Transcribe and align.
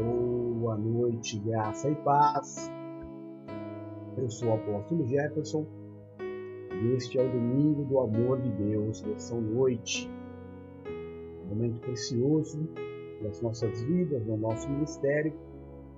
Boa 0.00 0.76
noite, 0.76 1.40
graça 1.40 1.90
e 1.90 1.94
paz. 1.96 2.70
Eu 4.16 4.30
sou 4.30 4.50
o 4.50 4.54
apóstolo 4.54 5.04
Jefferson 5.04 5.66
e 6.20 6.92
este 6.94 7.18
é 7.18 7.24
o 7.24 7.32
Domingo 7.32 7.84
do 7.84 7.98
Amor 7.98 8.40
de 8.40 8.48
Deus, 8.50 9.00
versão 9.00 9.40
noite. 9.40 10.08
Um 11.44 11.48
momento 11.48 11.80
precioso 11.80 12.68
nas 13.22 13.42
nossas 13.42 13.82
vidas, 13.82 14.24
no 14.24 14.36
nosso 14.36 14.70
ministério, 14.70 15.32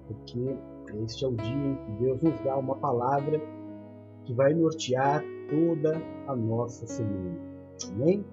porque 0.07 0.57
este 1.05 1.27
é 1.27 1.29
o 1.29 1.35
dia 1.35 1.67
em 1.67 1.75
que 1.75 1.91
Deus 2.03 2.23
nos 2.23 2.41
dá 2.41 2.57
uma 2.57 2.77
palavra 2.77 3.39
que 4.25 4.32
vai 4.32 4.55
nortear 4.55 5.23
toda 5.51 6.01
a 6.27 6.35
nossa 6.35 6.87
semana. 6.87 7.39
Amém? 7.93 8.25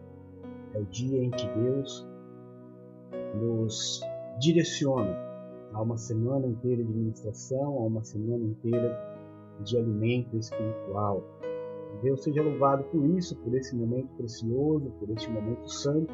É 0.73 0.79
o 0.79 0.85
dia 0.85 1.21
em 1.21 1.29
que 1.29 1.45
Deus 1.49 2.07
nos 3.35 3.99
direciona 4.39 5.26
a 5.73 5.81
uma 5.81 5.97
semana 5.97 6.47
inteira 6.47 6.83
de 6.83 6.93
ministração, 6.93 7.77
a 7.77 7.85
uma 7.85 8.03
semana 8.03 8.43
inteira 8.43 8.97
de 9.61 9.77
alimento 9.77 10.37
espiritual. 10.37 11.23
Deus 12.01 12.23
seja 12.23 12.43
louvado 12.43 12.83
por 12.85 13.03
isso, 13.05 13.35
por 13.37 13.55
esse 13.55 13.75
momento 13.75 14.09
precioso, 14.15 14.91
por 14.99 15.09
este 15.09 15.29
momento 15.31 15.67
santo, 15.67 16.13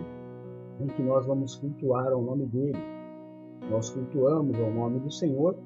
em 0.80 0.88
que 0.88 1.02
nós 1.02 1.26
vamos 1.26 1.56
cultuar 1.56 2.12
ao 2.12 2.22
nome 2.22 2.46
dele. 2.48 2.80
Nós 3.70 3.90
cultuamos 3.90 4.58
ao 4.60 4.72
nome 4.72 5.00
do 5.00 5.12
Senhor 5.12 5.58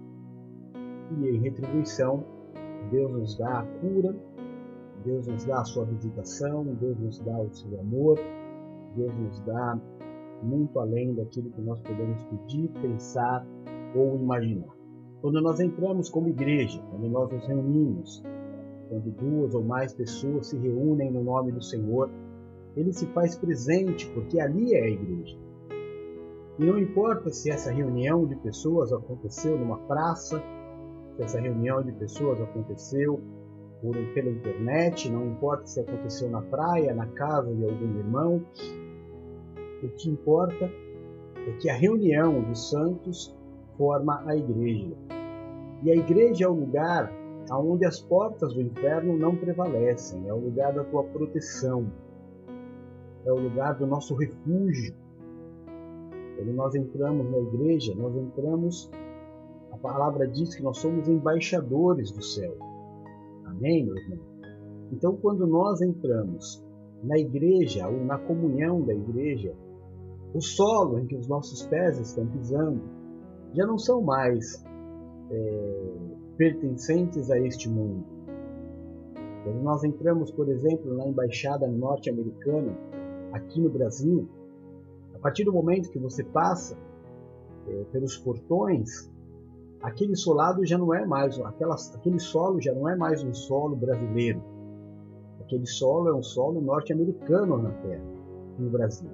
e 1.19 1.29
em 1.29 1.39
retribuição 1.39 2.23
Deus 2.91 3.11
nos 3.11 3.37
dá 3.37 3.59
a 3.59 3.63
cura, 3.63 4.15
Deus 5.03 5.27
nos 5.27 5.45
dá 5.45 5.61
a 5.61 5.65
sua 5.65 5.85
visitação, 5.85 6.65
Deus 6.79 6.97
nos 6.99 7.19
dá 7.19 7.37
o 7.39 7.53
seu 7.53 7.79
amor, 7.79 8.17
Deus 8.95 9.13
nos 9.15 9.39
dá 9.41 9.79
muito 10.43 10.79
além 10.79 11.13
daquilo 11.15 11.49
que 11.51 11.61
nós 11.61 11.81
podemos 11.81 12.23
pedir, 12.25 12.69
pensar 12.81 13.45
ou 13.95 14.15
imaginar. 14.15 14.75
Quando 15.21 15.41
nós 15.41 15.59
entramos 15.59 16.09
como 16.09 16.29
igreja, 16.29 16.81
quando 16.91 17.09
nós 17.09 17.31
nos 17.31 17.45
reunimos, 17.47 18.23
quando 18.89 19.11
duas 19.11 19.53
ou 19.55 19.63
mais 19.63 19.93
pessoas 19.93 20.47
se 20.47 20.57
reúnem 20.57 21.11
no 21.11 21.23
nome 21.23 21.51
do 21.51 21.61
Senhor, 21.61 22.09
ele 22.75 22.93
se 22.93 23.05
faz 23.07 23.35
presente 23.35 24.09
porque 24.11 24.39
ali 24.39 24.73
é 24.73 24.83
a 24.83 24.89
igreja. 24.89 25.37
E 26.59 26.65
não 26.65 26.79
importa 26.79 27.29
se 27.29 27.51
essa 27.51 27.71
reunião 27.71 28.25
de 28.25 28.35
pessoas 28.37 28.91
aconteceu 28.91 29.57
numa 29.57 29.77
praça, 29.79 30.41
se 31.15 31.23
essa 31.23 31.39
reunião 31.39 31.83
de 31.83 31.91
pessoas 31.93 32.39
aconteceu 32.41 33.19
por, 33.81 33.95
pela 34.13 34.29
internet, 34.29 35.09
não 35.09 35.27
importa 35.27 35.67
se 35.67 35.79
aconteceu 35.79 36.29
na 36.29 36.41
praia, 36.41 36.93
na 36.95 37.07
casa 37.07 37.53
de 37.53 37.63
algum 37.63 37.97
irmão, 37.97 38.45
o 39.83 39.89
que 39.89 40.09
importa 40.09 40.65
é 41.47 41.51
que 41.59 41.69
a 41.69 41.75
reunião 41.75 42.41
dos 42.41 42.69
santos 42.69 43.36
forma 43.77 44.23
a 44.25 44.35
igreja. 44.35 44.95
E 45.83 45.91
a 45.91 45.95
igreja 45.95 46.45
é 46.45 46.47
o 46.47 46.53
lugar 46.53 47.13
onde 47.55 47.85
as 47.85 48.01
portas 48.01 48.53
do 48.53 48.61
inferno 48.61 49.17
não 49.17 49.35
prevalecem, 49.35 50.27
é 50.27 50.33
o 50.33 50.39
lugar 50.39 50.73
da 50.73 50.83
tua 50.83 51.03
proteção, 51.03 51.89
é 53.25 53.31
o 53.31 53.39
lugar 53.39 53.75
do 53.75 53.87
nosso 53.87 54.15
refúgio. 54.15 54.93
Quando 56.35 56.53
nós 56.53 56.75
entramos 56.75 57.29
na 57.29 57.37
igreja, 57.37 57.95
nós 57.95 58.15
entramos, 58.15 58.91
a 59.71 59.77
palavra 59.77 60.27
diz 60.27 60.55
que 60.55 60.63
nós 60.63 60.77
somos 60.77 61.07
embaixadores 61.07 62.11
do 62.11 62.21
céu. 62.21 62.53
Amém, 63.45 63.85
meu 63.85 63.95
irmão? 63.95 64.19
Então, 64.91 65.15
quando 65.17 65.45
nós 65.47 65.81
entramos 65.81 66.63
na 67.03 67.17
igreja 67.17 67.87
ou 67.87 68.03
na 68.03 68.17
comunhão 68.17 68.81
da 68.81 68.93
igreja, 68.93 69.55
o 70.33 70.41
solo 70.41 70.99
em 70.99 71.05
que 71.05 71.15
os 71.15 71.27
nossos 71.27 71.65
pés 71.67 71.99
estão 71.99 72.27
pisando 72.27 72.96
já 73.53 73.65
não 73.65 73.77
são 73.77 74.01
mais 74.01 74.63
é, 75.31 75.93
pertencentes 76.37 77.29
a 77.31 77.39
este 77.39 77.69
mundo. 77.69 78.05
Quando 79.43 79.61
nós 79.63 79.83
entramos, 79.83 80.31
por 80.31 80.49
exemplo, 80.49 80.93
na 80.95 81.07
embaixada 81.07 81.67
norte-americana 81.67 82.77
aqui 83.31 83.61
no 83.61 83.69
Brasil, 83.69 84.27
a 85.15 85.19
partir 85.19 85.43
do 85.43 85.53
momento 85.53 85.89
que 85.89 85.99
você 85.99 86.23
passa 86.23 86.77
é, 87.67 87.83
pelos 87.91 88.17
portões, 88.17 89.09
aquele 89.81 90.15
solado 90.15 90.65
já 90.65 90.77
não 90.77 90.93
é 90.93 91.05
mais, 91.05 91.39
aquela, 91.39 91.75
aquele 91.95 92.19
solo 92.19 92.61
já 92.61 92.73
não 92.73 92.87
é 92.87 92.95
mais 92.95 93.23
um 93.23 93.33
solo 93.33 93.75
brasileiro. 93.75 94.41
Aquele 95.39 95.65
solo 95.65 96.09
é 96.09 96.13
um 96.13 96.23
solo 96.23 96.59
norte-americano 96.59 97.57
na 97.57 97.71
Terra, 97.71 98.03
no 98.59 98.69
Brasil. 98.69 99.09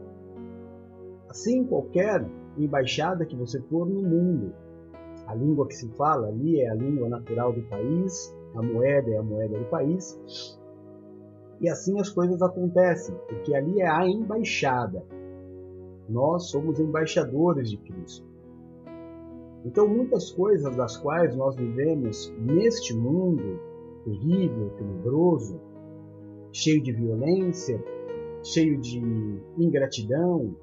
Assim, 1.29 1.63
qualquer 1.63 2.27
embaixada 2.57 3.25
que 3.25 3.35
você 3.35 3.61
for 3.61 3.87
no 3.87 4.01
mundo, 4.01 4.53
a 5.27 5.35
língua 5.35 5.67
que 5.67 5.75
se 5.75 5.87
fala 5.95 6.27
ali 6.27 6.59
é 6.59 6.69
a 6.69 6.75
língua 6.75 7.09
natural 7.09 7.53
do 7.53 7.63
país, 7.63 8.35
a 8.55 8.61
moeda 8.61 9.09
é 9.09 9.17
a 9.17 9.23
moeda 9.23 9.57
do 9.57 9.65
país. 9.65 10.19
E 11.61 11.69
assim 11.69 11.99
as 11.99 12.09
coisas 12.09 12.41
acontecem, 12.41 13.15
porque 13.27 13.55
ali 13.55 13.79
é 13.81 13.87
a 13.87 14.05
embaixada. 14.07 15.03
Nós 16.09 16.49
somos 16.49 16.79
embaixadores 16.79 17.69
de 17.69 17.77
Cristo. 17.77 18.27
Então, 19.65 19.87
muitas 19.87 20.29
coisas 20.31 20.75
das 20.75 20.97
quais 20.97 21.33
nós 21.35 21.55
vivemos 21.55 22.33
neste 22.37 22.93
mundo 22.93 23.59
terrível, 24.03 24.69
tenebroso, 24.71 25.59
cheio 26.51 26.83
de 26.83 26.91
violência, 26.91 27.81
cheio 28.43 28.77
de 28.77 28.99
ingratidão, 29.57 30.53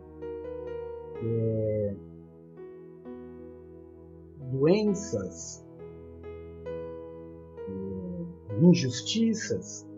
é, 1.23 1.95
doenças, 4.51 5.65
é, 7.69 8.65
injustiças, 8.65 9.89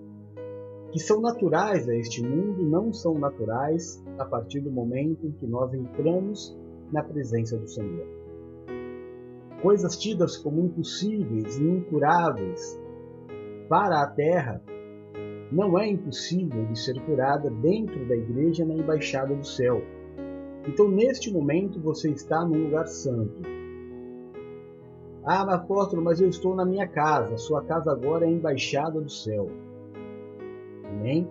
que 0.92 0.98
são 0.98 1.20
naturais 1.20 1.88
a 1.88 1.96
este 1.96 2.22
mundo, 2.22 2.62
não 2.62 2.92
são 2.92 3.18
naturais 3.18 4.02
a 4.18 4.24
partir 4.26 4.60
do 4.60 4.70
momento 4.70 5.26
em 5.26 5.32
que 5.32 5.46
nós 5.46 5.72
entramos 5.72 6.56
na 6.92 7.02
presença 7.02 7.56
do 7.56 7.66
Senhor. 7.66 8.06
Coisas 9.62 9.96
tidas 9.96 10.36
como 10.36 10.60
impossíveis 10.60 11.56
e 11.56 11.64
incuráveis 11.64 12.78
para 13.68 14.02
a 14.02 14.06
terra, 14.08 14.62
não 15.50 15.78
é 15.78 15.88
impossível 15.88 16.64
de 16.66 16.78
ser 16.78 17.00
curada 17.06 17.48
dentro 17.48 18.06
da 18.06 18.16
igreja 18.16 18.64
na 18.64 18.74
embaixada 18.74 19.34
do 19.34 19.46
céu. 19.46 19.82
Então, 20.66 20.88
neste 20.88 21.32
momento, 21.32 21.80
você 21.80 22.10
está 22.10 22.44
num 22.44 22.64
lugar 22.64 22.86
santo. 22.86 23.42
Ah, 25.24 25.54
apóstolo, 25.54 26.02
mas 26.02 26.20
eu 26.20 26.28
estou 26.28 26.54
na 26.54 26.64
minha 26.64 26.86
casa. 26.86 27.36
Sua 27.36 27.62
casa 27.62 27.90
agora 27.90 28.24
é 28.24 28.28
a 28.28 28.32
embaixada 28.32 29.00
do 29.00 29.10
céu. 29.10 29.48
Amém? 30.84 31.28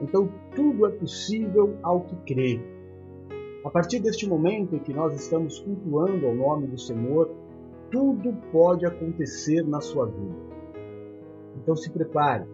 Então, 0.00 0.30
tudo 0.54 0.86
é 0.86 0.90
possível 0.90 1.76
ao 1.82 2.02
que 2.02 2.16
crê. 2.34 2.60
A 3.64 3.70
partir 3.70 4.00
deste 4.00 4.26
momento 4.26 4.76
em 4.76 4.78
que 4.78 4.94
nós 4.94 5.14
estamos 5.14 5.58
cultuando 5.58 6.26
ao 6.26 6.34
nome 6.34 6.68
do 6.68 6.78
Senhor, 6.78 7.30
tudo 7.90 8.32
pode 8.50 8.86
acontecer 8.86 9.62
na 9.66 9.80
sua 9.80 10.06
vida. 10.06 10.36
Então, 11.56 11.76
se 11.76 11.90
prepare. 11.90 12.46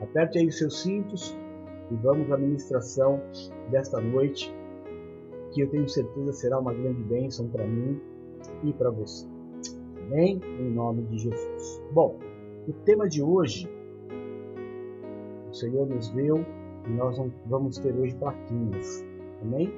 Aperte 0.00 0.38
aí 0.38 0.46
os 0.46 0.58
seus 0.58 0.82
cintos 0.82 1.36
e 1.90 1.94
vamos 1.96 2.30
à 2.30 2.36
ministração 2.36 3.20
desta 3.70 4.00
noite 4.00 4.54
que 5.56 5.62
eu 5.62 5.70
tenho 5.70 5.88
certeza 5.88 6.34
será 6.34 6.58
uma 6.60 6.74
grande 6.74 7.02
bênção 7.04 7.48
para 7.48 7.66
mim 7.66 7.98
e 8.62 8.74
para 8.74 8.90
você. 8.90 9.26
Amém? 10.02 10.38
Em 10.60 10.70
nome 10.70 11.04
de 11.04 11.16
Jesus. 11.16 11.82
Bom, 11.92 12.18
o 12.68 12.72
tema 12.84 13.08
de 13.08 13.22
hoje, 13.22 13.66
o 15.48 15.54
Senhor 15.54 15.86
nos 15.86 16.10
deu 16.10 16.44
e 16.86 16.90
nós 16.90 17.16
vamos 17.46 17.78
ter 17.78 17.94
hoje 17.94 18.14
plaquinhas. 18.16 19.02
Amém? 19.40 19.72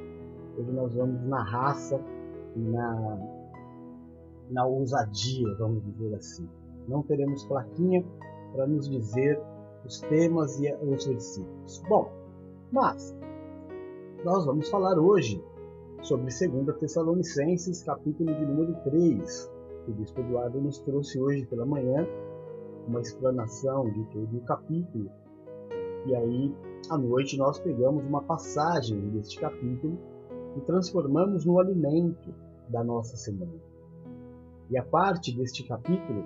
Hoje 0.58 0.72
nós 0.72 0.92
vamos 0.96 1.22
na 1.28 1.44
raça 1.44 2.00
e 2.56 2.58
na, 2.58 3.18
na 4.50 4.66
ousadia, 4.66 5.54
vamos 5.60 5.84
dizer 5.84 6.12
assim. 6.16 6.48
Não 6.88 7.04
teremos 7.04 7.44
plaquinha 7.44 8.04
para 8.52 8.66
nos 8.66 8.88
dizer 8.88 9.40
os 9.84 10.00
temas 10.00 10.58
e 10.58 10.74
os 10.82 11.06
versículos. 11.06 11.80
Bom, 11.88 12.10
mas 12.72 13.16
nós 14.24 14.44
vamos 14.44 14.68
falar 14.68 14.98
hoje 14.98 15.40
sobre 16.02 16.26
2 16.26 16.78
Tessalonicenses, 16.78 17.82
capítulo 17.82 18.34
de 18.34 18.46
número 18.46 18.74
3. 18.84 19.52
O 19.88 19.92
bispo 19.92 20.20
Eduardo 20.20 20.60
nos 20.60 20.78
trouxe 20.78 21.18
hoje 21.18 21.44
pela 21.46 21.66
manhã 21.66 22.06
uma 22.86 23.00
explanação 23.00 23.90
de 23.90 24.04
todo 24.06 24.36
o 24.36 24.40
capítulo. 24.42 25.10
E 26.06 26.14
aí, 26.14 26.54
à 26.88 26.96
noite, 26.96 27.36
nós 27.36 27.58
pegamos 27.58 28.04
uma 28.04 28.22
passagem 28.22 28.98
deste 29.10 29.40
capítulo 29.40 29.98
e 30.56 30.60
transformamos 30.60 31.44
no 31.44 31.58
alimento 31.58 32.32
da 32.68 32.84
nossa 32.84 33.16
semana. 33.16 33.52
E 34.70 34.78
a 34.78 34.84
parte 34.84 35.36
deste 35.36 35.66
capítulo, 35.66 36.24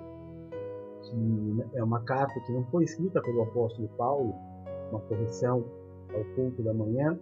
que 1.01 1.77
é 1.77 1.83
uma 1.83 2.01
carta 2.01 2.39
que 2.41 2.51
não 2.51 2.63
foi 2.65 2.83
escrita 2.83 3.21
pelo 3.21 3.43
apóstolo 3.43 3.89
Paulo, 3.97 4.33
uma 4.91 5.01
correção 5.01 5.65
ao 6.13 6.23
culto 6.35 6.61
da 6.61 6.73
manhã, 6.73 7.17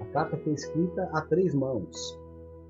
a 0.00 0.04
carta 0.12 0.36
foi 0.38 0.52
escrita 0.52 1.08
a 1.12 1.22
três 1.22 1.54
mãos, 1.54 2.18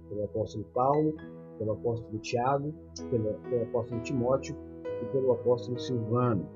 pelo 0.09 0.25
apóstolo 0.25 0.65
Paulo 0.75 1.15
pelo 1.59 1.73
apóstolo 1.73 2.19
Tiago, 2.19 2.73
pelo, 3.11 3.35
pelo 3.51 3.63
apóstolo 3.65 4.01
Timóteo 4.03 4.57
e 5.03 5.05
pelo 5.07 5.33
apóstolo 5.33 5.79
Silvano. 5.79 6.49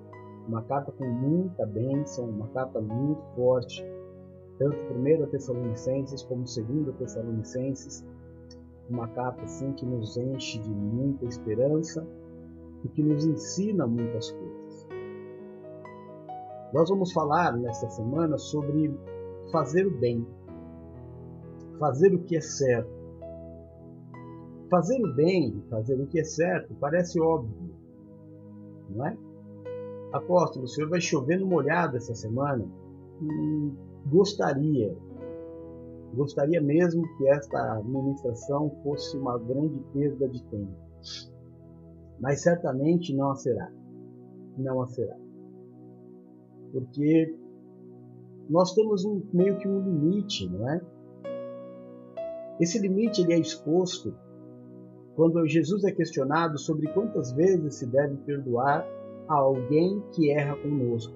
Uma 0.48 0.62
carta 0.62 0.90
com 0.92 1.04
muita 1.04 1.66
bênção, 1.66 2.28
uma 2.28 2.48
carta 2.48 2.80
muito 2.80 3.22
forte, 3.34 3.84
tanto 4.58 4.76
1 4.76 5.26
Tessalonicenses 5.26 6.22
como 6.22 6.44
2 6.44 6.96
Tessalonicenses, 6.96 8.04
uma 8.88 9.08
carta 9.08 9.42
assim 9.44 9.72
que 9.72 9.86
nos 9.86 10.16
enche 10.16 10.58
de 10.58 10.70
muita 10.70 11.26
esperança 11.26 12.06
e 12.84 12.88
que 12.88 13.02
nos 13.02 13.24
ensina 13.24 13.86
muitas 13.86 14.30
coisas. 14.30 14.88
Nós 16.72 16.88
vamos 16.88 17.12
falar 17.12 17.56
nesta 17.56 17.88
semana 17.90 18.38
sobre 18.38 18.92
fazer 19.52 19.86
o 19.86 19.90
bem, 19.90 20.26
fazer 21.82 22.14
o 22.14 22.23
que 22.23 22.37
é 22.37 22.40
certo. 22.40 22.88
Fazer 24.70 25.05
o 25.05 25.12
bem, 25.17 25.61
fazer 25.69 26.00
o 26.00 26.06
que 26.06 26.20
é 26.20 26.25
certo, 26.25 26.73
parece 26.79 27.20
óbvio, 27.20 27.75
não 28.88 29.05
é? 29.05 29.19
Apóstolo, 30.12 30.64
o 30.64 30.69
senhor 30.69 30.88
vai 30.88 31.00
chover 31.00 31.40
no 31.40 31.46
molhado 31.46 31.96
essa 31.96 32.14
semana? 32.14 32.64
Hum, 33.20 33.75
gostaria, 34.06 34.96
gostaria 36.14 36.61
mesmo 36.61 37.02
que 37.17 37.29
esta 37.29 37.82
ministração 37.84 38.70
fosse 38.84 39.19
uma 39.19 39.37
grande 39.38 39.81
perda 39.93 40.29
de 40.29 40.40
tempo. 40.44 40.73
Mas 42.20 42.43
certamente 42.43 43.12
não 43.12 43.32
a 43.32 43.34
será. 43.34 43.73
Não 44.56 44.82
a 44.82 44.87
será. 44.87 45.17
Porque 46.70 47.37
nós 48.49 48.73
temos 48.73 49.05
um, 49.05 49.20
meio 49.32 49.58
que 49.58 49.67
um 49.67 49.81
limite, 49.81 50.49
não 50.49 50.70
é? 50.70 50.91
Esse 52.60 52.78
limite 52.78 53.22
ele 53.22 53.32
é 53.32 53.38
exposto 53.38 54.14
quando 55.14 55.46
Jesus 55.46 55.84
é 55.84 55.93
questionado 55.93 56.58
sobre 56.58 56.88
quantas 56.93 57.32
vezes 57.32 57.76
se 57.76 57.87
deve 57.87 58.16
perdoar 58.19 58.87
a 59.28 59.34
alguém 59.34 60.02
que 60.12 60.31
erra 60.31 60.56
conosco. 60.56 61.14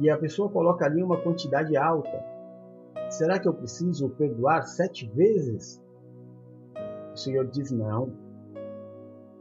E 0.00 0.10
a 0.10 0.18
pessoa 0.18 0.50
coloca 0.50 0.84
ali 0.84 1.02
uma 1.02 1.20
quantidade 1.20 1.76
alta. 1.76 2.24
Será 3.10 3.38
que 3.38 3.46
eu 3.46 3.54
preciso 3.54 4.08
perdoar 4.10 4.62
sete 4.62 5.08
vezes? 5.08 5.80
O 7.12 7.16
Senhor 7.16 7.46
diz 7.46 7.70
não. 7.70 8.12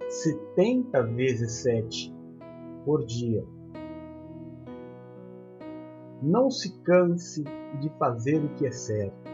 Setenta 0.08 1.02
vezes 1.02 1.64
sete 1.64 2.14
por 2.86 3.04
dia. 3.04 3.44
Não 6.24 6.50
se 6.50 6.72
canse 6.84 7.44
de 7.82 7.90
fazer 8.00 8.42
o 8.42 8.48
que 8.56 8.66
é 8.66 8.72
certo. 8.72 9.30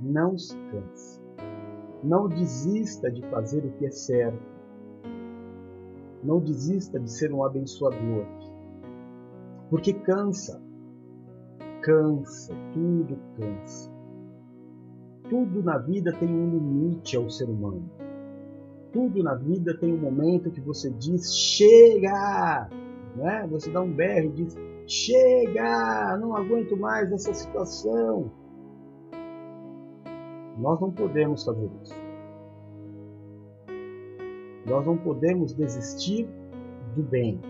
Não 0.00 0.38
se 0.38 0.56
canse. 0.56 1.20
Não 2.02 2.26
desista 2.28 3.10
de 3.10 3.20
fazer 3.28 3.66
o 3.66 3.72
que 3.72 3.84
é 3.84 3.90
certo. 3.90 4.40
Não 6.24 6.40
desista 6.40 6.98
de 6.98 7.10
ser 7.12 7.30
um 7.34 7.44
abençoador. 7.44 8.24
Porque 9.68 9.92
cansa. 9.92 10.62
Cansa, 11.82 12.54
tudo 12.72 13.18
cansa. 13.36 13.92
Tudo 15.28 15.62
na 15.62 15.76
vida 15.76 16.10
tem 16.14 16.28
um 16.28 16.52
limite 16.52 17.18
ao 17.18 17.28
ser 17.28 17.50
humano. 17.50 17.84
Tudo 18.94 19.22
na 19.22 19.34
vida 19.34 19.76
tem 19.76 19.92
um 19.92 19.98
momento 19.98 20.50
que 20.50 20.60
você 20.62 20.90
diz 20.90 21.34
chega, 21.34 22.70
né? 23.14 23.46
Você 23.50 23.70
dá 23.70 23.82
um 23.82 23.92
berro 23.92 24.30
e 24.30 24.32
diz 24.32 24.56
Chega! 24.90 26.16
Não 26.16 26.34
aguento 26.34 26.76
mais 26.76 27.12
essa 27.12 27.32
situação. 27.32 28.28
Nós 30.58 30.80
não 30.80 30.90
podemos 30.90 31.44
fazer 31.44 31.70
isso. 31.80 31.94
Nós 34.66 34.84
não 34.84 34.96
podemos 34.96 35.54
desistir 35.54 36.28
do 36.96 37.04
bem. 37.04 37.40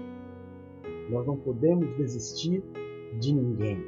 Nós 1.08 1.26
não 1.26 1.38
podemos 1.38 1.96
desistir 1.96 2.62
de 3.18 3.34
ninguém. 3.34 3.82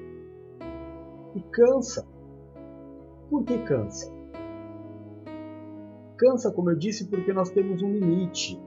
E 1.35 1.43
cansa. 1.51 2.09
Por 3.29 3.45
que 3.45 3.59
cansa? 3.65 4.11
Cansa, 6.17 6.51
como 6.51 6.71
eu 6.71 6.77
disse, 6.79 7.07
porque 7.07 7.35
nós 7.35 7.51
temos 7.51 7.83
um 7.83 7.93
limite. 7.93 8.59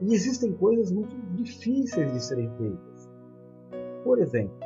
E 0.00 0.12
existem 0.12 0.52
coisas 0.54 0.90
muito 0.90 1.14
difíceis 1.36 2.12
de 2.12 2.20
serem 2.20 2.50
feitas. 2.56 2.89
Por 4.04 4.18
exemplo, 4.18 4.56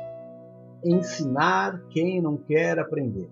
ensinar 0.83 1.81
quem 1.89 2.21
não 2.21 2.37
quer 2.37 2.79
aprender. 2.79 3.29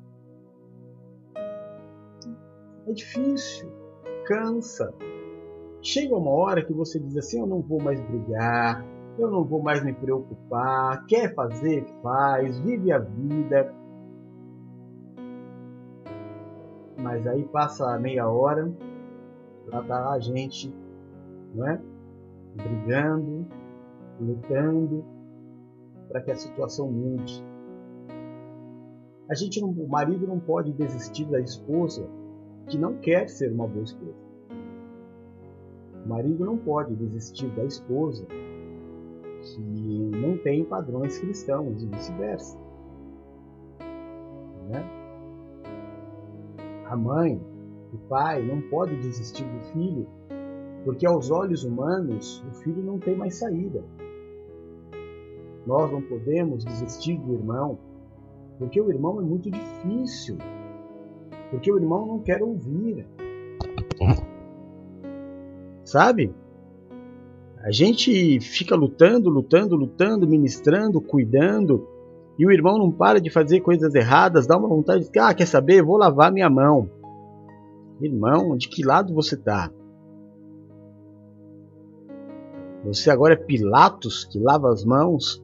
É 2.87 2.91
difícil, 2.91 3.71
cansa. 4.25 4.93
Chega 5.81 6.15
uma 6.15 6.31
hora 6.31 6.65
que 6.65 6.73
você 6.73 6.99
diz 6.99 7.15
assim: 7.17 7.39
eu 7.39 7.47
não 7.47 7.61
vou 7.61 7.81
mais 7.81 7.99
brigar, 8.01 8.85
eu 9.17 9.29
não 9.29 9.43
vou 9.43 9.61
mais 9.61 9.83
me 9.83 9.93
preocupar. 9.93 11.05
Quer 11.05 11.33
fazer, 11.33 11.85
faz, 12.01 12.59
vive 12.59 12.91
a 12.91 12.99
vida. 12.99 13.73
Mas 16.97 17.27
aí 17.27 17.43
passa 17.45 17.97
meia 17.99 18.29
hora, 18.29 18.71
lá 19.67 19.83
tá 19.83 20.11
a 20.11 20.19
gente, 20.19 20.73
não 21.53 21.67
é? 21.67 21.81
Brigando, 22.55 23.45
lutando, 24.21 25.03
para 26.07 26.21
que 26.21 26.31
a 26.31 26.35
situação 26.35 26.91
mude. 26.91 27.43
A 29.29 29.35
gente 29.35 29.61
não, 29.61 29.69
o 29.69 29.87
marido 29.87 30.27
não 30.27 30.39
pode 30.39 30.71
desistir 30.73 31.25
da 31.25 31.39
esposa 31.39 32.07
que 32.67 32.77
não 32.77 32.97
quer 32.97 33.27
ser 33.29 33.51
uma 33.51 33.67
boa 33.67 33.83
esposa. 33.83 34.23
O 36.05 36.09
marido 36.09 36.45
não 36.45 36.57
pode 36.57 36.95
desistir 36.95 37.47
da 37.55 37.63
esposa 37.63 38.25
que 39.41 39.61
não 39.61 40.37
tem 40.37 40.63
padrões 40.65 41.17
cristãos 41.19 41.81
e 41.81 41.87
vice-versa. 41.87 42.57
Né? 44.69 44.83
A 46.85 46.95
mãe, 46.95 47.41
o 47.93 47.97
pai 48.09 48.45
não 48.45 48.61
pode 48.69 48.95
desistir 48.97 49.45
do 49.45 49.59
filho 49.71 50.07
porque 50.83 51.05
aos 51.05 51.31
olhos 51.31 51.63
humanos 51.63 52.43
o 52.49 52.53
filho 52.55 52.83
não 52.83 52.99
tem 52.99 53.15
mais 53.15 53.35
saída. 53.35 53.83
Nós 55.65 55.91
não 55.91 56.01
podemos 56.01 56.65
desistir 56.65 57.17
do 57.17 57.33
irmão, 57.33 57.77
porque 58.59 58.79
o 58.79 58.89
irmão 58.89 59.19
é 59.19 59.23
muito 59.23 59.49
difícil, 59.49 60.37
porque 61.49 61.71
o 61.71 61.77
irmão 61.77 62.05
não 62.05 62.19
quer 62.19 62.41
ouvir. 62.41 63.07
Sabe? 65.83 66.33
A 67.59 67.71
gente 67.71 68.39
fica 68.41 68.75
lutando, 68.75 69.29
lutando, 69.29 69.75
lutando, 69.75 70.27
ministrando, 70.27 70.99
cuidando, 70.99 71.87
e 72.37 72.45
o 72.45 72.51
irmão 72.51 72.77
não 72.77 72.91
para 72.91 73.21
de 73.21 73.29
fazer 73.29 73.61
coisas 73.61 73.93
erradas, 73.93 74.47
dá 74.47 74.57
uma 74.57 74.67
vontade 74.67 75.09
de, 75.09 75.19
ah, 75.19 75.33
quer 75.33 75.45
saber? 75.45 75.83
Vou 75.83 75.97
lavar 75.97 76.31
minha 76.31 76.49
mão. 76.49 76.89
Irmão, 78.01 78.57
de 78.57 78.67
que 78.67 78.83
lado 78.83 79.13
você 79.13 79.35
está? 79.35 79.71
Você 82.83 83.09
agora 83.09 83.33
é 83.33 83.37
Pilatos 83.37 84.25
que 84.25 84.39
lava 84.39 84.69
as 84.69 84.83
mãos? 84.83 85.42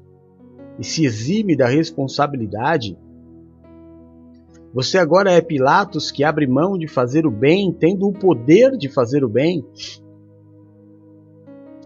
E 0.79 0.83
se 0.83 1.05
exime 1.05 1.55
da 1.55 1.67
responsabilidade? 1.67 2.98
Você 4.74 4.98
agora 4.98 5.31
é 5.31 5.41
Pilatos 5.41 6.12
que 6.12 6.24
abre 6.24 6.48
mão 6.48 6.77
de 6.77 6.88
fazer 6.88 7.25
o 7.25 7.31
bem, 7.31 7.74
tendo 7.74 8.07
o 8.07 8.13
poder 8.13 8.77
de 8.77 8.88
fazer 8.88 9.24
o 9.24 9.29
bem? 9.29 9.65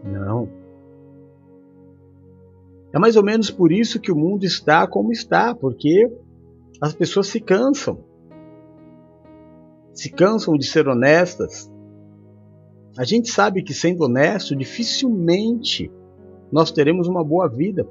Não. 0.04 0.50
É 2.92 3.00
mais 3.00 3.16
ou 3.16 3.24
menos 3.24 3.50
por 3.50 3.72
isso 3.72 4.00
que 4.00 4.12
o 4.12 4.16
mundo 4.16 4.46
está 4.46 4.86
como 4.86 5.12
está, 5.12 5.56
porque 5.56 6.12
as 6.80 6.94
pessoas 6.94 7.28
se 7.28 7.40
cansam. 7.40 8.04
Se 9.94 10.12
cansam 10.12 10.56
de 10.56 10.66
ser 10.66 10.88
honestas. 10.88 11.72
A 12.98 13.04
gente 13.04 13.32
sabe 13.32 13.64
que 13.64 13.74
sendo 13.74 14.04
honesto, 14.04 14.56
dificilmente 14.56 15.90
nós 16.52 16.72
teremos 16.72 17.08
uma 17.08 17.24
boa 17.24 17.48
vida. 17.48 17.88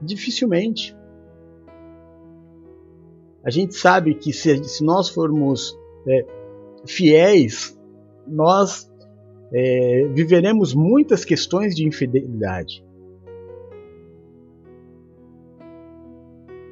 Dificilmente. 0.00 0.96
A 3.42 3.50
gente 3.50 3.74
sabe 3.74 4.14
que 4.14 4.32
se, 4.32 4.62
se 4.64 4.84
nós 4.84 5.08
formos 5.08 5.78
é, 6.06 6.26
fiéis, 6.86 7.78
nós 8.26 8.90
é, 9.52 10.06
viveremos 10.12 10.74
muitas 10.74 11.24
questões 11.24 11.74
de 11.74 11.86
infidelidade. 11.86 12.84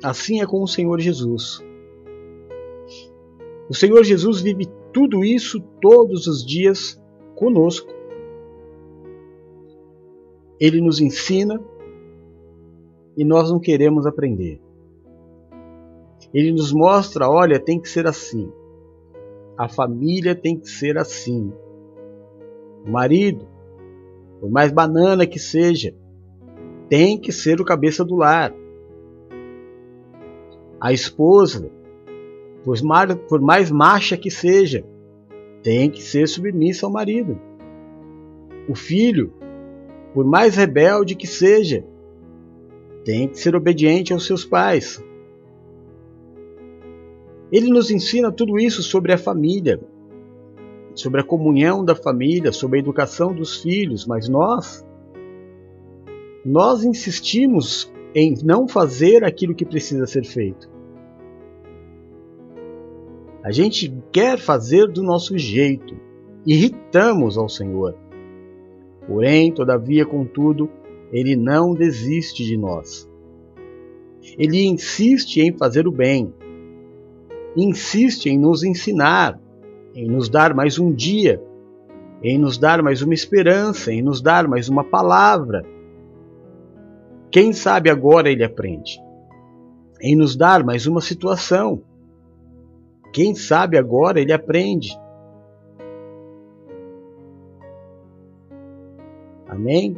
Assim 0.03 0.41
é 0.41 0.47
com 0.47 0.63
o 0.63 0.69
Senhor 0.69 1.01
Jesus. 1.01 1.65
O 3.69 3.75
Senhor 3.75 4.05
Jesus 4.05 4.41
vive 4.41 4.67
tudo 4.93 5.25
isso 5.25 5.61
todos 5.81 6.27
os 6.27 6.45
dias 6.45 7.03
conosco. 7.35 7.93
Ele 10.61 10.81
nos 10.81 11.01
ensina 11.01 11.61
e 13.19 13.25
nós 13.25 13.51
não 13.51 13.59
queremos 13.59 14.07
aprender. 14.07 14.61
Ele 16.33 16.53
nos 16.53 16.73
mostra, 16.73 17.29
olha, 17.29 17.59
tem 17.59 17.81
que 17.81 17.89
ser 17.89 18.07
assim. 18.07 18.49
A 19.57 19.69
família 19.69 20.37
tem 20.37 20.57
que 20.57 20.71
ser 20.71 20.97
assim. 20.97 21.53
O 22.87 22.91
marido, 22.93 23.45
por 24.39 24.49
mais 24.49 24.71
banana 24.71 25.27
que 25.27 25.41
seja, 25.41 25.93
tem 26.89 27.19
que 27.19 27.33
ser 27.33 27.61
o 27.61 27.65
cabeça 27.65 28.05
do 28.05 28.15
lar. 28.15 28.55
A 30.81 30.93
esposa, 30.93 31.73
por 33.29 33.41
mais 33.41 33.69
macha 33.69 34.17
que 34.17 34.31
seja, 34.31 34.85
tem 35.61 35.91
que 35.91 36.01
ser 36.01 36.29
submissa 36.29 36.87
ao 36.87 36.93
marido. 36.93 37.37
O 38.69 38.77
filho, 38.77 39.33
por 40.15 40.25
mais 40.25 40.55
rebelde 40.55 41.17
que 41.17 41.27
seja, 41.27 41.85
tem 43.09 43.27
que 43.27 43.41
ser 43.41 43.57
obediente 43.57 44.13
aos 44.13 44.27
seus 44.27 44.45
pais. 44.45 45.03
Ele 47.51 47.71
nos 47.71 47.91
ensina 47.91 48.31
tudo 48.31 48.59
isso 48.59 48.83
sobre 48.83 49.15
a 49.15 49.17
família, 49.17 49.81
sobre 50.95 51.23
a 51.23 51.25
comunhão 51.25 51.83
da 51.83 51.95
família, 51.95 52.53
sobre 52.53 52.79
a 52.79 52.83
educação 52.83 53.35
dos 53.35 53.63
filhos, 53.63 54.07
mas 54.07 54.29
nós 54.29 54.87
nós 56.45 56.85
insistimos 56.85 57.91
em 58.15 58.35
não 58.45 58.69
fazer 58.69 59.25
aquilo 59.25 59.55
que 59.55 59.65
precisa 59.65 60.07
ser 60.07 60.27
feito. 60.27 60.69
A 63.43 63.51
gente 63.51 63.91
quer 64.13 64.39
fazer 64.39 64.87
do 64.87 65.03
nosso 65.03 65.39
jeito, 65.39 65.97
irritamos 66.45 67.39
ao 67.39 67.49
Senhor. 67.49 67.97
Porém, 69.07 69.51
todavia, 69.51 70.05
contudo, 70.05 70.69
ele 71.13 71.37
não 71.37 71.75
desiste 71.75 72.45
de 72.45 72.57
nós. 72.57 73.09
Ele 74.39 74.67
insiste 74.67 75.39
em 75.39 75.57
fazer 75.57 75.87
o 75.87 75.93
bem, 75.93 76.33
insiste 77.57 78.27
em 78.27 78.39
nos 78.39 78.63
ensinar, 78.63 79.41
em 79.95 80.07
nos 80.07 80.29
dar 80.29 80.55
mais 80.55 80.79
um 80.79 80.93
dia, 80.93 81.43
em 82.23 82.39
nos 82.39 82.59
dar 82.59 82.83
mais 82.83 83.01
uma 83.03 83.15
esperança, 83.15 83.93
em 83.93 84.03
nos 84.03 84.21
dar 84.21 84.47
mais 84.47 84.69
uma 84.69 84.85
palavra. 84.85 85.65
Quem 87.31 87.53
sabe 87.53 87.91
agora 87.91 88.31
ele 88.31 88.45
aprende, 88.45 89.01
em 90.01 90.17
nos 90.17 90.37
dar 90.37 90.65
mais 90.65 90.87
uma 90.87 91.01
situação. 91.01 91.83
Quem 93.13 93.35
sabe 93.35 93.79
agora 93.79 94.21
ele 94.21 94.33
aprende. 94.33 94.99
Amém? 99.49 99.97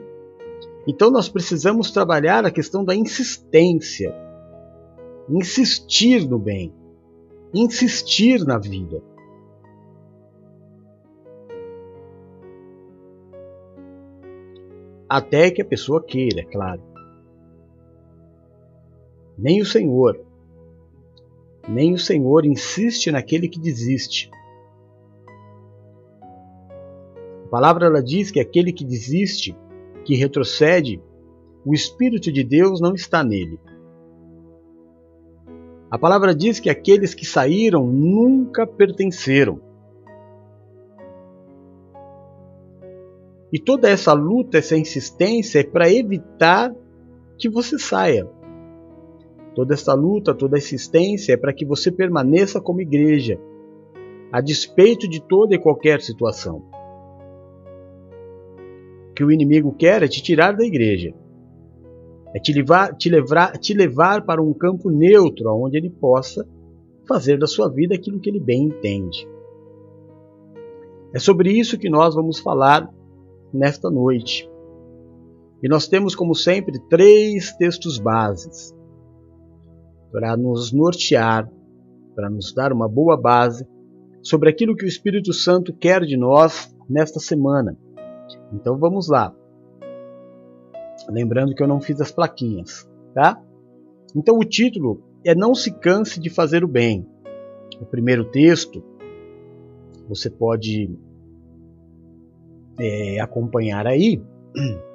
Então 0.87 1.11
nós 1.11 1.29
precisamos 1.29 1.91
trabalhar 1.91 2.45
a 2.45 2.51
questão 2.51 2.85
da 2.85 2.95
insistência. 2.95 4.15
Insistir 5.29 6.29
no 6.29 6.39
bem. 6.39 6.75
Insistir 7.55 8.45
na 8.45 8.59
vida. 8.59 9.03
Até 15.09 15.51
que 15.51 15.61
a 15.61 15.65
pessoa 15.65 16.03
queira, 16.03 16.41
é 16.41 16.45
claro. 16.45 16.81
Nem 19.37 19.61
o 19.61 19.67
Senhor, 19.67 20.25
nem 21.69 21.93
o 21.93 21.99
Senhor 21.99 22.45
insiste 22.45 23.11
naquele 23.11 23.49
que 23.49 23.59
desiste. 23.59 24.31
A 27.45 27.49
palavra 27.51 27.87
ela 27.87 28.03
diz 28.03 28.31
que 28.31 28.39
aquele 28.39 28.73
que 28.73 28.85
desiste 28.85 29.57
que 30.11 30.17
retrocede, 30.17 31.01
o 31.65 31.73
Espírito 31.73 32.33
de 32.33 32.43
Deus 32.43 32.81
não 32.81 32.95
está 32.95 33.23
nele. 33.23 33.61
A 35.89 35.97
palavra 35.97 36.35
diz 36.35 36.59
que 36.59 36.69
aqueles 36.69 37.15
que 37.15 37.25
saíram 37.25 37.87
nunca 37.87 38.67
pertenceram. 38.67 39.61
E 43.53 43.61
toda 43.61 43.89
essa 43.89 44.13
luta, 44.13 44.59
essa 44.59 44.77
insistência 44.77 45.61
é 45.61 45.63
para 45.63 45.89
evitar 45.89 46.75
que 47.39 47.49
você 47.49 47.79
saia. 47.79 48.29
Toda 49.55 49.75
essa 49.75 49.95
luta, 49.95 50.35
toda 50.35 50.59
essa 50.59 50.75
insistência 50.75 51.35
é 51.35 51.37
para 51.37 51.53
que 51.53 51.65
você 51.65 51.93
permaneça 51.93 52.61
como 52.61 52.81
igreja, 52.81 53.41
a 54.33 54.41
despeito 54.41 55.09
de 55.09 55.23
toda 55.23 55.55
e 55.55 55.59
qualquer 55.59 56.01
situação 56.01 56.70
que 59.21 59.25
o 59.25 59.31
inimigo 59.31 59.75
quer 59.75 60.03
é 60.03 60.09
te 60.09 60.23
tirar 60.23 60.57
da 60.57 60.65
igreja. 60.65 61.13
É 62.35 62.41
te 62.41 62.55
levar, 62.55 62.97
te 62.97 63.11
levar, 63.11 63.53
te 63.59 63.75
levar 63.75 64.25
para 64.25 64.43
um 64.43 64.55
campo 64.55 64.89
neutro, 64.89 65.55
onde 65.63 65.77
ele 65.77 65.91
possa 65.91 66.49
fazer 67.07 67.39
da 67.39 67.47
sua 67.47 67.69
vida 67.69 67.95
aquilo 67.95 68.19
que 68.19 68.31
ele 68.31 68.41
bem 68.41 68.69
entende. 68.69 69.29
É 71.13 71.19
sobre 71.19 71.53
isso 71.53 71.77
que 71.77 71.91
nós 71.91 72.15
vamos 72.15 72.39
falar 72.39 72.91
nesta 73.53 73.91
noite. 73.91 74.49
E 75.63 75.69
nós 75.69 75.87
temos, 75.87 76.15
como 76.15 76.35
sempre, 76.35 76.81
três 76.89 77.55
textos 77.59 77.99
bases 77.99 78.75
para 80.11 80.35
nos 80.35 80.73
nortear, 80.73 81.47
para 82.15 82.31
nos 82.31 82.55
dar 82.55 82.73
uma 82.73 82.89
boa 82.89 83.19
base 83.21 83.69
sobre 84.23 84.49
aquilo 84.49 84.75
que 84.75 84.87
o 84.87 84.89
Espírito 84.89 85.35
Santo 85.35 85.75
quer 85.75 86.07
de 86.07 86.17
nós 86.17 86.75
nesta 86.89 87.21
semana. 87.21 87.77
Então 88.53 88.77
vamos 88.79 89.09
lá. 89.09 89.35
Lembrando 91.09 91.55
que 91.55 91.63
eu 91.63 91.69
não 91.69 91.81
fiz 91.81 92.01
as 92.01 92.11
plaquinhas, 92.11 92.89
tá? 93.15 93.43
Então 94.15 94.39
o 94.39 94.45
título 94.45 95.03
é 95.25 95.35
Não 95.35 95.55
se 95.55 95.73
canse 95.73 96.21
de 96.21 96.31
fazer 96.31 96.65
o 96.65 96.69
bem. 96.69 97.07
O 97.81 97.87
primeiro 97.87 98.25
texto 98.25 98.83
você 100.09 100.29
pode 100.29 100.91
é, 102.79 103.21
acompanhar 103.21 103.87
aí. 103.87 104.21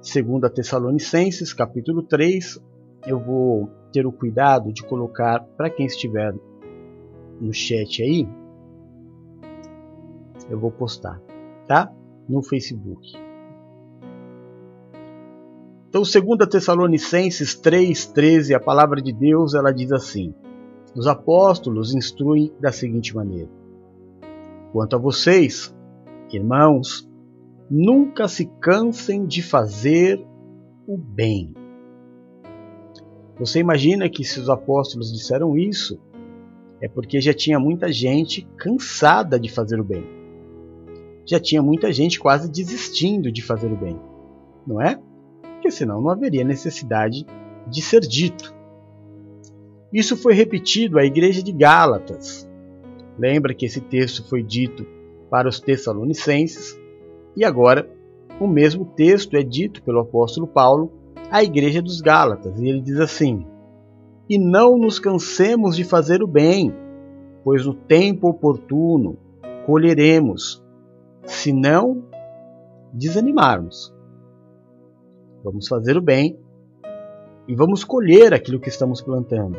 Segunda 0.00 0.50
Tessalonicenses, 0.50 1.54
capítulo 1.54 2.02
3, 2.02 2.60
eu 3.06 3.18
vou 3.18 3.70
ter 3.92 4.06
o 4.06 4.12
cuidado 4.12 4.72
de 4.72 4.82
colocar 4.82 5.40
para 5.56 5.70
quem 5.70 5.86
estiver 5.86 6.34
no 7.40 7.52
chat 7.52 8.02
aí, 8.02 8.28
eu 10.52 10.60
vou 10.60 10.70
postar, 10.70 11.18
tá? 11.66 11.90
No 12.28 12.42
Facebook. 12.42 13.16
Então, 15.88 16.02
2 16.02 16.48
Tessalonicenses 16.48 17.58
3,13, 17.60 18.54
a 18.54 18.60
palavra 18.60 19.00
de 19.00 19.12
Deus, 19.12 19.54
ela 19.54 19.72
diz 19.72 19.90
assim: 19.92 20.34
Os 20.94 21.06
apóstolos 21.06 21.94
instruem 21.94 22.52
da 22.60 22.70
seguinte 22.70 23.16
maneira: 23.16 23.48
Quanto 24.72 24.94
a 24.94 24.98
vocês, 24.98 25.74
irmãos, 26.30 27.08
nunca 27.70 28.28
se 28.28 28.46
cansem 28.60 29.24
de 29.24 29.42
fazer 29.42 30.22
o 30.86 30.98
bem. 30.98 31.54
Você 33.38 33.58
imagina 33.58 34.08
que 34.08 34.22
se 34.22 34.38
os 34.38 34.50
apóstolos 34.50 35.10
disseram 35.10 35.56
isso, 35.56 35.98
é 36.80 36.88
porque 36.88 37.20
já 37.22 37.32
tinha 37.32 37.58
muita 37.58 37.90
gente 37.90 38.46
cansada 38.58 39.40
de 39.40 39.50
fazer 39.50 39.80
o 39.80 39.84
bem 39.84 40.21
já 41.32 41.40
tinha 41.40 41.62
muita 41.62 41.90
gente 41.90 42.20
quase 42.20 42.50
desistindo 42.50 43.32
de 43.32 43.40
fazer 43.40 43.72
o 43.72 43.76
bem, 43.76 43.98
não 44.66 44.80
é? 44.80 45.00
Porque 45.54 45.70
senão 45.70 46.00
não 46.00 46.10
haveria 46.10 46.44
necessidade 46.44 47.26
de 47.66 47.80
ser 47.80 48.00
dito. 48.00 48.54
Isso 49.90 50.14
foi 50.14 50.34
repetido 50.34 50.98
à 50.98 51.04
igreja 51.04 51.42
de 51.42 51.50
Gálatas. 51.50 52.48
Lembra 53.18 53.54
que 53.54 53.64
esse 53.64 53.80
texto 53.80 54.28
foi 54.28 54.42
dito 54.42 54.86
para 55.30 55.48
os 55.48 55.58
Tessalonicenses 55.58 56.78
e 57.34 57.44
agora 57.46 57.90
o 58.38 58.46
mesmo 58.46 58.84
texto 58.84 59.34
é 59.34 59.42
dito 59.42 59.82
pelo 59.82 60.00
apóstolo 60.00 60.46
Paulo 60.46 60.92
à 61.30 61.42
igreja 61.42 61.80
dos 61.80 62.02
Gálatas, 62.02 62.60
e 62.60 62.68
ele 62.68 62.82
diz 62.82 62.98
assim: 62.98 63.46
E 64.28 64.36
não 64.36 64.76
nos 64.76 64.98
cansemos 64.98 65.76
de 65.76 65.84
fazer 65.84 66.22
o 66.22 66.26
bem, 66.26 66.74
pois 67.42 67.64
no 67.64 67.72
tempo 67.72 68.28
oportuno 68.28 69.16
colheremos 69.64 70.62
se 71.24 71.52
não 71.52 72.04
desanimarmos. 72.92 73.94
Vamos 75.42 75.66
fazer 75.66 75.96
o 75.96 76.02
bem 76.02 76.38
e 77.48 77.54
vamos 77.54 77.84
colher 77.84 78.32
aquilo 78.32 78.60
que 78.60 78.68
estamos 78.68 79.00
plantando. 79.00 79.58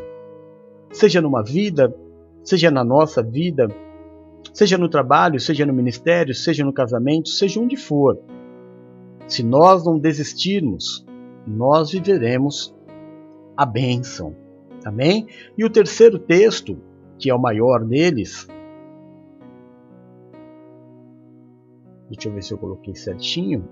Seja 0.92 1.20
numa 1.20 1.42
vida, 1.42 1.94
seja 2.42 2.70
na 2.70 2.84
nossa 2.84 3.22
vida, 3.22 3.68
seja 4.52 4.78
no 4.78 4.88
trabalho, 4.88 5.40
seja 5.40 5.66
no 5.66 5.72
ministério, 5.72 6.34
seja 6.34 6.64
no 6.64 6.72
casamento, 6.72 7.28
seja 7.28 7.60
onde 7.60 7.76
for. 7.76 8.18
Se 9.26 9.42
nós 9.42 9.84
não 9.84 9.98
desistirmos, 9.98 11.04
nós 11.46 11.90
viveremos 11.90 12.74
a 13.56 13.66
bênção. 13.66 14.34
Amém? 14.84 15.26
E 15.56 15.64
o 15.64 15.70
terceiro 15.70 16.18
texto, 16.18 16.78
que 17.18 17.30
é 17.30 17.34
o 17.34 17.40
maior 17.40 17.84
deles, 17.84 18.46
Deixa 22.10 22.28
eu 22.28 22.32
ver 22.32 22.42
se 22.42 22.52
eu 22.52 22.58
coloquei 22.58 22.94
certinho. 22.94 23.68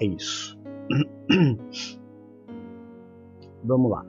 É 0.00 0.04
isso. 0.04 0.58
Vamos 3.64 3.90
lá. 3.90 4.04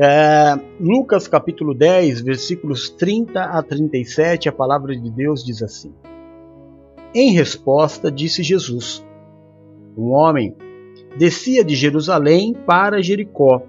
É, 0.00 0.54
Lucas 0.78 1.26
capítulo 1.26 1.74
10, 1.74 2.20
versículos 2.20 2.88
30 2.90 3.42
a 3.42 3.62
37, 3.62 4.48
a 4.48 4.52
palavra 4.52 4.94
de 4.94 5.10
Deus 5.10 5.42
diz 5.42 5.60
assim: 5.62 5.92
Em 7.12 7.32
resposta, 7.32 8.12
disse 8.12 8.42
Jesus: 8.42 9.04
Um 9.96 10.10
homem 10.12 10.54
descia 11.16 11.64
de 11.64 11.74
Jerusalém 11.74 12.54
para 12.54 13.02
Jericó, 13.02 13.62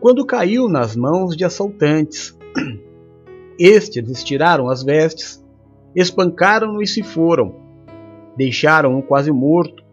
quando 0.00 0.26
caiu 0.26 0.68
nas 0.68 0.96
mãos 0.96 1.36
de 1.36 1.44
assaltantes. 1.44 2.36
Estes 3.64 4.04
lhes 4.04 4.24
tiraram 4.24 4.68
as 4.68 4.82
vestes, 4.82 5.40
espancaram-no 5.94 6.82
e 6.82 6.86
se 6.86 7.00
foram. 7.00 7.54
Deixaram-o 8.36 9.00
quase 9.04 9.30
morto. 9.30 9.84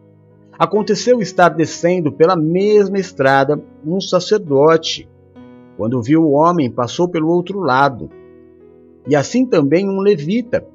Aconteceu 0.58 1.22
estar 1.22 1.50
descendo 1.50 2.10
pela 2.10 2.34
mesma 2.34 2.98
estrada 2.98 3.62
um 3.86 4.00
sacerdote 4.00 5.08
quando 5.76 6.02
viu 6.02 6.24
o 6.24 6.32
homem, 6.32 6.68
passou 6.68 7.08
pelo 7.08 7.28
outro 7.28 7.60
lado. 7.60 8.10
E 9.08 9.14
assim 9.14 9.46
também 9.46 9.88
um 9.88 10.00
levita. 10.00 10.66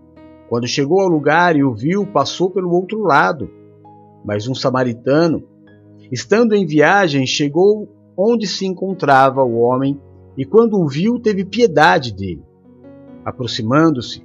Quando 0.47 0.65
chegou 0.65 1.01
ao 1.01 1.09
lugar 1.09 1.57
e 1.57 1.65
o 1.65 1.73
viu, 1.73 2.07
passou 2.07 2.49
pelo 2.49 2.71
outro 2.71 3.01
lado. 3.01 3.49
Mas 4.23 4.47
um 4.47 4.55
samaritano, 4.55 5.43
estando 6.09 6.55
em 6.55 6.65
viagem, 6.65 7.27
chegou 7.27 7.89
onde 8.17 8.47
se 8.47 8.65
encontrava 8.65 9.43
o 9.43 9.59
homem 9.59 9.99
e, 10.37 10.45
quando 10.45 10.79
o 10.79 10.87
viu, 10.87 11.19
teve 11.19 11.43
piedade 11.43 12.13
dele. 12.13 12.41
Aproximando-se, 13.25 14.23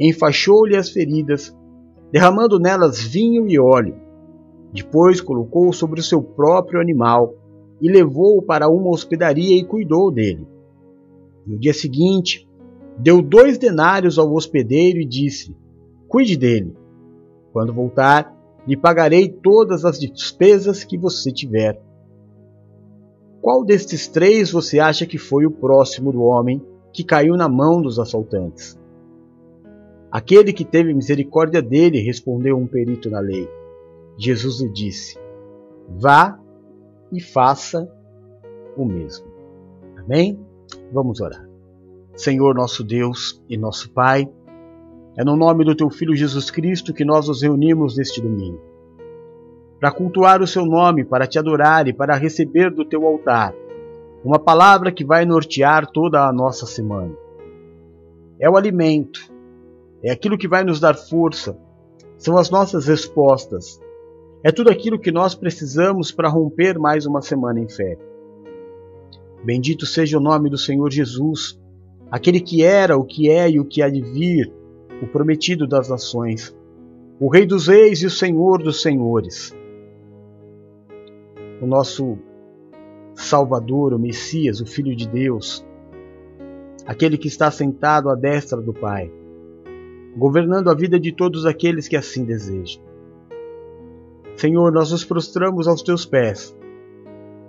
enfaixou-lhe 0.00 0.74
as 0.74 0.88
feridas, 0.88 1.54
derramando 2.10 2.58
nelas 2.58 3.02
vinho 3.02 3.46
e 3.46 3.58
óleo. 3.58 3.94
Depois 4.72 5.20
colocou 5.20 5.70
sobre 5.72 6.00
o 6.00 6.02
seu 6.02 6.22
próprio 6.22 6.80
animal 6.80 7.34
e 7.80 7.90
levou-o 7.90 8.42
para 8.42 8.68
uma 8.68 8.88
hospedaria 8.88 9.54
e 9.54 9.64
cuidou 9.64 10.10
dele. 10.10 10.46
No 11.46 11.58
dia 11.58 11.74
seguinte, 11.74 12.48
deu 12.98 13.20
dois 13.20 13.58
denários 13.58 14.18
ao 14.18 14.32
hospedeiro 14.32 14.98
e 14.98 15.04
disse: 15.04 15.54
Cuide 16.08 16.36
dele. 16.36 16.74
Quando 17.52 17.72
voltar, 17.72 18.34
lhe 18.66 18.76
pagarei 18.76 19.28
todas 19.28 19.84
as 19.84 19.98
despesas 19.98 20.84
que 20.84 20.96
você 20.96 21.30
tiver. 21.30 21.80
Qual 23.40 23.64
destes 23.64 24.08
três 24.08 24.50
você 24.50 24.78
acha 24.78 25.06
que 25.06 25.16
foi 25.16 25.46
o 25.46 25.50
próximo 25.50 26.12
do 26.12 26.22
homem 26.22 26.62
que 26.92 27.04
caiu 27.04 27.36
na 27.36 27.48
mão 27.48 27.80
dos 27.80 27.98
assaltantes? 27.98 28.78
Aquele 30.10 30.52
que 30.52 30.64
teve 30.64 30.94
misericórdia 30.94 31.60
dele, 31.60 32.00
respondeu 32.00 32.56
um 32.56 32.66
perito 32.66 33.10
na 33.10 33.20
lei. 33.20 33.48
Jesus 34.16 34.60
lhe 34.60 34.70
disse: 34.70 35.18
Vá 35.88 36.38
e 37.12 37.20
faça 37.20 37.90
o 38.76 38.84
mesmo. 38.84 39.26
Amém? 39.98 40.38
Vamos 40.92 41.20
orar. 41.20 41.46
Senhor 42.16 42.54
nosso 42.54 42.82
Deus 42.82 43.42
e 43.48 43.56
nosso 43.56 43.90
Pai, 43.92 44.28
é 45.16 45.24
no 45.24 45.36
nome 45.36 45.64
do 45.64 45.74
Teu 45.74 45.90
Filho 45.90 46.16
Jesus 46.16 46.50
Cristo 46.50 46.94
que 46.94 47.04
nós 47.04 47.28
nos 47.28 47.42
reunimos 47.42 47.96
neste 47.96 48.20
domingo. 48.20 48.60
Para 49.78 49.92
cultuar 49.92 50.42
o 50.42 50.46
Seu 50.46 50.64
nome, 50.64 51.04
para 51.04 51.26
te 51.26 51.38
adorar 51.38 51.86
e 51.86 51.92
para 51.92 52.16
receber 52.16 52.70
do 52.70 52.84
Teu 52.84 53.06
altar 53.06 53.54
uma 54.24 54.38
palavra 54.38 54.92
que 54.92 55.04
vai 55.04 55.24
nortear 55.24 55.86
toda 55.90 56.26
a 56.26 56.32
nossa 56.32 56.66
semana. 56.66 57.14
É 58.38 58.48
o 58.48 58.56
alimento, 58.56 59.32
é 60.02 60.10
aquilo 60.10 60.38
que 60.38 60.48
vai 60.48 60.64
nos 60.64 60.80
dar 60.80 60.94
força, 60.94 61.58
são 62.16 62.36
as 62.36 62.50
nossas 62.50 62.86
respostas, 62.86 63.80
é 64.42 64.52
tudo 64.52 64.70
aquilo 64.70 64.98
que 64.98 65.10
nós 65.10 65.34
precisamos 65.34 66.12
para 66.12 66.28
romper 66.28 66.78
mais 66.78 67.06
uma 67.06 67.20
semana 67.20 67.60
em 67.60 67.68
fé. 67.68 67.98
Bendito 69.44 69.86
seja 69.86 70.18
o 70.18 70.20
nome 70.20 70.50
do 70.50 70.58
Senhor 70.58 70.90
Jesus, 70.90 71.58
aquele 72.10 72.40
que 72.40 72.62
era, 72.62 72.96
o 72.96 73.04
que 73.04 73.30
é 73.30 73.50
e 73.50 73.60
o 73.60 73.64
que 73.64 73.82
há 73.82 73.88
de 73.88 74.00
vir, 74.00 74.52
o 75.02 75.06
prometido 75.06 75.66
das 75.66 75.88
nações, 75.88 76.56
o 77.20 77.28
Rei 77.28 77.46
dos 77.46 77.66
Reis 77.66 78.02
e 78.02 78.06
o 78.06 78.10
Senhor 78.10 78.62
dos 78.62 78.82
Senhores. 78.82 79.56
O 81.60 81.66
nosso 81.66 82.18
Salvador, 83.18 83.92
o 83.92 83.98
Messias, 83.98 84.60
o 84.60 84.66
Filho 84.66 84.94
de 84.94 85.08
Deus, 85.08 85.66
aquele 86.86 87.18
que 87.18 87.26
está 87.26 87.50
sentado 87.50 88.08
à 88.08 88.14
destra 88.14 88.62
do 88.62 88.72
Pai, 88.72 89.10
governando 90.16 90.70
a 90.70 90.74
vida 90.74 91.00
de 91.00 91.12
todos 91.12 91.44
aqueles 91.44 91.88
que 91.88 91.96
assim 91.96 92.24
desejam. 92.24 92.80
Senhor, 94.36 94.70
nós 94.72 94.92
nos 94.92 95.04
prostramos 95.04 95.66
aos 95.66 95.82
teus 95.82 96.06
pés 96.06 96.56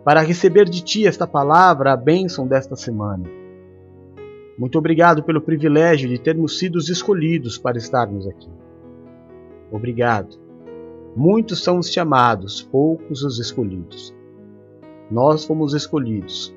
para 0.03 0.21
receber 0.21 0.65
de 0.67 0.83
ti 0.83 1.05
esta 1.05 1.27
palavra, 1.27 1.93
a 1.93 1.97
bênção 1.97 2.47
desta 2.47 2.75
semana. 2.75 3.29
Muito 4.57 4.77
obrigado 4.77 5.21
pelo 5.21 5.39
privilégio 5.39 6.09
de 6.09 6.17
termos 6.17 6.57
sido 6.57 6.79
escolhidos 6.79 7.59
para 7.59 7.77
estarmos 7.77 8.27
aqui. 8.27 8.49
Obrigado. 9.71 10.35
Muitos 11.15 11.63
são 11.63 11.77
os 11.77 11.91
chamados, 11.91 12.61
poucos 12.61 13.23
os 13.23 13.39
escolhidos. 13.39 14.17
Nós 15.09 15.43
fomos 15.45 15.73
escolhidos. 15.73 16.55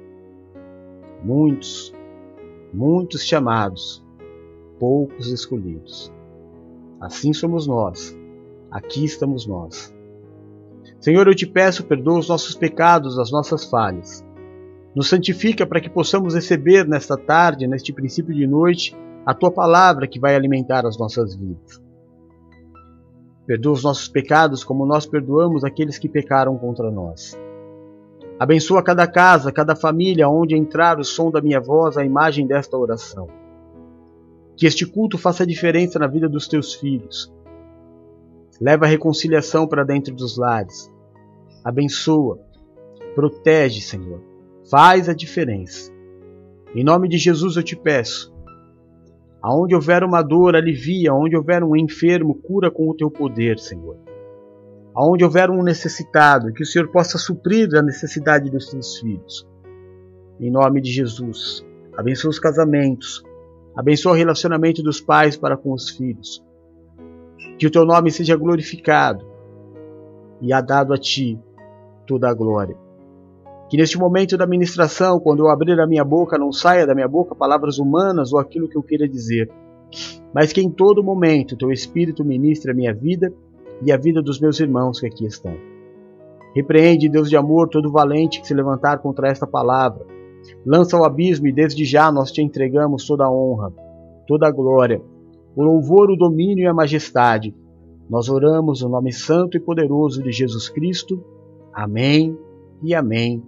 Muitos, 1.24 1.94
muitos 2.72 3.24
chamados, 3.24 4.04
poucos 4.78 5.28
escolhidos. 5.28 6.12
Assim 7.00 7.32
somos 7.32 7.66
nós. 7.66 8.16
Aqui 8.70 9.04
estamos 9.04 9.46
nós. 9.46 9.94
Senhor, 11.00 11.26
eu 11.26 11.34
te 11.34 11.46
peço, 11.46 11.84
perdoa 11.84 12.18
os 12.18 12.28
nossos 12.28 12.54
pecados, 12.54 13.18
as 13.18 13.30
nossas 13.30 13.64
falhas. 13.64 14.24
Nos 14.94 15.08
santifica 15.08 15.66
para 15.66 15.80
que 15.80 15.88
possamos 15.88 16.34
receber 16.34 16.86
nesta 16.86 17.16
tarde, 17.16 17.66
neste 17.66 17.92
princípio 17.92 18.34
de 18.34 18.46
noite, 18.46 18.96
a 19.24 19.32
tua 19.32 19.50
palavra 19.50 20.06
que 20.06 20.20
vai 20.20 20.34
alimentar 20.34 20.84
as 20.86 20.98
nossas 20.98 21.34
vidas. 21.34 21.82
Perdoa 23.46 23.72
os 23.72 23.82
nossos 23.82 24.08
pecados 24.08 24.62
como 24.62 24.86
nós 24.86 25.06
perdoamos 25.06 25.64
aqueles 25.64 25.98
que 25.98 26.08
pecaram 26.08 26.56
contra 26.58 26.90
nós. 26.90 27.36
Abençoa 28.42 28.82
cada 28.82 29.06
casa, 29.06 29.52
cada 29.52 29.76
família 29.76 30.28
onde 30.28 30.56
entrar 30.56 30.98
o 30.98 31.04
som 31.04 31.30
da 31.30 31.40
minha 31.40 31.60
voz, 31.60 31.96
a 31.96 32.04
imagem 32.04 32.46
desta 32.46 32.76
oração. 32.76 33.28
Que 34.56 34.66
este 34.66 34.84
culto 34.84 35.16
faça 35.16 35.46
diferença 35.46 35.98
na 35.98 36.06
vida 36.06 36.28
dos 36.28 36.48
teus 36.48 36.74
filhos. 36.74 37.32
Leva 38.60 38.84
a 38.84 38.88
reconciliação 38.88 39.66
para 39.66 39.84
dentro 39.84 40.14
dos 40.14 40.36
lares 40.36 40.90
abençoa, 41.64 42.40
protege, 43.14 43.80
Senhor. 43.80 44.20
Faz 44.68 45.08
a 45.08 45.14
diferença. 45.14 45.92
Em 46.74 46.82
nome 46.82 47.08
de 47.08 47.18
Jesus 47.18 47.56
eu 47.56 47.62
te 47.62 47.76
peço. 47.76 48.32
Aonde 49.40 49.74
houver 49.74 50.02
uma 50.02 50.22
dor, 50.22 50.56
alivia. 50.56 51.10
Aonde 51.10 51.36
houver 51.36 51.62
um 51.62 51.76
enfermo, 51.76 52.34
cura 52.34 52.70
com 52.70 52.88
o 52.88 52.94
teu 52.94 53.10
poder, 53.10 53.58
Senhor. 53.58 53.96
Aonde 54.94 55.24
houver 55.24 55.50
um 55.50 55.62
necessitado, 55.62 56.52
que 56.52 56.62
o 56.62 56.66
Senhor 56.66 56.88
possa 56.88 57.16
suprir 57.16 57.74
a 57.74 57.82
necessidade 57.82 58.50
dos 58.50 58.68
teus 58.68 58.98
filhos. 58.98 59.48
Em 60.38 60.50
nome 60.50 60.80
de 60.80 60.90
Jesus. 60.90 61.64
Abençoa 61.96 62.30
os 62.30 62.38
casamentos. 62.38 63.22
Abençoa 63.74 64.12
o 64.12 64.16
relacionamento 64.16 64.82
dos 64.82 65.00
pais 65.00 65.36
para 65.36 65.56
com 65.56 65.72
os 65.72 65.90
filhos. 65.90 66.44
Que 67.58 67.66
o 67.66 67.70
teu 67.70 67.86
nome 67.86 68.10
seja 68.10 68.36
glorificado 68.36 69.24
e 70.40 70.52
há 70.52 70.60
dado 70.60 70.92
a 70.92 70.98
ti 70.98 71.38
toda 72.06 72.28
a 72.28 72.34
glória. 72.34 72.76
Que 73.70 73.76
neste 73.78 73.96
momento 73.96 74.36
da 74.36 74.46
ministração, 74.46 75.18
quando 75.18 75.44
eu 75.44 75.48
abrir 75.48 75.80
a 75.80 75.86
minha 75.86 76.04
boca, 76.04 76.36
não 76.36 76.52
saia 76.52 76.86
da 76.86 76.94
minha 76.94 77.08
boca 77.08 77.34
palavras 77.34 77.78
humanas 77.78 78.32
ou 78.32 78.38
aquilo 78.38 78.68
que 78.68 78.76
eu 78.76 78.82
queira 78.82 79.08
dizer, 79.08 79.50
mas 80.34 80.52
que 80.52 80.60
em 80.60 80.70
todo 80.70 81.02
momento 81.02 81.56
teu 81.56 81.70
Espírito 81.70 82.24
ministre 82.24 82.70
a 82.70 82.74
minha 82.74 82.92
vida 82.92 83.32
e 83.80 83.92
a 83.92 83.96
vida 83.96 84.22
dos 84.22 84.40
meus 84.40 84.60
irmãos 84.60 85.00
que 85.00 85.06
aqui 85.06 85.24
estão. 85.24 85.56
Repreende, 86.54 87.08
Deus 87.08 87.30
de 87.30 87.36
amor, 87.36 87.68
todo 87.68 87.90
valente 87.90 88.40
que 88.40 88.46
se 88.46 88.54
levantar 88.54 88.98
contra 88.98 89.28
esta 89.28 89.46
palavra. 89.46 90.04
Lança 90.66 90.96
ao 90.96 91.04
abismo 91.04 91.46
e 91.46 91.52
desde 91.52 91.84
já 91.84 92.12
nós 92.12 92.30
te 92.30 92.42
entregamos 92.42 93.06
toda 93.06 93.24
a 93.24 93.32
honra, 93.32 93.72
toda 94.26 94.46
a 94.46 94.50
glória, 94.50 95.02
o 95.56 95.62
louvor, 95.62 96.10
o 96.10 96.16
domínio 96.16 96.64
e 96.64 96.66
a 96.66 96.74
majestade. 96.74 97.54
Nós 98.10 98.28
oramos 98.28 98.82
no 98.82 98.88
nome 98.88 99.12
santo 99.12 99.56
e 99.56 99.60
poderoso 99.60 100.22
de 100.22 100.30
Jesus 100.30 100.68
Cristo. 100.68 101.22
Amém 101.72 102.36
e 102.82 102.94
amém. 102.94 103.42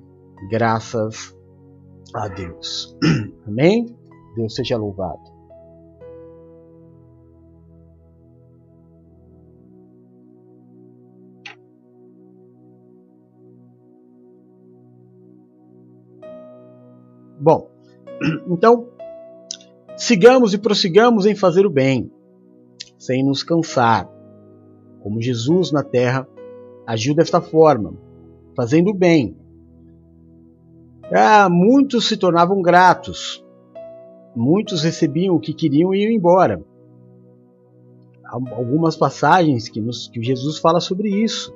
Graças 0.51 1.37
a 2.15 2.29
Deus. 2.29 2.97
Amém? 3.47 3.87
Deus 4.37 4.55
seja 4.55 4.77
louvado. 4.77 5.34
Bom, 17.45 17.69
então, 18.49 18.89
sigamos 19.99 20.55
e 20.55 20.59
prossigamos 20.59 21.27
em 21.27 21.35
fazer 21.35 21.67
o 21.67 21.71
bem, 21.71 22.11
sem 22.97 23.23
nos 23.23 23.43
cansar, 23.43 24.11
como 25.03 25.21
Jesus 25.21 25.71
na 25.71 25.83
terra 25.83 26.27
agiu 26.87 27.15
desta 27.15 27.43
forma, 27.43 27.93
fazendo 28.57 28.93
o 28.93 28.95
bem. 28.95 29.37
Ah, 31.13 31.51
muitos 31.51 32.09
se 32.09 32.17
tornavam 32.17 32.63
gratos, 32.63 33.45
muitos 34.35 34.83
recebiam 34.83 35.35
o 35.35 35.41
que 35.41 35.53
queriam 35.53 35.95
e 35.95 36.03
iam 36.03 36.13
embora. 36.13 36.65
Há 38.25 38.37
algumas 38.57 38.97
passagens 38.97 39.69
que, 39.69 39.83
nos, 39.83 40.09
que 40.09 40.23
Jesus 40.23 40.57
fala 40.57 40.81
sobre 40.81 41.11
isso, 41.11 41.55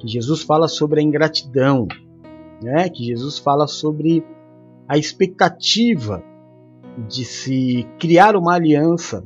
que 0.00 0.08
Jesus 0.08 0.42
fala 0.42 0.66
sobre 0.66 0.98
a 0.98 1.04
ingratidão, 1.04 1.86
né? 2.60 2.88
que 2.88 3.04
Jesus 3.04 3.38
fala 3.38 3.68
sobre 3.68 4.24
a 4.88 4.98
expectativa 4.98 6.22
de 7.08 7.24
se 7.24 7.86
criar 7.98 8.36
uma 8.36 8.54
aliança 8.54 9.24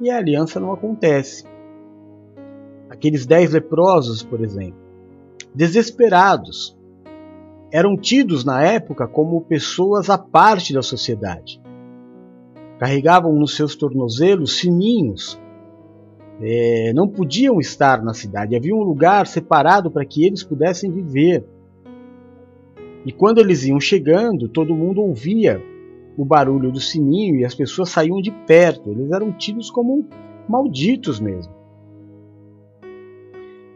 e 0.00 0.10
a 0.10 0.18
aliança 0.18 0.60
não 0.60 0.72
acontece. 0.72 1.44
Aqueles 2.88 3.26
dez 3.26 3.52
leprosos, 3.52 4.22
por 4.22 4.40
exemplo, 4.40 4.78
desesperados, 5.54 6.76
eram 7.72 7.96
tidos 7.96 8.44
na 8.44 8.62
época 8.62 9.08
como 9.08 9.40
pessoas 9.40 10.08
à 10.08 10.16
parte 10.16 10.72
da 10.72 10.82
sociedade. 10.82 11.60
Carregavam 12.78 13.32
nos 13.34 13.56
seus 13.56 13.74
tornozelos 13.74 14.58
sininhos. 14.58 15.40
É, 16.40 16.92
não 16.94 17.08
podiam 17.08 17.58
estar 17.60 18.02
na 18.02 18.12
cidade, 18.12 18.56
havia 18.56 18.74
um 18.74 18.82
lugar 18.82 19.26
separado 19.26 19.90
para 19.90 20.04
que 20.04 20.24
eles 20.24 20.42
pudessem 20.42 20.90
viver. 20.90 21.44
E 23.04 23.12
quando 23.12 23.38
eles 23.38 23.64
iam 23.64 23.78
chegando, 23.78 24.48
todo 24.48 24.74
mundo 24.74 25.02
ouvia 25.02 25.62
o 26.16 26.24
barulho 26.24 26.72
do 26.72 26.80
sininho 26.80 27.36
e 27.36 27.44
as 27.44 27.54
pessoas 27.54 27.90
saíam 27.90 28.20
de 28.20 28.30
perto. 28.30 28.90
Eles 28.90 29.10
eram 29.10 29.32
tidos 29.32 29.70
como 29.70 30.08
malditos 30.48 31.20
mesmo. 31.20 31.52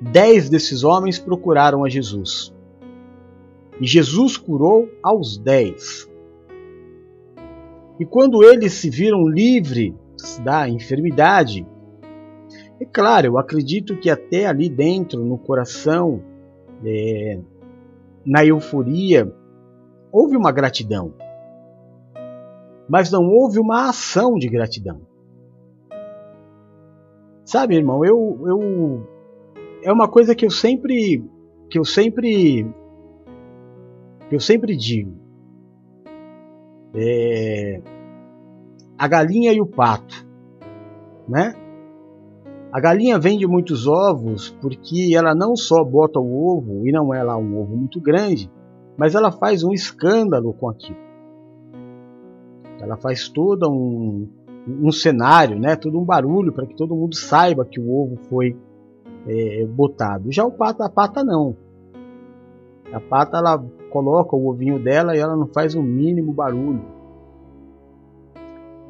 Dez 0.01 0.49
desses 0.49 0.85
homens 0.85 1.19
procuraram 1.19 1.85
a 1.85 1.89
Jesus. 1.89 2.55
E 3.81 3.87
Jesus 3.87 4.37
curou 4.37 4.89
aos 5.03 5.37
dez. 5.37 6.09
E 7.99 8.05
quando 8.05 8.45
eles 8.45 8.73
se 8.75 8.89
viram 8.89 9.29
livres 9.29 9.93
da 10.45 10.69
enfermidade, 10.69 11.67
é 12.81 12.85
claro, 12.85 13.27
eu 13.27 13.39
acredito 13.39 13.97
que 13.97 14.09
até 14.09 14.47
ali 14.47 14.69
dentro, 14.69 15.25
no 15.25 15.37
coração, 15.37 16.23
é, 16.85 17.41
na 18.29 18.45
euforia, 18.45 19.35
houve 20.13 20.37
uma 20.37 20.53
gratidão. 20.53 21.15
Mas 22.87 23.11
não 23.11 23.27
houve 23.27 23.59
uma 23.59 23.89
ação 23.89 24.35
de 24.35 24.49
gratidão. 24.49 25.01
Sabe, 27.43 27.77
irmão, 27.77 28.05
eu, 28.05 28.39
eu 28.47 29.09
é 29.83 29.91
uma 29.91 30.07
coisa 30.07 30.35
que 30.35 30.45
eu 30.45 30.51
sempre 30.51 31.25
que 31.71 31.79
eu 31.79 31.85
sempre 31.85 32.67
que 34.29 34.35
eu 34.35 34.41
sempre 34.41 34.77
digo. 34.77 35.17
É, 36.95 37.81
a 38.99 39.09
galinha 39.09 39.53
e 39.55 39.61
o 39.61 39.67
pato, 39.67 40.27
né? 41.27 41.55
A 42.79 42.81
galinha 42.81 43.19
vende 43.19 43.45
muitos 43.45 43.89
ovos 43.89 44.51
porque 44.61 45.13
ela 45.13 45.35
não 45.35 45.57
só 45.57 45.83
bota 45.83 46.21
o 46.21 46.47
ovo, 46.47 46.87
e 46.87 46.93
não 46.93 47.13
é 47.13 47.25
lá 47.25 47.37
um 47.37 47.61
ovo 47.61 47.77
muito 47.77 48.01
grande, 48.01 48.49
mas 48.97 49.17
ela 49.17 49.33
faz 49.33 49.65
um 49.65 49.73
escândalo 49.73 50.53
com 50.53 50.69
aquilo. 50.69 50.97
Ela 52.81 52.97
faz 52.97 53.29
todo 53.29 53.69
um, 53.69 54.29
um 54.81 54.93
cenário, 54.93 55.59
né, 55.59 55.75
todo 55.75 55.99
um 55.99 56.05
barulho 56.05 56.53
para 56.53 56.67
que 56.67 56.77
todo 56.77 56.95
mundo 56.95 57.17
saiba 57.17 57.65
que 57.65 57.81
o 57.81 57.91
ovo 57.93 58.17
foi 58.29 58.57
é, 59.27 59.67
botado. 59.67 60.31
Já 60.31 60.45
o 60.45 60.53
pato, 60.53 60.85
a 60.85 60.89
pata 60.89 61.25
não. 61.25 61.57
A 62.93 63.01
pata 63.01 63.39
ela 63.39 63.59
coloca 63.91 64.37
o 64.37 64.49
ovinho 64.49 64.79
dela 64.79 65.17
e 65.17 65.19
ela 65.19 65.35
não 65.35 65.49
faz 65.49 65.75
o 65.75 65.83
mínimo 65.83 66.33
barulho. 66.33 66.85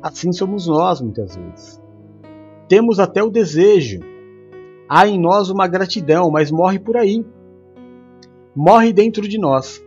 Assim 0.02 0.30
somos 0.30 0.66
nós 0.66 1.00
muitas 1.00 1.34
vezes. 1.34 1.77
Temos 2.68 3.00
até 3.00 3.22
o 3.22 3.30
desejo. 3.30 4.00
Há 4.88 5.06
em 5.08 5.18
nós 5.18 5.48
uma 5.48 5.66
gratidão, 5.66 6.30
mas 6.30 6.50
morre 6.50 6.78
por 6.78 6.96
aí. 6.96 7.24
Morre 8.54 8.92
dentro 8.92 9.26
de 9.26 9.38
nós. 9.38 9.82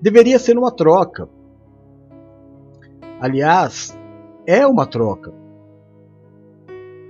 Deveria 0.00 0.38
ser 0.38 0.58
uma 0.58 0.70
troca. 0.70 1.28
Aliás, 3.20 3.96
é 4.46 4.66
uma 4.66 4.86
troca. 4.86 5.32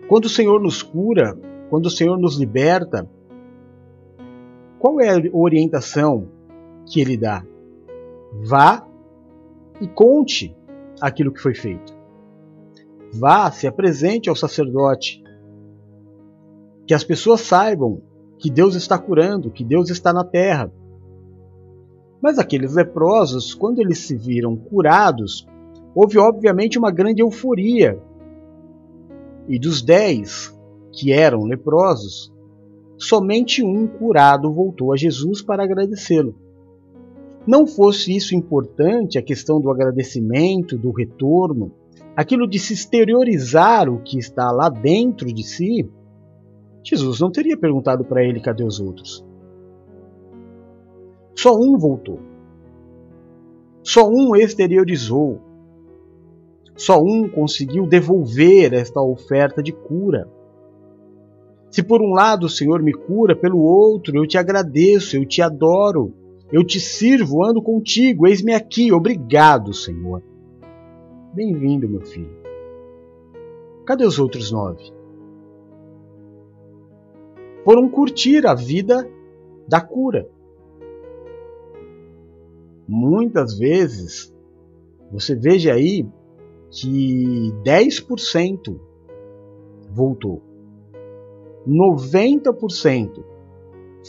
Quando 0.09 0.26
o 0.26 0.28
Senhor 0.28 0.61
nos 0.61 0.83
cura, 0.83 1.38
quando 1.70 1.87
o 1.87 1.90
Senhor 1.90 2.18
nos 2.18 2.38
liberta, 2.38 3.09
qual 4.78 5.00
é 5.00 5.09
a 5.09 5.20
orientação 5.33 6.28
que 6.87 7.00
Ele 7.00 7.16
dá? 7.16 7.42
Vá 8.44 8.87
e 9.81 9.88
conte 9.88 10.55
aquilo 11.00 11.33
que 11.33 11.40
foi 11.40 11.55
feito. 11.55 12.01
Vá, 13.12 13.51
se 13.51 13.66
apresente 13.66 14.29
ao 14.29 14.37
sacerdote. 14.37 15.22
Que 16.87 16.94
as 16.94 17.05
pessoas 17.05 17.42
saibam 17.42 18.01
que 18.38 18.51
Deus 18.51 18.75
está 18.75 18.98
curando, 18.98 19.51
que 19.51 19.62
Deus 19.62 19.90
está 19.90 20.12
na 20.12 20.25
terra. 20.25 20.72
Mas 22.20 22.38
aqueles 22.38 22.75
leprosos, 22.75 23.55
quando 23.55 23.81
eles 23.81 23.98
se 23.98 24.16
viram 24.16 24.57
curados, 24.57 25.46
houve 25.94 26.18
obviamente 26.18 26.79
uma 26.79 26.90
grande 26.90 27.22
euforia. 27.22 27.98
E 29.46 29.59
dos 29.59 29.83
dez 29.83 30.57
que 30.92 31.12
eram 31.12 31.44
leprosos, 31.44 32.33
somente 32.96 33.62
um 33.62 33.87
curado 33.87 34.53
voltou 34.53 34.92
a 34.92 34.96
Jesus 34.96 35.42
para 35.42 35.64
agradecê-lo. 35.64 36.35
Não 37.46 37.66
fosse 37.66 38.14
isso 38.14 38.35
importante, 38.35 39.18
a 39.18 39.22
questão 39.22 39.61
do 39.61 39.70
agradecimento, 39.70 40.79
do 40.79 40.92
retorno, 40.92 41.72
aquilo 42.16 42.48
de 42.48 42.59
se 42.59 42.75
exteriorizar 42.75 43.88
o 43.88 44.01
que 44.01 44.18
está 44.18 44.51
lá 44.51 44.68
dentro 44.68 45.33
de 45.33 45.42
si, 45.42 45.88
Jesus 46.85 47.20
não 47.20 47.31
teria 47.31 47.57
perguntado 47.57 48.05
para 48.05 48.25
ele 48.25 48.40
cadê 48.40 48.64
os 48.64 48.81
outros. 48.81 49.25
Só 51.35 51.55
um 51.55 51.79
voltou. 51.79 52.20
Só 53.83 54.09
um 54.09 54.37
exteriorizou. 54.37 55.40
Só 56.77 57.01
um 57.01 57.29
conseguiu 57.29 57.87
devolver 57.87 58.75
esta 58.75 59.01
oferta 59.01 59.62
de 59.62 59.72
cura. 59.72 60.29
Se 61.70 61.83
por 61.83 62.03
um 62.03 62.12
lado 62.12 62.46
o 62.46 62.51
Senhor 62.51 62.83
me 62.83 62.92
cura, 62.92 63.35
pelo 63.35 63.61
outro 63.61 64.16
eu 64.16 64.27
te 64.27 64.37
agradeço, 64.37 65.16
eu 65.16 65.27
te 65.27 65.40
adoro, 65.40 66.12
eu 66.53 66.64
te 66.64 66.79
sirvo, 66.79 67.44
ando 67.44 67.62
contigo, 67.62 68.27
eis-me 68.27 68.53
aqui, 68.53 68.92
obrigado, 68.92 69.72
Senhor. 69.72 70.22
Bem-vindo, 71.35 71.88
meu 71.88 72.03
filho. 72.03 72.37
Cadê 73.87 74.05
os 74.05 74.18
outros 74.18 74.53
nove? 74.53 74.92
Foram 77.64 77.88
curtir 77.88 78.47
a 78.47 78.55
vida 78.55 79.11
da 79.66 79.81
cura. 79.81 80.29
Muitas 82.87 83.59
vezes, 83.59 84.31
você 85.11 85.35
veja 85.35 85.73
aí 85.73 86.07
que 86.71 87.51
10% 87.64 88.79
voltou. 89.90 90.42
90% 91.66 93.25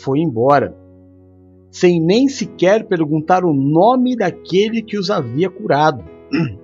foi 0.04 0.20
embora, 0.20 0.78
sem 1.72 2.02
nem 2.02 2.28
sequer 2.28 2.86
perguntar 2.86 3.46
o 3.46 3.54
nome 3.54 4.18
daquele 4.18 4.82
que 4.82 4.98
os 4.98 5.10
havia 5.10 5.50
curado. 5.50 6.04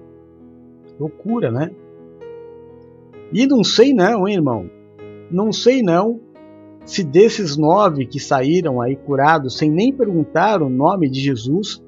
Loucura, 1.00 1.52
né? 1.52 1.72
E 3.32 3.48
não 3.48 3.64
sei 3.64 3.94
não, 3.94 4.28
hein, 4.28 4.36
irmão. 4.36 4.70
Não 5.32 5.52
sei 5.52 5.82
não 5.82 6.20
se 6.90 7.04
desses 7.04 7.56
nove 7.56 8.08
que 8.08 8.20
saíram 8.20 8.82
aí 8.82 8.96
curados 8.96 9.58
sem 9.58 9.70
nem 9.70 9.94
perguntar 9.94 10.62
o 10.64 10.70
nome 10.70 11.08
de 11.08 11.20
Jesus, 11.20 11.84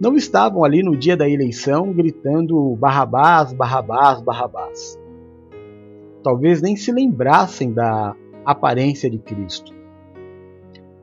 não 0.00 0.14
estavam 0.14 0.62
ali 0.62 0.80
no 0.80 0.96
dia 0.96 1.16
da 1.16 1.28
eleição 1.28 1.92
gritando 1.92 2.76
Barrabás, 2.76 3.52
Barrabás, 3.52 4.20
Barrabás. 4.22 4.98
Talvez 6.22 6.62
nem 6.62 6.76
se 6.76 6.92
lembrassem 6.92 7.72
da 7.72 8.14
aparência 8.44 9.10
de 9.10 9.18
Cristo. 9.18 9.72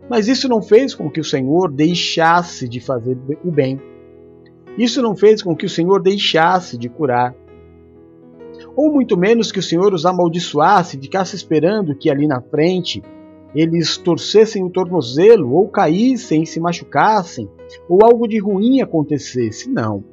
Mas 0.09 0.29
isso 0.29 0.47
não 0.47 0.61
fez 0.61 0.95
com 0.95 1.09
que 1.09 1.19
o 1.19 1.23
Senhor 1.23 1.69
deixasse 1.69 2.69
de 2.69 2.79
fazer 2.79 3.17
o 3.43 3.51
bem. 3.51 3.79
Isso 4.77 5.01
não 5.01 5.15
fez 5.15 5.41
com 5.41 5.55
que 5.55 5.65
o 5.65 5.69
Senhor 5.69 6.01
deixasse 6.01 6.77
de 6.77 6.87
curar 6.87 7.35
ou 8.81 8.91
muito 8.91 9.15
menos 9.15 9.51
que 9.51 9.59
o 9.59 9.63
Senhor 9.63 9.93
os 9.93 10.07
amaldiçoasse, 10.07 10.99
ficasse 10.99 11.35
esperando 11.35 11.93
que 11.93 12.09
ali 12.09 12.25
na 12.25 12.41
frente 12.41 13.03
eles 13.53 13.95
torcessem 13.95 14.63
o 14.63 14.71
tornozelo, 14.71 15.53
ou 15.53 15.67
caíssem 15.67 16.41
e 16.41 16.47
se 16.47 16.59
machucassem, 16.59 17.47
ou 17.87 18.03
algo 18.03 18.27
de 18.27 18.39
ruim 18.39 18.81
acontecesse. 18.81 19.69
Não. 19.69 20.03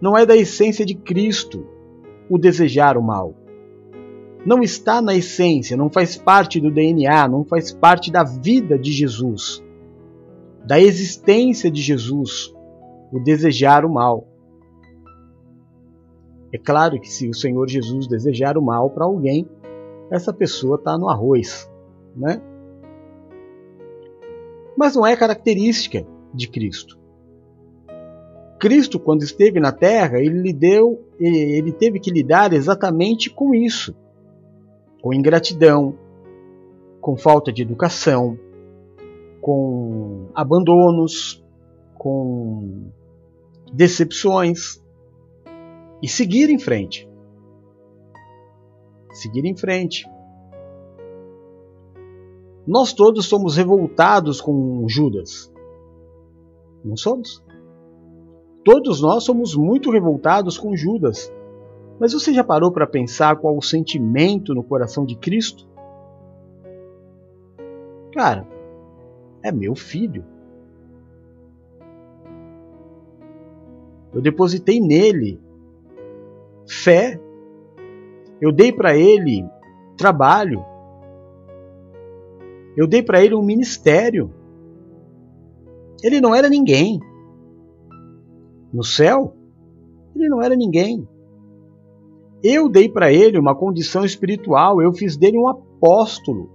Não 0.00 0.18
é 0.18 0.26
da 0.26 0.36
essência 0.36 0.84
de 0.84 0.96
Cristo 0.96 1.64
o 2.28 2.36
desejar 2.36 2.96
o 2.96 3.02
mal. 3.02 3.32
não 4.44 4.60
está 4.60 5.00
na 5.00 5.14
essência, 5.14 5.76
não 5.76 5.88
faz 5.88 6.16
parte 6.16 6.58
do 6.58 6.68
DNA, 6.68 7.28
não 7.28 7.44
faz 7.44 7.70
parte 7.70 8.10
da 8.10 8.24
vida 8.24 8.76
de 8.76 8.90
Jesus, 8.90 9.62
da 10.66 10.80
existência 10.80 11.70
de 11.70 11.80
Jesus, 11.80 12.52
o 13.12 13.20
desejar 13.20 13.84
o 13.84 13.92
mal. 13.92 14.31
É 16.52 16.58
claro 16.58 17.00
que 17.00 17.08
se 17.08 17.28
o 17.28 17.34
Senhor 17.34 17.68
Jesus 17.68 18.06
desejar 18.06 18.58
o 18.58 18.62
mal 18.62 18.90
para 18.90 19.04
alguém, 19.04 19.48
essa 20.10 20.32
pessoa 20.32 20.76
está 20.76 20.98
no 20.98 21.08
arroz, 21.08 21.70
né? 22.14 22.40
Mas 24.76 24.94
não 24.94 25.06
é 25.06 25.16
característica 25.16 26.04
de 26.34 26.48
Cristo. 26.48 26.98
Cristo, 28.58 28.98
quando 28.98 29.22
esteve 29.22 29.58
na 29.58 29.72
Terra, 29.72 30.18
ele, 30.20 30.52
deu, 30.52 31.04
ele 31.18 31.72
teve 31.72 31.98
que 31.98 32.10
lidar 32.10 32.52
exatamente 32.52 33.28
com 33.30 33.54
isso 33.54 33.94
com 35.02 35.12
ingratidão, 35.12 35.98
com 37.00 37.16
falta 37.16 37.52
de 37.52 37.60
educação, 37.60 38.38
com 39.40 40.28
abandonos, 40.32 41.44
com 41.98 42.84
decepções 43.72 44.80
e 46.02 46.08
seguir 46.08 46.50
em 46.50 46.58
frente. 46.58 47.08
Seguir 49.12 49.44
em 49.44 49.56
frente. 49.56 50.04
Nós 52.66 52.92
todos 52.92 53.26
somos 53.26 53.56
revoltados 53.56 54.40
com 54.40 54.84
Judas. 54.88 55.52
Não 56.84 56.96
somos? 56.96 57.44
Todos 58.64 59.00
nós 59.00 59.24
somos 59.24 59.54
muito 59.54 59.90
revoltados 59.90 60.58
com 60.58 60.76
Judas. 60.76 61.32
Mas 62.00 62.12
você 62.12 62.32
já 62.32 62.42
parou 62.42 62.72
para 62.72 62.86
pensar 62.86 63.36
qual 63.36 63.56
o 63.56 63.62
sentimento 63.62 64.54
no 64.54 64.64
coração 64.64 65.04
de 65.04 65.16
Cristo? 65.16 65.68
Cara, 68.12 68.46
é 69.42 69.52
meu 69.52 69.74
filho. 69.74 70.24
Eu 74.12 74.20
depositei 74.20 74.80
nele 74.80 75.40
fé. 76.66 77.20
Eu 78.40 78.52
dei 78.52 78.72
para 78.72 78.96
ele 78.96 79.44
trabalho. 79.96 80.64
Eu 82.76 82.86
dei 82.86 83.02
para 83.02 83.22
ele 83.22 83.34
um 83.34 83.44
ministério. 83.44 84.32
Ele 86.02 86.20
não 86.20 86.34
era 86.34 86.48
ninguém. 86.48 87.00
No 88.72 88.82
céu, 88.82 89.34
ele 90.16 90.28
não 90.28 90.42
era 90.42 90.56
ninguém. 90.56 91.06
Eu 92.42 92.68
dei 92.68 92.88
para 92.88 93.12
ele 93.12 93.38
uma 93.38 93.54
condição 93.54 94.04
espiritual, 94.04 94.82
eu 94.82 94.92
fiz 94.92 95.16
dele 95.16 95.38
um 95.38 95.46
apóstolo. 95.46 96.50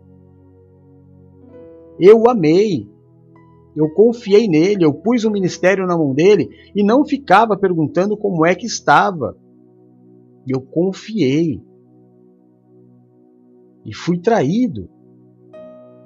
Eu 1.99 2.21
o 2.21 2.29
amei, 2.29 2.87
eu 3.75 3.89
confiei 3.91 4.47
nele, 4.47 4.83
eu 4.83 4.93
pus 4.93 5.23
o 5.23 5.31
ministério 5.31 5.85
na 5.85 5.97
mão 5.97 6.13
dele 6.13 6.49
e 6.75 6.83
não 6.83 7.05
ficava 7.05 7.55
perguntando 7.55 8.17
como 8.17 8.45
é 8.45 8.53
que 8.53 8.65
estava. 8.65 9.37
Eu 10.47 10.61
confiei. 10.61 11.61
E 13.85 13.93
fui 13.93 14.19
traído 14.19 14.89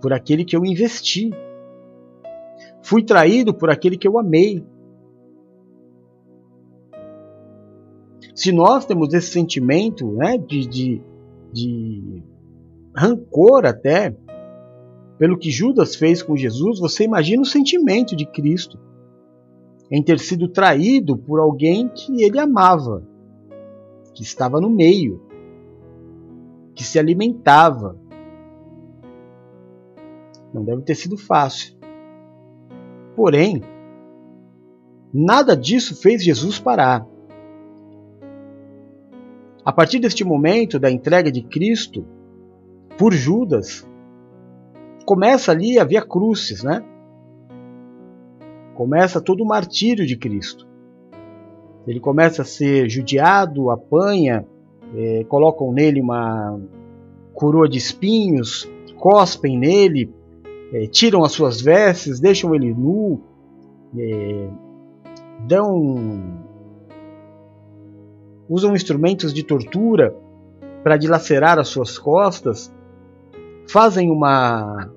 por 0.01 0.13
aquele 0.13 0.43
que 0.43 0.56
eu 0.56 0.65
investi. 0.65 1.30
Fui 2.82 3.04
traído 3.04 3.54
por 3.54 3.69
aquele 3.69 3.97
que 3.97 4.08
eu 4.08 4.17
amei. 4.17 4.65
Se 8.34 8.51
nós 8.51 8.86
temos 8.86 9.13
esse 9.13 9.27
sentimento 9.27 10.12
né, 10.13 10.38
de, 10.38 10.65
de, 10.65 11.01
de 11.54 12.23
rancor 12.95 13.65
até 13.65 14.15
pelo 15.17 15.38
que 15.38 15.51
Judas 15.51 15.95
fez 15.95 16.23
com 16.23 16.36
Jesus, 16.36 16.80
você 16.80 17.04
imagina 17.04 17.43
o 17.43 17.45
sentimento 17.45 18.15
de 18.15 18.25
Cristo 18.25 18.80
em 19.91 20.01
ter 20.01 20.17
sido 20.17 20.47
traído 20.47 21.17
por 21.17 21.39
alguém 21.39 21.88
que 21.89 22.23
ele 22.23 22.39
amava, 22.39 23.08
que 24.13 24.24
estava 24.24 24.60
no 24.60 24.69
meio, 24.69 25.21
que 26.74 26.84
se 26.84 27.00
alimentava. 27.00 27.97
Não 30.54 30.63
deve 30.63 30.82
ter 30.82 30.95
sido 30.95 31.17
fácil. 31.17 31.76
Porém, 33.15 33.62
nada 35.13 35.56
disso 35.56 36.02
fez 36.02 36.24
Jesus 36.24 36.60
parar. 36.60 37.08
A 39.63 39.71
partir 39.71 40.00
deste 40.00 40.24
momento 40.24 40.80
da 40.80 40.89
entrega 40.89 41.32
de 41.32 41.43
Cristo 41.43 42.06
por 42.97 43.13
Judas, 43.13 43.88
começa 45.06 45.52
ali 45.52 45.78
a 45.78 45.84
via 45.84 46.02
crucis, 46.02 46.63
né? 46.63 46.84
Começa 48.74 49.21
todo 49.21 49.43
o 49.43 49.47
martírio 49.47 50.06
de 50.06 50.17
Cristo. 50.17 50.70
Ele 51.87 51.99
começa 51.99 52.43
a 52.43 52.45
ser 52.45 52.89
judiado, 52.89 53.69
apanha, 53.69 54.45
é, 54.95 55.23
colocam 55.25 55.71
nele 55.71 56.01
uma 56.01 56.59
coroa 57.33 57.67
de 57.67 57.77
espinhos, 57.77 58.69
cospem 58.97 59.57
nele, 59.57 60.13
é, 60.73 60.85
tiram 60.87 61.23
as 61.23 61.31
suas 61.31 61.59
vestes, 61.59 62.19
deixam 62.19 62.53
ele 62.53 62.73
nu, 62.73 63.21
é, 63.97 64.47
dão 65.47 66.39
usam 68.47 68.75
instrumentos 68.75 69.33
de 69.33 69.43
tortura 69.43 70.13
para 70.83 70.97
dilacerar 70.97 71.57
as 71.57 71.69
suas 71.69 71.97
costas, 71.97 72.73
fazem 73.67 74.11
uma 74.11 74.89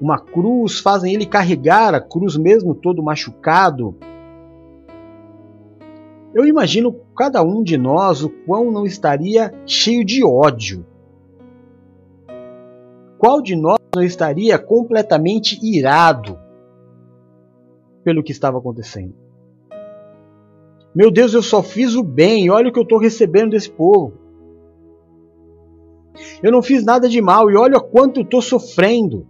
uma 0.00 0.18
cruz, 0.18 0.78
fazem 0.78 1.12
ele 1.12 1.26
carregar 1.26 1.92
a 1.92 2.00
cruz 2.00 2.36
mesmo 2.36 2.74
todo 2.74 3.02
machucado. 3.02 3.96
Eu 6.38 6.46
imagino 6.46 6.94
cada 7.16 7.42
um 7.42 7.64
de 7.64 7.76
nós 7.76 8.22
o 8.22 8.30
quão 8.30 8.70
não 8.70 8.86
estaria 8.86 9.52
cheio 9.66 10.04
de 10.04 10.24
ódio. 10.24 10.86
Qual 13.18 13.42
de 13.42 13.56
nós 13.56 13.80
não 13.92 14.04
estaria 14.04 14.56
completamente 14.56 15.58
irado 15.60 16.38
pelo 18.04 18.22
que 18.22 18.30
estava 18.30 18.56
acontecendo? 18.56 19.16
Meu 20.94 21.10
Deus, 21.10 21.34
eu 21.34 21.42
só 21.42 21.60
fiz 21.60 21.96
o 21.96 22.04
bem, 22.04 22.48
olha 22.50 22.68
o 22.68 22.72
que 22.72 22.78
eu 22.78 22.84
estou 22.84 23.00
recebendo 23.00 23.50
desse 23.50 23.72
povo. 23.72 24.12
Eu 26.40 26.52
não 26.52 26.62
fiz 26.62 26.84
nada 26.84 27.08
de 27.08 27.20
mal 27.20 27.50
e 27.50 27.56
olha 27.56 27.80
quanto 27.80 28.20
eu 28.20 28.22
estou 28.22 28.40
sofrendo. 28.40 29.26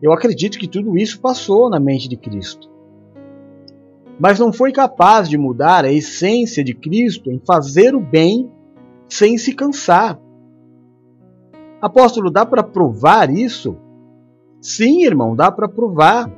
Eu 0.00 0.14
acredito 0.14 0.58
que 0.58 0.66
tudo 0.66 0.96
isso 0.96 1.20
passou 1.20 1.68
na 1.68 1.78
mente 1.78 2.08
de 2.08 2.16
Cristo. 2.16 2.77
Mas 4.18 4.38
não 4.38 4.52
foi 4.52 4.72
capaz 4.72 5.28
de 5.28 5.38
mudar 5.38 5.84
a 5.84 5.92
essência 5.92 6.64
de 6.64 6.74
Cristo 6.74 7.30
em 7.30 7.40
fazer 7.46 7.94
o 7.94 8.00
bem 8.00 8.50
sem 9.08 9.38
se 9.38 9.54
cansar. 9.54 10.20
Apóstolo, 11.80 12.30
dá 12.30 12.44
para 12.44 12.62
provar 12.62 13.30
isso? 13.30 13.76
Sim, 14.60 15.04
irmão, 15.04 15.36
dá 15.36 15.52
para 15.52 15.68
provar. 15.68 16.28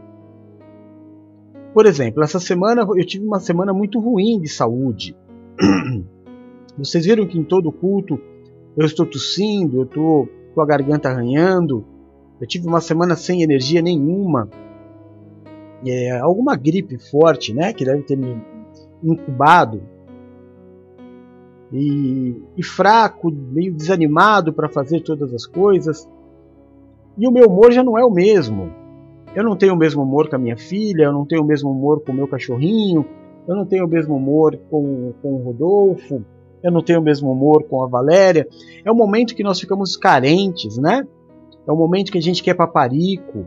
Por 1.72 1.86
exemplo, 1.86 2.22
essa 2.22 2.38
semana 2.38 2.82
eu 2.82 3.06
tive 3.06 3.24
uma 3.24 3.40
semana 3.40 3.72
muito 3.72 3.98
ruim 3.98 4.38
de 4.40 4.48
saúde. 4.48 5.16
Vocês 6.76 7.06
viram 7.06 7.26
que 7.26 7.38
em 7.38 7.44
todo 7.44 7.72
culto 7.72 8.20
eu 8.76 8.84
estou 8.84 9.06
tossindo, 9.06 9.78
eu 9.78 9.84
estou 9.84 10.28
com 10.54 10.60
a 10.60 10.66
garganta 10.66 11.08
arranhando. 11.08 11.84
Eu 12.40 12.46
tive 12.46 12.66
uma 12.66 12.80
semana 12.80 13.16
sem 13.16 13.42
energia 13.42 13.80
nenhuma. 13.80 14.48
É, 15.86 16.18
alguma 16.18 16.56
gripe 16.56 16.98
forte, 16.98 17.54
né? 17.54 17.72
Que 17.72 17.84
deve 17.84 18.02
ter 18.02 18.16
me 18.16 18.40
incubado. 19.02 19.82
E, 21.72 22.36
e 22.56 22.64
fraco, 22.64 23.30
meio 23.30 23.72
desanimado 23.72 24.52
para 24.52 24.68
fazer 24.68 25.00
todas 25.00 25.32
as 25.32 25.46
coisas. 25.46 26.08
E 27.16 27.26
o 27.26 27.30
meu 27.30 27.48
humor 27.48 27.72
já 27.72 27.82
não 27.82 27.98
é 27.98 28.04
o 28.04 28.10
mesmo. 28.10 28.70
Eu 29.34 29.44
não 29.44 29.56
tenho 29.56 29.74
o 29.74 29.76
mesmo 29.76 30.02
humor 30.02 30.28
com 30.28 30.36
a 30.36 30.38
minha 30.38 30.56
filha, 30.56 31.04
eu 31.04 31.12
não 31.12 31.24
tenho 31.24 31.42
o 31.42 31.46
mesmo 31.46 31.70
humor 31.70 32.00
com 32.00 32.10
o 32.10 32.14
meu 32.14 32.26
cachorrinho, 32.26 33.06
eu 33.46 33.54
não 33.54 33.64
tenho 33.64 33.84
o 33.84 33.88
mesmo 33.88 34.16
humor 34.16 34.58
com, 34.68 35.12
com 35.22 35.34
o 35.34 35.42
Rodolfo, 35.42 36.24
eu 36.62 36.72
não 36.72 36.82
tenho 36.82 36.98
o 36.98 37.02
mesmo 37.02 37.30
humor 37.30 37.62
com 37.64 37.82
a 37.82 37.86
Valéria. 37.86 38.46
É 38.84 38.90
um 38.90 38.94
momento 38.94 39.34
que 39.34 39.42
nós 39.42 39.60
ficamos 39.60 39.96
carentes, 39.96 40.76
né? 40.76 41.06
É 41.66 41.72
um 41.72 41.76
momento 41.76 42.10
que 42.10 42.18
a 42.18 42.22
gente 42.22 42.42
quer 42.42 42.54
paparico. 42.54 43.46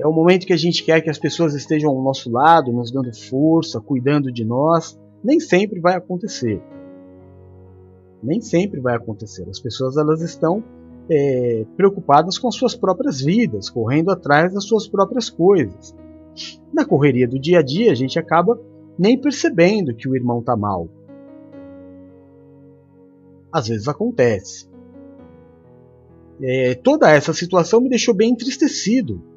É 0.00 0.06
um 0.06 0.12
momento 0.12 0.46
que 0.46 0.52
a 0.52 0.56
gente 0.56 0.82
quer 0.82 1.02
que 1.02 1.10
as 1.10 1.18
pessoas 1.18 1.54
estejam 1.54 1.90
ao 1.90 2.02
nosso 2.02 2.30
lado, 2.30 2.72
nos 2.72 2.90
dando 2.90 3.14
força, 3.14 3.80
cuidando 3.80 4.32
de 4.32 4.44
nós. 4.44 4.98
Nem 5.22 5.38
sempre 5.38 5.78
vai 5.78 5.94
acontecer. 5.94 6.62
Nem 8.22 8.40
sempre 8.40 8.80
vai 8.80 8.96
acontecer. 8.96 9.46
As 9.48 9.60
pessoas 9.60 9.98
elas 9.98 10.22
estão 10.22 10.64
é, 11.10 11.66
preocupadas 11.76 12.38
com 12.38 12.50
suas 12.50 12.74
próprias 12.74 13.20
vidas, 13.20 13.68
correndo 13.68 14.10
atrás 14.10 14.54
das 14.54 14.64
suas 14.64 14.88
próprias 14.88 15.28
coisas. 15.28 15.94
Na 16.72 16.86
correria 16.86 17.28
do 17.28 17.38
dia 17.38 17.58
a 17.58 17.62
dia, 17.62 17.92
a 17.92 17.94
gente 17.94 18.18
acaba 18.18 18.58
nem 18.98 19.20
percebendo 19.20 19.94
que 19.94 20.08
o 20.08 20.16
irmão 20.16 20.40
está 20.40 20.56
mal. 20.56 20.88
Às 23.52 23.68
vezes 23.68 23.86
acontece. 23.86 24.66
É, 26.42 26.74
toda 26.74 27.10
essa 27.10 27.34
situação 27.34 27.82
me 27.82 27.90
deixou 27.90 28.14
bem 28.14 28.30
entristecido. 28.30 29.29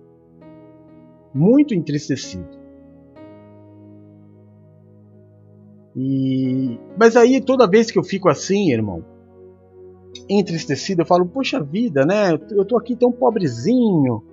Muito 1.34 1.74
entristecido. 1.74 2.64
E... 5.96 6.80
Mas 6.98 7.16
aí 7.16 7.42
toda 7.42 7.68
vez 7.70 7.92
que 7.92 8.00
eu 8.00 8.04
fico 8.04 8.30
assim, 8.30 8.72
irmão, 8.72 9.04
entristecido, 10.30 11.02
eu 11.02 11.06
falo, 11.06 11.26
poxa 11.26 11.62
vida, 11.62 12.06
né? 12.06 12.32
Eu 12.52 12.66
tô 12.66 12.78
aqui 12.78 12.96
tão 12.96 13.12
pobrezinho. 13.12 14.24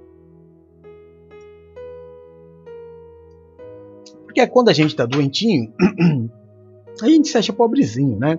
Porque 4.24 4.46
quando 4.46 4.68
a 4.68 4.72
gente 4.72 4.94
tá 4.94 5.04
doentinho, 5.04 5.72
a 7.02 7.08
gente 7.08 7.28
se 7.28 7.36
acha 7.36 7.52
pobrezinho, 7.52 8.18
né? 8.18 8.38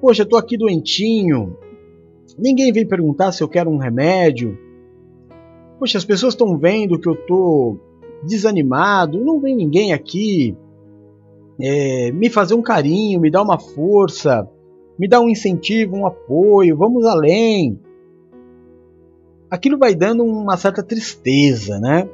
Poxa, 0.00 0.22
eu 0.22 0.28
tô 0.28 0.36
aqui 0.36 0.56
doentinho. 0.56 1.56
Ninguém 2.38 2.72
vem 2.72 2.86
perguntar 2.86 3.32
se 3.32 3.42
eu 3.42 3.48
quero 3.48 3.70
um 3.70 3.76
remédio. 3.76 4.58
Poxa, 5.80 5.98
as 5.98 6.04
pessoas 6.04 6.34
estão 6.34 6.56
vendo 6.56 6.98
que 6.98 7.08
eu 7.08 7.16
tô 7.16 7.78
desanimado. 8.22 9.18
Não 9.24 9.40
vem 9.40 9.56
ninguém 9.56 9.92
aqui 9.92 10.56
é, 11.60 12.12
me 12.12 12.30
fazer 12.30 12.54
um 12.54 12.62
carinho, 12.62 13.18
me 13.18 13.30
dar 13.30 13.42
uma 13.42 13.58
força, 13.58 14.48
me 14.96 15.08
dar 15.08 15.20
um 15.20 15.28
incentivo, 15.28 15.96
um 15.96 16.06
apoio. 16.06 16.76
Vamos 16.76 17.04
além. 17.04 17.80
Aquilo 19.50 19.78
vai 19.78 19.94
dando 19.94 20.22
uma 20.22 20.56
certa 20.56 20.82
tristeza, 20.82 21.80
né? 21.80 22.08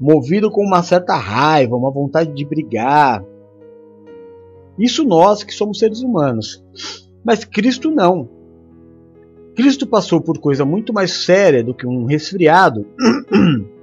Movido 0.00 0.50
com 0.50 0.62
uma 0.62 0.82
certa 0.82 1.16
raiva, 1.16 1.76
uma 1.76 1.90
vontade 1.90 2.32
de 2.32 2.44
brigar 2.46 3.22
isso 4.78 5.04
nós 5.04 5.42
que 5.42 5.52
somos 5.52 5.78
seres 5.78 6.02
humanos. 6.02 6.64
Mas 7.24 7.44
Cristo 7.44 7.90
não. 7.90 8.28
Cristo 9.58 9.88
passou 9.88 10.20
por 10.20 10.38
coisa 10.38 10.64
muito 10.64 10.92
mais 10.92 11.24
séria 11.24 11.64
do 11.64 11.74
que 11.74 11.84
um 11.84 12.04
resfriado. 12.04 12.86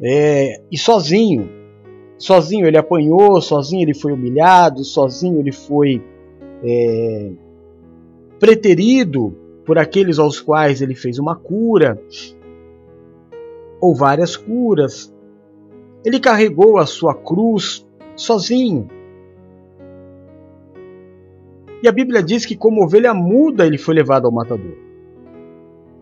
É, 0.00 0.62
e 0.70 0.78
sozinho. 0.78 1.50
Sozinho 2.16 2.68
ele 2.68 2.78
apanhou, 2.78 3.42
sozinho 3.42 3.82
ele 3.82 3.94
foi 3.94 4.12
humilhado, 4.12 4.84
sozinho 4.84 5.40
ele 5.40 5.50
foi 5.50 6.00
é, 6.62 7.32
preterido 8.38 9.36
por 9.66 9.76
aqueles 9.76 10.20
aos 10.20 10.40
quais 10.40 10.80
ele 10.80 10.94
fez 10.94 11.18
uma 11.18 11.34
cura, 11.34 12.00
ou 13.80 13.92
várias 13.92 14.36
curas. 14.36 15.12
Ele 16.04 16.20
carregou 16.20 16.78
a 16.78 16.86
sua 16.86 17.12
cruz 17.12 17.84
sozinho. 18.14 18.88
E 21.82 21.88
a 21.88 21.92
Bíblia 21.92 22.22
diz 22.22 22.44
que, 22.44 22.56
como 22.56 22.82
ovelha 22.82 23.14
muda, 23.14 23.66
ele 23.66 23.78
foi 23.78 23.94
levado 23.94 24.26
ao 24.26 24.32
matador. 24.32 24.76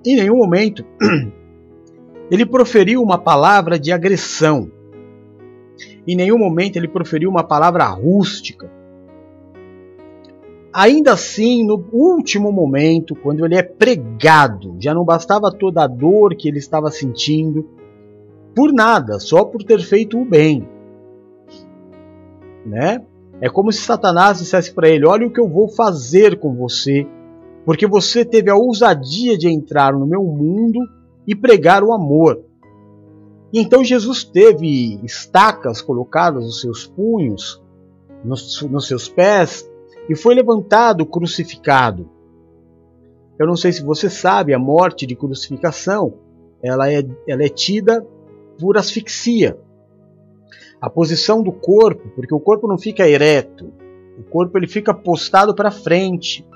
Em 0.05 0.17
nenhum 0.17 0.37
momento 0.37 0.85
ele 2.31 2.47
proferiu 2.47 3.03
uma 3.03 3.19
palavra 3.19 3.79
de 3.79 3.93
agressão. 3.93 4.71
Em 6.07 6.17
nenhum 6.17 6.39
momento 6.39 6.77
ele 6.77 6.89
proferiu 6.89 7.29
uma 7.29 7.43
palavra 7.43 7.85
rústica. 7.87 8.71
Ainda 10.73 11.13
assim, 11.13 11.65
no 11.65 11.85
último 11.91 12.53
momento, 12.53 13.15
quando 13.15 13.45
ele 13.45 13.57
é 13.57 13.63
pregado, 13.63 14.77
já 14.79 14.93
não 14.93 15.05
bastava 15.05 15.51
toda 15.51 15.83
a 15.83 15.87
dor 15.87 16.37
que 16.37 16.49
ele 16.49 16.59
estava 16.59 16.91
sentindo, 16.91 17.69
por 18.55 18.73
nada, 18.73 19.19
só 19.19 19.45
por 19.45 19.63
ter 19.63 19.81
feito 19.81 20.21
o 20.21 20.25
bem. 20.25 20.69
Né? 22.65 23.03
É 23.41 23.49
como 23.49 23.71
se 23.71 23.81
Satanás 23.81 24.39
dissesse 24.39 24.73
para 24.73 24.89
ele: 24.89 25.07
Olha 25.07 25.27
o 25.27 25.33
que 25.33 25.41
eu 25.41 25.49
vou 25.49 25.69
fazer 25.69 26.39
com 26.39 26.55
você, 26.55 27.07
porque 27.65 27.87
você 27.87 28.25
teve 28.25 28.51
a 28.51 28.57
ousadia 28.57 29.37
de 29.37 29.49
entrar 29.49 29.93
no 29.93 30.07
meu 30.07 30.23
mundo 30.23 30.81
e 31.27 31.35
pregar 31.35 31.83
o 31.83 31.93
amor. 31.93 32.43
E 33.53 33.61
então 33.61 33.85
Jesus 33.85 34.25
teve 34.25 34.99
estacas 35.05 35.81
colocadas 35.83 36.45
nos 36.45 36.61
seus 36.61 36.87
punhos, 36.87 37.63
nos, 38.25 38.63
nos 38.63 38.87
seus 38.87 39.09
pés, 39.09 39.69
e 40.09 40.17
foi 40.17 40.35
levantado 40.35 41.07
crucificado. 41.07 42.09
Eu 43.39 43.47
não 43.47 43.57
sei 43.57 43.73
se 43.73 43.85
você 43.85 44.09
sabe, 44.09 44.55
a 44.55 44.59
morte 44.59 45.07
de 45.07 45.15
crucificação 45.15 46.15
ela 46.63 46.91
é, 46.91 47.07
ela 47.29 47.45
é 47.45 47.49
tida 47.49 48.07
por 48.59 48.79
asfixia 48.79 49.59
a 50.87 50.91
posição 50.91 51.43
do 51.43 51.51
corpo, 51.51 52.09
porque 52.15 52.33
o 52.33 52.39
corpo 52.39 52.69
não 52.69 52.79
fica 52.79 53.09
ereto, 53.09 53.73
o 54.17 54.23
corpo 54.23 54.57
ele 54.57 54.69
fica 54.69 54.95
postado 54.95 55.53
para 55.53 55.69
frente. 55.69 56.47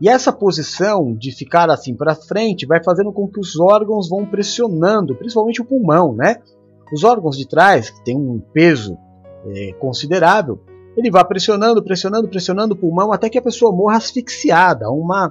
E 0.00 0.08
essa 0.08 0.32
posição 0.32 1.14
de 1.14 1.30
ficar 1.30 1.68
assim 1.68 1.94
para 1.94 2.14
frente 2.14 2.64
vai 2.64 2.82
fazendo 2.82 3.12
com 3.12 3.28
que 3.28 3.38
os 3.38 3.60
órgãos 3.60 4.08
vão 4.08 4.24
pressionando, 4.24 5.14
principalmente 5.14 5.60
o 5.60 5.66
pulmão, 5.66 6.14
né? 6.14 6.40
Os 6.90 7.04
órgãos 7.04 7.36
de 7.36 7.46
trás, 7.46 7.90
que 7.90 8.02
tem 8.02 8.16
um 8.16 8.40
peso 8.54 8.96
é, 9.48 9.74
considerável, 9.74 10.58
ele 10.96 11.10
vai 11.10 11.22
pressionando, 11.22 11.82
pressionando, 11.82 12.26
pressionando 12.26 12.72
o 12.72 12.78
pulmão 12.78 13.12
até 13.12 13.28
que 13.28 13.36
a 13.36 13.42
pessoa 13.42 13.70
morra 13.70 13.98
asfixiada, 13.98 14.90
uma, 14.90 15.30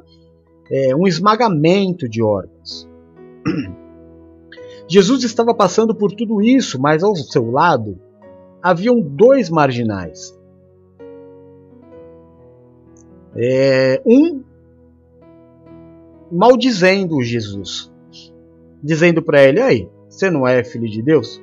é, 0.69 0.95
um 0.95 1.07
esmagamento 1.07 2.07
de 2.07 2.21
órgãos. 2.21 2.87
Jesus 4.87 5.23
estava 5.23 5.55
passando 5.55 5.95
por 5.95 6.11
tudo 6.11 6.39
isso, 6.39 6.79
mas 6.79 7.03
ao 7.03 7.15
seu 7.15 7.49
lado 7.49 7.97
haviam 8.63 9.01
dois 9.01 9.49
marginais. 9.49 10.33
É, 13.35 14.01
um 14.05 14.41
maldizendo 16.31 17.21
Jesus, 17.21 17.91
dizendo 18.81 19.21
para 19.21 19.43
ele: 19.43 19.59
aí, 19.59 19.89
você 20.09 20.29
não 20.29 20.47
é 20.47 20.63
filho 20.63 20.87
de 20.89 21.01
Deus? 21.01 21.41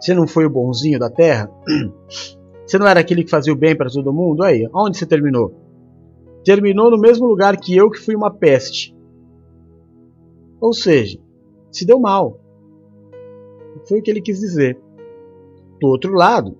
Você 0.00 0.14
não 0.14 0.28
foi 0.28 0.46
o 0.46 0.50
bonzinho 0.50 0.98
da 1.00 1.10
terra? 1.10 1.50
Você 2.64 2.78
não 2.78 2.86
era 2.86 3.00
aquele 3.00 3.22
que 3.24 3.30
fazia 3.30 3.52
o 3.52 3.56
bem 3.56 3.76
para 3.76 3.90
todo 3.90 4.14
mundo? 4.14 4.42
Aí, 4.42 4.66
onde 4.72 4.96
você 4.96 5.04
terminou? 5.04 5.52
Terminou 6.42 6.90
no 6.90 6.98
mesmo 6.98 7.26
lugar 7.26 7.54
que 7.58 7.76
eu, 7.76 7.90
que 7.90 7.98
fui 7.98 8.14
uma 8.16 8.32
peste. 8.32 8.96
Ou 10.58 10.72
seja, 10.72 11.18
se 11.70 11.84
deu 11.84 12.00
mal. 12.00 12.40
Foi 13.86 13.98
o 13.98 14.02
que 14.02 14.10
ele 14.10 14.22
quis 14.22 14.40
dizer. 14.40 14.80
Do 15.82 15.88
outro 15.88 16.12
lado, 16.12 16.56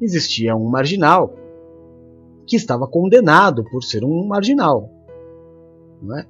existia 0.00 0.56
um 0.56 0.68
marginal 0.68 1.32
que 2.44 2.56
estava 2.56 2.84
condenado 2.84 3.62
por 3.70 3.84
ser 3.84 4.04
um 4.04 4.26
marginal. 4.26 4.90
Não 6.02 6.18
é? 6.18 6.26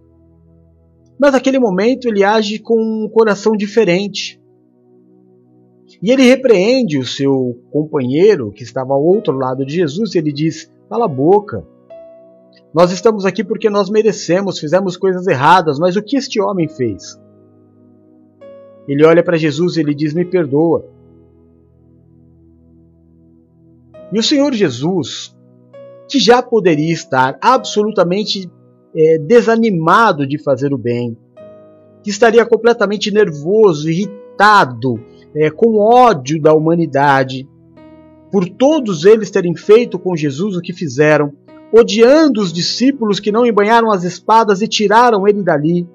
Mas 1.19 1.33
naquele 1.33 1.59
momento 1.59 2.09
ele 2.09 2.23
age 2.23 2.59
com 2.59 2.79
um 2.79 3.09
coração 3.09 3.57
diferente. 3.57 4.39
E 6.03 6.11
ele 6.11 6.25
repreende 6.25 6.99
o 6.99 7.07
seu 7.07 7.59
companheiro 7.71 8.53
que 8.53 8.65
estava 8.65 8.93
ao 8.93 9.03
outro 9.03 9.35
lado 9.39 9.65
de 9.65 9.73
Jesus 9.73 10.15
e 10.15 10.19
ele 10.19 10.31
diz: 10.31 10.71
Cala 10.91 11.07
a 11.07 11.09
boca. 11.09 11.67
Nós 12.75 12.93
estamos 12.93 13.25
aqui 13.25 13.43
porque 13.43 13.71
nós 13.71 13.89
merecemos, 13.89 14.59
fizemos 14.59 14.95
coisas 14.95 15.27
erradas, 15.27 15.79
mas 15.79 15.97
o 15.97 16.03
que 16.03 16.19
este 16.19 16.39
homem 16.39 16.69
fez? 16.69 17.19
Ele 18.87 19.07
olha 19.07 19.23
para 19.23 19.39
Jesus 19.39 19.79
e 19.79 19.81
ele 19.81 19.95
diz: 19.95 20.13
Me 20.13 20.27
perdoa. 20.27 21.00
E 24.12 24.18
o 24.18 24.23
Senhor 24.23 24.53
Jesus, 24.53 25.37
que 26.09 26.18
já 26.18 26.42
poderia 26.42 26.92
estar 26.92 27.38
absolutamente 27.40 28.51
é, 28.94 29.18
desanimado 29.18 30.27
de 30.27 30.37
fazer 30.37 30.75
o 30.75 30.79
bem, 30.79 31.16
que 32.03 32.11
estaria 32.11 32.44
completamente 32.44 33.11
nervoso, 33.11 33.88
irritado, 33.88 35.01
é, 35.35 35.51
com 35.51 35.79
ódio 35.79 36.40
da 36.40 36.53
humanidade, 36.53 37.49
por 38.32 38.49
todos 38.49 39.05
eles 39.05 39.30
terem 39.30 39.55
feito 39.55 39.99
com 39.99 40.16
Jesus 40.16 40.57
o 40.57 40.61
que 40.61 40.72
fizeram, 40.72 41.32
odiando 41.72 42.41
os 42.41 42.53
discípulos 42.53 43.20
que 43.20 43.30
não 43.30 43.47
embanharam 43.47 43.93
as 43.93 44.03
espadas 44.03 44.61
e 44.61 44.66
tiraram 44.66 45.26
ele 45.28 45.43
dali. 45.43 45.87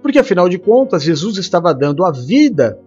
Porque 0.00 0.18
afinal 0.18 0.48
de 0.48 0.58
contas, 0.58 1.02
Jesus 1.02 1.36
estava 1.38 1.74
dando 1.74 2.04
a 2.04 2.10
vida 2.10 2.78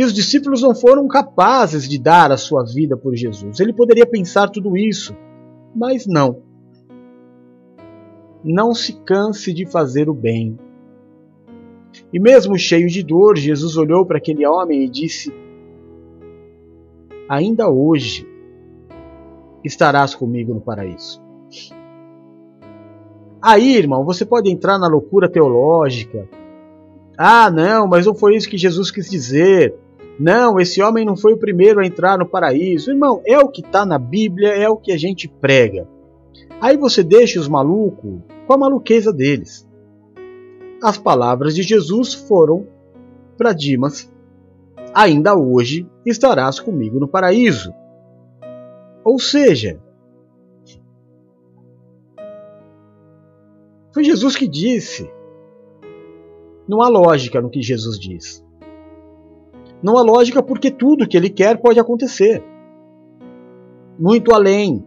e 0.00 0.02
os 0.02 0.14
discípulos 0.14 0.62
não 0.62 0.74
foram 0.74 1.06
capazes 1.06 1.86
de 1.86 1.98
dar 1.98 2.32
a 2.32 2.38
sua 2.38 2.64
vida 2.64 2.96
por 2.96 3.14
Jesus. 3.14 3.60
Ele 3.60 3.70
poderia 3.70 4.06
pensar 4.06 4.48
tudo 4.48 4.74
isso, 4.74 5.14
mas 5.76 6.06
não. 6.06 6.42
Não 8.42 8.72
se 8.72 8.94
canse 9.04 9.52
de 9.52 9.66
fazer 9.66 10.08
o 10.08 10.14
bem. 10.14 10.58
E 12.10 12.18
mesmo 12.18 12.56
cheio 12.56 12.88
de 12.88 13.02
dor, 13.02 13.36
Jesus 13.36 13.76
olhou 13.76 14.06
para 14.06 14.16
aquele 14.16 14.46
homem 14.46 14.84
e 14.84 14.88
disse: 14.88 15.34
Ainda 17.28 17.68
hoje 17.68 18.26
estarás 19.62 20.14
comigo 20.14 20.54
no 20.54 20.62
paraíso. 20.62 21.22
Aí, 23.42 23.76
irmão, 23.76 24.02
você 24.02 24.24
pode 24.24 24.50
entrar 24.50 24.78
na 24.78 24.88
loucura 24.88 25.28
teológica, 25.28 26.26
ah, 27.18 27.50
não, 27.50 27.86
mas 27.86 28.06
não 28.06 28.14
foi 28.14 28.34
isso 28.34 28.48
que 28.48 28.56
Jesus 28.56 28.90
quis 28.90 29.10
dizer. 29.10 29.74
Não, 30.20 30.60
esse 30.60 30.82
homem 30.82 31.02
não 31.02 31.16
foi 31.16 31.32
o 31.32 31.38
primeiro 31.38 31.80
a 31.80 31.86
entrar 31.86 32.18
no 32.18 32.26
paraíso. 32.28 32.90
Irmão, 32.90 33.22
é 33.24 33.38
o 33.38 33.48
que 33.48 33.62
está 33.62 33.86
na 33.86 33.98
Bíblia, 33.98 34.50
é 34.50 34.68
o 34.68 34.76
que 34.76 34.92
a 34.92 34.98
gente 34.98 35.26
prega. 35.26 35.88
Aí 36.60 36.76
você 36.76 37.02
deixa 37.02 37.40
os 37.40 37.48
malucos 37.48 38.20
com 38.46 38.52
a 38.52 38.58
maluqueza 38.58 39.14
deles. 39.14 39.66
As 40.82 40.98
palavras 40.98 41.54
de 41.54 41.62
Jesus 41.62 42.12
foram 42.12 42.66
para 43.38 43.54
Dimas: 43.54 44.12
Ainda 44.92 45.34
hoje 45.34 45.88
estarás 46.04 46.60
comigo 46.60 47.00
no 47.00 47.08
paraíso. 47.08 47.72
Ou 49.02 49.18
seja, 49.18 49.80
foi 53.90 54.04
Jesus 54.04 54.36
que 54.36 54.46
disse. 54.46 55.10
Não 56.68 56.82
há 56.82 56.90
lógica 56.90 57.40
no 57.40 57.48
que 57.48 57.62
Jesus 57.62 57.98
diz. 57.98 58.44
Não 59.82 59.96
há 59.96 60.02
lógica 60.02 60.42
porque 60.42 60.70
tudo 60.70 61.08
que 61.08 61.16
ele 61.16 61.30
quer 61.30 61.60
pode 61.60 61.80
acontecer. 61.80 62.42
Muito 63.98 64.32
além 64.32 64.84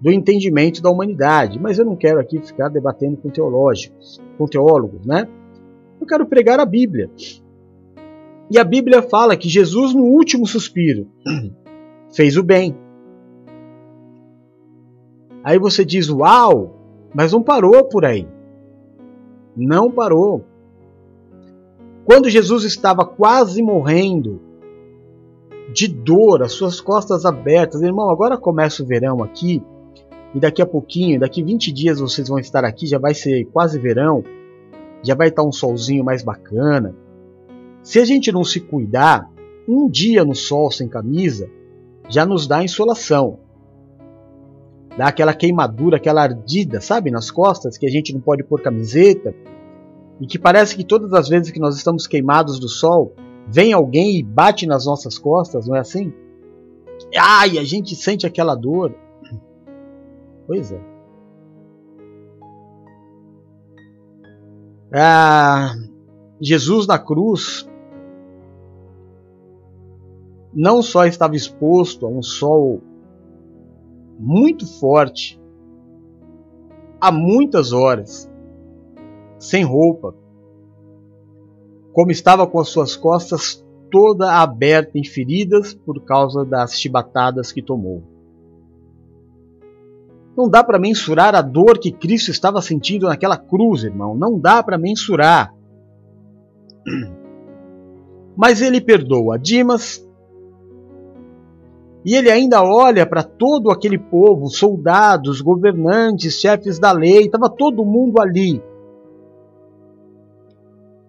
do 0.00 0.10
entendimento 0.12 0.82
da 0.82 0.90
humanidade. 0.90 1.58
Mas 1.60 1.78
eu 1.78 1.84
não 1.84 1.96
quero 1.96 2.20
aqui 2.20 2.40
ficar 2.40 2.68
debatendo 2.68 3.16
com 3.16 3.30
teológicos, 3.30 4.20
com 4.36 4.46
teólogos, 4.46 5.06
né? 5.06 5.26
Eu 6.00 6.06
quero 6.06 6.26
pregar 6.26 6.60
a 6.60 6.66
Bíblia. 6.66 7.10
E 8.50 8.58
a 8.58 8.64
Bíblia 8.64 9.02
fala 9.02 9.36
que 9.36 9.48
Jesus, 9.48 9.94
no 9.94 10.04
último 10.04 10.46
suspiro, 10.46 11.08
fez 12.14 12.36
o 12.36 12.42
bem. 12.42 12.76
Aí 15.42 15.58
você 15.58 15.84
diz, 15.84 16.08
uau, 16.08 16.76
mas 17.14 17.32
não 17.32 17.42
parou 17.42 17.84
por 17.84 18.04
aí. 18.04 18.28
Não 19.56 19.90
parou. 19.90 20.44
Quando 22.06 22.30
Jesus 22.30 22.62
estava 22.62 23.04
quase 23.04 23.60
morrendo, 23.60 24.40
de 25.72 25.88
dor, 25.88 26.40
as 26.42 26.52
suas 26.52 26.80
costas 26.80 27.24
abertas, 27.24 27.82
irmão, 27.82 28.08
agora 28.08 28.38
começa 28.38 28.82
o 28.82 28.86
verão 28.86 29.24
aqui, 29.24 29.60
e 30.32 30.38
daqui 30.38 30.62
a 30.62 30.66
pouquinho, 30.66 31.18
daqui 31.18 31.42
20 31.42 31.72
dias 31.72 31.98
vocês 31.98 32.28
vão 32.28 32.38
estar 32.38 32.64
aqui, 32.64 32.86
já 32.86 32.96
vai 32.98 33.12
ser 33.12 33.46
quase 33.46 33.80
verão, 33.80 34.22
já 35.02 35.16
vai 35.16 35.28
estar 35.28 35.42
um 35.42 35.50
solzinho 35.50 36.04
mais 36.04 36.22
bacana. 36.22 36.94
Se 37.82 37.98
a 37.98 38.04
gente 38.04 38.30
não 38.30 38.44
se 38.44 38.60
cuidar, 38.60 39.28
um 39.68 39.90
dia 39.90 40.24
no 40.24 40.34
sol 40.34 40.70
sem 40.70 40.88
camisa 40.88 41.50
já 42.08 42.24
nos 42.24 42.46
dá 42.46 42.62
insolação. 42.62 43.40
Dá 44.96 45.08
aquela 45.08 45.34
queimadura, 45.34 45.96
aquela 45.96 46.22
ardida, 46.22 46.80
sabe, 46.80 47.10
nas 47.10 47.30
costas, 47.32 47.76
que 47.76 47.84
a 47.84 47.90
gente 47.90 48.14
não 48.14 48.20
pode 48.20 48.44
pôr 48.44 48.62
camiseta. 48.62 49.34
E 50.20 50.26
que 50.26 50.38
parece 50.38 50.74
que 50.74 50.84
todas 50.84 51.12
as 51.12 51.28
vezes 51.28 51.50
que 51.50 51.60
nós 51.60 51.76
estamos 51.76 52.06
queimados 52.06 52.58
do 52.58 52.68
sol, 52.68 53.14
vem 53.46 53.72
alguém 53.72 54.18
e 54.18 54.22
bate 54.22 54.66
nas 54.66 54.86
nossas 54.86 55.18
costas, 55.18 55.66
não 55.66 55.76
é 55.76 55.80
assim? 55.80 56.12
Ai, 57.18 57.58
a 57.58 57.64
gente 57.64 57.94
sente 57.94 58.26
aquela 58.26 58.54
dor. 58.54 58.94
Pois 60.46 60.72
é. 60.72 60.80
Ah, 64.92 65.74
Jesus 66.40 66.86
na 66.86 66.98
cruz 66.98 67.68
não 70.54 70.80
só 70.80 71.04
estava 71.04 71.36
exposto 71.36 72.06
a 72.06 72.08
um 72.08 72.22
sol 72.22 72.80
muito 74.18 74.66
forte, 74.80 75.38
há 76.98 77.12
muitas 77.12 77.72
horas, 77.72 78.30
sem 79.38 79.64
roupa, 79.64 80.14
como 81.92 82.10
estava 82.10 82.46
com 82.46 82.60
as 82.60 82.68
suas 82.68 82.96
costas 82.96 83.64
toda 83.90 84.40
aberta 84.40 84.98
em 84.98 85.04
feridas 85.04 85.74
por 85.74 86.04
causa 86.04 86.44
das 86.44 86.74
chibatadas 86.78 87.52
que 87.52 87.62
tomou. 87.62 88.02
Não 90.36 90.50
dá 90.50 90.62
para 90.62 90.78
mensurar 90.78 91.34
a 91.34 91.40
dor 91.40 91.78
que 91.78 91.90
Cristo 91.90 92.30
estava 92.30 92.60
sentindo 92.60 93.06
naquela 93.06 93.38
cruz, 93.38 93.84
irmão. 93.84 94.14
Não 94.14 94.38
dá 94.38 94.62
para 94.62 94.76
mensurar. 94.76 95.54
Mas 98.36 98.60
ele 98.60 98.82
perdoa 98.82 99.38
Dimas. 99.38 100.06
E 102.04 102.14
ele 102.14 102.30
ainda 102.30 102.62
olha 102.62 103.06
para 103.06 103.22
todo 103.22 103.70
aquele 103.70 103.98
povo, 103.98 104.48
soldados, 104.48 105.40
governantes, 105.40 106.38
chefes 106.38 106.78
da 106.78 106.92
lei, 106.92 107.24
estava 107.24 107.48
todo 107.48 107.84
mundo 107.84 108.20
ali. 108.20 108.62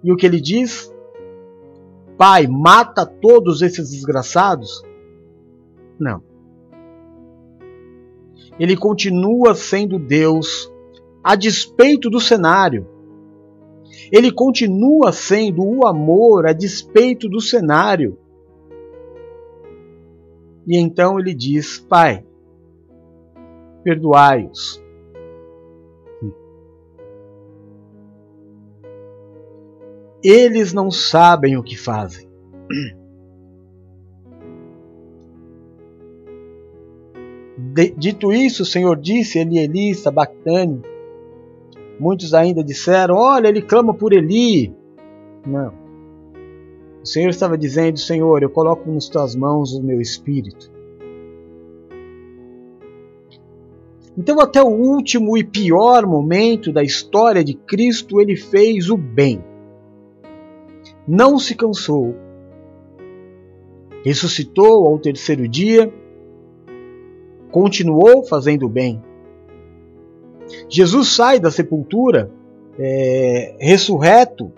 E 0.08 0.12
o 0.12 0.16
que 0.16 0.26
ele 0.26 0.42
diz? 0.42 0.92
Pai, 2.18 2.48
mata 2.48 3.06
todos 3.06 3.62
esses 3.62 3.92
desgraçados? 3.92 4.82
Não 6.00 6.24
ele 8.60 8.76
continua 8.76 9.54
sendo 9.54 10.00
Deus 10.00 10.72
a 11.24 11.36
despeito 11.36 12.10
do 12.10 12.20
cenário. 12.20 12.88
Ele 14.12 14.32
continua 14.32 15.12
sendo 15.12 15.64
o 15.64 15.86
amor 15.86 16.48
a 16.48 16.54
despeito 16.54 17.28
do 17.30 17.42
cenário. 17.42 18.18
E 20.68 20.78
então 20.78 21.20
ele 21.20 21.34
diz: 21.34 21.80
Pai, 21.80 22.26
perdoai-os. 23.84 24.84
Eles 30.24 30.74
não 30.74 30.90
sabem 30.90 31.58
o 31.58 31.64
que 31.64 31.78
fazem. 31.78 32.28
Dito 37.98 38.34
isso, 38.34 38.64
o 38.64 38.66
Senhor 38.66 38.98
disse, 38.98 39.40
Eli, 39.40 39.60
Eli, 39.60 39.94
Sabactane. 39.94 40.82
Muitos 42.00 42.34
ainda 42.34 42.64
disseram, 42.64 43.16
olha, 43.16 43.48
ele 43.48 43.62
clama 43.62 43.94
por 43.94 44.14
Eli. 44.14 44.74
Não. 45.46 45.74
O 47.04 47.06
Senhor 47.06 47.30
estava 47.30 47.58
dizendo, 47.58 48.00
Senhor, 48.00 48.44
eu 48.44 48.50
coloco 48.50 48.92
nas 48.92 49.08
tuas 49.08 49.36
mãos 49.36 49.74
o 49.74 49.82
meu 49.82 50.02
espírito. 50.02 50.72
Então, 54.18 54.40
até 54.40 54.62
o 54.62 54.68
último 54.68 55.38
e 55.38 55.44
pior 55.44 56.06
momento 56.08 56.74
da 56.74 56.84
história 56.84 57.44
de 57.44 57.54
Cristo, 57.54 58.20
ele 58.20 58.36
fez 58.36 58.90
o 58.90 58.98
bem. 58.98 59.44
Não 61.08 61.40
se 61.40 61.56
cansou. 61.56 62.16
Ressuscitou 64.04 64.86
ao 64.88 65.00
terceiro 65.00 65.48
dia 65.48 65.92
continuou 67.52 68.24
fazendo 68.24 68.68
bem. 68.68 69.02
Jesus 70.70 71.10
sai 71.10 71.40
da 71.40 71.52
sepultura 71.52 72.32
é, 72.78 73.56
ressurreto 73.60 74.52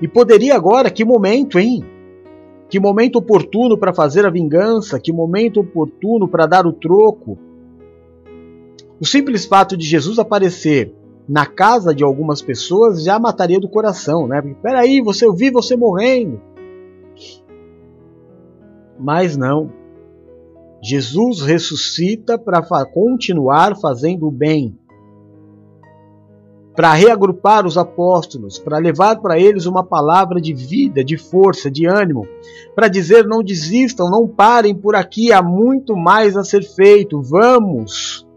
e 0.00 0.06
poderia 0.06 0.54
agora, 0.54 0.90
que 0.90 1.04
momento, 1.04 1.58
hein? 1.58 1.82
Que 2.68 2.78
momento 2.78 3.16
oportuno 3.16 3.76
para 3.76 3.94
fazer 3.94 4.26
a 4.26 4.30
vingança, 4.30 5.00
que 5.00 5.12
momento 5.12 5.60
oportuno 5.60 6.28
para 6.28 6.46
dar 6.46 6.66
o 6.66 6.72
troco. 6.72 7.38
O 9.00 9.06
simples 9.06 9.44
fato 9.44 9.76
de 9.76 9.86
Jesus 9.86 10.18
aparecer 10.18 10.94
na 11.28 11.44
casa 11.44 11.94
de 11.94 12.02
algumas 12.02 12.40
pessoas 12.40 13.04
já 13.04 13.18
mataria 13.18 13.60
do 13.60 13.68
coração, 13.68 14.26
né? 14.26 14.40
Porque, 14.40 14.56
peraí, 14.62 15.02
você 15.02 15.26
eu 15.26 15.34
vi 15.34 15.50
você 15.50 15.76
morrendo. 15.76 16.40
Mas 18.98 19.36
não. 19.36 19.70
Jesus 20.82 21.42
ressuscita 21.42 22.38
para 22.38 22.62
continuar 22.86 23.76
fazendo 23.76 24.28
o 24.28 24.30
bem, 24.30 24.78
para 26.74 26.94
reagrupar 26.94 27.66
os 27.66 27.76
apóstolos, 27.76 28.58
para 28.58 28.78
levar 28.78 29.20
para 29.20 29.38
eles 29.38 29.66
uma 29.66 29.82
palavra 29.82 30.40
de 30.40 30.54
vida, 30.54 31.04
de 31.04 31.18
força, 31.18 31.68
de 31.68 31.84
ânimo, 31.84 32.26
para 32.74 32.88
dizer: 32.88 33.26
não 33.26 33.42
desistam, 33.42 34.08
não 34.08 34.26
parem 34.26 34.74
por 34.74 34.94
aqui, 34.94 35.32
há 35.32 35.42
muito 35.42 35.96
mais 35.96 36.36
a 36.36 36.44
ser 36.44 36.62
feito, 36.62 37.20
vamos. 37.20 38.27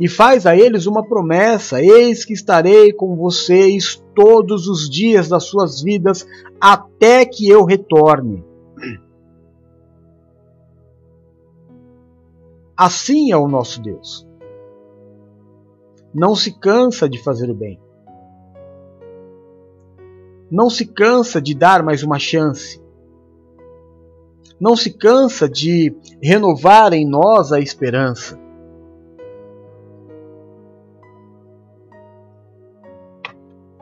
E 0.00 0.08
faz 0.08 0.46
a 0.46 0.56
eles 0.56 0.86
uma 0.86 1.06
promessa: 1.06 1.82
eis 1.82 2.24
que 2.24 2.32
estarei 2.32 2.90
com 2.90 3.14
vocês 3.14 4.02
todos 4.14 4.66
os 4.66 4.88
dias 4.88 5.28
das 5.28 5.44
suas 5.44 5.82
vidas, 5.82 6.26
até 6.58 7.26
que 7.26 7.46
eu 7.46 7.66
retorne. 7.66 8.42
Assim 12.74 13.30
é 13.30 13.36
o 13.36 13.46
nosso 13.46 13.82
Deus. 13.82 14.26
Não 16.14 16.34
se 16.34 16.58
cansa 16.58 17.06
de 17.06 17.22
fazer 17.22 17.50
o 17.50 17.54
bem. 17.54 17.78
Não 20.50 20.70
se 20.70 20.86
cansa 20.86 21.42
de 21.42 21.54
dar 21.54 21.82
mais 21.82 22.02
uma 22.02 22.18
chance. 22.18 22.82
Não 24.58 24.74
se 24.74 24.90
cansa 24.90 25.46
de 25.46 25.94
renovar 26.22 26.94
em 26.94 27.06
nós 27.06 27.52
a 27.52 27.60
esperança. 27.60 28.39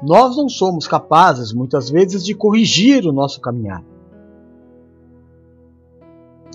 Nós 0.02 0.36
não 0.36 0.48
somos 0.48 0.86
capazes, 0.86 1.52
muitas 1.52 1.90
vezes, 1.90 2.24
de 2.24 2.34
corrigir 2.34 3.04
o 3.04 3.12
nosso 3.12 3.40
caminhar. 3.40 3.84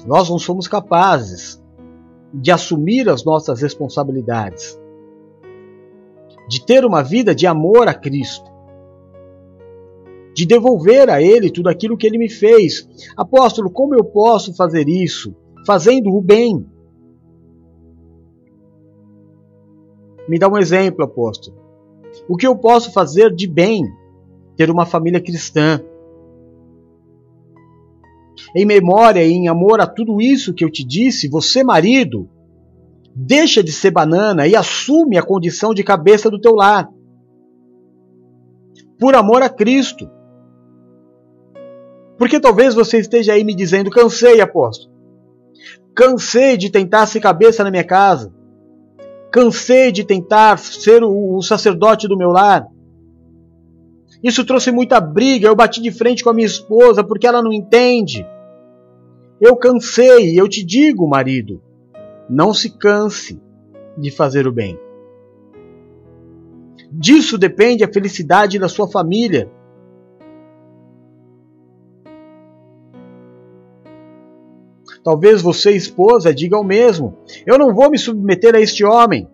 Nós 0.05 0.29
não 0.29 0.39
somos 0.39 0.67
capazes 0.67 1.61
de 2.33 2.51
assumir 2.51 3.09
as 3.09 3.23
nossas 3.23 3.61
responsabilidades, 3.61 4.79
de 6.47 6.65
ter 6.65 6.85
uma 6.85 7.03
vida 7.03 7.35
de 7.35 7.45
amor 7.45 7.87
a 7.87 7.93
Cristo, 7.93 8.51
de 10.33 10.45
devolver 10.45 11.09
a 11.09 11.21
Ele 11.21 11.51
tudo 11.51 11.69
aquilo 11.69 11.97
que 11.97 12.07
Ele 12.07 12.17
me 12.17 12.29
fez. 12.29 12.87
Apóstolo, 13.15 13.69
como 13.69 13.93
eu 13.93 14.03
posso 14.03 14.53
fazer 14.55 14.89
isso? 14.89 15.35
Fazendo 15.65 16.09
o 16.09 16.21
bem. 16.21 16.65
Me 20.27 20.39
dá 20.39 20.47
um 20.47 20.57
exemplo, 20.57 21.03
apóstolo. 21.03 21.62
O 22.27 22.37
que 22.37 22.47
eu 22.47 22.55
posso 22.55 22.91
fazer 22.91 23.33
de 23.33 23.47
bem? 23.47 23.83
Ter 24.55 24.69
uma 24.69 24.85
família 24.85 25.21
cristã. 25.21 25.81
Em 28.55 28.65
memória 28.65 29.23
e 29.23 29.31
em 29.31 29.47
amor 29.47 29.81
a 29.81 29.87
tudo 29.87 30.21
isso 30.21 30.53
que 30.53 30.63
eu 30.63 30.71
te 30.71 30.83
disse, 30.83 31.27
você, 31.27 31.63
marido, 31.63 32.29
deixa 33.15 33.63
de 33.63 33.71
ser 33.71 33.91
banana 33.91 34.47
e 34.47 34.55
assume 34.55 35.17
a 35.17 35.23
condição 35.23 35.73
de 35.73 35.83
cabeça 35.83 36.29
do 36.29 36.39
teu 36.39 36.55
lar. 36.55 36.89
Por 38.99 39.15
amor 39.15 39.41
a 39.41 39.49
Cristo. 39.49 40.09
Porque 42.17 42.39
talvez 42.39 42.73
você 42.73 42.99
esteja 42.99 43.33
aí 43.33 43.43
me 43.43 43.55
dizendo: 43.55 43.89
cansei, 43.89 44.39
apóstolo. 44.39 44.93
Cansei 45.95 46.57
de 46.57 46.69
tentar 46.69 47.05
ser 47.05 47.19
cabeça 47.19 47.63
na 47.63 47.71
minha 47.71 47.83
casa. 47.83 48.33
Cansei 49.33 49.91
de 49.91 50.03
tentar 50.03 50.59
ser 50.59 51.03
o, 51.03 51.41
sacerdote 51.41 52.07
do 52.07 52.15
meu 52.15 52.29
lar. 52.29 52.67
Isso 54.23 54.45
trouxe 54.45 54.71
muita 54.71 55.01
briga. 55.01 55.47
Eu 55.47 55.55
bati 55.55 55.81
de 55.81 55.89
frente 55.89 56.23
com 56.23 56.29
a 56.29 56.33
minha 56.35 56.45
esposa 56.45 57.03
porque 57.03 57.25
ela 57.25 57.41
não 57.41 57.51
entende. 57.51 58.23
Eu 59.41 59.55
cansei. 59.55 60.39
Eu 60.39 60.47
te 60.47 60.63
digo, 60.63 61.09
marido, 61.09 61.59
não 62.29 62.53
se 62.53 62.77
canse 62.77 63.41
de 63.97 64.11
fazer 64.11 64.47
o 64.47 64.51
bem. 64.51 64.77
Disso 66.91 67.35
depende 67.35 67.83
a 67.83 67.91
felicidade 67.91 68.59
da 68.59 68.69
sua 68.69 68.87
família. 68.87 69.49
Talvez 75.03 75.41
você, 75.41 75.71
esposa, 75.71 76.33
diga 76.33 76.57
o 76.57 76.63
mesmo. 76.63 77.17
Eu 77.45 77.57
não 77.57 77.73
vou 77.73 77.89
me 77.89 77.97
submeter 77.97 78.55
a 78.55 78.61
este 78.61 78.85
homem. 78.85 79.27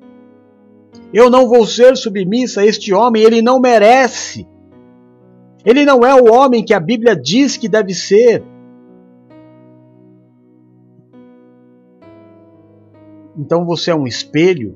Eu 1.14 1.30
não 1.30 1.48
vou 1.48 1.66
ser 1.66 1.96
submissa 1.96 2.62
a 2.62 2.66
este 2.66 2.94
homem, 2.94 3.24
ele 3.24 3.42
não 3.42 3.60
merece. 3.60 4.48
Ele 5.64 5.86
não 5.86 6.04
é 6.04 6.14
o 6.16 6.34
homem 6.34 6.64
que 6.64 6.74
a 6.74 6.80
Bíblia 6.80 7.16
diz 7.16 7.56
que 7.56 7.68
deve 7.68 7.94
ser. 7.94 8.44
Então 13.38 13.66
você 13.66 13.92
é 13.92 13.96
um 13.96 14.08
espelho. 14.08 14.76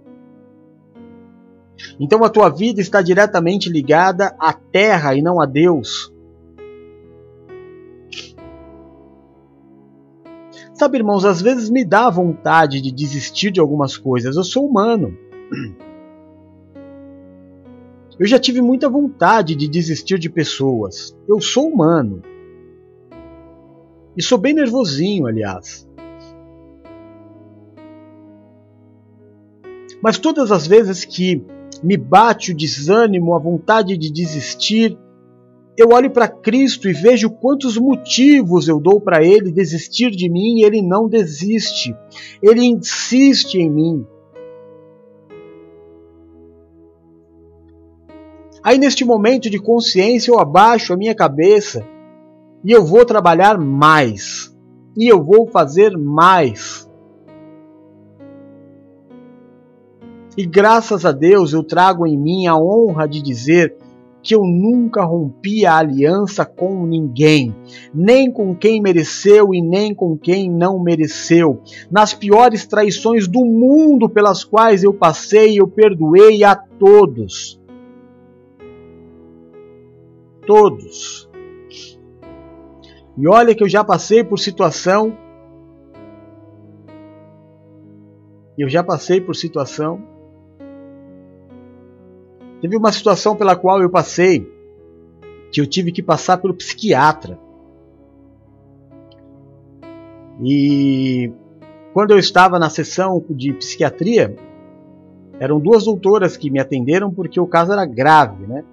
Então 1.99 2.23
a 2.23 2.29
tua 2.29 2.49
vida 2.49 2.81
está 2.81 3.01
diretamente 3.01 3.69
ligada 3.69 4.35
à 4.39 4.53
terra 4.53 5.15
e 5.15 5.21
não 5.21 5.41
a 5.41 5.45
Deus. 5.45 6.12
Sabe, 10.73 10.97
irmãos, 10.97 11.23
às 11.23 11.41
vezes 11.41 11.69
me 11.69 11.85
dá 11.85 12.09
vontade 12.09 12.81
de 12.81 12.91
desistir 12.91 13.51
de 13.51 13.59
algumas 13.59 13.95
coisas. 13.95 14.35
Eu 14.35 14.43
sou 14.43 14.67
humano. 14.67 15.15
Eu 18.19 18.27
já 18.27 18.37
tive 18.37 18.61
muita 18.61 18.87
vontade 18.87 19.55
de 19.55 19.67
desistir 19.67 20.19
de 20.19 20.29
pessoas. 20.29 21.17
Eu 21.27 21.41
sou 21.41 21.67
humano. 21.67 22.21
E 24.15 24.21
sou 24.21 24.37
bem 24.37 24.53
nervosinho, 24.53 25.25
aliás. 25.25 25.89
Mas 30.01 30.19
todas 30.19 30.51
as 30.51 30.67
vezes 30.67 31.05
que 31.05 31.43
me 31.81 31.97
bate 31.97 32.51
o 32.51 32.55
desânimo, 32.55 33.33
a 33.33 33.39
vontade 33.39 33.97
de 33.97 34.11
desistir, 34.11 34.97
eu 35.77 35.89
olho 35.89 36.11
para 36.11 36.27
Cristo 36.27 36.87
e 36.87 36.93
vejo 36.93 37.31
quantos 37.31 37.77
motivos 37.77 38.67
eu 38.67 38.79
dou 38.79 39.01
para 39.01 39.23
Ele 39.23 39.51
desistir 39.51 40.11
de 40.11 40.29
mim 40.29 40.59
e 40.59 40.63
Ele 40.63 40.81
não 40.81 41.07
desiste. 41.09 41.95
Ele 42.41 42.63
insiste 42.63 43.55
em 43.55 43.69
mim. 43.69 44.05
Aí, 48.63 48.77
neste 48.77 49.03
momento 49.03 49.49
de 49.49 49.59
consciência, 49.59 50.31
eu 50.31 50.39
abaixo 50.39 50.93
a 50.93 50.97
minha 50.97 51.13
cabeça 51.13 51.85
e 52.63 52.71
eu 52.71 52.85
vou 52.85 53.03
trabalhar 53.03 53.57
mais. 53.57 54.55
E 54.95 55.11
eu 55.11 55.23
vou 55.23 55.47
fazer 55.47 55.97
mais. 55.97 56.87
E 60.37 60.45
graças 60.45 61.05
a 61.05 61.11
Deus 61.11 61.53
eu 61.53 61.63
trago 61.63 62.07
em 62.07 62.17
mim 62.17 62.47
a 62.47 62.55
honra 62.55 63.07
de 63.07 63.21
dizer 63.21 63.75
que 64.23 64.33
eu 64.33 64.45
nunca 64.45 65.03
rompi 65.03 65.65
a 65.65 65.77
aliança 65.77 66.45
com 66.45 66.87
ninguém, 66.87 67.53
nem 67.93 68.31
com 68.31 68.55
quem 68.55 68.81
mereceu 68.81 69.53
e 69.53 69.61
nem 69.61 69.93
com 69.93 70.17
quem 70.17 70.49
não 70.49 70.79
mereceu. 70.79 71.61
Nas 71.91 72.13
piores 72.13 72.65
traições 72.65 73.27
do 73.27 73.45
mundo 73.45 74.09
pelas 74.09 74.45
quais 74.45 74.81
eu 74.81 74.93
passei, 74.93 75.59
eu 75.59 75.67
perdoei 75.67 76.41
a 76.45 76.55
todos. 76.55 77.61
Todos. 80.47 81.29
E 83.17 83.27
olha 83.27 83.53
que 83.53 83.63
eu 83.63 83.69
já 83.69 83.83
passei 83.83 84.23
por 84.23 84.39
situação. 84.39 85.17
Eu 88.57 88.69
já 88.69 88.83
passei 88.83 89.19
por 89.19 89.35
situação 89.35 90.12
Teve 92.63 92.77
uma 92.77 92.93
situação 92.93 93.35
pela 93.35 93.57
qual 93.57 93.81
eu 93.81 93.89
passei, 93.89 94.49
que 95.51 95.59
eu 95.59 95.67
tive 95.67 95.91
que 95.91 96.01
passar 96.01 96.37
pelo 96.37 96.53
psiquiatra. 96.53 97.37
E 100.41 101.29
quando 101.93 102.11
eu 102.11 102.17
estava 102.17 102.57
na 102.57 102.69
sessão 102.69 103.21
de 103.31 103.51
psiquiatria, 103.51 104.33
eram 105.41 105.59
duas 105.59 105.83
doutoras 105.83 106.37
que 106.37 106.49
me 106.49 106.57
atenderam 106.57 107.13
porque 107.13 107.37
o 107.37 107.45
caso 107.45 107.73
era 107.73 107.85
grave, 107.85 108.47
né? 108.47 108.63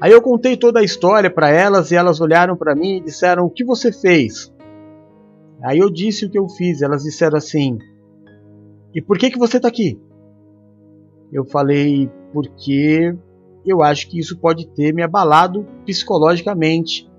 Aí 0.00 0.12
eu 0.12 0.22
contei 0.22 0.56
toda 0.56 0.78
a 0.78 0.84
história 0.84 1.28
para 1.28 1.50
elas 1.50 1.90
e 1.90 1.96
elas 1.96 2.20
olharam 2.20 2.56
para 2.56 2.76
mim 2.76 2.98
e 2.98 3.00
disseram: 3.00 3.46
"O 3.46 3.50
que 3.50 3.64
você 3.64 3.90
fez?" 3.90 4.54
Aí 5.60 5.80
eu 5.80 5.90
disse 5.90 6.24
o 6.24 6.30
que 6.30 6.38
eu 6.38 6.48
fiz. 6.48 6.82
Elas 6.82 7.02
disseram 7.02 7.36
assim: 7.36 7.78
"E 8.94 9.02
por 9.02 9.18
que 9.18 9.28
que 9.28 9.38
você 9.40 9.56
está 9.56 9.66
aqui?" 9.66 10.00
Eu 11.34 11.44
falei 11.44 12.08
porque 12.32 13.12
eu 13.66 13.82
acho 13.82 14.08
que 14.08 14.20
isso 14.20 14.38
pode 14.38 14.68
ter 14.68 14.94
me 14.94 15.02
abalado 15.02 15.66
psicologicamente. 15.84 17.10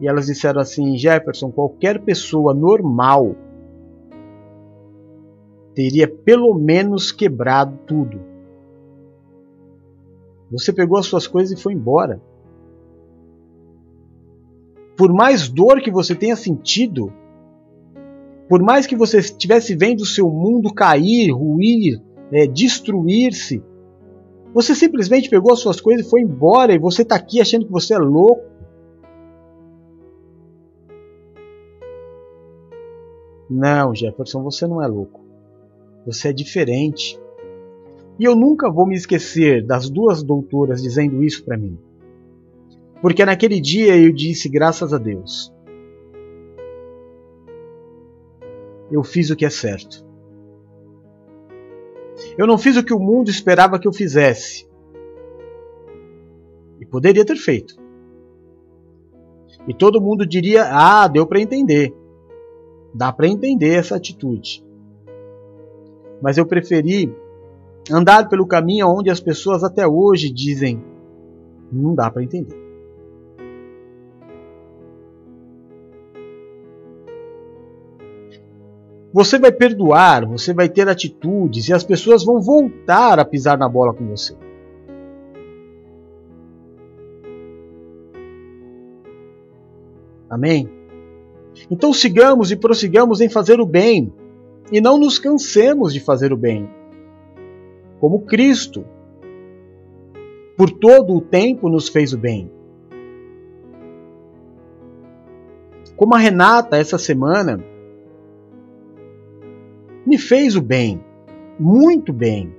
E 0.00 0.06
elas 0.06 0.26
disseram 0.26 0.60
assim: 0.60 0.96
Jefferson, 0.96 1.50
qualquer 1.50 2.00
pessoa 2.02 2.54
normal 2.54 3.34
teria 5.74 6.06
pelo 6.06 6.54
menos 6.54 7.10
quebrado 7.10 7.76
tudo. 7.84 8.20
Você 10.48 10.72
pegou 10.72 10.98
as 10.98 11.06
suas 11.06 11.26
coisas 11.26 11.58
e 11.58 11.60
foi 11.60 11.72
embora. 11.72 12.22
Por 14.96 15.12
mais 15.12 15.48
dor 15.48 15.80
que 15.80 15.90
você 15.90 16.14
tenha 16.14 16.36
sentido, 16.36 17.12
por 18.48 18.62
mais 18.62 18.86
que 18.86 18.94
você 18.94 19.18
estivesse 19.18 19.74
vendo 19.74 20.02
o 20.02 20.06
seu 20.06 20.30
mundo 20.30 20.72
cair, 20.72 21.32
ruir, 21.32 22.00
é, 22.32 22.46
destruir-se. 22.46 23.62
Você 24.54 24.74
simplesmente 24.74 25.28
pegou 25.28 25.52
as 25.52 25.60
suas 25.60 25.80
coisas 25.80 26.06
e 26.06 26.10
foi 26.10 26.22
embora 26.22 26.72
e 26.72 26.78
você 26.78 27.02
está 27.02 27.16
aqui 27.16 27.40
achando 27.40 27.66
que 27.66 27.72
você 27.72 27.94
é 27.94 27.98
louco. 27.98 28.44
Não, 33.48 33.94
Jefferson, 33.94 34.42
você 34.42 34.66
não 34.66 34.82
é 34.82 34.86
louco. 34.86 35.20
Você 36.06 36.28
é 36.28 36.32
diferente. 36.32 37.20
E 38.18 38.24
eu 38.24 38.34
nunca 38.34 38.70
vou 38.70 38.86
me 38.86 38.96
esquecer 38.96 39.64
das 39.64 39.90
duas 39.90 40.22
doutoras 40.22 40.82
dizendo 40.82 41.22
isso 41.22 41.44
para 41.44 41.56
mim. 41.56 41.78
Porque 43.02 43.24
naquele 43.24 43.60
dia 43.60 43.96
eu 43.96 44.12
disse 44.12 44.48
graças 44.48 44.92
a 44.92 44.98
Deus. 44.98 45.52
Eu 48.90 49.02
fiz 49.02 49.30
o 49.30 49.36
que 49.36 49.44
é 49.44 49.50
certo. 49.50 50.05
Eu 52.36 52.46
não 52.46 52.58
fiz 52.58 52.76
o 52.76 52.84
que 52.84 52.94
o 52.94 52.98
mundo 52.98 53.30
esperava 53.30 53.78
que 53.78 53.86
eu 53.86 53.92
fizesse. 53.92 54.66
E 56.80 56.86
poderia 56.86 57.24
ter 57.24 57.36
feito. 57.36 57.76
E 59.66 59.74
todo 59.74 60.00
mundo 60.00 60.26
diria: 60.26 60.64
ah, 60.70 61.08
deu 61.08 61.26
para 61.26 61.40
entender. 61.40 61.94
Dá 62.94 63.12
para 63.12 63.28
entender 63.28 63.74
essa 63.74 63.96
atitude. 63.96 64.64
Mas 66.22 66.38
eu 66.38 66.46
preferi 66.46 67.14
andar 67.90 68.28
pelo 68.28 68.46
caminho 68.46 68.88
onde 68.88 69.10
as 69.10 69.20
pessoas 69.20 69.62
até 69.62 69.86
hoje 69.86 70.30
dizem 70.30 70.82
não 71.70 71.94
dá 71.94 72.10
para 72.10 72.22
entender. 72.22 72.65
Você 79.16 79.38
vai 79.38 79.50
perdoar, 79.50 80.26
você 80.26 80.52
vai 80.52 80.68
ter 80.68 80.86
atitudes 80.90 81.70
e 81.70 81.72
as 81.72 81.82
pessoas 81.82 82.22
vão 82.22 82.38
voltar 82.38 83.18
a 83.18 83.24
pisar 83.24 83.56
na 83.56 83.66
bola 83.66 83.94
com 83.94 84.06
você. 84.08 84.36
Amém? 90.28 90.68
Então 91.70 91.94
sigamos 91.94 92.50
e 92.50 92.56
prossigamos 92.56 93.22
em 93.22 93.30
fazer 93.30 93.58
o 93.58 93.64
bem 93.64 94.12
e 94.70 94.82
não 94.82 94.98
nos 94.98 95.18
cansemos 95.18 95.94
de 95.94 96.00
fazer 96.00 96.30
o 96.30 96.36
bem. 96.36 96.68
Como 97.98 98.26
Cristo, 98.26 98.84
por 100.58 100.70
todo 100.70 101.14
o 101.14 101.22
tempo, 101.22 101.70
nos 101.70 101.88
fez 101.88 102.12
o 102.12 102.18
bem. 102.18 102.50
Como 105.96 106.14
a 106.14 106.18
Renata, 106.18 106.76
essa 106.76 106.98
semana, 106.98 107.64
me 110.06 110.16
fez 110.16 110.54
o 110.54 110.62
bem, 110.62 111.02
muito 111.58 112.12
bem. 112.12 112.54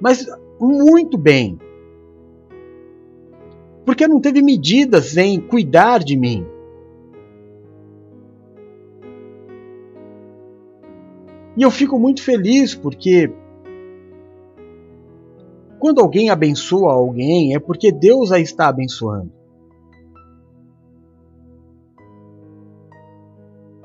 Mas 0.00 0.26
muito 0.60 1.16
bem. 1.16 1.58
Porque 3.86 4.06
não 4.06 4.20
teve 4.20 4.42
medidas 4.42 5.16
em 5.16 5.40
cuidar 5.40 6.00
de 6.00 6.16
mim. 6.16 6.46
E 11.56 11.62
eu 11.62 11.70
fico 11.70 11.98
muito 11.98 12.22
feliz 12.22 12.74
porque 12.74 13.30
quando 15.78 16.00
alguém 16.00 16.30
abençoa 16.30 16.92
alguém 16.92 17.54
é 17.54 17.58
porque 17.58 17.90
Deus 17.90 18.30
a 18.32 18.38
está 18.38 18.68
abençoando. 18.68 19.41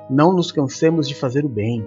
Não 0.10 0.34
nos 0.34 0.52
cansemos 0.52 1.08
de 1.08 1.16
fazer 1.16 1.46
o 1.46 1.50
bem. 1.50 1.86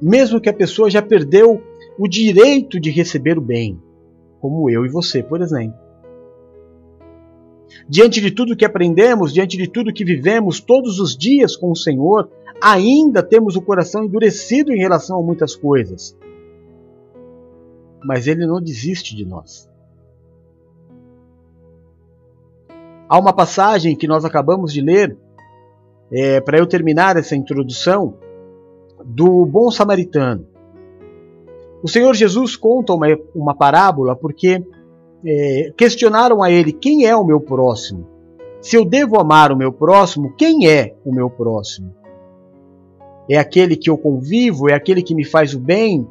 Mesmo 0.00 0.40
que 0.40 0.48
a 0.48 0.54
pessoa 0.54 0.90
já 0.90 1.02
perdeu 1.02 1.62
o 1.98 2.06
direito 2.06 2.78
de 2.78 2.90
receber 2.90 3.38
o 3.38 3.40
bem, 3.40 3.80
como 4.40 4.70
eu 4.70 4.84
e 4.84 4.88
você, 4.88 5.22
por 5.22 5.40
exemplo. 5.40 5.78
Diante 7.88 8.20
de 8.20 8.30
tudo 8.30 8.56
que 8.56 8.64
aprendemos, 8.64 9.32
diante 9.32 9.56
de 9.56 9.68
tudo 9.68 9.92
que 9.92 10.04
vivemos 10.04 10.60
todos 10.60 10.98
os 11.00 11.16
dias 11.16 11.56
com 11.56 11.70
o 11.70 11.76
Senhor, 11.76 12.30
ainda 12.60 13.22
temos 13.22 13.56
o 13.56 13.62
coração 13.62 14.04
endurecido 14.04 14.72
em 14.72 14.78
relação 14.78 15.18
a 15.18 15.22
muitas 15.22 15.54
coisas. 15.54 16.16
Mas 18.04 18.26
Ele 18.26 18.46
não 18.46 18.60
desiste 18.60 19.16
de 19.16 19.24
nós. 19.24 19.68
Há 23.08 23.18
uma 23.18 23.32
passagem 23.32 23.96
que 23.96 24.08
nós 24.08 24.24
acabamos 24.24 24.72
de 24.72 24.80
ler 24.80 25.16
é, 26.10 26.40
para 26.40 26.58
eu 26.58 26.66
terminar 26.66 27.16
essa 27.16 27.34
introdução, 27.34 28.14
do 29.04 29.46
bom 29.46 29.70
samaritano. 29.70 30.46
O 31.82 31.88
Senhor 31.88 32.12
Jesus 32.14 32.56
conta 32.56 32.92
uma, 32.92 33.06
uma 33.34 33.54
parábola 33.54 34.16
porque 34.16 34.64
é, 35.24 35.72
questionaram 35.76 36.42
a 36.42 36.50
ele: 36.50 36.72
quem 36.72 37.06
é 37.06 37.14
o 37.14 37.24
meu 37.24 37.40
próximo? 37.40 38.06
Se 38.60 38.76
eu 38.76 38.84
devo 38.84 39.20
amar 39.20 39.52
o 39.52 39.56
meu 39.56 39.72
próximo, 39.72 40.34
quem 40.36 40.68
é 40.68 40.94
o 41.04 41.14
meu 41.14 41.30
próximo? 41.30 41.94
É 43.30 43.38
aquele 43.38 43.76
que 43.76 43.88
eu 43.88 43.96
convivo? 43.96 44.68
É 44.68 44.74
aquele 44.74 45.02
que 45.02 45.14
me 45.14 45.24
faz 45.24 45.54
o 45.54 45.60
bem? 45.60 46.06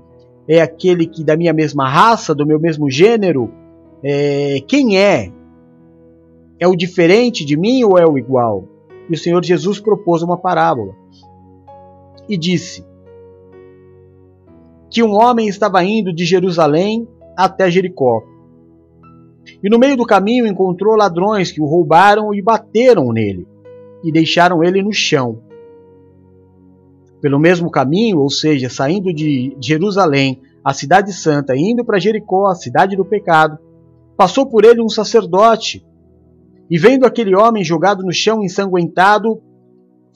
É 0.48 0.62
aquele 0.62 1.08
que 1.08 1.24
da 1.24 1.36
minha 1.36 1.52
mesma 1.52 1.89
raça, 1.89 2.36
do 2.36 2.46
meu 2.46 2.60
mesmo 2.60 2.89
gênero? 2.89 3.52
É, 4.04 4.62
quem 4.68 4.98
é? 4.98 5.32
É 6.60 6.68
o 6.68 6.76
diferente 6.76 7.43
de 7.43 7.58
mim 7.58 7.84
ou 7.84 7.98
é 7.98 8.06
o 8.06 8.18
igual? 8.18 8.75
E 9.10 9.14
o 9.14 9.18
Senhor 9.18 9.43
Jesus 9.43 9.80
propôs 9.80 10.22
uma 10.22 10.38
parábola 10.38 10.95
e 12.28 12.38
disse 12.38 12.86
que 14.89 15.03
um 15.03 15.14
homem 15.14 15.47
estava 15.47 15.84
indo 15.84 16.14
de 16.14 16.26
Jerusalém 16.26 17.08
até 17.38 17.70
Jericó. 17.70 18.24
E 19.64 19.70
no 19.70 19.78
meio 19.78 19.97
do 19.97 20.06
caminho 20.06 20.47
encontrou 20.47 20.95
ladrões 20.95 21.51
que 21.51 21.62
o 21.62 21.66
roubaram 21.66 22.34
e 22.34 22.41
bateram 22.41 23.12
nele 23.12 23.47
e 24.03 24.12
deixaram 24.12 24.64
ele 24.64 24.82
no 24.82 24.93
chão. 24.93 25.41
Pelo 27.22 27.39
mesmo 27.39 27.70
caminho, 27.70 28.20
ou 28.20 28.30
seja, 28.30 28.70
saindo 28.70 29.14
de 29.14 29.56
Jerusalém, 29.60 30.41
a 30.64 30.74
cidade 30.74 31.14
santa, 31.14 31.56
indo 31.56 31.84
para 31.84 31.99
Jericó, 31.99 32.47
a 32.47 32.56
cidade 32.56 32.95
do 32.95 33.06
pecado, 33.06 33.58
passou 34.18 34.45
por 34.47 34.64
ele 34.64 34.82
um 34.82 34.89
sacerdote 34.89 35.86
e 36.70 36.78
vendo 36.78 37.05
aquele 37.05 37.36
homem 37.36 37.63
jogado 37.63 38.03
no 38.03 38.11
chão 38.11 38.43
ensanguentado, 38.43 39.41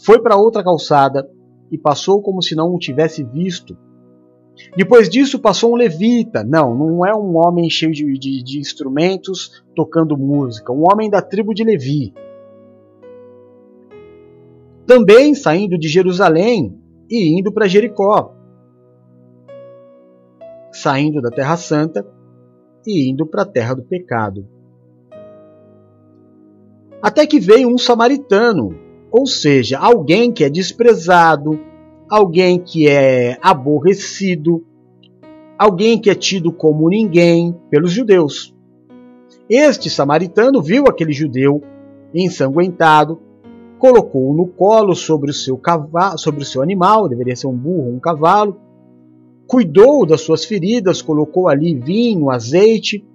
foi 0.03 0.21
para 0.21 0.37
outra 0.37 0.63
calçada 0.63 1.29
e 1.71 1.77
passou 1.77 2.21
como 2.21 2.41
se 2.41 2.55
não 2.55 2.73
o 2.73 2.79
tivesse 2.79 3.23
visto. 3.23 3.77
Depois 4.75 5.09
disso 5.09 5.39
passou 5.39 5.73
um 5.73 5.75
levita. 5.75 6.43
Não, 6.43 6.75
não 6.75 7.05
é 7.05 7.15
um 7.15 7.37
homem 7.37 7.69
cheio 7.69 7.93
de, 7.93 8.17
de, 8.17 8.43
de 8.43 8.59
instrumentos 8.59 9.63
tocando 9.75 10.17
música, 10.17 10.73
um 10.73 10.83
homem 10.91 11.09
da 11.09 11.21
tribo 11.21 11.53
de 11.53 11.63
Levi. 11.63 12.13
Também 14.85 15.35
saindo 15.35 15.77
de 15.77 15.87
Jerusalém 15.87 16.75
e 17.09 17.39
indo 17.39 17.53
para 17.53 17.67
Jericó. 17.67 18.33
Saindo 20.71 21.21
da 21.21 21.29
Terra 21.29 21.57
Santa 21.57 22.05
e 22.85 23.09
indo 23.09 23.25
para 23.25 23.43
a 23.43 23.45
terra 23.45 23.75
do 23.75 23.83
pecado. 23.83 24.47
Até 27.01 27.25
que 27.25 27.39
veio 27.39 27.69
um 27.69 27.77
samaritano, 27.77 28.75
ou 29.09 29.25
seja, 29.25 29.79
alguém 29.79 30.31
que 30.31 30.43
é 30.43 30.49
desprezado, 30.49 31.59
alguém 32.09 32.59
que 32.59 32.89
é 32.89 33.37
aborrecido, 33.41 34.65
alguém 35.57 35.99
que 35.99 36.09
é 36.09 36.15
tido 36.15 36.51
como 36.51 36.89
ninguém 36.89 37.55
pelos 37.69 37.91
judeus. 37.91 38.53
Este 39.49 39.89
samaritano 39.89 40.61
viu 40.61 40.85
aquele 40.87 41.13
judeu 41.13 41.63
ensanguentado, 42.13 43.19
colocou-o 43.77 44.35
no 44.35 44.47
colo 44.47 44.93
sobre 44.93 45.31
o 45.31 45.33
seu 45.33 45.57
cavalo, 45.57 46.17
sobre 46.17 46.41
o 46.41 46.45
seu 46.45 46.61
animal, 46.61 47.07
deveria 47.07 47.35
ser 47.35 47.47
um 47.47 47.55
burro, 47.55 47.95
um 47.95 47.99
cavalo, 47.99 48.57
cuidou 49.47 50.05
das 50.05 50.21
suas 50.21 50.43
feridas, 50.43 51.01
colocou 51.01 51.47
ali 51.47 51.73
vinho, 51.75 52.29
azeite, 52.29 53.05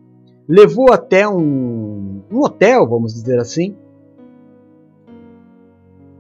levou 0.49 0.93
até 0.93 1.29
um, 1.29 2.23
um 2.31 2.41
hotel, 2.41 2.87
vamos 2.87 3.15
dizer 3.15 3.39
assim, 3.39 3.75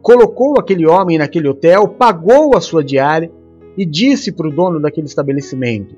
colocou 0.03 0.59
aquele 0.59 0.87
homem 0.87 1.19
naquele 1.19 1.49
hotel, 1.49 1.89
pagou 1.89 2.57
a 2.57 2.61
sua 2.61 2.85
diária 2.85 3.31
e 3.77 3.85
disse 3.85 4.33
para 4.33 4.49
o 4.49 4.53
dono 4.53 4.81
daquele 4.81 5.07
estabelecimento: 5.07 5.97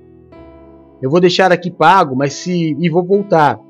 Eu 1.01 1.11
vou 1.11 1.21
deixar 1.21 1.53
aqui 1.53 1.71
pago, 1.71 2.15
mas 2.17 2.35
se 2.35 2.77
e 2.79 2.89
vou 2.89 3.05
voltar. 3.05 3.61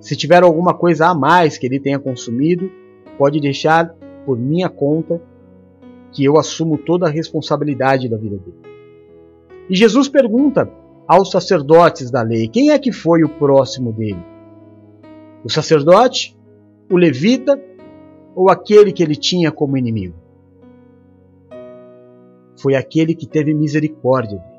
Se 0.00 0.16
tiver 0.16 0.42
alguma 0.42 0.74
coisa 0.74 1.08
a 1.08 1.14
mais 1.14 1.58
que 1.58 1.66
ele 1.66 1.80
tenha 1.80 1.98
consumido, 1.98 2.70
pode 3.16 3.40
deixar 3.40 3.94
por 4.24 4.38
minha 4.38 4.68
conta, 4.68 5.20
que 6.12 6.24
eu 6.24 6.38
assumo 6.38 6.78
toda 6.78 7.06
a 7.06 7.10
responsabilidade 7.10 8.08
da 8.08 8.16
vida 8.16 8.36
dele. 8.36 8.58
E 9.68 9.74
Jesus 9.74 10.08
pergunta 10.08 10.70
aos 11.08 11.30
sacerdotes 11.30 12.10
da 12.10 12.20
lei: 12.20 12.46
quem 12.46 12.70
é 12.70 12.78
que 12.78 12.92
foi 12.92 13.24
o 13.24 13.28
próximo 13.28 13.92
dele? 13.92 14.22
O 15.42 15.50
sacerdote? 15.50 16.38
O 16.90 16.96
levita? 16.96 17.58
Ou 18.36 18.50
aquele 18.50 18.92
que 18.92 19.02
ele 19.02 19.16
tinha 19.16 19.50
como 19.50 19.76
inimigo? 19.76 20.14
Foi 22.60 22.74
aquele 22.74 23.14
que 23.14 23.26
teve 23.26 23.54
misericórdia 23.54 24.38
dele. 24.38 24.58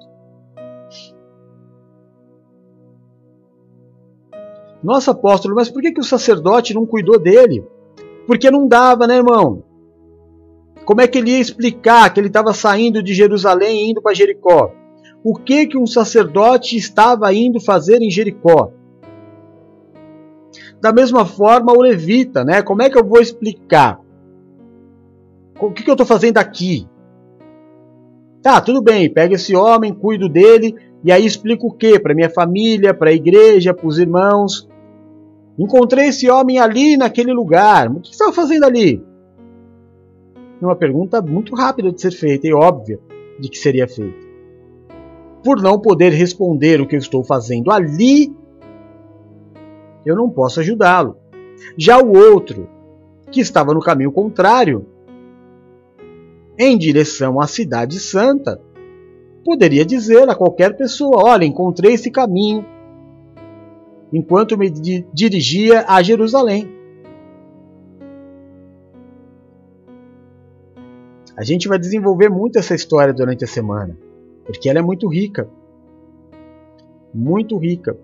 Nossa, 4.82 5.12
apóstolo, 5.12 5.56
mas 5.56 5.70
por 5.70 5.82
que, 5.82 5.92
que 5.92 6.00
o 6.00 6.04
sacerdote 6.04 6.74
não 6.74 6.86
cuidou 6.86 7.20
dele? 7.20 7.66
Porque 8.26 8.50
não 8.50 8.68
dava, 8.68 9.06
né, 9.06 9.18
irmão? 9.18 9.64
Como 10.86 11.02
é 11.02 11.08
que 11.08 11.18
ele 11.18 11.32
ia 11.32 11.40
explicar 11.40 12.12
que 12.14 12.20
ele 12.20 12.28
estava 12.28 12.54
saindo 12.54 13.04
de 13.04 13.14
Jerusalém 13.14 13.88
e 13.88 13.92
indo 13.92 14.02
para 14.02 14.14
Jericó? 14.14 14.72
O 15.24 15.36
que 15.36 15.68
que 15.68 15.78
um 15.78 15.86
sacerdote 15.86 16.78
estava 16.78 17.34
indo 17.34 17.60
fazer 17.60 18.02
em 18.02 18.10
Jericó. 18.10 18.72
Da 20.82 20.94
mesma 20.94 21.26
forma, 21.26 21.74
o 21.74 21.82
levita, 21.82 22.44
né? 22.44 22.62
Como 22.62 22.82
é 22.82 22.90
que 22.90 22.98
eu 22.98 23.06
vou 23.06 23.20
explicar? 23.20 24.00
O 25.60 25.72
que, 25.72 25.84
que 25.84 25.90
eu 25.90 25.94
estou 25.94 26.08
fazendo 26.08 26.38
aqui? 26.38 26.88
Tá, 28.42 28.62
tudo 28.62 28.82
bem, 28.82 29.12
pega 29.12 29.36
esse 29.36 29.54
homem, 29.54 29.94
cuido 29.94 30.30
dele, 30.30 30.74
e 31.04 31.12
aí 31.12 31.26
explico 31.26 31.68
o 31.68 31.74
que? 31.74 32.00
Para 32.00 32.16
minha 32.16 32.30
família, 32.30 32.94
para 32.94 33.10
a 33.10 33.14
igreja, 33.14 33.74
para 33.74 33.86
os 33.86 34.00
irmãos. 34.00 34.70
Encontrei 35.58 36.08
esse 36.08 36.30
homem 36.30 36.58
ali 36.58 36.96
naquele 36.96 37.34
lugar. 37.34 37.92
O 37.92 38.00
que 38.00 38.12
estava 38.12 38.32
fazendo 38.32 38.64
ali? 38.64 39.04
Uma 40.62 40.76
pergunta 40.78 41.22
muito 41.22 41.54
rápida 41.54 41.92
de 41.92 42.00
ser 42.00 42.12
feita 42.12 42.48
e 42.48 42.54
óbvia. 42.54 43.00
de 43.38 43.50
que 43.50 43.58
seria 43.58 43.88
feito. 43.88 44.29
Por 45.44 45.62
não 45.62 45.80
poder 45.80 46.12
responder 46.12 46.82
o 46.82 46.88
que 46.88 46.96
eu 46.96 47.00
estou 47.00 47.24
fazendo 47.24 47.72
ali, 47.72 48.34
eu 50.06 50.16
não 50.16 50.30
posso 50.30 50.60
ajudá-lo. 50.60 51.18
Já 51.78 51.98
o 51.98 52.16
outro, 52.16 52.68
que 53.32 53.40
estava 53.40 53.74
no 53.74 53.80
caminho 53.80 54.12
contrário, 54.12 54.86
em 56.58 56.78
direção 56.78 57.40
à 57.40 57.48
Cidade 57.48 58.00
Santa, 58.00 58.62
poderia 59.46 59.86
dizer 59.86 60.28
a 60.30 60.36
qualquer 60.36 60.76
pessoa: 60.76 61.24
Olha, 61.24 61.46
encontrei 61.46 61.94
esse 61.94 62.12
caminho 62.12 62.66
enquanto 64.12 64.58
me 64.58 64.70
dirigia 65.14 65.86
a 65.88 66.02
Jerusalém. 66.02 66.70
A 71.38 71.44
gente 71.44 71.70
vai 71.70 71.80
desenvolver 71.80 72.28
muito 72.30 72.60
essa 72.60 72.76
história 72.76 73.14
durante 73.14 73.46
a 73.46 73.48
semana, 73.48 73.98
porque 74.52 74.68
ela 74.68 74.80
é 74.80 74.82
muito 74.82 75.08
rica. 75.08 75.48
Muito 77.14 77.56
rica. 77.56 77.96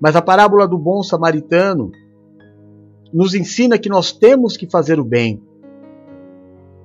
Mas 0.00 0.16
a 0.16 0.20
parábola 0.20 0.66
do 0.66 0.76
bom 0.76 1.00
samaritano 1.00 1.92
nos 3.12 3.32
ensina 3.32 3.78
que 3.78 3.88
nós 3.88 4.10
temos 4.10 4.56
que 4.56 4.68
fazer 4.68 4.98
o 4.98 5.04
bem 5.04 5.40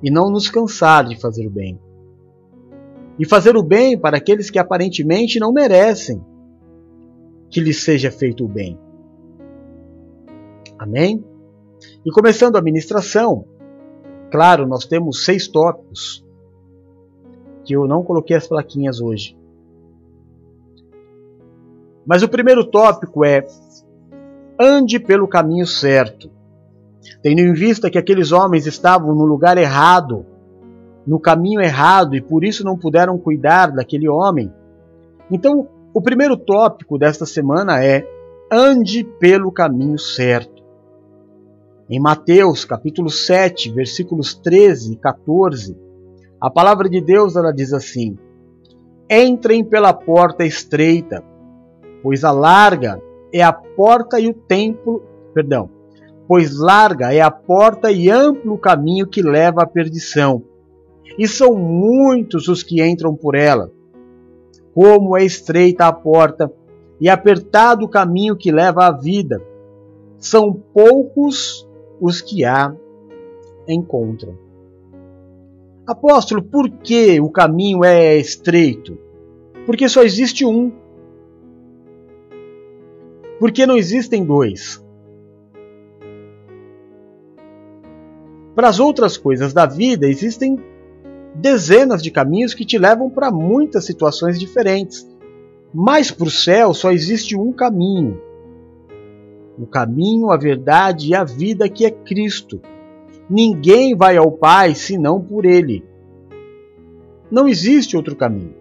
e 0.03 0.11
não 0.11 0.29
nos 0.29 0.47
cansar 0.47 1.03
de 1.05 1.19
fazer 1.19 1.47
o 1.47 1.49
bem. 1.49 1.79
E 3.17 3.27
fazer 3.27 3.57
o 3.57 3.63
bem 3.63 3.97
para 3.99 4.17
aqueles 4.17 4.51
que 4.51 4.59
aparentemente 4.59 5.39
não 5.39 5.51
merecem 5.51 6.23
que 7.49 7.59
lhes 7.59 7.83
seja 7.83 8.11
feito 8.11 8.45
o 8.45 8.47
bem. 8.47 8.79
Amém? 10.77 11.25
E 12.05 12.11
começando 12.11 12.55
a 12.55 12.61
ministração, 12.61 13.45
claro, 14.31 14.67
nós 14.67 14.85
temos 14.85 15.25
seis 15.25 15.47
tópicos 15.47 16.23
eu 17.71 17.87
não 17.87 18.03
coloquei 18.03 18.35
as 18.35 18.47
plaquinhas 18.47 18.99
hoje. 19.01 19.37
Mas 22.05 22.23
o 22.23 22.29
primeiro 22.29 22.65
tópico 22.65 23.23
é 23.23 23.45
ande 24.59 24.99
pelo 24.99 25.27
caminho 25.27 25.65
certo. 25.65 26.29
Tendo 27.21 27.39
em 27.39 27.53
vista 27.53 27.89
que 27.89 27.97
aqueles 27.97 28.31
homens 28.31 28.65
estavam 28.65 29.13
no 29.15 29.25
lugar 29.25 29.57
errado, 29.57 30.25
no 31.05 31.19
caminho 31.19 31.61
errado 31.61 32.15
e 32.15 32.21
por 32.21 32.43
isso 32.43 32.63
não 32.63 32.77
puderam 32.77 33.17
cuidar 33.17 33.71
daquele 33.71 34.07
homem. 34.07 34.51
Então, 35.29 35.67
o 35.93 36.01
primeiro 36.01 36.37
tópico 36.37 36.97
desta 36.97 37.25
semana 37.25 37.83
é 37.83 38.07
ande 38.51 39.03
pelo 39.03 39.51
caminho 39.51 39.97
certo. 39.97 40.61
Em 41.89 41.99
Mateus, 41.99 42.63
capítulo 42.63 43.09
7, 43.09 43.71
versículos 43.71 44.33
13 44.33 44.93
e 44.93 44.95
14, 44.95 45.77
a 46.41 46.49
palavra 46.49 46.89
de 46.89 46.99
Deus 46.99 47.35
ela 47.35 47.53
diz 47.53 47.71
assim: 47.71 48.17
Entrem 49.09 49.63
pela 49.63 49.93
porta 49.93 50.43
estreita, 50.43 51.23
pois 52.01 52.23
a 52.23 52.31
larga 52.31 52.99
é 53.31 53.43
a 53.43 53.53
porta 53.53 54.19
e 54.19 54.27
o 54.27 54.33
templo, 54.33 55.03
perdão, 55.33 55.69
pois 56.27 56.57
larga 56.57 57.13
é 57.13 57.21
a 57.21 57.29
porta 57.29 57.91
e 57.91 58.09
amplo 58.09 58.55
o 58.55 58.59
caminho 58.59 59.07
que 59.07 59.21
leva 59.21 59.61
à 59.61 59.67
perdição, 59.67 60.43
e 61.17 61.27
são 61.27 61.53
muitos 61.55 62.47
os 62.47 62.63
que 62.63 62.83
entram 62.83 63.15
por 63.15 63.35
ela 63.35 63.71
como 64.73 65.17
é 65.17 65.23
estreita 65.23 65.85
a 65.85 65.93
porta 65.93 66.51
e 66.99 67.09
apertado 67.09 67.85
o 67.85 67.89
caminho 67.89 68.35
que 68.35 68.51
leva 68.51 68.85
à 68.85 68.91
vida. 68.91 69.41
São 70.17 70.53
poucos 70.53 71.67
os 71.99 72.21
que 72.21 72.45
a 72.45 72.73
encontram. 73.67 74.35
Apóstolo, 75.91 76.41
por 76.41 76.69
que 76.69 77.19
o 77.19 77.29
caminho 77.29 77.83
é 77.83 78.17
estreito? 78.17 78.97
Porque 79.65 79.89
só 79.89 80.03
existe 80.03 80.45
um. 80.45 80.71
Porque 83.39 83.65
não 83.65 83.75
existem 83.75 84.23
dois. 84.23 84.81
Para 88.55 88.69
as 88.69 88.79
outras 88.79 89.17
coisas 89.17 89.51
da 89.51 89.65
vida 89.65 90.07
existem 90.07 90.57
dezenas 91.35 92.01
de 92.01 92.09
caminhos 92.09 92.53
que 92.53 92.65
te 92.65 92.77
levam 92.77 93.09
para 93.09 93.29
muitas 93.29 93.85
situações 93.85 94.39
diferentes. 94.39 95.05
Mas 95.73 96.09
para 96.09 96.27
o 96.27 96.31
céu 96.31 96.73
só 96.73 96.91
existe 96.91 97.37
um 97.37 97.51
caminho: 97.51 98.21
o 99.59 99.65
caminho, 99.65 100.31
a 100.31 100.37
verdade 100.37 101.09
e 101.09 101.15
a 101.15 101.25
vida 101.25 101.67
que 101.67 101.85
é 101.85 101.91
Cristo. 101.91 102.61
Ninguém 103.31 103.95
vai 103.95 104.17
ao 104.17 104.29
Pai 104.29 104.75
senão 104.75 105.21
por 105.21 105.45
Ele. 105.45 105.85
Não 107.31 107.47
existe 107.47 107.95
outro 107.95 108.13
caminho. 108.13 108.53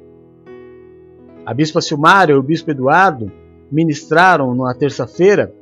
A 1.44 1.52
Bispa 1.52 1.80
Silmara 1.80 2.30
e 2.30 2.36
o 2.36 2.42
Bispo 2.42 2.70
Eduardo 2.70 3.32
ministraram 3.70 4.54
na 4.54 4.72
terça-feira. 4.72 5.52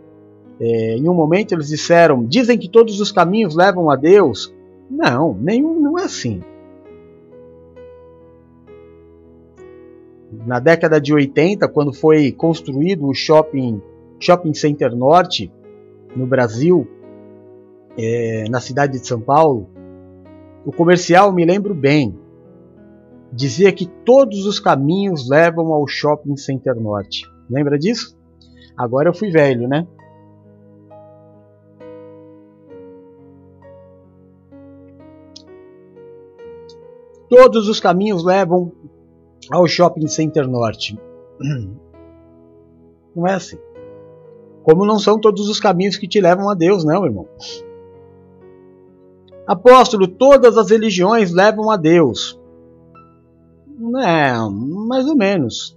É, 0.61 0.97
em 0.97 1.09
um 1.09 1.15
momento 1.15 1.55
eles 1.55 1.69
disseram: 1.69 2.23
dizem 2.23 2.59
que 2.59 2.69
todos 2.69 3.01
os 3.01 3.11
caminhos 3.11 3.57
levam 3.57 3.91
a 3.91 3.97
Deus. 3.97 4.55
Não, 4.91 5.33
nenhum 5.33 5.81
não 5.81 5.99
é 5.99 6.05
assim. 6.05 6.43
na 10.47 10.59
década 10.59 11.01
de 11.01 11.13
80, 11.13 11.67
quando 11.69 11.93
foi 11.93 12.33
construído 12.33 13.07
o 13.07 13.15
shopping, 13.15 13.81
shopping 14.21 14.55
Center 14.55 14.95
Norte 14.95 15.51
no 16.15 16.27
Brasil, 16.27 16.87
é, 17.99 18.45
na 18.49 18.61
cidade 18.61 18.99
de 19.01 19.07
São 19.07 19.21
Paulo, 19.21 19.69
o 20.65 20.71
comercial 20.71 21.33
me 21.33 21.45
lembro 21.45 21.75
bem. 21.75 22.17
Dizia 23.33 23.73
que 23.73 23.87
todos 23.87 24.47
os 24.47 24.61
caminhos 24.61 25.29
levam 25.29 25.73
ao 25.73 25.87
Shopping 25.87 26.37
Center 26.37 26.77
Norte. 26.77 27.27
Lembra 27.51 27.77
disso? 27.77 28.17
Agora 28.77 29.09
eu 29.09 29.15
fui 29.15 29.31
velho, 29.31 29.67
né? 29.67 29.87
Todos 37.29 37.69
os 37.69 37.81
caminhos 37.81 38.25
levam 38.25 38.73
ao 39.51 39.67
Shopping 39.67 40.07
Center 40.07 40.47
Norte. 40.47 40.99
Não 43.15 43.27
é 43.27 43.35
assim. 43.35 43.59
Como 44.63 44.87
não 44.87 44.99
são 44.99 45.19
todos 45.19 45.49
os 45.49 45.59
caminhos 45.59 45.97
que 45.97 46.07
te 46.07 46.21
levam 46.21 46.49
a 46.49 46.55
Deus, 46.55 46.85
não, 46.85 47.05
irmão. 47.05 47.27
Apóstolo, 49.49 50.07
todas 50.07 50.59
as 50.59 50.69
religiões 50.71 51.33
levam 51.33 51.71
a 51.71 51.77
Deus. 51.79 52.39
É, 54.05 54.31
mais 54.87 55.07
ou 55.09 55.17
menos. 55.17 55.75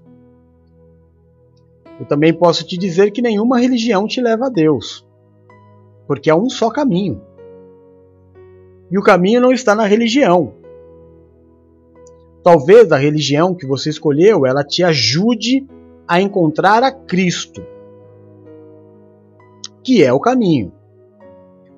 Eu 1.98 2.06
também 2.06 2.34
posso 2.34 2.66
te 2.66 2.78
dizer 2.78 3.12
que 3.12 3.22
nenhuma 3.22 3.60
religião 3.60 4.06
te 4.08 4.20
leva 4.20 4.48
a 4.48 4.50
Deus. 4.50 5.08
Porque 6.06 6.30
é 6.30 6.36
um 6.36 6.50
só 6.50 6.70
caminho. 6.70 7.22
E 8.92 8.98
o 8.98 9.02
caminho 9.02 9.40
não 9.40 9.54
está 9.54 9.74
na 9.74 9.86
religião. 9.86 10.54
Talvez 12.44 12.92
a 12.92 12.98
religião 12.98 13.56
que 13.56 13.66
você 13.66 13.90
escolheu, 13.90 14.46
ela 14.46 14.66
te 14.66 14.84
ajude 14.84 15.66
a 16.06 16.20
encontrar 16.20 16.84
a 16.84 16.92
Cristo, 16.92 17.66
que 19.82 20.04
é 20.04 20.12
o 20.12 20.20
caminho. 20.20 20.74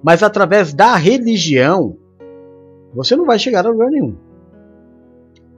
Mas 0.04 0.22
através 0.22 0.74
da 0.74 0.96
religião, 0.96 1.98
você 2.94 3.16
não 3.16 3.26
vai 3.26 3.40
chegar 3.40 3.66
a 3.66 3.70
lugar 3.70 3.90
nenhum. 3.90 4.16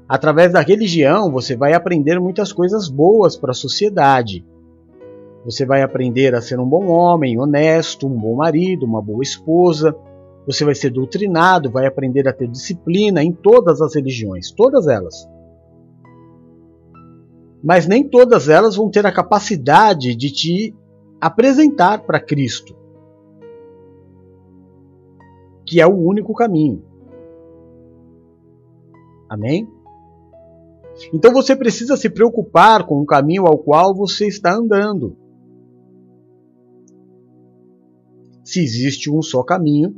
Através 0.08 0.54
da 0.54 0.62
religião, 0.62 1.32
você 1.32 1.56
vai 1.56 1.74
aprender 1.74 2.20
muitas 2.20 2.54
coisas 2.54 2.88
boas 2.88 3.36
para 3.36 3.52
a 3.52 3.56
sociedade. 3.56 4.46
Você 5.44 5.66
vai 5.66 5.82
aprender 5.82 6.36
a 6.36 6.42
ser 6.42 6.60
um 6.60 6.68
bom 6.68 6.86
homem, 6.88 7.40
honesto, 7.40 8.08
um 8.08 8.18
bom 8.18 8.36
marido, 8.36 8.86
uma 8.86 9.02
boa 9.02 9.24
esposa, 9.24 9.96
você 10.46 10.64
vai 10.64 10.76
ser 10.76 10.92
doutrinado, 10.92 11.72
vai 11.72 11.88
aprender 11.88 12.28
a 12.28 12.34
ter 12.34 12.48
disciplina 12.48 13.24
em 13.24 13.32
todas 13.32 13.82
as 13.82 13.96
religiões, 13.96 14.52
todas 14.52 14.88
elas. 14.88 15.28
Mas 17.64 17.88
nem 17.88 18.08
todas 18.08 18.48
elas 18.48 18.76
vão 18.76 18.92
ter 18.92 19.08
a 19.08 19.12
capacidade 19.12 20.16
de 20.16 20.32
te 20.32 20.76
apresentar 21.20 22.04
para 22.04 22.20
Cristo, 22.20 22.76
que 25.66 25.82
é 25.82 25.88
o 25.88 25.96
único 25.96 26.34
caminho. 26.34 26.84
Amém? 29.28 29.68
Então 31.14 31.34
você 31.34 31.56
precisa 31.56 31.98
se 31.98 32.10
preocupar 32.10 32.86
com 32.86 33.02
o 33.02 33.06
caminho 33.06 33.46
ao 33.46 33.58
qual 33.58 33.94
você 33.94 34.28
está 34.28 34.54
andando. 34.54 35.18
Se 38.44 38.64
existe 38.64 39.12
um 39.12 39.22
só 39.22 39.44
caminho, 39.44 39.96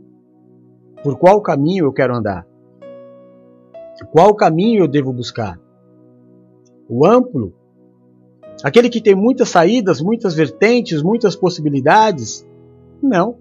por 1.03 1.17
qual 1.17 1.41
caminho 1.41 1.85
eu 1.85 1.93
quero 1.93 2.15
andar? 2.15 2.47
Qual 4.11 4.33
caminho 4.35 4.83
eu 4.83 4.87
devo 4.87 5.11
buscar? 5.11 5.59
O 6.89 7.05
amplo? 7.05 7.53
Aquele 8.63 8.89
que 8.89 9.01
tem 9.01 9.13
muitas 9.13 9.49
saídas, 9.49 10.01
muitas 10.01 10.33
vertentes, 10.33 11.03
muitas 11.03 11.35
possibilidades? 11.35 12.47
Não. 13.01 13.37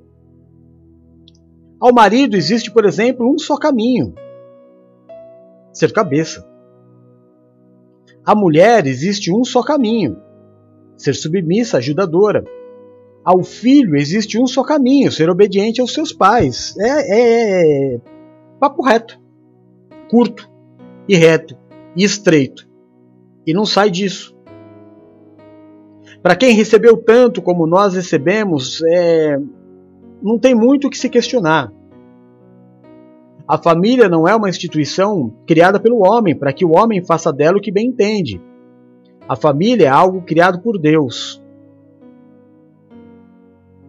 Ao 1.78 1.92
marido 1.92 2.36
existe, 2.36 2.70
por 2.70 2.84
exemplo, 2.84 3.30
um 3.30 3.38
só 3.38 3.56
caminho. 3.56 4.14
ser 5.72 5.92
cabeça. 5.92 6.46
A 8.24 8.34
mulher 8.34 8.86
existe 8.86 9.32
um 9.32 9.44
só 9.44 9.62
caminho: 9.62 10.20
ser 10.96 11.14
submissa, 11.14 11.78
ajudadora. 11.78 12.44
Ao 13.24 13.42
filho 13.42 13.96
existe 13.96 14.40
um 14.40 14.46
só 14.46 14.64
caminho: 14.64 15.12
ser 15.12 15.28
obediente 15.28 15.80
aos 15.80 15.92
seus 15.92 16.12
pais. 16.12 16.74
É, 16.78 16.88
é, 16.88 17.94
é 17.94 18.00
papo 18.58 18.82
reto, 18.82 19.20
curto 20.08 20.50
e 21.08 21.14
reto 21.14 21.56
e 21.94 22.04
estreito. 22.04 22.66
E 23.46 23.52
não 23.52 23.66
sai 23.66 23.90
disso. 23.90 24.34
Para 26.22 26.34
quem 26.34 26.54
recebeu 26.54 26.96
tanto 26.96 27.40
como 27.40 27.66
nós 27.66 27.94
recebemos, 27.94 28.82
é, 28.82 29.38
não 30.22 30.38
tem 30.38 30.54
muito 30.54 30.86
o 30.86 30.90
que 30.90 30.98
se 30.98 31.08
questionar. 31.08 31.72
A 33.48 33.56
família 33.56 34.08
não 34.08 34.26
é 34.26 34.34
uma 34.34 34.48
instituição 34.48 35.32
criada 35.46 35.78
pelo 35.78 36.04
homem 36.04 36.36
para 36.36 36.52
que 36.52 36.64
o 36.64 36.72
homem 36.72 37.04
faça 37.04 37.32
dela 37.32 37.58
o 37.58 37.60
que 37.60 37.70
bem 37.70 37.88
entende. 37.88 38.40
A 39.28 39.36
família 39.36 39.86
é 39.86 39.88
algo 39.88 40.22
criado 40.22 40.60
por 40.60 40.78
Deus. 40.78 41.42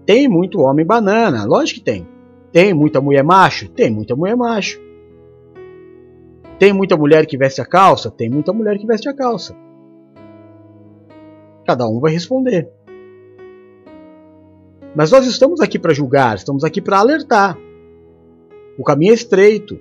Tem 0.05 0.28
muito 0.28 0.61
homem 0.61 0.86
banana, 0.86 1.43
lógico 1.45 1.80
que 1.80 1.86
tem. 1.86 2.07
Tem 2.51 2.73
muita 2.73 3.01
mulher 3.01 3.23
macho? 3.23 3.69
Tem 3.69 3.91
muita 3.91 4.15
mulher 4.15 4.38
macho. 4.38 4.80
Tem 6.59 6.71
muita 6.71 6.95
mulher 6.95 7.25
que 7.25 7.38
veste 7.38 7.61
a 7.61 7.65
calça? 7.65 8.09
Tem 8.09 8.30
muita 8.30 8.53
mulher 8.53 8.78
que 8.78 8.88
veste 8.88 9.09
a 9.09 9.13
calça. 9.13 9.55
Cada 11.65 11.88
um 11.88 11.99
vai 11.99 12.13
responder. 12.13 12.76
Mas 14.97 15.11
nós 15.11 15.27
estamos 15.27 15.61
aqui 15.61 15.77
para 15.77 15.93
julgar, 15.93 16.37
estamos 16.37 16.63
aqui 16.63 16.81
para 16.81 16.97
alertar. 16.97 17.55
O 18.79 18.83
caminho 18.83 19.11
é 19.11 19.13
estreito. 19.13 19.79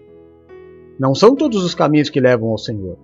Não 1.00 1.14
são 1.14 1.34
todos 1.34 1.64
os 1.64 1.74
caminhos 1.74 2.10
que 2.10 2.20
levam 2.20 2.50
ao 2.50 2.58
Senhor. 2.58 2.98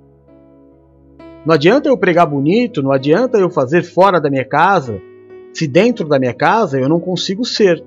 Não 1.47 1.55
adianta 1.55 1.89
eu 1.89 1.97
pregar 1.97 2.27
bonito, 2.27 2.83
não 2.83 2.93
adianta 2.93 3.39
eu 3.39 3.49
fazer 3.49 3.83
fora 3.83 4.21
da 4.21 4.29
minha 4.29 4.45
casa, 4.45 5.01
se 5.55 5.67
dentro 5.67 6.07
da 6.07 6.19
minha 6.19 6.35
casa 6.35 6.79
eu 6.79 6.87
não 6.87 7.01
consigo 7.01 7.47
ser. 7.47 7.83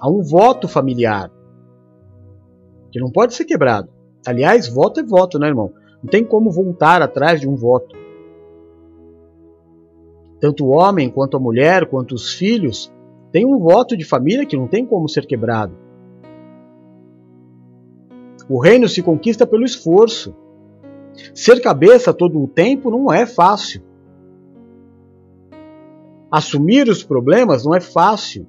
Há 0.00 0.10
um 0.10 0.20
voto 0.20 0.66
familiar 0.66 1.30
que 2.90 2.98
não 2.98 3.08
pode 3.08 3.34
ser 3.34 3.44
quebrado. 3.44 3.88
Aliás, 4.26 4.66
voto 4.66 4.98
é 4.98 5.04
voto, 5.04 5.38
né, 5.38 5.46
irmão? 5.46 5.72
Não 6.02 6.10
tem 6.10 6.24
como 6.24 6.50
voltar 6.50 7.00
atrás 7.00 7.40
de 7.40 7.48
um 7.48 7.54
voto. 7.54 8.02
Tanto 10.44 10.66
o 10.66 10.72
homem, 10.72 11.08
quanto 11.08 11.38
a 11.38 11.40
mulher, 11.40 11.88
quanto 11.88 12.14
os 12.14 12.34
filhos 12.34 12.92
tem 13.32 13.46
um 13.46 13.58
voto 13.58 13.96
de 13.96 14.04
família 14.04 14.44
que 14.44 14.58
não 14.58 14.68
tem 14.68 14.84
como 14.84 15.08
ser 15.08 15.24
quebrado. 15.24 15.74
O 18.46 18.60
reino 18.60 18.86
se 18.86 19.02
conquista 19.02 19.46
pelo 19.46 19.64
esforço. 19.64 20.36
Ser 21.32 21.62
cabeça 21.62 22.12
todo 22.12 22.38
o 22.38 22.46
tempo 22.46 22.90
não 22.90 23.10
é 23.10 23.24
fácil. 23.24 23.80
Assumir 26.30 26.90
os 26.90 27.02
problemas 27.02 27.64
não 27.64 27.74
é 27.74 27.80
fácil. 27.80 28.46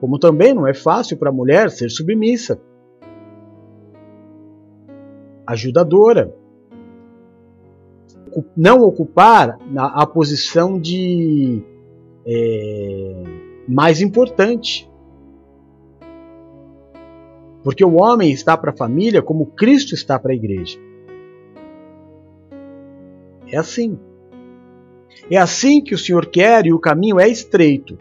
Como 0.00 0.18
também 0.18 0.52
não 0.52 0.66
é 0.68 0.74
fácil 0.74 1.16
para 1.16 1.30
a 1.30 1.32
mulher 1.32 1.70
ser 1.70 1.88
submissa, 1.88 2.60
ajudadora, 5.46 6.41
não 8.56 8.82
ocupar 8.82 9.58
a 9.76 10.06
posição 10.06 10.78
de 10.78 11.62
é, 12.26 13.22
mais 13.68 14.00
importante. 14.00 14.90
Porque 17.62 17.84
o 17.84 17.94
homem 17.94 18.32
está 18.32 18.56
para 18.56 18.70
a 18.70 18.76
família 18.76 19.22
como 19.22 19.46
Cristo 19.46 19.94
está 19.94 20.18
para 20.18 20.32
a 20.32 20.34
igreja. 20.34 20.78
É 23.46 23.56
assim. 23.56 23.98
É 25.30 25.36
assim 25.36 25.82
que 25.82 25.94
o 25.94 25.98
Senhor 25.98 26.26
quer 26.26 26.66
e 26.66 26.72
o 26.72 26.80
caminho 26.80 27.20
é 27.20 27.28
estreito. 27.28 27.98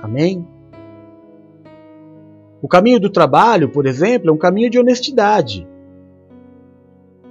Amém? 0.00 0.46
O 2.62 2.68
caminho 2.68 3.00
do 3.00 3.10
trabalho, 3.10 3.68
por 3.68 3.86
exemplo, 3.86 4.30
é 4.30 4.32
um 4.32 4.38
caminho 4.38 4.70
de 4.70 4.78
honestidade. 4.78 5.66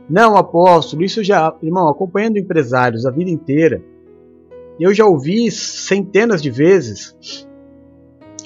Não, 0.09 0.35
apóstolo, 0.35 1.03
isso 1.03 1.23
já, 1.23 1.55
irmão, 1.61 1.87
acompanhando 1.87 2.37
empresários 2.37 3.05
a 3.05 3.11
vida 3.11 3.29
inteira, 3.29 3.81
eu 4.79 4.93
já 4.93 5.05
ouvi 5.05 5.49
centenas 5.49 6.41
de 6.41 6.49
vezes 6.49 7.15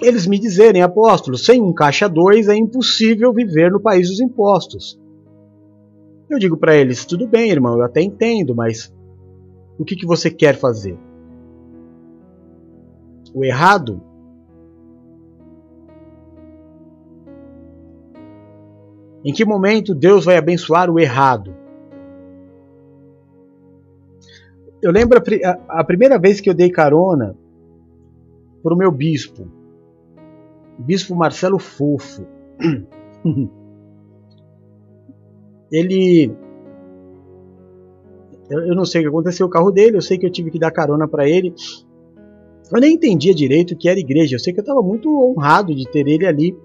eles 0.01 0.27
me 0.27 0.39
dizerem, 0.39 0.81
apóstolo, 0.81 1.37
sem 1.37 1.61
um 1.61 1.73
caixa 1.73 2.07
2 2.07 2.47
é 2.49 2.55
impossível 2.55 3.33
viver 3.33 3.71
no 3.71 3.79
país 3.79 4.09
dos 4.09 4.19
impostos. 4.19 4.99
Eu 6.29 6.37
digo 6.37 6.57
para 6.57 6.75
eles, 6.75 7.05
tudo 7.05 7.27
bem, 7.27 7.49
irmão, 7.49 7.77
eu 7.77 7.83
até 7.83 8.01
entendo, 8.01 8.53
mas 8.53 8.93
o 9.79 9.83
que, 9.83 9.95
que 9.95 10.05
você 10.05 10.29
quer 10.29 10.55
fazer? 10.55 10.97
O 13.33 13.43
errado 13.43 14.01
Em 19.27 19.33
que 19.33 19.43
momento 19.43 19.93
Deus 19.93 20.23
vai 20.23 20.37
abençoar 20.37 20.89
o 20.89 20.97
errado? 20.97 21.53
Eu 24.81 24.89
lembro 24.89 25.19
a, 25.19 25.81
a 25.81 25.83
primeira 25.83 26.17
vez 26.17 26.39
que 26.39 26.49
eu 26.49 26.53
dei 26.53 26.69
carona 26.69 27.35
para 28.63 28.73
o 28.73 28.77
meu 28.77 28.89
bispo, 28.89 29.51
bispo 30.77 31.13
Marcelo 31.13 31.59
Fofo. 31.59 32.25
Ele. 35.69 36.33
Eu 38.49 38.75
não 38.75 38.85
sei 38.85 39.01
o 39.01 39.03
que 39.03 39.09
aconteceu 39.09 39.45
com 39.47 39.49
o 39.49 39.53
carro 39.53 39.71
dele, 39.71 39.97
eu 39.97 40.01
sei 40.01 40.17
que 40.17 40.25
eu 40.25 40.31
tive 40.31 40.51
que 40.51 40.57
dar 40.57 40.71
carona 40.71 41.05
para 41.05 41.27
ele. 41.27 41.53
Eu 42.73 42.79
nem 42.79 42.93
entendia 42.93 43.35
direito 43.35 43.73
o 43.73 43.77
que 43.77 43.89
era 43.89 43.99
igreja, 43.99 44.37
eu 44.37 44.39
sei 44.39 44.53
que 44.53 44.61
eu 44.61 44.63
estava 44.63 44.81
muito 44.81 45.09
honrado 45.09 45.75
de 45.75 45.83
ter 45.91 46.07
ele 46.07 46.25
ali 46.25 46.57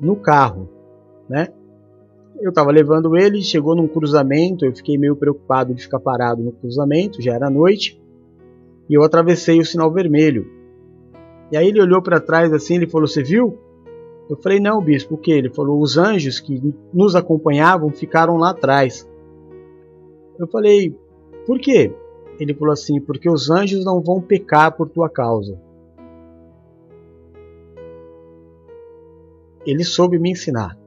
no 0.00 0.16
carro 0.16 0.81
né? 1.32 1.48
Eu 2.38 2.50
estava 2.50 2.70
levando 2.70 3.16
ele, 3.16 3.40
chegou 3.40 3.74
num 3.74 3.88
cruzamento, 3.88 4.66
eu 4.66 4.76
fiquei 4.76 4.98
meio 4.98 5.16
preocupado 5.16 5.72
de 5.72 5.82
ficar 5.82 5.98
parado 5.98 6.42
no 6.42 6.52
cruzamento, 6.52 7.22
já 7.22 7.32
era 7.32 7.48
noite, 7.48 7.98
e 8.88 8.94
eu 8.94 9.02
atravessei 9.02 9.58
o 9.58 9.64
sinal 9.64 9.90
vermelho. 9.90 10.46
E 11.50 11.56
aí 11.56 11.68
ele 11.68 11.80
olhou 11.80 12.02
para 12.02 12.20
trás 12.20 12.52
assim, 12.52 12.74
ele 12.74 12.86
falou: 12.86 13.08
"Você 13.08 13.22
viu?" 13.22 13.58
Eu 14.28 14.36
falei: 14.36 14.60
"Não, 14.60 14.82
bispo, 14.82 15.14
o 15.14 15.18
que?" 15.18 15.30
Ele 15.30 15.48
falou: 15.48 15.80
"Os 15.80 15.96
anjos 15.96 16.38
que 16.38 16.60
nos 16.92 17.14
acompanhavam 17.14 17.90
ficaram 17.90 18.36
lá 18.36 18.50
atrás." 18.50 19.08
Eu 20.38 20.46
falei: 20.48 20.94
"Por 21.46 21.58
quê?" 21.58 21.94
Ele 22.38 22.54
falou 22.54 22.72
assim: 22.72 23.00
"Porque 23.00 23.30
os 23.30 23.50
anjos 23.50 23.84
não 23.84 24.02
vão 24.02 24.20
pecar 24.20 24.76
por 24.76 24.88
tua 24.88 25.08
causa." 25.08 25.58
Ele 29.64 29.84
soube 29.84 30.18
me 30.18 30.32
ensinar 30.32 30.81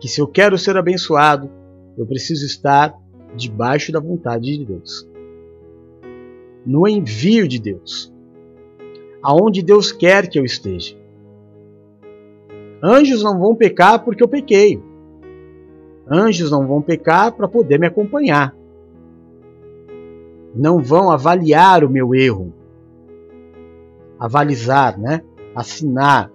que 0.00 0.08
se 0.08 0.20
eu 0.20 0.26
quero 0.26 0.56
ser 0.56 0.76
abençoado, 0.76 1.50
eu 1.96 2.06
preciso 2.06 2.46
estar 2.46 2.94
debaixo 3.34 3.92
da 3.92 4.00
vontade 4.00 4.56
de 4.56 4.64
Deus. 4.64 5.08
No 6.64 6.86
envio 6.86 7.48
de 7.48 7.58
Deus. 7.58 8.12
Aonde 9.22 9.62
Deus 9.62 9.90
quer 9.90 10.28
que 10.28 10.38
eu 10.38 10.44
esteja. 10.44 10.96
Anjos 12.82 13.22
não 13.22 13.38
vão 13.38 13.54
pecar 13.56 14.04
porque 14.04 14.22
eu 14.22 14.28
pequei. 14.28 14.80
Anjos 16.08 16.50
não 16.50 16.66
vão 16.66 16.80
pecar 16.80 17.32
para 17.32 17.48
poder 17.48 17.78
me 17.78 17.86
acompanhar. 17.86 18.56
Não 20.54 20.78
vão 20.78 21.10
avaliar 21.10 21.84
o 21.84 21.90
meu 21.90 22.14
erro. 22.14 22.54
Avalizar, 24.18 24.98
né? 24.98 25.22
Assinar 25.54 26.32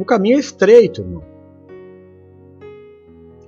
O 0.00 0.04
caminho 0.06 0.38
é 0.38 0.40
estreito, 0.40 1.02
irmão. 1.02 1.22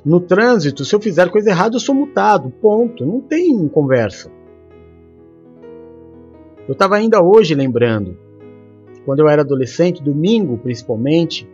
No 0.05 0.21
trânsito, 0.21 0.85
se 0.85 0.95
eu 0.95 1.01
fizer 1.01 1.31
coisa 1.31 1.49
errada, 1.49 1.77
eu 1.77 1.81
sou 1.81 1.95
multado. 1.95 2.51
Ponto. 2.51 3.07
Não 3.07 3.23
tem 3.23 3.67
conversa. 3.69 4.31
Eu 6.69 6.73
estava 6.73 6.97
ainda 6.97 7.23
hoje 7.23 7.55
lembrando, 7.55 8.19
quando 9.07 9.21
eu 9.21 9.29
era 9.29 9.41
adolescente, 9.41 10.03
domingo 10.03 10.59
principalmente, 10.59 11.49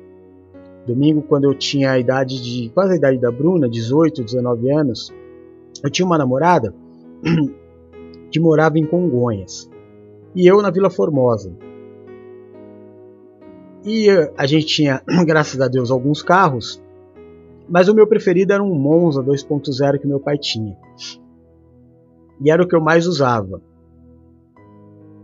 domingo 0.85 1.23
quando 1.23 1.45
eu 1.45 1.55
tinha 1.55 1.93
a 1.93 1.99
idade 1.99 2.43
de, 2.43 2.69
quase 2.71 2.95
a 2.95 2.97
idade 2.97 3.19
da 3.19 3.31
Bruna, 3.31 3.69
18, 3.69 4.25
19 4.25 4.71
anos, 4.71 5.15
eu 5.83 5.89
tinha 5.89 6.05
uma 6.05 6.19
namorada 6.19 6.75
que 8.33 8.41
morava 8.41 8.79
em 8.81 8.85
Congonhas 8.85 9.71
e 10.35 10.45
eu 10.47 10.61
na 10.61 10.71
Vila 10.71 10.91
Formosa. 10.91 11.68
E 13.89 14.07
a 14.37 14.45
gente 14.45 14.67
tinha, 14.67 15.03
graças 15.25 15.59
a 15.63 15.67
Deus, 15.67 15.91
alguns 15.91 16.21
carros, 16.21 16.79
mas 17.67 17.89
o 17.89 17.95
meu 17.95 18.07
preferido 18.07 18.53
era 18.53 18.63
um 18.63 18.75
Monza 18.75 19.23
2.0 19.23 19.99
que 19.99 20.07
meu 20.07 20.21
pai 20.21 20.37
tinha. 20.37 20.77
E 22.39 22.51
era 22.51 22.63
o 22.63 22.69
que 22.69 22.77
eu 22.77 22.83
mais 22.83 23.07
usava. 23.07 23.63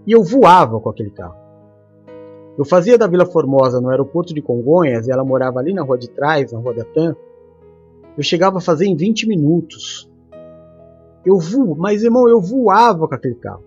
E 0.07 0.13
eu 0.13 0.25
voava 0.25 0.81
com 0.81 0.89
aquele 0.89 1.11
carro. 1.11 1.37
Eu 2.57 2.65
fazia 2.65 2.97
da 2.97 3.07
Vila 3.07 3.27
Formosa 3.27 3.83
no 3.83 3.91
aeroporto 3.91 4.33
de 4.33 4.41
Congonhas, 4.41 5.07
e 5.07 5.13
ela 5.13 5.25
morava 5.25 5.61
ali 5.61 5.75
na 5.75 5.83
rua 5.83 5.99
de 5.99 6.09
trás, 6.09 6.51
na 6.51 6.59
rua 6.59 6.73
da 6.73 6.85
TAM. 6.85 7.15
Eu 8.17 8.23
chegava 8.23 8.59
a 8.59 8.63
fazer 8.63 8.87
em 8.87 8.97
20 8.97 9.29
minutos. 9.29 10.11
Eu 11.23 11.39
voo, 11.39 11.77
mas 11.77 12.03
irmão, 12.03 12.27
eu 12.27 12.41
voava 12.41 13.07
com 13.07 13.15
aquele 13.15 13.35
carro. 13.35 13.63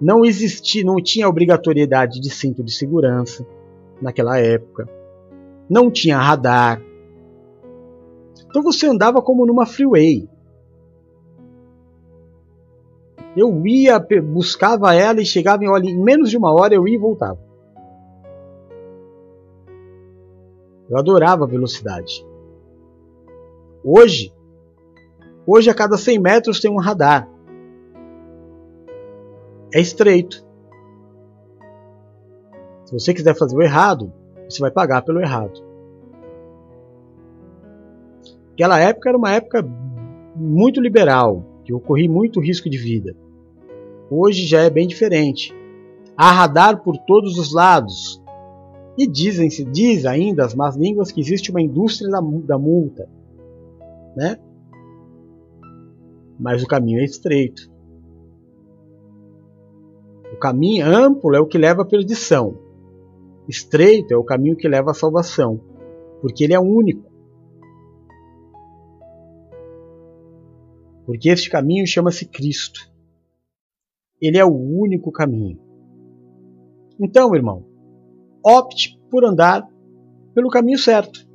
Não 0.00 0.24
existia, 0.24 0.82
não 0.82 0.96
tinha 0.96 1.28
obrigatoriedade 1.28 2.22
de 2.22 2.30
cinto 2.30 2.64
de 2.64 2.72
segurança 2.72 3.46
naquela 4.02 4.38
época. 4.38 4.88
Não 5.70 5.90
tinha 5.90 6.18
radar. 6.18 6.82
Então 8.46 8.62
você 8.62 8.86
andava 8.86 9.22
como 9.22 9.46
numa 9.46 9.64
freeway. 9.64 10.28
Eu 13.34 13.66
ia, 13.66 13.98
buscava 13.98 14.94
ela 14.94 15.22
e 15.22 15.24
chegava 15.24 15.64
em, 15.64 15.68
em 15.88 15.98
menos 15.98 16.28
de 16.28 16.36
uma 16.36 16.52
hora 16.52 16.74
eu 16.74 16.86
ia 16.86 16.96
e 16.96 16.98
voltava. 16.98 17.38
Eu 20.90 20.98
adorava 20.98 21.44
a 21.44 21.48
velocidade. 21.48 22.26
Hoje, 23.82 24.30
hoje 25.46 25.70
a 25.70 25.74
cada 25.74 25.96
100 25.96 26.18
metros 26.18 26.60
tem 26.60 26.70
um 26.70 26.78
radar. 26.78 27.26
É 29.72 29.80
estreito. 29.80 30.44
Se 32.92 32.98
você 32.98 33.14
quiser 33.14 33.34
fazer 33.34 33.56
o 33.56 33.62
errado, 33.62 34.12
você 34.46 34.60
vai 34.60 34.70
pagar 34.70 35.00
pelo 35.00 35.18
errado. 35.18 35.64
Aquela 38.52 38.78
época 38.78 39.08
era 39.08 39.16
uma 39.16 39.32
época 39.32 39.66
muito 40.36 40.78
liberal, 40.78 41.42
que 41.64 41.72
ocorria 41.72 42.10
muito 42.10 42.38
risco 42.38 42.68
de 42.68 42.76
vida. 42.76 43.16
Hoje 44.10 44.44
já 44.44 44.60
é 44.60 44.68
bem 44.68 44.86
diferente. 44.86 45.54
Há 46.14 46.32
radar 46.32 46.82
por 46.82 46.98
todos 46.98 47.38
os 47.38 47.54
lados. 47.54 48.22
E 48.98 49.06
dizem-se, 49.06 49.64
diz 49.64 50.04
ainda 50.04 50.44
as 50.44 50.54
más 50.54 50.76
línguas 50.76 51.10
que 51.10 51.22
existe 51.22 51.50
uma 51.50 51.62
indústria 51.62 52.10
da, 52.10 52.20
da 52.20 52.58
multa, 52.58 53.08
né? 54.14 54.38
Mas 56.38 56.62
o 56.62 56.66
caminho 56.66 57.00
é 57.00 57.04
estreito. 57.04 57.72
O 60.30 60.36
caminho 60.36 60.84
amplo 60.86 61.34
é 61.34 61.40
o 61.40 61.46
que 61.46 61.56
leva 61.56 61.80
à 61.80 61.86
perdição. 61.86 62.70
Estreito 63.48 64.14
é 64.14 64.16
o 64.16 64.24
caminho 64.24 64.56
que 64.56 64.68
leva 64.68 64.92
à 64.92 64.94
salvação, 64.94 65.60
porque 66.20 66.44
ele 66.44 66.54
é 66.54 66.60
único. 66.60 67.10
Porque 71.04 71.28
este 71.28 71.50
caminho 71.50 71.86
chama-se 71.86 72.26
Cristo. 72.26 72.88
Ele 74.20 74.38
é 74.38 74.44
o 74.44 74.54
único 74.54 75.10
caminho. 75.10 75.58
Então, 77.00 77.34
irmão, 77.34 77.64
opte 78.44 78.98
por 79.10 79.24
andar 79.24 79.66
pelo 80.34 80.48
caminho 80.48 80.78
certo. 80.78 81.26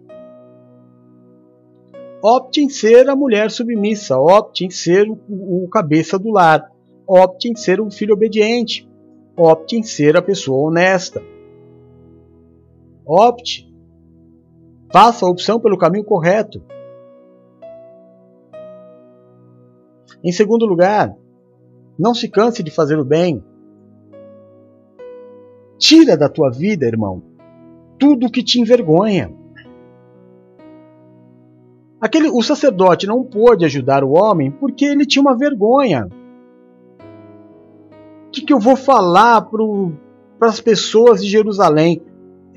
Opte 2.23 2.61
em 2.61 2.69
ser 2.69 3.09
a 3.09 3.15
mulher 3.15 3.51
submissa, 3.51 4.17
opte 4.17 4.65
em 4.65 4.69
ser 4.69 5.07
o, 5.09 5.65
o 5.65 5.69
cabeça 5.69 6.17
do 6.17 6.31
lar, 6.31 6.71
opte 7.05 7.49
em 7.49 7.55
ser 7.55 7.79
um 7.79 7.91
filho 7.91 8.13
obediente, 8.13 8.89
opte 9.37 9.77
em 9.77 9.83
ser 9.83 10.17
a 10.17 10.21
pessoa 10.21 10.69
honesta. 10.69 11.21
Opte. 13.07 13.65
Faça 14.91 15.25
a 15.25 15.29
opção 15.29 15.59
pelo 15.59 15.77
caminho 15.77 16.03
correto. 16.03 16.61
Em 20.23 20.31
segundo 20.31 20.65
lugar, 20.65 21.15
não 21.97 22.13
se 22.13 22.27
canse 22.27 22.61
de 22.61 22.69
fazer 22.69 22.99
o 22.99 23.05
bem. 23.05 23.43
Tira 25.77 26.17
da 26.17 26.27
tua 26.27 26.49
vida, 26.49 26.85
irmão, 26.85 27.23
tudo 27.97 28.31
que 28.31 28.43
te 28.43 28.59
envergonha. 28.59 29.31
Aquele, 31.99 32.29
o 32.29 32.41
sacerdote 32.41 33.07
não 33.07 33.23
pôde 33.23 33.65
ajudar 33.65 34.03
o 34.03 34.11
homem 34.11 34.51
porque 34.51 34.85
ele 34.85 35.05
tinha 35.05 35.21
uma 35.21 35.35
vergonha. 35.35 36.07
O 38.27 38.31
que, 38.31 38.41
que 38.41 38.53
eu 38.53 38.59
vou 38.59 38.75
falar 38.75 39.41
para 39.41 40.49
as 40.49 40.59
pessoas 40.59 41.21
de 41.23 41.29
Jerusalém? 41.29 42.01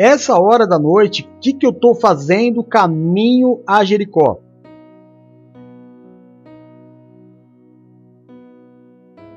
Essa 0.02 0.40
hora 0.40 0.66
da 0.66 0.78
noite, 0.78 1.28
o 1.30 1.40
que, 1.40 1.52
que 1.52 1.66
eu 1.66 1.72
estou 1.72 1.94
fazendo 1.94 2.64
caminho 2.64 3.62
a 3.66 3.84
Jericó? 3.84 4.40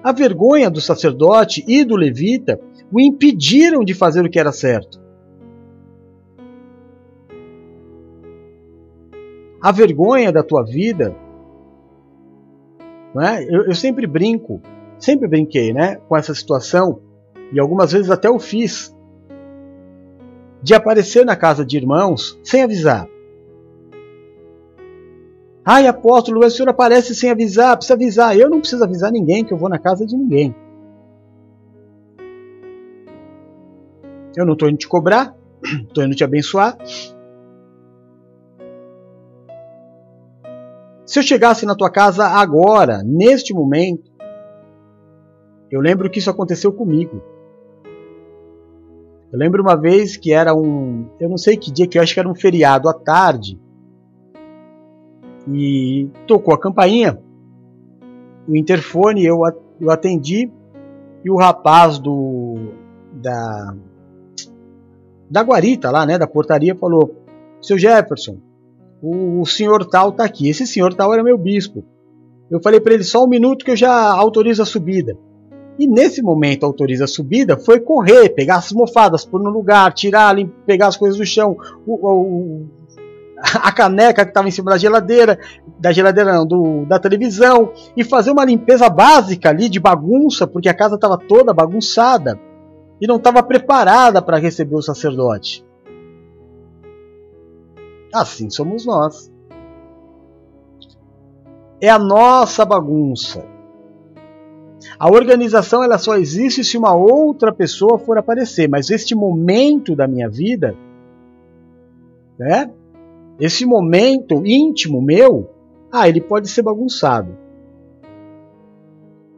A 0.02 0.14
vergonha 0.14 0.72
do 0.72 0.80
sacerdote 0.80 1.66
e 1.68 1.84
do 1.84 1.98
levita 1.98 2.62
o 2.90 3.02
impediram 3.02 3.84
de 3.84 3.94
fazer 3.94 4.26
o 4.26 4.30
que 4.30 4.40
era 4.40 4.54
certo. 4.54 5.02
A 9.62 9.70
vergonha 9.74 10.32
da 10.32 10.44
tua 10.44 10.64
vida, 10.64 11.14
é? 13.20 13.44
eu, 13.54 13.66
eu 13.66 13.76
sempre 13.76 14.08
brinco, 14.08 14.62
sempre 14.98 15.28
brinquei 15.28 15.74
né, 15.74 15.98
com 16.08 16.16
essa 16.16 16.34
situação, 16.34 17.02
e 17.52 17.60
algumas 17.60 17.92
vezes 17.92 18.10
até 18.10 18.30
o 18.30 18.40
fiz, 18.40 18.96
de 20.64 20.74
aparecer 20.74 21.26
na 21.26 21.36
casa 21.36 21.66
de 21.66 21.76
irmãos 21.76 22.40
sem 22.42 22.64
avisar. 22.64 23.06
Ai, 25.66 25.88
apóstolo, 25.88 26.40
o 26.46 26.50
senhor 26.50 26.70
aparece 26.70 27.14
sem 27.14 27.30
avisar, 27.30 27.76
precisa 27.76 27.94
avisar. 27.96 28.38
Eu 28.38 28.50
não 28.50 28.60
preciso 28.60 28.84
avisar 28.84 29.12
ninguém 29.12 29.44
que 29.44 29.54
eu 29.54 29.58
vou 29.58 29.70
na 29.70 29.78
casa 29.78 30.06
de 30.06 30.16
ninguém. 30.16 30.56
Eu 34.36 34.46
não 34.46 34.54
estou 34.54 34.70
indo 34.70 34.78
te 34.78 34.88
cobrar, 34.88 35.36
estou 35.88 36.04
indo 36.04 36.16
te 36.16 36.24
abençoar. 36.24 36.78
Se 41.06 41.20
eu 41.20 41.24
chegasse 41.24 41.66
na 41.66 41.76
tua 41.76 41.92
casa 41.92 42.26
agora, 42.26 43.04
neste 43.04 43.54
momento, 43.54 44.12
eu 45.70 45.82
lembro 45.82 46.10
que 46.10 46.20
isso 46.20 46.30
aconteceu 46.30 46.72
comigo. 46.72 47.22
Eu 49.34 49.40
lembro 49.40 49.64
uma 49.64 49.76
vez 49.76 50.16
que 50.16 50.32
era 50.32 50.54
um, 50.54 51.08
eu 51.20 51.28
não 51.28 51.40
sei 51.40 51.58
que 51.58 51.72
dia, 51.72 51.88
que 51.88 51.98
eu 51.98 52.04
acho 52.04 52.14
que 52.14 52.20
era 52.20 52.30
um 52.30 52.36
feriado 52.36 52.88
à 52.88 52.94
tarde, 52.94 53.60
e 55.52 56.08
tocou 56.28 56.54
a 56.54 56.60
campainha, 56.60 57.20
o 58.48 58.56
interfone, 58.56 59.26
eu, 59.26 59.44
atendi, 59.90 60.52
e 61.26 61.32
o 61.32 61.36
rapaz 61.36 61.98
do 61.98 62.74
da 63.12 63.76
da 65.30 65.42
guarita 65.42 65.90
lá, 65.90 66.06
né, 66.06 66.20
da 66.20 66.28
portaria, 66.28 66.76
falou: 66.76 67.26
Seu 67.60 67.76
Jefferson, 67.76 68.38
o, 69.02 69.42
o 69.42 69.46
senhor 69.48 69.84
tal 69.86 70.12
tá 70.12 70.26
aqui. 70.26 70.48
Esse 70.48 70.68
senhor 70.68 70.94
tal 70.94 71.12
era 71.12 71.24
meu 71.24 71.40
bispo. 71.40 71.84
Eu 72.52 72.62
falei 72.62 72.80
para 72.80 72.94
ele 72.94 73.04
só 73.04 73.24
um 73.24 73.30
minuto 73.30 73.66
que 73.66 73.72
eu 73.72 73.76
já 73.76 74.12
autorizo 74.12 74.62
a 74.62 74.66
subida. 74.66 75.18
E 75.78 75.88
nesse 75.88 76.22
momento 76.22 76.66
autoriza 76.66 77.06
a 77.06 77.08
subida, 77.08 77.58
foi 77.58 77.80
correr, 77.80 78.30
pegar 78.30 78.58
as 78.58 78.72
mofadas, 78.72 79.26
pôr 79.26 79.42
no 79.42 79.50
lugar, 79.50 79.92
tirar, 79.94 80.36
pegar 80.66 80.88
as 80.88 80.98
coisas 80.98 81.18
do 81.18 81.26
chão, 81.26 81.58
o, 81.86 81.94
o, 81.94 82.68
a 83.56 83.72
caneca 83.72 84.24
que 84.24 84.30
estava 84.30 84.48
em 84.48 84.52
cima 84.52 84.72
da 84.72 84.78
geladeira, 84.78 85.40
da 85.80 85.92
geladeira 85.92 86.34
não, 86.34 86.46
do, 86.46 86.86
da 86.86 87.00
televisão, 87.00 87.72
e 87.98 88.04
fazer 88.04 88.32
uma 88.32 88.46
limpeza 88.46 88.88
básica 88.90 89.50
ali 89.50 89.68
de 89.68 89.80
bagunça, 89.80 90.46
porque 90.46 90.70
a 90.70 90.74
casa 90.74 90.96
estava 90.96 91.18
toda 91.18 91.54
bagunçada 91.54 92.40
e 93.02 93.08
não 93.08 93.18
estava 93.18 93.42
preparada 93.42 94.22
para 94.22 94.38
receber 94.38 94.76
o 94.76 94.82
sacerdote. 94.82 95.66
Assim 98.14 98.50
somos 98.50 98.86
nós. 98.86 99.32
É 101.82 101.90
a 101.90 101.98
nossa 101.98 102.64
bagunça. 102.64 103.53
A 104.98 105.10
organização 105.10 105.84
ela 105.84 105.98
só 105.98 106.16
existe 106.16 106.64
se 106.64 106.78
uma 106.78 106.94
outra 106.94 107.54
pessoa 107.54 107.98
for 107.98 108.18
aparecer, 108.18 108.68
mas 108.70 108.90
este 108.90 109.16
momento 109.16 109.96
da 109.96 110.08
minha 110.08 110.30
vida, 110.30 110.76
né? 112.38 112.72
Esse 113.40 113.66
momento 113.66 114.46
íntimo 114.46 115.02
meu, 115.02 115.50
ah, 115.92 116.08
ele 116.08 116.22
pode 116.22 116.48
ser 116.50 116.62
bagunçado. 116.62 117.36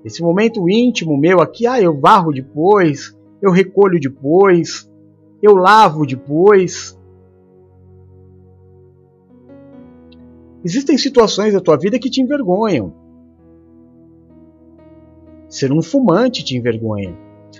Esse 0.04 0.22
momento 0.22 0.70
íntimo 0.70 1.18
meu 1.18 1.42
aqui, 1.42 1.66
ah, 1.66 1.82
eu 1.82 2.00
varro 2.00 2.32
depois, 2.32 3.18
eu 3.42 3.52
recolho 3.52 4.00
depois, 4.00 4.90
eu 5.42 5.56
lavo 5.56 6.06
depois. 6.06 6.98
Existem 10.64 10.98
situações 10.98 11.54
da 11.54 11.62
tua 11.62 11.78
vida 11.78 12.00
que 12.00 12.10
te 12.10 12.22
envergonham. 12.22 13.05
Ser 15.56 15.72
um 15.72 15.82
fumante 15.82 16.44
te 16.44 16.58
envergonha. 16.58 17.18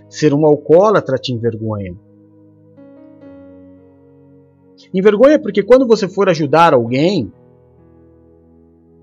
Ser 0.10 0.34
um 0.34 0.46
alcoólatra 0.46 1.18
te 1.18 1.32
envergonha. 1.32 1.96
Envergonha 4.94 5.42
porque 5.42 5.64
quando 5.64 5.88
você 5.88 6.06
for 6.06 6.28
ajudar 6.28 6.74
alguém, 6.74 7.32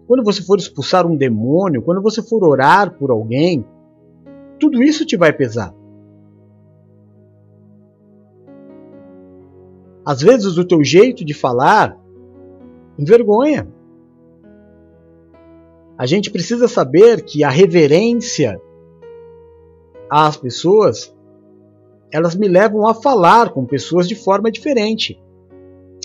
quando 0.07 0.23
você 0.23 0.43
for 0.43 0.59
expulsar 0.59 1.07
um 1.07 1.17
demônio, 1.17 1.81
quando 1.81 2.03
você 2.03 2.23
for 2.23 2.45
orar 2.45 2.93
por 2.99 3.11
alguém, 3.11 3.65
tudo 4.61 4.83
isso 4.83 5.07
te 5.07 5.17
vai 5.17 5.33
pesar. 5.33 5.75
Às 10.05 10.21
vezes 10.21 10.59
o 10.59 10.67
teu 10.67 10.85
jeito 10.85 11.25
de 11.25 11.33
falar 11.33 11.99
envergonha. 12.99 13.67
A 15.97 16.05
gente 16.05 16.31
precisa 16.31 16.69
saber 16.69 17.25
que 17.25 17.43
a 17.43 17.49
reverência 17.49 18.61
às 20.13 20.37
pessoas, 20.37 21.11
elas 22.13 22.35
me 22.35 22.47
levam 22.47 22.87
a 22.87 22.93
falar 22.93 23.49
com 23.49 23.65
pessoas 23.65 24.07
de 24.07 24.15
forma 24.15 24.51
diferente. 24.51 25.19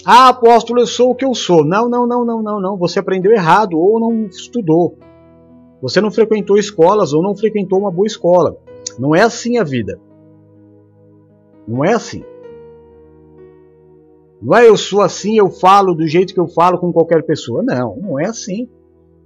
Ah, 0.06 0.30
apóstolo, 0.30 0.80
eu 0.80 0.88
sou 0.88 1.12
o 1.12 1.16
que 1.16 1.26
eu 1.26 1.36
sou. 1.36 1.66
Não, 1.66 1.90
não, 1.90 2.08
não, 2.08 2.24
não, 2.24 2.42
não, 2.42 2.62
não. 2.62 2.78
Você 2.78 3.00
aprendeu 3.00 3.34
errado 3.34 3.78
ou 3.78 4.00
não 4.00 4.26
estudou. 4.28 4.98
Você 5.82 6.00
não 6.00 6.10
frequentou 6.10 6.58
escolas 6.58 7.12
ou 7.12 7.22
não 7.22 7.36
frequentou 7.36 7.80
uma 7.80 7.92
boa 7.92 8.08
escola. 8.08 8.56
Não 8.98 9.14
é 9.14 9.24
assim 9.24 9.58
a 9.58 9.64
vida. 9.66 10.00
Não 11.68 11.84
é 11.84 11.94
assim. 11.94 12.24
Não 14.42 14.56
é 14.56 14.70
eu 14.70 14.78
sou 14.78 15.02
assim, 15.02 15.38
eu 15.38 15.50
falo 15.50 15.94
do 15.94 16.08
jeito 16.08 16.34
que 16.34 16.40
eu 16.40 16.48
falo 16.48 16.78
com 16.80 16.94
qualquer 16.94 17.24
pessoa. 17.24 17.62
Não, 17.62 17.98
não 17.98 18.18
é 18.18 18.28
assim. 18.28 18.70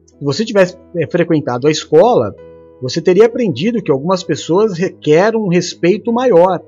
Se 0.08 0.26
você 0.26 0.44
tivesse 0.44 0.76
eh, 0.96 1.06
frequentado 1.06 1.68
a 1.68 1.72
escola, 1.72 2.34
você 2.82 3.00
teria 3.00 3.28
aprendido 3.28 3.82
que 3.82 3.92
algumas 3.92 4.24
pessoas 4.24 4.78
requerem 4.78 5.40
um 5.40 5.50
respeito 5.50 6.12
maior 6.12 6.62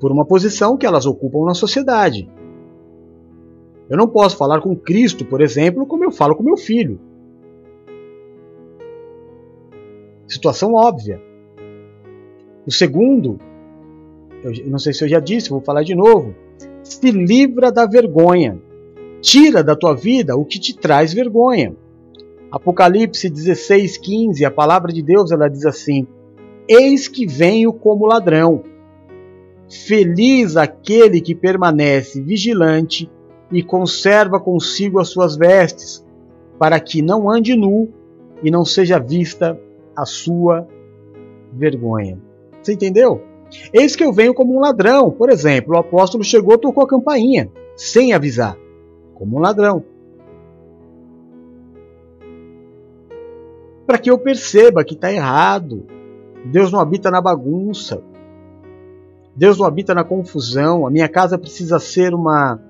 por 0.00 0.10
uma 0.10 0.26
posição 0.26 0.76
que 0.76 0.84
elas 0.84 1.06
ocupam 1.06 1.46
na 1.46 1.54
sociedade. 1.54 2.28
Eu 3.88 3.96
não 3.96 4.08
posso 4.08 4.36
falar 4.36 4.60
com 4.60 4.74
Cristo, 4.74 5.24
por 5.24 5.40
exemplo, 5.40 5.86
como 5.86 6.04
eu 6.04 6.10
falo 6.10 6.34
com 6.34 6.42
meu 6.42 6.56
filho. 6.56 6.98
Situação 10.26 10.74
óbvia. 10.74 11.22
O 12.66 12.72
segundo, 12.72 13.38
eu 14.42 14.66
não 14.66 14.78
sei 14.78 14.92
se 14.92 15.04
eu 15.04 15.08
já 15.08 15.20
disse, 15.20 15.50
vou 15.50 15.60
falar 15.60 15.84
de 15.84 15.94
novo. 15.94 16.34
Se 16.82 17.10
livra 17.10 17.70
da 17.70 17.86
vergonha. 17.86 18.60
Tira 19.20 19.62
da 19.62 19.76
tua 19.76 19.94
vida 19.94 20.36
o 20.36 20.44
que 20.44 20.58
te 20.58 20.76
traz 20.76 21.12
vergonha. 21.12 21.76
Apocalipse 22.54 23.28
16, 23.28 23.98
15, 23.98 24.44
a 24.44 24.50
palavra 24.50 24.92
de 24.92 25.02
Deus 25.02 25.32
ela 25.32 25.48
diz 25.48 25.66
assim: 25.66 26.06
Eis 26.68 27.08
que 27.08 27.26
venho 27.26 27.72
como 27.72 28.06
ladrão. 28.06 28.62
Feliz 29.68 30.56
aquele 30.56 31.20
que 31.20 31.34
permanece 31.34 32.22
vigilante 32.22 33.10
e 33.50 33.60
conserva 33.60 34.38
consigo 34.38 35.00
as 35.00 35.08
suas 35.08 35.34
vestes, 35.34 36.06
para 36.56 36.78
que 36.78 37.02
não 37.02 37.28
ande 37.28 37.56
nu 37.56 37.88
e 38.40 38.52
não 38.52 38.64
seja 38.64 39.00
vista 39.00 39.60
a 39.96 40.06
sua 40.06 40.68
vergonha. 41.52 42.20
Você 42.62 42.74
entendeu? 42.74 43.20
Eis 43.72 43.96
que 43.96 44.04
eu 44.04 44.12
venho 44.12 44.32
como 44.32 44.56
um 44.56 44.60
ladrão. 44.60 45.10
Por 45.10 45.28
exemplo, 45.28 45.74
o 45.74 45.78
apóstolo 45.78 46.22
chegou, 46.22 46.56
tocou 46.56 46.84
a 46.84 46.88
campainha, 46.88 47.50
sem 47.74 48.12
avisar, 48.12 48.56
como 49.12 49.38
um 49.38 49.40
ladrão. 49.40 49.82
Para 53.86 53.98
que 53.98 54.10
eu 54.10 54.18
perceba 54.18 54.84
que 54.84 54.94
está 54.94 55.12
errado. 55.12 55.86
Deus 56.46 56.70
não 56.72 56.80
habita 56.80 57.10
na 57.10 57.20
bagunça. 57.20 58.02
Deus 59.34 59.58
não 59.58 59.66
habita 59.66 59.94
na 59.94 60.04
confusão. 60.04 60.86
A 60.86 60.90
minha 60.90 61.08
casa 61.08 61.38
precisa 61.38 61.78
ser 61.78 62.14
uma 62.14 62.60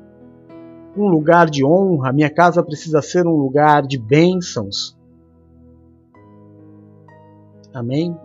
um 0.97 1.09
lugar 1.09 1.51
de 1.51 1.65
honra. 1.65 2.11
A 2.11 2.13
minha 2.13 2.31
casa 2.31 2.63
precisa 2.63 3.03
ser 3.03 3.27
um 3.27 3.37
lugar 3.37 3.83
de 3.83 3.99
bênçãos. 3.99 4.97
Amém? 7.73 8.17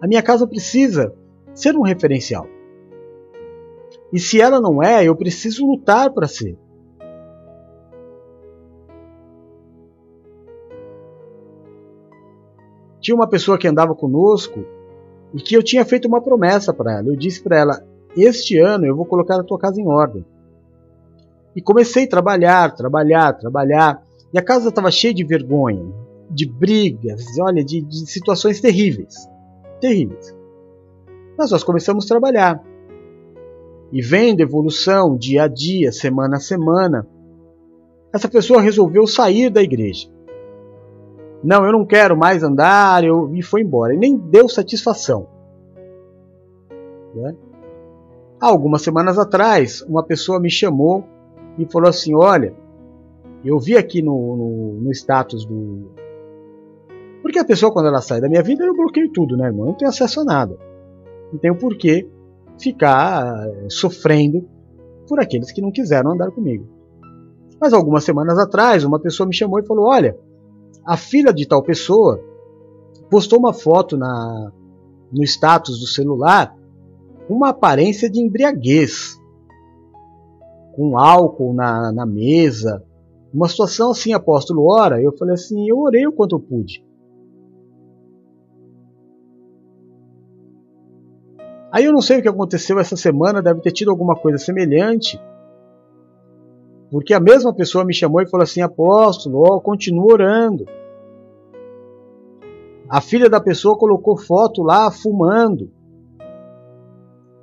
A 0.00 0.06
minha 0.06 0.22
casa 0.22 0.46
precisa 0.46 1.14
ser 1.54 1.76
um 1.76 1.82
referencial. 1.82 2.46
E 4.12 4.18
se 4.18 4.40
ela 4.40 4.60
não 4.60 4.82
é, 4.82 5.04
eu 5.04 5.14
preciso 5.14 5.66
lutar 5.66 6.10
para 6.10 6.26
ser. 6.26 6.56
Tinha 13.00 13.14
uma 13.14 13.28
pessoa 13.28 13.58
que 13.58 13.68
andava 13.68 13.94
conosco 13.94 14.64
e 15.34 15.40
que 15.40 15.56
eu 15.56 15.62
tinha 15.62 15.84
feito 15.84 16.06
uma 16.06 16.20
promessa 16.20 16.72
para 16.72 16.98
ela. 16.98 17.08
Eu 17.08 17.16
disse 17.16 17.42
para 17.42 17.58
ela: 17.58 17.84
Este 18.16 18.58
ano 18.58 18.86
eu 18.86 18.96
vou 18.96 19.06
colocar 19.06 19.40
a 19.40 19.44
tua 19.44 19.58
casa 19.58 19.80
em 19.80 19.88
ordem. 19.88 20.24
E 21.54 21.60
comecei 21.62 22.04
a 22.04 22.08
trabalhar, 22.08 22.74
trabalhar, 22.74 23.32
trabalhar. 23.32 24.02
E 24.32 24.38
a 24.38 24.42
casa 24.42 24.68
estava 24.68 24.90
cheia 24.90 25.12
de 25.12 25.24
vergonha, 25.24 25.84
de 26.30 26.46
brigas, 26.46 27.24
olha, 27.40 27.64
de, 27.64 27.80
de 27.82 28.08
situações 28.08 28.60
terríveis 28.60 29.28
terríveis. 29.80 30.36
Mas 31.36 31.50
nós 31.50 31.64
começamos 31.64 32.04
a 32.04 32.08
trabalhar. 32.08 32.62
E 33.90 34.00
vendo 34.00 34.40
evolução 34.40 35.16
dia 35.16 35.44
a 35.44 35.48
dia, 35.48 35.90
semana 35.90 36.36
a 36.36 36.40
semana, 36.40 37.08
essa 38.12 38.28
pessoa 38.28 38.60
resolveu 38.60 39.06
sair 39.06 39.50
da 39.50 39.62
igreja. 39.62 40.08
Não, 41.42 41.64
eu 41.64 41.72
não 41.72 41.86
quero 41.86 42.16
mais 42.16 42.42
andar, 42.42 43.04
eu... 43.04 43.34
e 43.34 43.42
foi 43.42 43.62
embora. 43.62 43.94
E 43.94 43.98
nem 43.98 44.16
deu 44.16 44.48
satisfação. 44.48 45.26
Né? 47.14 47.34
Algumas 48.40 48.82
semanas 48.82 49.18
atrás, 49.18 49.82
uma 49.82 50.04
pessoa 50.04 50.40
me 50.40 50.50
chamou 50.50 51.04
e 51.58 51.66
falou 51.70 51.88
assim: 51.88 52.14
Olha, 52.14 52.54
eu 53.44 53.58
vi 53.58 53.76
aqui 53.76 54.02
no, 54.02 54.36
no, 54.36 54.80
no 54.80 54.90
status 54.92 55.44
do, 55.44 55.90
porque 57.22 57.38
a 57.38 57.44
pessoa, 57.44 57.72
quando 57.72 57.86
ela 57.86 58.00
sai 58.00 58.20
da 58.20 58.28
minha 58.28 58.42
vida, 58.42 58.64
eu 58.64 58.74
bloqueio 58.74 59.10
tudo, 59.12 59.36
né, 59.36 59.46
irmão? 59.46 59.66
Eu 59.66 59.70
não 59.70 59.76
tenho 59.76 59.90
acesso 59.90 60.20
a 60.20 60.24
nada. 60.24 60.58
Não 61.32 61.38
tenho 61.38 61.54
por 61.54 61.76
que 61.76 62.08
ficar 62.58 63.46
eh, 63.46 63.66
sofrendo 63.68 64.48
por 65.06 65.20
aqueles 65.20 65.52
que 65.52 65.60
não 65.60 65.70
quiseram 65.70 66.12
andar 66.12 66.30
comigo. 66.30 66.66
Mas 67.60 67.72
algumas 67.72 68.04
semanas 68.04 68.38
atrás, 68.38 68.84
uma 68.84 68.98
pessoa 68.98 69.26
me 69.26 69.34
chamou 69.34 69.60
e 69.60 69.66
falou: 69.66 69.86
Olha, 69.86 70.16
a 70.84 70.96
filha 70.96 71.32
de 71.32 71.46
tal 71.46 71.62
pessoa 71.62 72.22
postou 73.10 73.38
uma 73.38 73.52
foto 73.52 73.96
na, 73.96 74.52
no 75.12 75.22
status 75.24 75.78
do 75.80 75.86
celular 75.86 76.56
uma 77.28 77.50
aparência 77.50 78.10
de 78.10 78.20
embriaguez, 78.20 79.16
com 80.74 80.98
álcool 80.98 81.54
na, 81.54 81.92
na 81.92 82.04
mesa, 82.04 82.84
uma 83.32 83.48
situação 83.48 83.92
assim, 83.92 84.12
apóstolo, 84.12 84.66
ora. 84.66 85.00
Eu 85.00 85.16
falei 85.16 85.34
assim: 85.34 85.68
Eu 85.68 85.78
orei 85.78 86.06
o 86.06 86.12
quanto 86.12 86.34
eu 86.34 86.40
pude. 86.40 86.84
Aí 91.72 91.84
eu 91.84 91.92
não 91.92 92.02
sei 92.02 92.18
o 92.18 92.22
que 92.22 92.28
aconteceu 92.28 92.80
essa 92.80 92.96
semana, 92.96 93.40
deve 93.40 93.60
ter 93.60 93.70
tido 93.70 93.92
alguma 93.92 94.16
coisa 94.16 94.38
semelhante. 94.38 95.20
Porque 96.90 97.14
a 97.14 97.20
mesma 97.20 97.54
pessoa 97.54 97.84
me 97.84 97.94
chamou 97.94 98.20
e 98.20 98.28
falou 98.28 98.42
assim: 98.42 98.60
Apóstolo, 98.60 99.42
ó, 99.42 99.60
continua 99.60 100.12
orando. 100.12 100.66
A 102.88 103.00
filha 103.00 103.30
da 103.30 103.40
pessoa 103.40 103.78
colocou 103.78 104.16
foto 104.16 104.62
lá 104.62 104.90
fumando, 104.90 105.70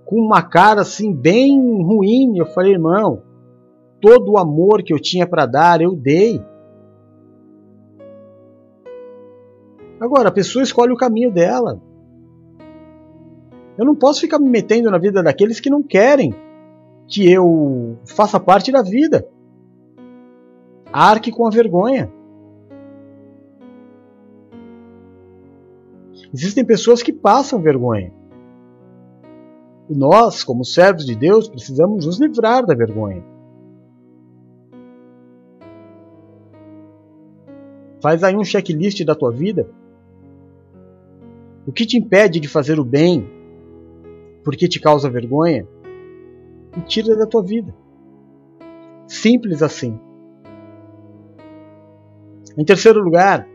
com 0.03 0.19
uma 0.19 0.41
cara 0.41 0.81
assim 0.81 1.13
bem 1.13 1.57
ruim. 1.81 2.37
Eu 2.37 2.45
falei, 2.47 2.73
irmão, 2.73 3.23
todo 4.01 4.33
o 4.33 4.37
amor 4.37 4.83
que 4.83 4.93
eu 4.93 4.99
tinha 4.99 5.25
para 5.25 5.45
dar, 5.45 5.81
eu 5.81 5.95
dei. 5.95 6.43
Agora, 10.01 10.27
a 10.27 10.33
pessoa 10.33 10.61
escolhe 10.61 10.91
o 10.91 10.97
caminho 10.97 11.31
dela. 11.31 11.81
Eu 13.77 13.85
não 13.85 13.95
posso 13.95 14.19
ficar 14.19 14.39
me 14.39 14.49
metendo 14.49 14.91
na 14.91 14.97
vida 14.97 15.23
daqueles 15.23 15.61
que 15.61 15.69
não 15.69 15.81
querem 15.81 16.35
que 17.07 17.31
eu 17.31 17.97
faça 18.05 18.37
parte 18.37 18.71
da 18.71 18.81
vida. 18.81 19.25
Arque 20.91 21.31
com 21.31 21.47
a 21.47 21.49
vergonha. 21.49 22.11
Existem 26.33 26.65
pessoas 26.65 27.01
que 27.01 27.13
passam 27.13 27.61
vergonha. 27.61 28.13
E 29.89 29.95
nós, 29.95 30.43
como 30.43 30.65
servos 30.65 31.05
de 31.05 31.15
Deus, 31.15 31.47
precisamos 31.47 32.05
nos 32.05 32.19
livrar 32.19 32.65
da 32.65 32.75
vergonha. 32.75 33.23
Faz 38.01 38.23
aí 38.23 38.35
um 38.35 38.43
checklist 38.43 39.03
da 39.05 39.15
tua 39.15 39.31
vida. 39.31 39.69
O 41.65 41.71
que 41.71 41.85
te 41.85 41.97
impede 41.97 42.39
de 42.39 42.47
fazer 42.47 42.79
o 42.79 42.85
bem 42.85 43.27
porque 44.43 44.67
te 44.67 44.79
causa 44.79 45.09
vergonha 45.09 45.67
e 46.77 46.81
tira 46.81 47.17
da 47.17 47.25
tua 47.25 47.43
vida. 47.43 47.75
Simples 49.05 49.61
assim. 49.61 49.99
Em 52.57 52.65
terceiro 52.65 53.03
lugar, 53.03 53.47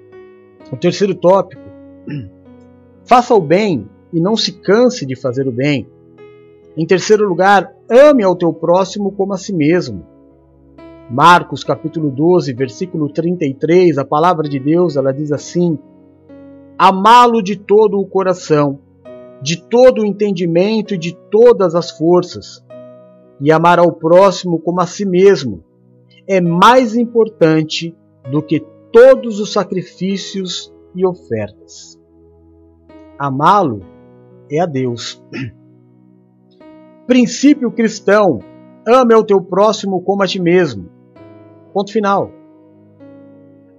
o 0.71 0.77
terceiro 0.77 1.13
tópico, 1.13 1.61
faça 3.05 3.35
o 3.35 3.41
bem 3.41 3.89
e 4.13 4.21
não 4.21 4.37
se 4.37 4.53
canse 4.53 5.05
de 5.05 5.17
fazer 5.17 5.49
o 5.49 5.53
bem. 5.53 5.89
Em 6.77 6.87
terceiro 6.87 7.29
lugar, 7.29 7.75
ame 7.91 8.23
ao 8.23 8.37
teu 8.37 8.53
próximo 8.53 9.11
como 9.11 9.35
a 9.35 9.39
si 9.39 9.53
mesmo. 9.53 10.07
Marcos 11.11 11.65
capítulo 11.65 12.11
12, 12.11 12.53
versículo 12.53 13.13
33, 13.13 13.99
a 13.99 14.05
palavra 14.05 14.49
de 14.49 14.61
Deus, 14.61 14.97
ela 14.97 15.13
diz 15.13 15.33
assim: 15.33 15.77
Amá-lo 16.79 17.43
de 17.43 17.57
todo 17.57 17.99
o 17.99 18.07
coração, 18.07 18.79
de 19.43 19.61
todo 19.61 20.03
o 20.03 20.07
entendimento 20.07 20.95
e 20.95 20.99
de 20.99 21.15
todas 21.29 21.75
as 21.75 21.91
forças, 21.91 22.65
e 23.41 23.51
amar 23.51 23.81
ao 23.81 23.93
próximo 23.93 24.61
como 24.61 24.81
a 24.81 24.87
si 24.87 25.05
mesmo, 25.05 25.65
é 26.27 26.41
mais 26.41 26.95
importante 26.95 27.95
do 28.31 28.41
que 28.41 28.65
todos 28.93 29.41
os 29.41 29.53
sacrifícios 29.53 30.73
e 30.95 31.07
ofertas. 31.07 31.99
Amá-lo 33.19 33.81
é 34.51 34.61
a 34.61 34.67
Deus. 34.67 35.23
Princípio 37.07 37.71
cristão: 37.73 38.41
ame 38.87 39.15
ao 39.15 39.25
teu 39.25 39.41
próximo 39.41 40.03
como 40.03 40.23
a 40.23 40.27
ti 40.27 40.41
mesmo. 40.41 40.89
Ponto 41.73 41.93
final. 41.93 42.31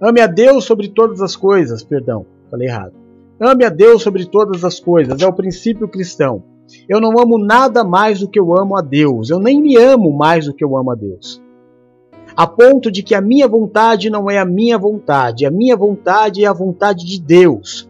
Ame 0.00 0.20
a 0.20 0.26
Deus 0.26 0.64
sobre 0.64 0.88
todas 0.88 1.22
as 1.22 1.36
coisas, 1.36 1.84
perdão, 1.84 2.26
falei 2.50 2.68
errado. 2.68 2.92
Ame 3.40 3.64
a 3.64 3.70
Deus 3.70 4.02
sobre 4.02 4.26
todas 4.26 4.64
as 4.64 4.78
coisas, 4.80 5.22
é 5.22 5.26
o 5.26 5.32
princípio 5.32 5.88
cristão. 5.88 6.42
Eu 6.88 7.00
não 7.00 7.18
amo 7.18 7.38
nada 7.38 7.84
mais 7.84 8.20
do 8.20 8.28
que 8.28 8.38
eu 8.38 8.56
amo 8.56 8.76
a 8.76 8.80
Deus. 8.80 9.30
Eu 9.30 9.38
nem 9.38 9.60
me 9.60 9.76
amo 9.76 10.10
mais 10.16 10.46
do 10.46 10.54
que 10.54 10.64
eu 10.64 10.76
amo 10.76 10.90
a 10.90 10.94
Deus. 10.94 11.42
A 12.36 12.46
ponto 12.46 12.90
de 12.90 13.02
que 13.02 13.14
a 13.14 13.20
minha 13.20 13.46
vontade 13.46 14.10
não 14.10 14.28
é 14.28 14.38
a 14.38 14.44
minha 14.44 14.76
vontade, 14.76 15.46
a 15.46 15.50
minha 15.50 15.76
vontade 15.76 16.44
é 16.44 16.46
a 16.48 16.52
vontade 16.52 17.06
de 17.06 17.20
Deus. 17.20 17.88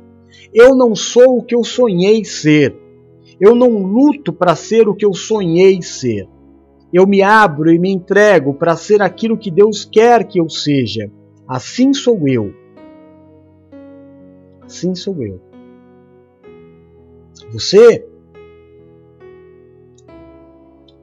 Eu 0.53 0.75
não 0.75 0.95
sou 0.95 1.39
o 1.39 1.43
que 1.43 1.55
eu 1.55 1.65
sonhei 1.65 2.25
ser. 2.25 2.77
Eu 3.41 3.55
não 3.55 3.71
luto 3.71 4.33
para 4.33 4.55
ser 4.55 4.87
o 4.87 4.95
que 4.95 5.05
eu 5.05 5.15
sonhei 5.15 5.81
ser. 5.83 6.29
Eu 6.93 7.07
me 7.07 7.23
abro 7.23 7.73
e 7.73 7.79
me 7.79 7.91
entrego 7.91 8.55
para 8.55 8.77
ser 8.77 9.03
aquilo 9.03 9.39
que 9.39 9.51
Deus 9.51 9.85
quer 9.85 10.25
que 10.25 10.39
eu 10.39 10.49
seja. 10.49 11.11
Assim 11.49 11.93
sou 11.93 12.29
eu. 12.29 12.55
Assim 14.63 14.95
sou 14.95 15.23
eu. 15.23 15.41
Você 17.51 18.07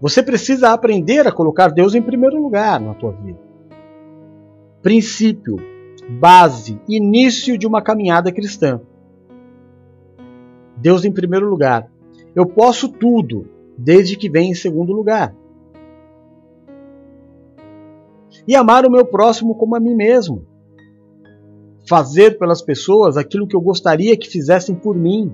você 0.01 0.23
precisa 0.23 0.71
aprender 0.71 1.27
a 1.27 1.31
colocar 1.31 1.69
Deus 1.69 1.93
em 1.93 2.01
primeiro 2.01 2.41
lugar 2.41 2.79
na 2.79 2.93
tua 2.93 3.11
vida. 3.11 3.39
Princípio, 4.81 5.57
base, 6.19 6.81
início 6.89 7.57
de 7.57 7.67
uma 7.67 7.81
caminhada 7.81 8.31
cristã. 8.31 8.81
Deus 10.75 11.05
em 11.05 11.11
primeiro 11.11 11.47
lugar. 11.47 11.87
Eu 12.33 12.47
posso 12.47 12.89
tudo, 12.89 13.47
desde 13.77 14.17
que 14.17 14.29
venha 14.29 14.51
em 14.51 14.55
segundo 14.55 14.91
lugar 14.91 15.35
e 18.47 18.55
amar 18.55 18.85
o 18.85 18.91
meu 18.91 19.05
próximo 19.05 19.55
como 19.55 19.75
a 19.75 19.79
mim 19.79 19.95
mesmo. 19.95 20.45
Fazer 21.87 22.37
pelas 22.37 22.61
pessoas 22.61 23.17
aquilo 23.17 23.47
que 23.47 23.55
eu 23.55 23.61
gostaria 23.61 24.17
que 24.17 24.29
fizessem 24.29 24.75
por 24.75 24.95
mim. 24.95 25.33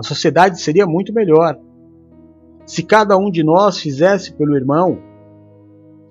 A 0.00 0.02
sociedade 0.02 0.58
seria 0.58 0.86
muito 0.86 1.12
melhor 1.12 1.60
se 2.64 2.82
cada 2.82 3.18
um 3.18 3.30
de 3.30 3.44
nós 3.44 3.78
fizesse 3.78 4.32
pelo 4.32 4.56
irmão 4.56 4.98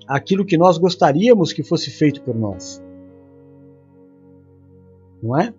aquilo 0.07 0.45
que 0.45 0.59
nós 0.59 0.77
gostaríamos 0.77 1.51
que 1.51 1.63
fosse 1.63 1.89
feito 1.89 2.21
por 2.21 2.35
nós. 2.35 2.83
Não 5.23 5.35
é? 5.35 5.51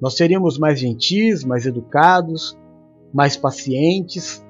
Nós 0.00 0.16
seríamos 0.16 0.56
mais 0.56 0.78
gentis, 0.78 1.42
mais 1.42 1.66
educados, 1.66 2.56
mais 3.12 3.36
pacientes. 3.36 4.46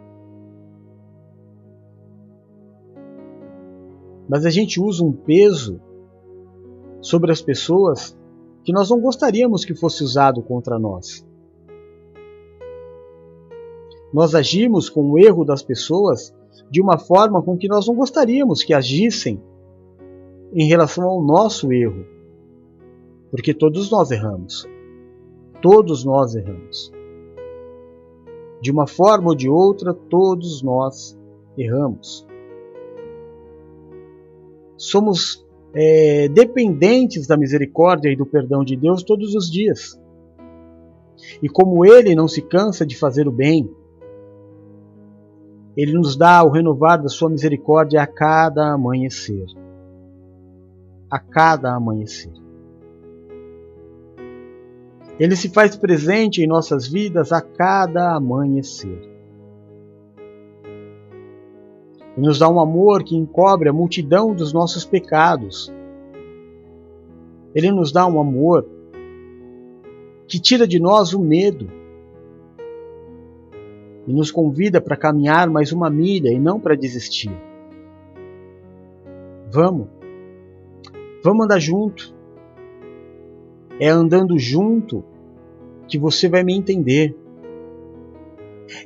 Mas 4.28 4.44
a 4.44 4.50
gente 4.50 4.78
usa 4.78 5.02
um 5.02 5.12
peso 5.12 5.80
sobre 7.00 7.32
as 7.32 7.40
pessoas 7.40 8.14
que 8.64 8.72
nós 8.72 8.90
não 8.90 9.00
gostaríamos 9.00 9.64
que 9.64 9.74
fosse 9.74 10.02
usado 10.02 10.42
contra 10.42 10.78
nós. 10.78 11.26
Nós 14.12 14.34
agimos 14.34 14.88
com 14.88 15.10
o 15.10 15.18
erro 15.18 15.44
das 15.44 15.62
pessoas 15.62 16.34
de 16.70 16.80
uma 16.80 16.98
forma 16.98 17.42
com 17.42 17.56
que 17.56 17.68
nós 17.68 17.86
não 17.86 17.94
gostaríamos 17.94 18.62
que 18.62 18.72
agissem 18.72 19.40
em 20.52 20.66
relação 20.66 21.04
ao 21.04 21.22
nosso 21.22 21.72
erro, 21.72 22.06
porque 23.30 23.52
todos 23.52 23.90
nós 23.90 24.10
erramos. 24.10 24.68
Todos 25.60 26.04
nós 26.04 26.34
erramos. 26.34 26.92
De 28.60 28.70
uma 28.70 28.86
forma 28.86 29.30
ou 29.30 29.34
de 29.34 29.48
outra, 29.48 29.92
todos 29.92 30.62
nós 30.62 31.18
erramos. 31.58 32.26
Somos 34.76 35.43
é, 35.74 36.28
dependentes 36.28 37.26
da 37.26 37.36
misericórdia 37.36 38.08
e 38.10 38.16
do 38.16 38.24
perdão 38.24 38.64
de 38.64 38.76
Deus 38.76 39.02
todos 39.02 39.34
os 39.34 39.50
dias. 39.50 40.00
E 41.42 41.48
como 41.48 41.84
Ele 41.84 42.14
não 42.14 42.28
se 42.28 42.42
cansa 42.42 42.86
de 42.86 42.96
fazer 42.96 43.26
o 43.26 43.32
bem, 43.32 43.68
Ele 45.76 45.92
nos 45.92 46.16
dá 46.16 46.42
o 46.44 46.50
renovar 46.50 47.02
da 47.02 47.08
Sua 47.08 47.28
misericórdia 47.28 48.00
a 48.02 48.06
cada 48.06 48.72
amanhecer. 48.72 49.46
A 51.10 51.18
cada 51.18 51.74
amanhecer. 51.74 52.32
Ele 55.18 55.36
se 55.36 55.48
faz 55.48 55.76
presente 55.76 56.42
em 56.42 56.46
nossas 56.46 56.88
vidas 56.88 57.32
a 57.32 57.40
cada 57.40 58.14
amanhecer. 58.14 59.13
E 62.16 62.20
nos 62.20 62.38
dá 62.38 62.48
um 62.48 62.60
amor 62.60 63.02
que 63.02 63.16
encobre 63.16 63.68
a 63.68 63.72
multidão 63.72 64.34
dos 64.34 64.52
nossos 64.52 64.84
pecados. 64.84 65.72
Ele 67.54 67.70
nos 67.70 67.92
dá 67.92 68.06
um 68.06 68.20
amor 68.20 68.66
que 70.26 70.40
tira 70.40 70.66
de 70.66 70.80
nós 70.80 71.12
o 71.12 71.20
medo 71.20 71.68
e 74.06 74.12
nos 74.12 74.30
convida 74.30 74.80
para 74.80 74.96
caminhar 74.96 75.48
mais 75.48 75.72
uma 75.72 75.90
milha 75.90 76.30
e 76.30 76.38
não 76.38 76.60
para 76.60 76.76
desistir. 76.76 77.32
Vamos, 79.50 79.88
vamos 81.22 81.44
andar 81.44 81.58
junto. 81.58 82.14
É 83.78 83.88
andando 83.88 84.38
junto 84.38 85.04
que 85.88 85.98
você 85.98 86.28
vai 86.28 86.42
me 86.44 86.54
entender. 86.54 87.16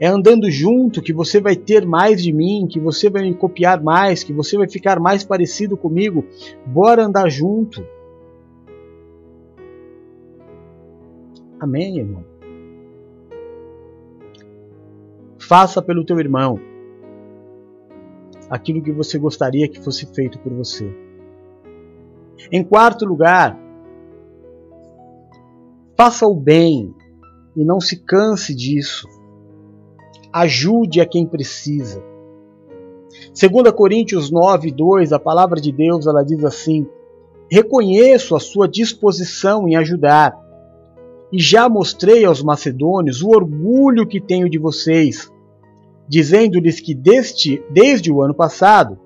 É 0.00 0.06
andando 0.06 0.50
junto 0.50 1.02
que 1.02 1.12
você 1.12 1.40
vai 1.40 1.54
ter 1.54 1.86
mais 1.86 2.22
de 2.22 2.32
mim, 2.32 2.66
que 2.68 2.80
você 2.80 3.08
vai 3.08 3.22
me 3.22 3.34
copiar 3.34 3.82
mais, 3.82 4.24
que 4.24 4.32
você 4.32 4.56
vai 4.56 4.68
ficar 4.68 4.98
mais 4.98 5.24
parecido 5.24 5.76
comigo. 5.76 6.24
Bora 6.66 7.04
andar 7.04 7.28
junto. 7.28 7.86
Amém, 11.60 11.98
irmão? 11.98 12.24
Faça 15.38 15.80
pelo 15.80 16.04
teu 16.04 16.18
irmão 16.18 16.60
aquilo 18.50 18.82
que 18.82 18.92
você 18.92 19.18
gostaria 19.18 19.68
que 19.68 19.82
fosse 19.82 20.06
feito 20.14 20.38
por 20.38 20.52
você. 20.52 20.92
Em 22.50 22.64
quarto 22.64 23.04
lugar, 23.04 23.58
Faça 25.98 26.28
o 26.28 26.32
bem 26.32 26.94
e 27.56 27.64
não 27.64 27.80
se 27.80 27.96
canse 27.96 28.54
disso. 28.54 29.08
Ajude 30.32 31.00
a 31.00 31.06
quem 31.06 31.26
precisa. 31.26 32.02
2 33.38 33.72
Coríntios 33.72 34.30
9, 34.30 34.70
2, 34.70 35.12
a 35.12 35.18
palavra 35.18 35.60
de 35.60 35.72
Deus 35.72 36.06
ela 36.06 36.22
diz 36.22 36.44
assim: 36.44 36.86
Reconheço 37.50 38.36
a 38.36 38.40
sua 38.40 38.68
disposição 38.68 39.68
em 39.68 39.76
ajudar, 39.76 40.36
e 41.32 41.38
já 41.40 41.68
mostrei 41.68 42.24
aos 42.24 42.42
macedônios 42.42 43.22
o 43.22 43.28
orgulho 43.28 44.06
que 44.06 44.20
tenho 44.20 44.48
de 44.48 44.58
vocês, 44.58 45.32
dizendo-lhes 46.08 46.80
que 46.80 46.94
deste, 46.94 47.62
desde 47.70 48.10
o 48.10 48.22
ano 48.22 48.34
passado, 48.34 48.98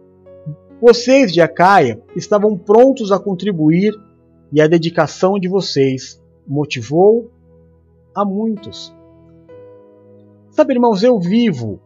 vocês 0.81 1.32
de 1.32 1.40
Acaia 1.40 2.03
estavam 2.16 2.57
prontos 2.57 3.12
a 3.12 3.19
contribuir 3.19 3.93
e 4.53 4.61
a 4.61 4.66
dedicação 4.66 5.39
de 5.39 5.49
vocês 5.49 6.20
motivou 6.47 7.31
a 8.15 8.24
muitos. 8.24 8.93
Sabe, 10.53 10.74
irmãos, 10.74 11.03
eu 11.03 11.19
vivo, 11.19 11.81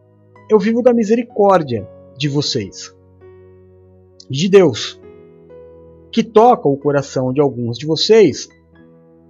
eu 0.49 0.59
vivo 0.59 0.81
da 0.81 0.93
misericórdia 0.93 1.87
de 2.17 2.27
vocês, 2.27 2.93
de 4.29 4.49
Deus, 4.49 4.99
que 6.11 6.21
toca 6.21 6.67
o 6.67 6.75
coração 6.75 7.31
de 7.31 7.39
alguns 7.39 7.77
de 7.77 7.85
vocês 7.85 8.49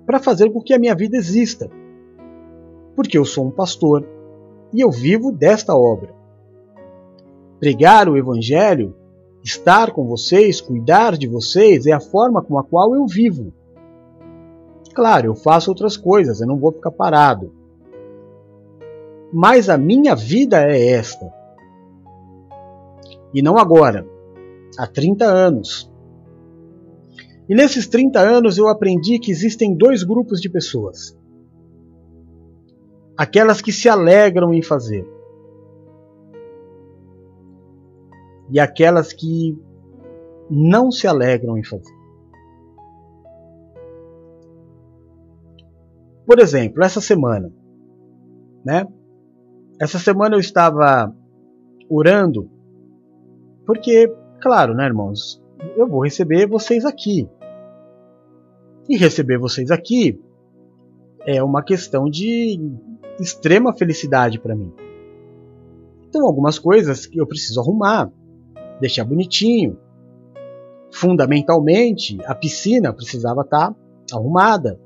para 0.07 0.17
fazer 0.19 0.49
com 0.49 0.59
que 0.59 0.73
a 0.73 0.79
minha 0.79 0.95
vida 0.95 1.15
exista. 1.15 1.69
Porque 2.95 3.15
eu 3.15 3.23
sou 3.23 3.45
um 3.45 3.51
pastor 3.51 4.03
e 4.73 4.81
eu 4.81 4.89
vivo 4.89 5.31
desta 5.31 5.77
obra. 5.77 6.15
Pregar 7.59 8.09
o 8.09 8.17
Evangelho, 8.17 8.95
estar 9.43 9.91
com 9.91 10.07
vocês, 10.07 10.59
cuidar 10.59 11.15
de 11.15 11.27
vocês 11.27 11.85
é 11.85 11.91
a 11.91 11.99
forma 11.99 12.41
com 12.41 12.57
a 12.57 12.63
qual 12.63 12.95
eu 12.95 13.05
vivo. 13.05 13.53
Claro, 14.95 15.27
eu 15.27 15.35
faço 15.35 15.69
outras 15.69 15.95
coisas, 15.95 16.41
eu 16.41 16.47
não 16.47 16.57
vou 16.57 16.71
ficar 16.71 16.89
parado. 16.89 17.53
Mas 19.31 19.69
a 19.69 19.77
minha 19.77 20.15
vida 20.15 20.63
é 20.63 20.91
esta. 20.91 21.31
E 23.33 23.41
não 23.41 23.57
agora, 23.57 24.07
há 24.77 24.87
30 24.87 25.25
anos. 25.25 25.91
E 27.49 27.55
nesses 27.55 27.87
30 27.87 28.19
anos 28.19 28.57
eu 28.57 28.67
aprendi 28.67 29.19
que 29.19 29.31
existem 29.31 29.75
dois 29.75 30.03
grupos 30.03 30.41
de 30.41 30.49
pessoas: 30.49 31.17
aquelas 33.17 33.61
que 33.61 33.71
se 33.71 33.87
alegram 33.87 34.53
em 34.53 34.61
fazer, 34.61 35.07
e 38.49 38.59
aquelas 38.59 39.13
que 39.13 39.57
não 40.49 40.91
se 40.91 41.07
alegram 41.07 41.57
em 41.57 41.63
fazer. 41.63 41.95
Por 46.25 46.39
exemplo, 46.39 46.83
essa 46.83 46.99
semana, 46.99 47.53
né? 48.65 48.85
Essa 49.79 49.99
semana 49.99 50.35
eu 50.35 50.39
estava 50.39 51.13
orando, 51.87 52.49
porque, 53.65 54.11
claro, 54.41 54.73
né, 54.73 54.85
irmãos, 54.85 55.41
eu 55.75 55.87
vou 55.87 56.03
receber 56.03 56.47
vocês 56.47 56.83
aqui. 56.83 57.29
E 58.89 58.97
receber 58.97 59.37
vocês 59.37 59.69
aqui 59.69 60.19
é 61.25 61.43
uma 61.43 61.61
questão 61.61 62.09
de 62.09 62.59
extrema 63.19 63.73
felicidade 63.73 64.39
para 64.39 64.55
mim. 64.55 64.73
Então, 66.07 66.25
algumas 66.25 66.57
coisas 66.57 67.05
que 67.05 67.19
eu 67.19 67.27
preciso 67.27 67.59
arrumar, 67.59 68.09
deixar 68.79 69.03
bonitinho. 69.03 69.77
Fundamentalmente, 70.91 72.17
a 72.25 72.33
piscina 72.33 72.93
precisava 72.93 73.41
estar 73.41 73.71
tá 73.71 73.75
arrumada 74.15 74.79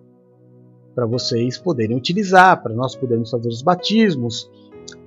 para 0.93 1.05
vocês 1.05 1.57
poderem 1.57 1.95
utilizar, 1.95 2.61
para 2.61 2.73
nós 2.73 2.95
podermos 2.95 3.29
fazer 3.29 3.47
os 3.47 3.61
batismos, 3.61 4.49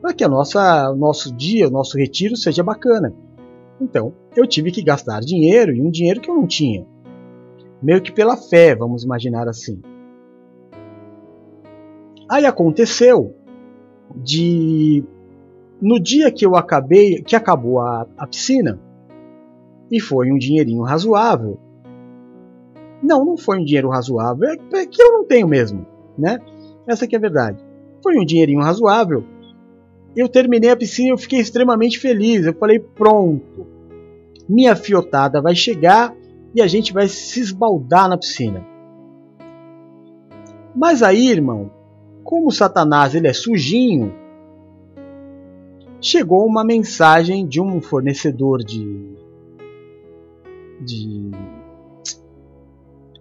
para 0.04 0.12
que 0.12 0.22
a 0.22 0.28
nossa, 0.28 0.90
o 0.90 0.96
nosso 0.96 1.34
dia, 1.34 1.66
o 1.66 1.70
nosso 1.70 1.96
retiro 1.96 2.36
seja 2.36 2.62
bacana. 2.62 3.14
Então, 3.80 4.12
eu 4.36 4.46
tive 4.46 4.70
que 4.70 4.82
gastar 4.82 5.20
dinheiro 5.20 5.74
e 5.74 5.80
um 5.80 5.90
dinheiro 5.90 6.20
que 6.20 6.30
eu 6.30 6.34
não 6.34 6.46
tinha. 6.46 6.86
Meio 7.82 8.02
que 8.02 8.12
pela 8.12 8.36
fé, 8.36 8.74
vamos 8.74 9.02
imaginar 9.02 9.48
assim. 9.48 9.80
Aí 12.30 12.44
aconteceu 12.44 13.34
de 14.14 15.02
no 15.80 15.98
dia 15.98 16.30
que 16.30 16.44
eu 16.44 16.54
acabei, 16.54 17.22
que 17.22 17.34
acabou 17.34 17.80
a, 17.80 18.06
a 18.18 18.26
piscina, 18.26 18.78
e 19.90 19.98
foi 19.98 20.30
um 20.30 20.36
dinheirinho 20.36 20.82
razoável, 20.82 21.58
não, 23.02 23.24
não 23.24 23.38
foi 23.38 23.58
um 23.58 23.64
dinheiro 23.64 23.88
razoável. 23.88 24.50
É, 24.50 24.80
é 24.80 24.86
que 24.86 25.02
eu 25.02 25.12
não 25.14 25.24
tenho 25.24 25.48
mesmo, 25.48 25.86
né? 26.18 26.38
Essa 26.86 27.06
que 27.06 27.16
é 27.16 27.18
a 27.18 27.22
verdade. 27.22 27.58
Foi 28.02 28.18
um 28.18 28.24
dinheirinho 28.26 28.60
razoável. 28.60 29.24
Eu 30.16 30.28
terminei 30.28 30.70
a 30.70 30.76
piscina 30.76 31.08
e 31.08 31.10
eu 31.12 31.18
fiquei 31.18 31.40
extremamente 31.40 31.98
feliz. 31.98 32.46
Eu 32.46 32.54
falei, 32.54 32.78
pronto. 32.78 33.66
Minha 34.48 34.76
fiotada 34.76 35.40
vai 35.40 35.54
chegar 35.54 36.14
e 36.54 36.62
a 36.62 36.66
gente 36.66 36.92
vai 36.92 37.08
se 37.08 37.40
esbaldar 37.40 38.08
na 38.08 38.16
piscina. 38.16 38.64
Mas 40.74 41.02
aí, 41.02 41.28
irmão, 41.28 41.70
como 42.22 42.50
Satanás 42.50 43.14
ele 43.14 43.28
é 43.28 43.32
sujinho, 43.32 44.14
chegou 46.00 46.46
uma 46.46 46.64
mensagem 46.64 47.46
de 47.46 47.60
um 47.60 47.80
fornecedor 47.80 48.62
de 48.62 49.14
de 50.80 51.30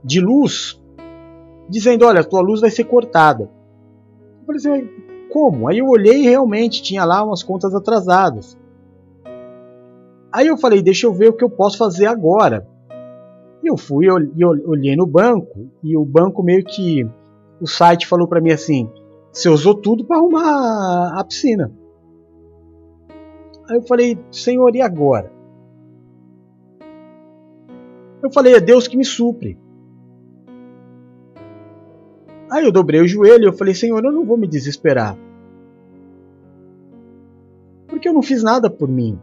de 0.03 0.19
luz, 0.19 0.81
dizendo: 1.69 2.05
Olha, 2.05 2.23
tua 2.23 2.41
luz 2.41 2.59
vai 2.59 2.69
ser 2.69 2.83
cortada. 2.85 3.49
Eu 4.39 4.45
falei 4.45 4.57
assim: 4.57 4.89
Como? 5.33 5.67
Aí 5.67 5.79
eu 5.79 5.87
olhei 5.87 6.19
e 6.19 6.29
realmente 6.29 6.83
tinha 6.83 7.03
lá 7.03 7.23
umas 7.23 7.41
contas 7.41 7.73
atrasadas. 7.73 8.55
Aí 10.31 10.45
eu 10.45 10.59
falei: 10.59 10.79
Deixa 10.79 11.07
eu 11.07 11.13
ver 11.13 11.29
o 11.29 11.33
que 11.33 11.43
eu 11.43 11.49
posso 11.49 11.75
fazer 11.75 12.05
agora. 12.05 12.67
E 13.63 13.67
eu 13.67 13.75
fui 13.75 14.05
e 14.05 14.45
olhei 14.45 14.95
no 14.95 15.07
banco, 15.07 15.71
e 15.81 15.97
o 15.97 16.05
banco 16.05 16.43
meio 16.43 16.63
que. 16.63 17.03
O 17.59 17.65
site 17.65 18.05
falou 18.05 18.27
para 18.27 18.39
mim 18.39 18.51
assim: 18.51 18.87
Você 19.31 19.49
usou 19.49 19.73
tudo 19.73 20.05
para 20.05 20.17
arrumar 20.17 21.19
a 21.19 21.23
piscina. 21.23 21.73
Aí 23.67 23.77
eu 23.77 23.81
falei: 23.81 24.19
Senhor, 24.29 24.75
e 24.75 24.81
agora? 24.81 25.31
Eu 28.21 28.31
falei: 28.31 28.53
É 28.53 28.59
Deus 28.59 28.87
que 28.87 28.95
me 28.95 29.03
supre. 29.03 29.57
Aí 32.53 32.63
eu 32.65 32.71
dobrei 32.71 33.01
o 33.01 33.07
joelho 33.07 33.45
e 33.45 33.47
eu 33.47 33.53
falei, 33.53 33.73
Senhor, 33.73 34.05
eu 34.05 34.11
não 34.11 34.23
vou 34.23 34.37
me 34.37 34.45
desesperar. 34.45 35.17
Porque 37.87 38.07
eu 38.07 38.13
não 38.13 38.21
fiz 38.21 38.43
nada 38.43 38.69
por 38.69 38.87
mim. 38.87 39.19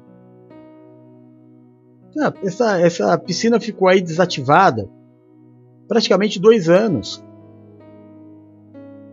Essa, 2.42 2.80
essa 2.80 3.16
piscina 3.16 3.60
ficou 3.60 3.86
aí 3.86 4.00
desativada 4.00 4.90
praticamente 5.86 6.40
dois 6.40 6.68
anos. 6.68 7.24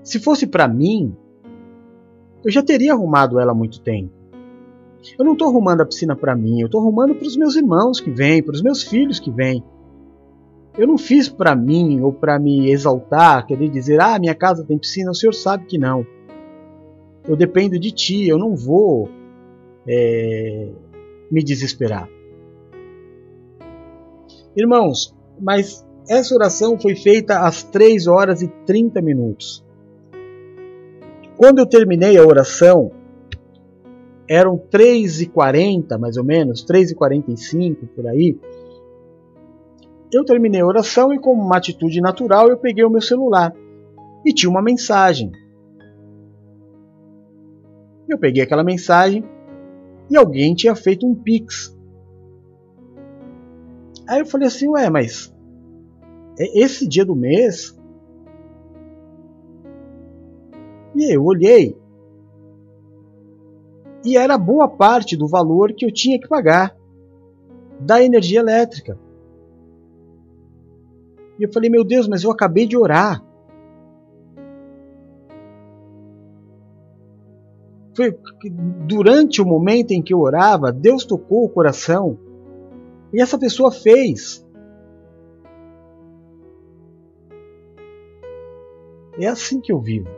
Se 0.02 0.20
fosse 0.20 0.48
para 0.48 0.68
mim, 0.68 1.16
eu 2.44 2.52
já 2.52 2.64
teria 2.64 2.94
arrumado 2.94 3.40
ela 3.40 3.52
há 3.52 3.56
muito 3.56 3.80
tempo. 3.82 4.12
Eu 5.20 5.24
não 5.24 5.34
estou 5.34 5.48
arrumando 5.48 5.82
a 5.82 5.86
piscina 5.86 6.16
para 6.16 6.36
mim, 6.36 6.60
eu 6.60 6.66
estou 6.66 6.82
arrumando 6.82 7.14
para 7.14 7.28
os 7.28 7.38
meus 7.38 7.56
irmãos 7.56 8.00
que 8.00 8.10
vêm, 8.10 8.42
para 8.42 8.56
os 8.56 8.64
meus 8.64 8.82
filhos 8.82 9.20
que 9.20 9.30
vêm. 9.30 9.64
Eu 10.78 10.86
não 10.86 10.98
fiz 10.98 11.28
para 11.28 11.56
mim 11.56 12.02
ou 12.02 12.14
para 12.14 12.38
me 12.38 12.70
exaltar, 12.70 13.46
querer 13.48 13.70
dizer, 13.70 14.00
ah, 14.00 14.20
minha 14.20 14.36
casa 14.36 14.64
tem 14.64 14.78
piscina. 14.78 15.10
O 15.10 15.16
senhor 15.16 15.34
sabe 15.34 15.66
que 15.66 15.78
não. 15.78 16.06
Eu 17.28 17.36
dependo 17.36 17.80
de 17.80 17.92
ti, 17.92 18.28
eu 18.28 18.38
não 18.38 18.56
vou 18.56 19.10
é, 19.88 20.70
me 21.32 21.44
desesperar. 21.44 22.08
Irmãos, 24.56 25.16
mas 25.40 25.86
essa 26.08 26.34
oração 26.34 26.80
foi 26.80 26.96
feita 26.96 27.40
às 27.40 27.64
3 27.64 28.08
horas 28.08 28.42
e 28.42 28.48
30 28.66 29.02
minutos. 29.02 29.66
Quando 31.36 31.60
eu 31.60 31.66
terminei 31.66 32.18
a 32.18 32.26
oração, 32.26 32.92
eram 34.28 34.58
3 34.58 35.22
e 35.22 35.26
40 35.28 35.98
mais 35.98 36.18
ou 36.18 36.24
menos, 36.24 36.64
3 36.64 36.92
e 36.92 36.96
45 36.96 37.86
por 37.88 38.08
aí. 38.08 38.38
Eu 40.12 40.24
terminei 40.24 40.62
a 40.62 40.66
oração 40.66 41.14
e, 41.14 41.20
como 41.20 41.42
uma 41.42 41.58
atitude 41.58 42.00
natural, 42.00 42.50
eu 42.50 42.58
peguei 42.58 42.84
o 42.84 42.90
meu 42.90 43.02
celular 43.02 43.54
e 44.26 44.34
tinha 44.34 44.50
uma 44.50 44.62
mensagem. 44.62 45.32
Eu 48.08 48.18
peguei 48.18 48.42
aquela 48.42 48.64
mensagem 48.64 49.24
e 50.10 50.16
alguém 50.16 50.56
tinha 50.56 50.76
feito 50.76 51.06
um 51.06 51.14
pix. 51.14 51.76
Aí 54.08 54.20
eu 54.20 54.26
falei 54.26 54.48
assim, 54.48 54.70
ué, 54.70 54.90
mas 54.90 55.36
é 56.40 56.60
esse 56.64 56.88
dia 56.88 57.04
do 57.04 57.16
mês? 57.16 57.78
E 60.96 61.14
eu 61.14 61.26
olhei 61.26 61.78
e 64.06 64.16
era 64.16 64.38
boa 64.38 64.70
parte 64.70 65.18
do 65.18 65.28
valor 65.28 65.74
que 65.74 65.86
eu 65.86 65.92
tinha 65.92 66.18
que 66.18 66.30
pagar 66.30 66.74
da 67.80 68.02
energia 68.02 68.40
elétrica. 68.40 68.98
E 71.40 71.44
eu 71.44 71.52
falei, 71.52 71.70
meu 71.70 71.84
Deus, 71.84 72.08
mas 72.08 72.24
eu 72.24 72.32
acabei 72.32 72.66
de 72.66 72.76
orar. 72.76 73.24
Foi 77.96 78.16
durante 78.86 79.42
o 79.42 79.46
momento 79.46 79.92
em 79.92 80.02
que 80.02 80.14
eu 80.14 80.20
orava, 80.20 80.72
Deus 80.72 81.04
tocou 81.04 81.44
o 81.44 81.50
coração 81.50 82.18
e 83.12 83.20
essa 83.20 83.38
pessoa 83.40 83.72
fez. 83.72 84.46
É 89.20 89.28
assim 89.28 89.60
que 89.60 89.72
eu 89.72 89.80
vivo. 89.80 90.10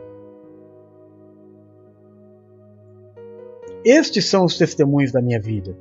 Estes 3.82 4.28
são 4.28 4.44
os 4.44 4.58
testemunhos 4.58 5.10
da 5.10 5.22
minha 5.22 5.40
vida. 5.40 5.74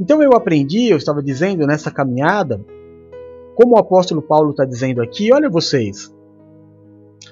Então 0.00 0.22
eu 0.22 0.32
aprendi, 0.32 0.88
eu 0.88 0.96
estava 0.96 1.22
dizendo 1.22 1.66
nessa 1.66 1.90
caminhada, 1.90 2.64
como 3.54 3.74
o 3.74 3.78
apóstolo 3.78 4.22
Paulo 4.22 4.50
está 4.50 4.64
dizendo 4.64 5.02
aqui, 5.02 5.30
olha 5.30 5.50
vocês. 5.50 6.10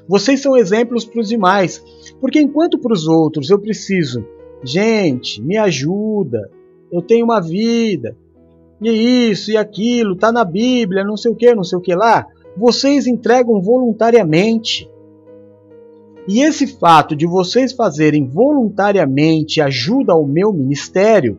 Vocês 0.07 0.43
são 0.43 0.55
exemplos 0.55 1.07
para 1.07 1.21
os 1.21 1.29
demais, 1.29 1.83
porque 2.21 2.39
enquanto 2.39 2.79
para 2.79 2.93
os 2.93 3.09
outros 3.09 3.49
eu 3.49 3.59
preciso, 3.59 4.23
gente, 4.63 5.41
me 5.43 5.57
ajuda, 5.57 6.51
eu 6.93 7.01
tenho 7.01 7.25
uma 7.25 7.41
vida, 7.41 8.15
e 8.83 9.31
isso 9.31 9.51
e 9.51 9.57
aquilo, 9.57 10.13
está 10.13 10.31
na 10.31 10.45
Bíblia, 10.45 11.05
não 11.05 11.17
sei 11.17 11.31
o 11.31 11.35
que, 11.35 11.55
não 11.55 11.65
sei 11.65 11.79
o 11.79 11.83
que 11.83 11.95
lá, 11.95 12.27
vocês 12.55 13.07
entregam 13.07 13.63
voluntariamente. 13.63 14.91
E 16.29 16.43
esse 16.43 16.67
fato 16.67 17.17
de 17.17 17.27
vocês 17.27 17.73
fazerem 17.73 18.27
voluntariamente 18.27 19.63
ajuda 19.63 20.13
ao 20.13 20.27
meu 20.27 20.53
ministério 20.53 21.39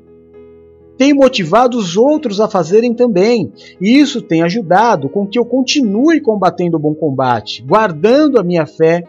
tem 0.99 1.13
motivado 1.13 1.77
os 1.77 1.95
outros 1.95 2.41
a 2.41 2.49
fazerem 2.49 2.93
também, 2.93 3.53
e 3.79 3.97
isso 3.97 4.21
tem 4.21 4.43
ajudado 4.43 5.07
com 5.07 5.25
que 5.25 5.39
eu 5.39 5.45
continue 5.45 6.19
combatendo 6.19 6.75
o 6.75 6.79
bom 6.79 6.93
combate, 6.93 7.63
guardando 7.63 8.37
a 8.37 8.43
minha 8.43 8.65
fé 8.65 9.05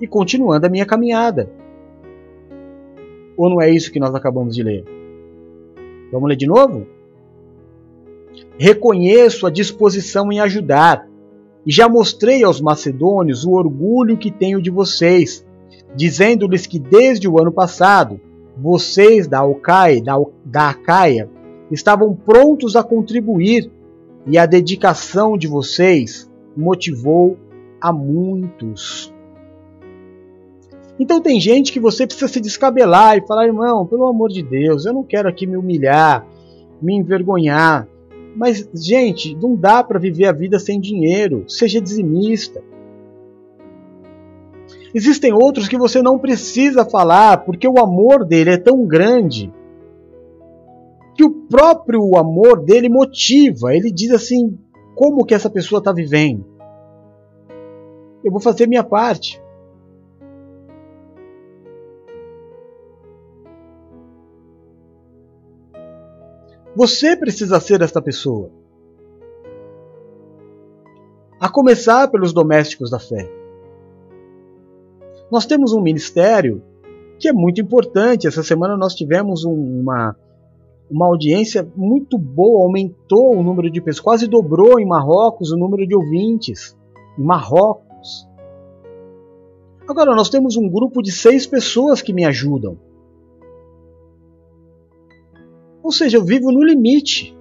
e 0.00 0.06
continuando 0.06 0.66
a 0.66 0.68
minha 0.68 0.86
caminhada. 0.86 1.50
Ou 3.36 3.50
não 3.50 3.60
é 3.60 3.68
isso 3.68 3.90
que 3.90 3.98
nós 3.98 4.14
acabamos 4.14 4.54
de 4.54 4.62
ler? 4.62 4.84
Vamos 6.12 6.28
ler 6.28 6.36
de 6.36 6.46
novo? 6.46 6.86
Reconheço 8.56 9.48
a 9.48 9.50
disposição 9.50 10.30
em 10.30 10.38
ajudar, 10.38 11.08
e 11.66 11.72
já 11.72 11.88
mostrei 11.88 12.44
aos 12.44 12.60
macedônios 12.60 13.44
o 13.44 13.50
orgulho 13.50 14.16
que 14.16 14.30
tenho 14.30 14.62
de 14.62 14.70
vocês, 14.70 15.44
dizendo-lhes 15.96 16.68
que 16.68 16.78
desde 16.78 17.26
o 17.26 17.36
ano 17.40 17.50
passado, 17.50 18.20
vocês 18.60 19.26
da 19.26 19.38
Alcaia, 19.38 20.02
da, 20.02 20.16
da 20.44 20.70
Acaia, 20.70 21.30
estavam 21.70 22.14
prontos 22.14 22.76
a 22.76 22.82
contribuir, 22.82 23.70
e 24.26 24.36
a 24.36 24.44
dedicação 24.44 25.38
de 25.38 25.46
vocês 25.46 26.30
motivou 26.54 27.38
a 27.80 27.90
muitos. 27.92 29.12
Então 31.00 31.20
tem 31.20 31.40
gente 31.40 31.72
que 31.72 31.80
você 31.80 32.06
precisa 32.06 32.28
se 32.28 32.40
descabelar 32.40 33.16
e 33.16 33.26
falar, 33.26 33.46
irmão, 33.46 33.86
pelo 33.86 34.06
amor 34.06 34.28
de 34.28 34.42
Deus, 34.42 34.84
eu 34.84 34.92
não 34.92 35.04
quero 35.04 35.28
aqui 35.28 35.46
me 35.46 35.56
humilhar, 35.56 36.26
me 36.82 36.94
envergonhar. 36.94 37.88
Mas, 38.36 38.68
gente, 38.74 39.34
não 39.34 39.56
dá 39.56 39.82
para 39.82 39.98
viver 39.98 40.26
a 40.26 40.32
vida 40.32 40.58
sem 40.58 40.80
dinheiro. 40.80 41.44
Seja 41.48 41.80
dizimista. 41.80 42.62
Existem 44.94 45.32
outros 45.32 45.68
que 45.68 45.76
você 45.76 46.02
não 46.02 46.18
precisa 46.18 46.84
falar, 46.84 47.44
porque 47.44 47.68
o 47.68 47.78
amor 47.78 48.24
dele 48.24 48.50
é 48.50 48.56
tão 48.56 48.86
grande 48.86 49.52
que 51.14 51.24
o 51.24 51.30
próprio 51.30 52.16
amor 52.16 52.64
dele 52.64 52.88
motiva. 52.88 53.74
Ele 53.74 53.90
diz 53.90 54.12
assim: 54.12 54.58
como 54.94 55.24
que 55.24 55.34
essa 55.34 55.50
pessoa 55.50 55.80
está 55.80 55.92
vivendo? 55.92 56.44
Eu 58.24 58.32
vou 58.32 58.40
fazer 58.40 58.66
minha 58.66 58.84
parte. 58.84 59.42
Você 66.74 67.16
precisa 67.16 67.58
ser 67.58 67.82
esta 67.82 68.00
pessoa. 68.00 68.50
A 71.40 71.48
começar 71.48 72.08
pelos 72.08 72.32
domésticos 72.32 72.90
da 72.90 73.00
fé. 73.00 73.37
Nós 75.30 75.46
temos 75.46 75.72
um 75.72 75.80
ministério 75.80 76.62
que 77.18 77.28
é 77.28 77.32
muito 77.32 77.60
importante. 77.60 78.26
Essa 78.26 78.42
semana 78.42 78.76
nós 78.76 78.94
tivemos 78.94 79.44
uma, 79.44 80.16
uma 80.90 81.06
audiência 81.06 81.70
muito 81.76 82.16
boa, 82.16 82.64
aumentou 82.64 83.36
o 83.36 83.42
número 83.42 83.70
de 83.70 83.80
pessoas, 83.80 84.04
quase 84.04 84.26
dobrou 84.26 84.80
em 84.80 84.86
Marrocos 84.86 85.52
o 85.52 85.56
número 85.56 85.86
de 85.86 85.94
ouvintes. 85.94 86.76
Em 87.18 87.22
Marrocos. 87.22 88.28
Agora, 89.88 90.14
nós 90.14 90.28
temos 90.28 90.56
um 90.56 90.68
grupo 90.68 91.02
de 91.02 91.10
seis 91.10 91.46
pessoas 91.46 92.02
que 92.02 92.12
me 92.12 92.24
ajudam. 92.24 92.78
Ou 95.82 95.90
seja, 95.90 96.18
eu 96.18 96.24
vivo 96.24 96.52
no 96.52 96.62
limite. 96.62 97.37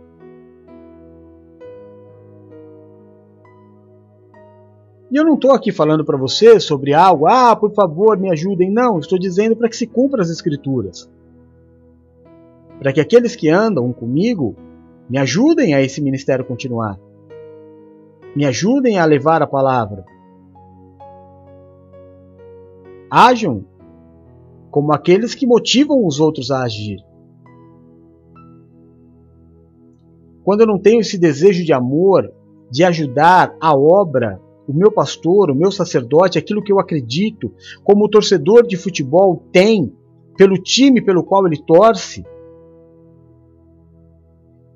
E 5.11 5.15
eu 5.15 5.23
não 5.23 5.35
estou 5.35 5.51
aqui 5.51 5.71
falando 5.71 6.03
para 6.03 6.17
você 6.17 6.59
sobre 6.59 6.93
algo, 6.93 7.27
ah, 7.27 7.55
por 7.55 7.73
favor, 7.73 8.17
me 8.17 8.31
ajudem. 8.31 8.71
Não, 8.71 8.99
estou 8.99 9.17
dizendo 9.17 9.55
para 9.55 9.69
que 9.69 9.77
se 9.77 9.87
cumpra 9.87 10.21
as 10.21 10.29
Escrituras. 10.29 11.09
Para 12.79 12.91
que 12.91 12.99
aqueles 12.99 13.35
que 13.35 13.49
andam 13.49 13.91
comigo 13.93 14.55
me 15.09 15.17
ajudem 15.17 15.73
a 15.73 15.81
esse 15.81 16.01
ministério 16.01 16.45
continuar. 16.45 16.99
Me 18.35 18.45
ajudem 18.45 18.99
a 18.99 19.05
levar 19.05 19.41
a 19.41 19.47
palavra. 19.47 20.05
Ajam 23.09 23.63
como 24.69 24.93
aqueles 24.93 25.33
que 25.33 25.47
motivam 25.47 26.05
os 26.05 26.19
outros 26.19 26.51
a 26.51 26.63
agir. 26.63 27.07
quando 30.47 30.61
eu 30.61 30.67
não 30.67 30.79
tenho 30.79 31.01
esse 31.01 31.17
desejo 31.17 31.61
de 31.65 31.73
amor, 31.73 32.31
de 32.71 32.81
ajudar 32.85 33.53
a 33.59 33.77
obra, 33.77 34.39
o 34.67 34.73
meu 34.73 34.91
pastor, 34.91 35.49
o 35.49 35.55
meu 35.55 35.71
sacerdote, 35.71 36.37
aquilo 36.37 36.61
que 36.61 36.71
eu 36.71 36.79
acredito, 36.79 37.53
como 37.83 38.05
o 38.05 38.09
torcedor 38.09 38.67
de 38.67 38.75
futebol 38.75 39.47
tem 39.51 39.93
pelo 40.35 40.61
time 40.61 41.01
pelo 41.01 41.23
qual 41.23 41.47
ele 41.47 41.63
torce, 41.65 42.23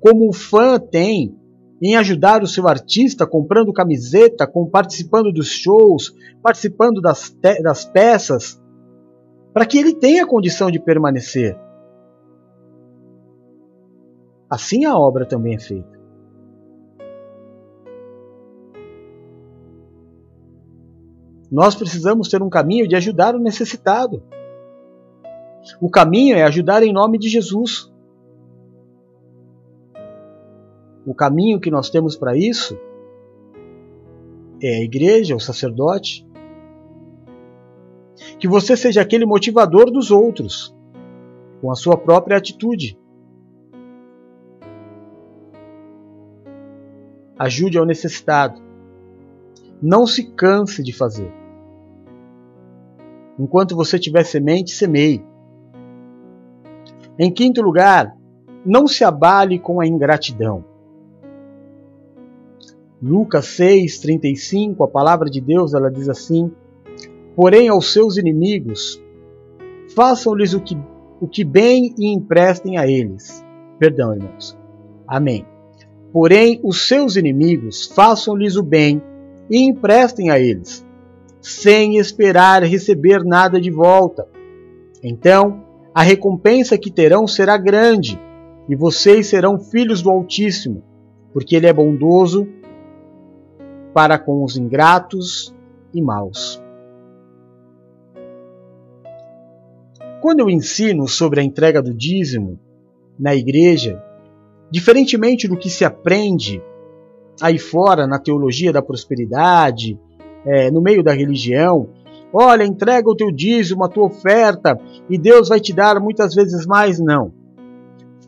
como 0.00 0.28
o 0.28 0.32
fã 0.32 0.80
tem 0.80 1.38
em 1.80 1.96
ajudar 1.96 2.42
o 2.42 2.46
seu 2.46 2.68
artista 2.68 3.26
comprando 3.26 3.72
camiseta, 3.72 4.46
com, 4.46 4.68
participando 4.68 5.32
dos 5.32 5.48
shows, 5.48 6.14
participando 6.42 7.00
das, 7.00 7.36
das 7.62 7.84
peças, 7.84 8.60
para 9.52 9.66
que 9.66 9.78
ele 9.78 9.94
tenha 9.94 10.26
condição 10.26 10.70
de 10.70 10.78
permanecer. 10.78 11.58
Assim 14.48 14.84
a 14.84 14.96
obra 14.96 15.26
também 15.26 15.54
é 15.54 15.58
feita. 15.58 15.91
Nós 21.52 21.74
precisamos 21.74 22.28
ter 22.28 22.42
um 22.42 22.48
caminho 22.48 22.88
de 22.88 22.96
ajudar 22.96 23.34
o 23.34 23.38
necessitado. 23.38 24.22
O 25.78 25.90
caminho 25.90 26.34
é 26.34 26.42
ajudar 26.44 26.82
em 26.82 26.92
nome 26.92 27.18
de 27.18 27.28
Jesus. 27.28 27.92
O 31.04 31.14
caminho 31.14 31.60
que 31.60 31.70
nós 31.70 31.90
temos 31.90 32.16
para 32.16 32.34
isso 32.34 32.78
é 34.62 34.78
a 34.78 34.82
igreja, 34.82 35.36
o 35.36 35.40
sacerdote. 35.40 36.26
Que 38.38 38.48
você 38.48 38.74
seja 38.74 39.02
aquele 39.02 39.26
motivador 39.26 39.90
dos 39.90 40.10
outros, 40.10 40.74
com 41.60 41.70
a 41.70 41.74
sua 41.74 41.98
própria 41.98 42.38
atitude. 42.38 42.98
ajude 47.42 47.76
ao 47.76 47.84
necessitado. 47.84 48.62
Não 49.80 50.06
se 50.06 50.30
canse 50.32 50.80
de 50.80 50.92
fazer. 50.92 51.41
Enquanto 53.42 53.74
você 53.74 53.98
tiver 53.98 54.22
semente, 54.22 54.70
semeie. 54.70 55.20
Em 57.18 57.28
quinto 57.28 57.60
lugar, 57.60 58.16
não 58.64 58.86
se 58.86 59.02
abale 59.02 59.58
com 59.58 59.80
a 59.80 59.86
ingratidão. 59.86 60.64
Lucas 63.02 63.46
6:35, 63.46 64.84
a 64.84 64.88
palavra 64.88 65.28
de 65.28 65.40
Deus, 65.40 65.74
ela 65.74 65.90
diz 65.90 66.08
assim: 66.08 66.52
Porém 67.34 67.68
aos 67.68 67.92
seus 67.92 68.16
inimigos, 68.16 69.02
façam-lhes 69.92 70.54
o 70.54 70.60
que, 70.60 70.78
o 71.20 71.26
que 71.26 71.42
bem 71.42 71.92
e 71.98 72.14
emprestem 72.14 72.78
a 72.78 72.86
eles. 72.86 73.44
Perdão, 73.76 74.14
irmãos. 74.14 74.56
Amém. 75.04 75.44
Porém, 76.12 76.60
os 76.62 76.86
seus 76.86 77.16
inimigos 77.16 77.86
façam-lhes 77.88 78.54
o 78.54 78.62
bem 78.62 79.02
e 79.50 79.58
emprestem 79.64 80.30
a 80.30 80.38
eles, 80.38 80.86
sem 81.42 81.98
esperar 81.98 82.62
receber 82.62 83.22
nada 83.22 83.60
de 83.60 83.70
volta. 83.70 84.26
Então, 85.02 85.62
a 85.94 86.02
recompensa 86.02 86.78
que 86.78 86.90
terão 86.90 87.26
será 87.26 87.58
grande, 87.58 88.18
e 88.68 88.74
vocês 88.74 89.26
serão 89.26 89.58
filhos 89.58 90.00
do 90.00 90.10
Altíssimo, 90.10 90.82
porque 91.34 91.56
Ele 91.56 91.66
é 91.66 91.72
bondoso 91.72 92.48
para 93.92 94.18
com 94.18 94.42
os 94.42 94.56
ingratos 94.56 95.54
e 95.92 96.00
maus. 96.00 96.62
Quando 100.22 100.40
eu 100.40 100.48
ensino 100.48 101.06
sobre 101.06 101.40
a 101.40 101.42
entrega 101.42 101.82
do 101.82 101.92
dízimo 101.92 102.58
na 103.18 103.34
igreja, 103.34 104.00
Diferentemente 104.72 105.46
do 105.46 105.54
que 105.54 105.68
se 105.68 105.84
aprende 105.84 106.62
aí 107.42 107.58
fora 107.58 108.06
na 108.06 108.18
teologia 108.18 108.72
da 108.72 108.80
prosperidade, 108.80 110.00
é, 110.44 110.70
no 110.70 110.80
meio 110.80 111.02
da 111.02 111.12
religião, 111.12 111.88
olha, 112.32 112.64
entrega 112.64 113.08
o 113.08 113.16
teu 113.16 113.30
dízimo, 113.30 113.84
a 113.84 113.88
tua 113.88 114.06
oferta, 114.06 114.78
e 115.08 115.18
Deus 115.18 115.48
vai 115.48 115.60
te 115.60 115.72
dar 115.72 116.00
muitas 116.00 116.34
vezes 116.34 116.66
mais. 116.66 116.98
Não. 116.98 117.32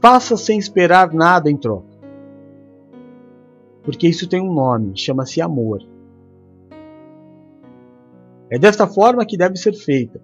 Faça 0.00 0.36
sem 0.36 0.58
esperar 0.58 1.12
nada 1.12 1.50
em 1.50 1.56
troca. 1.56 1.94
Porque 3.82 4.08
isso 4.08 4.28
tem 4.28 4.40
um 4.40 4.52
nome, 4.52 4.96
chama-se 4.96 5.40
amor. 5.40 5.82
É 8.50 8.58
desta 8.58 8.86
forma 8.86 9.26
que 9.26 9.36
deve 9.36 9.56
ser 9.56 9.74
feita. 9.74 10.20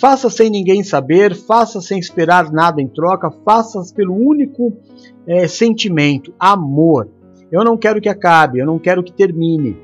Faça 0.00 0.30
sem 0.30 0.48
ninguém 0.48 0.82
saber, 0.82 1.34
faça 1.34 1.80
sem 1.80 1.98
esperar 1.98 2.50
nada 2.50 2.80
em 2.80 2.88
troca, 2.88 3.30
faça 3.44 3.82
pelo 3.94 4.14
único 4.14 4.72
é, 5.26 5.46
sentimento, 5.46 6.32
amor. 6.38 7.08
Eu 7.50 7.64
não 7.64 7.76
quero 7.76 8.00
que 8.00 8.08
acabe, 8.08 8.58
eu 8.58 8.66
não 8.66 8.78
quero 8.78 9.02
que 9.02 9.12
termine. 9.12 9.76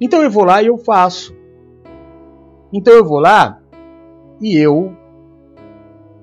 Então 0.00 0.22
eu 0.22 0.30
vou 0.30 0.44
lá 0.44 0.62
e 0.62 0.66
eu 0.66 0.78
faço. 0.78 1.34
Então 2.72 2.92
eu 2.92 3.04
vou 3.04 3.18
lá 3.18 3.60
e 4.40 4.56
eu 4.56 4.92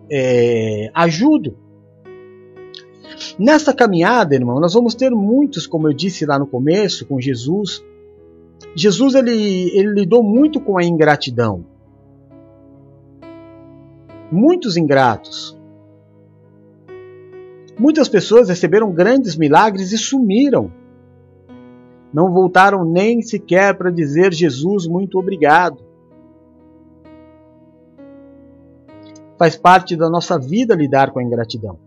é, 0.09 0.89
ajudo. 0.93 1.57
Nessa 3.38 3.73
caminhada, 3.73 4.35
irmão, 4.35 4.59
nós 4.59 4.73
vamos 4.73 4.95
ter 4.95 5.11
muitos, 5.11 5.68
como 5.68 5.88
eu 5.88 5.93
disse 5.93 6.26
lá 6.26 6.39
no 6.39 6.47
começo, 6.47 7.05
com 7.05 7.19
Jesus. 7.19 7.84
Jesus 8.76 9.15
ele, 9.15 9.72
ele 9.77 9.93
lidou 9.93 10.23
muito 10.23 10.59
com 10.59 10.77
a 10.77 10.84
ingratidão. 10.84 11.65
Muitos 14.31 14.77
ingratos. 14.77 15.59
Muitas 17.82 18.08
pessoas 18.08 18.48
receberam 18.48 18.91
grandes 18.91 19.36
milagres 19.36 19.91
e 19.91 19.98
sumiram. 19.98 20.72
Não 22.14 22.32
voltaram 22.32 22.86
nem 22.86 23.24
sequer 23.24 23.76
para 23.76 23.90
dizer 23.90 24.32
Jesus 24.32 24.86
muito 24.86 25.18
obrigado. 25.18 25.84
Faz 29.36 29.56
parte 29.56 29.95
da 29.95 30.12
nossa 30.12 30.38
vida 30.38 30.76
lidar 30.76 31.10
com 31.10 31.18
a 31.18 31.24
ingratidão. 31.24 31.80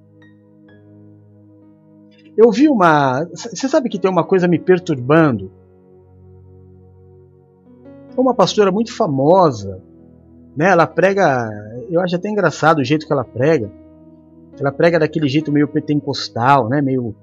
Eu 2.36 2.50
vi 2.50 2.68
uma. 2.68 3.24
Você 3.26 3.68
sabe 3.68 3.88
que 3.88 4.00
tem 4.00 4.10
uma 4.10 4.24
coisa 4.24 4.48
me 4.48 4.58
perturbando? 4.58 5.48
Uma 8.16 8.34
pastora 8.34 8.72
muito 8.72 8.92
famosa, 8.92 9.80
né? 10.56 10.70
Ela 10.72 10.88
prega. 10.88 11.48
Eu 11.88 12.00
acho 12.00 12.16
até 12.16 12.28
engraçado 12.28 12.80
o 12.80 12.84
jeito 12.84 13.06
que 13.06 13.12
ela 13.12 13.24
prega. 13.24 13.83
Ela 14.58 14.72
prega 14.72 14.98
daquele 14.98 15.28
jeito 15.28 15.52
meio 15.52 15.68
pentecostal, 15.68 16.68
né? 16.68 16.80
Meio 16.80 17.14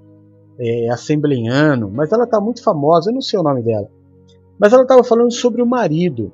é, 0.60 0.90
assembleiano. 0.90 1.90
Mas 1.90 2.12
ela 2.12 2.26
está 2.26 2.40
muito 2.40 2.64
famosa, 2.64 3.10
eu 3.10 3.14
não 3.14 3.22
sei 3.22 3.40
o 3.40 3.44
nome 3.44 3.62
dela. 3.62 3.90
Mas 4.60 4.74
ela 4.74 4.84
estava 4.84 5.04
falando 5.04 5.32
sobre 5.32 5.62
o 5.62 5.66
marido. 5.66 6.32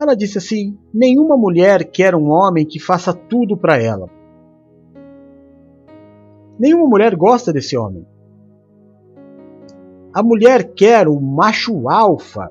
Ela 0.00 0.14
disse 0.14 0.38
assim: 0.38 0.76
nenhuma 0.92 1.36
mulher 1.36 1.84
quer 1.84 2.14
um 2.14 2.30
homem 2.30 2.66
que 2.66 2.80
faça 2.80 3.12
tudo 3.12 3.56
para 3.56 3.80
ela. 3.80 4.08
Nenhuma 6.58 6.88
mulher 6.88 7.14
gosta 7.16 7.52
desse 7.52 7.76
homem. 7.76 8.06
A 10.12 10.22
mulher 10.22 10.72
quer 10.74 11.08
o 11.08 11.20
macho 11.20 11.88
alfa. 11.88 12.48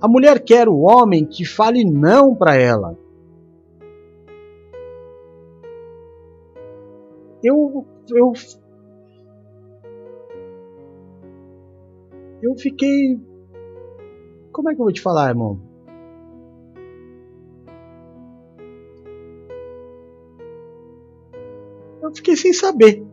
A 0.00 0.06
mulher 0.06 0.40
quer 0.40 0.68
o 0.68 0.78
homem 0.80 1.24
que 1.24 1.44
fale 1.44 1.84
não 1.84 2.34
para 2.34 2.54
ela. 2.54 2.96
Eu, 7.42 7.86
eu, 8.10 8.32
eu 12.42 12.56
fiquei. 12.56 13.20
Como 14.52 14.70
é 14.70 14.74
que 14.74 14.80
eu 14.80 14.84
vou 14.84 14.92
te 14.92 15.02
falar, 15.02 15.28
irmão? 15.28 15.60
eu 22.06 22.14
fiquei 22.14 22.36
sem 22.36 22.52
saber. 22.52 23.04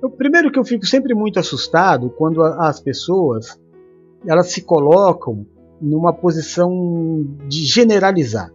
Eu, 0.00 0.10
primeiro 0.10 0.50
que 0.50 0.58
eu 0.58 0.64
fico 0.64 0.86
sempre 0.86 1.14
muito 1.14 1.38
assustado 1.38 2.10
quando 2.10 2.42
as 2.42 2.80
pessoas 2.80 3.60
elas 4.26 4.48
se 4.48 4.62
colocam 4.62 5.46
numa 5.80 6.12
posição 6.12 7.26
de 7.46 7.64
generalizar. 7.64 8.52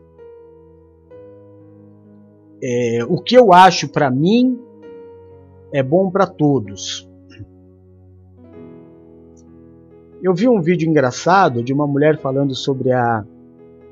É, 2.65 3.03
o 3.09 3.17
que 3.17 3.35
eu 3.35 3.51
acho 3.51 3.89
para 3.89 4.09
mim 4.09 4.57
é 5.73 5.83
bom 5.83 6.09
para 6.09 6.25
todos. 6.25 7.09
Eu 10.21 10.33
vi 10.33 10.47
um 10.47 10.61
vídeo 10.61 10.89
engraçado 10.89 11.61
de 11.61 11.73
uma 11.73 11.85
mulher 11.85 12.17
falando 12.21 12.55
sobre 12.55 12.93
a. 12.93 13.25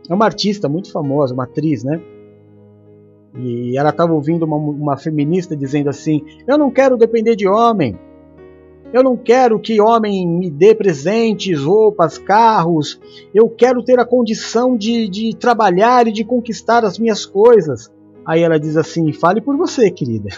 É 0.09 0.13
uma 0.13 0.23
artista 0.23 0.69
muito 0.69 0.89
famosa, 0.89 1.33
uma 1.33 1.43
atriz, 1.43 1.83
né? 1.83 2.01
E 3.37 3.77
ela 3.77 3.89
estava 3.89 4.13
ouvindo 4.13 4.43
uma, 4.43 4.55
uma 4.55 4.95
feminista 4.95 5.53
dizendo 5.53 5.89
assim: 5.89 6.23
Eu 6.47 6.57
não 6.57 6.71
quero 6.71 6.95
depender 6.95 7.35
de 7.35 7.49
homem. 7.49 7.99
Eu 8.93 9.03
não 9.03 9.17
quero 9.17 9.59
que 9.59 9.81
homem 9.81 10.25
me 10.25 10.49
dê 10.49 10.73
presentes, 10.73 11.61
roupas, 11.61 12.17
carros. 12.17 13.01
Eu 13.33 13.49
quero 13.49 13.83
ter 13.83 13.99
a 13.99 14.05
condição 14.05 14.77
de, 14.77 15.09
de 15.09 15.35
trabalhar 15.35 16.07
e 16.07 16.13
de 16.13 16.23
conquistar 16.23 16.85
as 16.85 16.97
minhas 16.97 17.25
coisas. 17.25 17.91
Aí 18.31 18.41
ela 18.43 18.57
diz 18.57 18.77
assim: 18.77 19.11
Fale 19.11 19.41
por 19.41 19.57
você, 19.57 19.91
querida. 19.91 20.29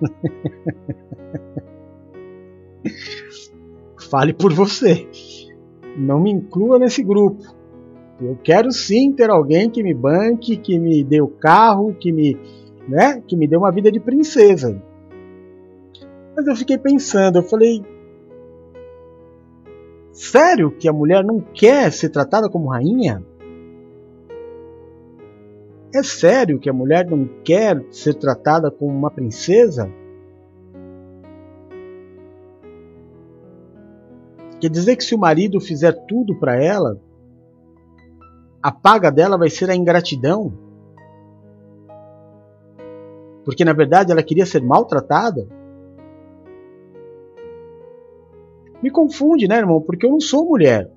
Fale 4.08 4.32
por 4.32 4.52
você. 4.52 5.08
Não 5.96 6.20
me 6.20 6.30
inclua 6.30 6.78
nesse 6.78 7.02
grupo. 7.02 7.42
Eu 8.20 8.38
quero 8.44 8.70
sim 8.70 9.12
ter 9.12 9.28
alguém 9.28 9.68
que 9.68 9.82
me 9.82 9.92
banque, 9.92 10.56
que 10.56 10.78
me 10.78 11.02
dê 11.02 11.20
o 11.20 11.26
carro, 11.26 11.92
que 11.94 12.12
me, 12.12 12.38
né, 12.86 13.20
que 13.26 13.36
me 13.36 13.48
dê 13.48 13.56
uma 13.56 13.72
vida 13.72 13.90
de 13.90 13.98
princesa. 13.98 14.80
Mas 16.36 16.46
eu 16.46 16.54
fiquei 16.54 16.78
pensando, 16.78 17.40
eu 17.40 17.42
falei, 17.42 17.82
sério 20.12 20.70
que 20.70 20.88
a 20.88 20.92
mulher 20.92 21.24
não 21.24 21.40
quer 21.40 21.90
ser 21.90 22.10
tratada 22.10 22.48
como 22.48 22.68
rainha? 22.68 23.20
É 25.96 26.02
sério 26.02 26.58
que 26.58 26.68
a 26.68 26.74
mulher 26.74 27.06
não 27.06 27.26
quer 27.42 27.82
ser 27.90 28.12
tratada 28.16 28.70
como 28.70 28.92
uma 28.92 29.10
princesa? 29.10 29.90
Quer 34.60 34.68
dizer 34.68 34.94
que 34.96 35.04
se 35.04 35.14
o 35.14 35.18
marido 35.18 35.58
fizer 35.58 35.92
tudo 36.06 36.38
para 36.38 36.62
ela, 36.62 37.00
a 38.62 38.70
paga 38.70 39.10
dela 39.10 39.38
vai 39.38 39.48
ser 39.48 39.70
a 39.70 39.74
ingratidão. 39.74 40.52
Porque 43.42 43.64
na 43.64 43.72
verdade 43.72 44.12
ela 44.12 44.22
queria 44.22 44.44
ser 44.44 44.60
maltratada. 44.62 45.48
Me 48.82 48.90
confunde, 48.90 49.48
né, 49.48 49.56
irmão? 49.56 49.80
Porque 49.80 50.04
eu 50.04 50.10
não 50.10 50.20
sou 50.20 50.44
mulher. 50.44 50.90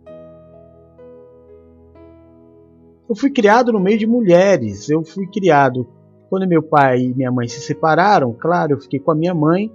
Eu 3.10 3.16
fui 3.16 3.32
criado 3.32 3.74
no 3.74 3.80
meio 3.80 3.98
de 3.98 4.06
mulheres. 4.06 4.90
Eu 4.90 5.04
fui 5.04 5.26
criado 5.28 5.88
quando 6.30 6.48
meu 6.48 6.62
pai 6.62 7.02
e 7.02 7.14
minha 7.14 7.32
mãe 7.32 7.48
se 7.48 7.60
separaram. 7.60 8.34
Claro, 8.34 8.74
eu 8.74 8.80
fiquei 8.80 9.00
com 9.00 9.12
a 9.12 9.16
minha 9.16 9.34
mãe. 9.34 9.72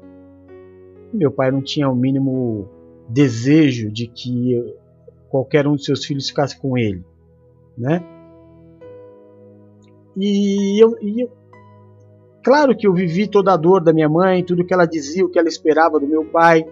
Meu 1.12 1.30
pai 1.30 1.50
não 1.50 1.60
tinha 1.60 1.88
o 1.88 1.96
mínimo 1.96 2.68
desejo 3.08 3.90
de 3.90 4.06
que 4.06 4.74
qualquer 5.28 5.66
um 5.66 5.74
de 5.74 5.84
seus 5.84 6.04
filhos 6.04 6.28
ficasse 6.28 6.58
com 6.58 6.78
ele 6.78 7.04
né? 7.76 8.02
E 10.16 10.82
eu, 10.82 10.96
e 11.02 11.22
eu, 11.22 11.30
claro 12.42 12.76
que 12.76 12.86
eu 12.86 12.94
vivi 12.94 13.26
toda 13.26 13.52
a 13.52 13.56
dor 13.56 13.82
da 13.82 13.92
minha 13.92 14.08
mãe, 14.08 14.44
tudo 14.44 14.64
que 14.64 14.72
ela 14.72 14.86
dizia, 14.86 15.24
o 15.24 15.28
que 15.28 15.38
ela 15.38 15.48
esperava 15.48 15.98
do 15.98 16.06
meu 16.06 16.24
pai. 16.24 16.64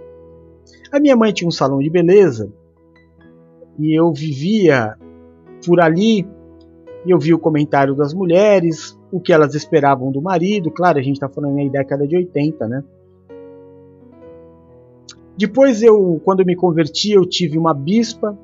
A 0.92 1.00
minha 1.00 1.16
mãe 1.16 1.32
tinha 1.32 1.48
um 1.48 1.52
salão 1.52 1.80
de 1.80 1.90
beleza 1.90 2.52
e 3.78 3.98
eu 3.98 4.12
vivia 4.12 4.96
por 5.66 5.80
ali 5.80 6.26
e 7.04 7.10
eu 7.10 7.18
vi 7.18 7.34
o 7.34 7.38
comentário 7.38 7.94
das 7.94 8.14
mulheres, 8.14 8.98
o 9.10 9.20
que 9.20 9.32
elas 9.32 9.54
esperavam 9.54 10.12
do 10.12 10.22
marido. 10.22 10.70
Claro, 10.70 10.98
a 10.98 11.02
gente 11.02 11.16
está 11.16 11.28
falando 11.28 11.58
aí 11.58 11.68
década 11.68 12.06
de 12.06 12.16
80, 12.16 12.68
né? 12.68 12.84
Depois 15.36 15.82
eu, 15.82 16.20
quando 16.24 16.44
me 16.44 16.54
converti, 16.54 17.12
eu 17.12 17.26
tive 17.26 17.58
uma 17.58 17.74
bispa 17.74 18.38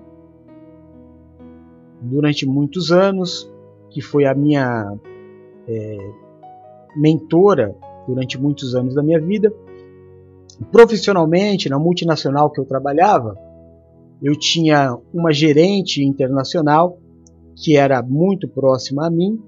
durante 2.01 2.47
muitos 2.47 2.90
anos, 2.90 3.51
que 3.90 4.01
foi 4.01 4.24
a 4.24 4.35
minha 4.35 4.97
é, 5.66 6.10
mentora 6.97 7.76
durante 8.06 8.40
muitos 8.40 8.74
anos 8.74 8.94
da 8.94 9.02
minha 9.02 9.20
vida. 9.20 9.52
Profissionalmente, 10.72 11.68
na 11.68 11.78
multinacional 11.78 12.51
que 12.51 12.60
eu 12.60 12.64
trabalhava, 12.64 13.36
eu 14.20 14.35
tinha 14.36 14.97
uma 15.14 15.32
gerente 15.32 16.02
internacional 16.02 16.98
que 17.62 17.76
era 17.76 18.02
muito 18.02 18.48
próxima 18.48 19.06
a 19.06 19.10
mim 19.10 19.40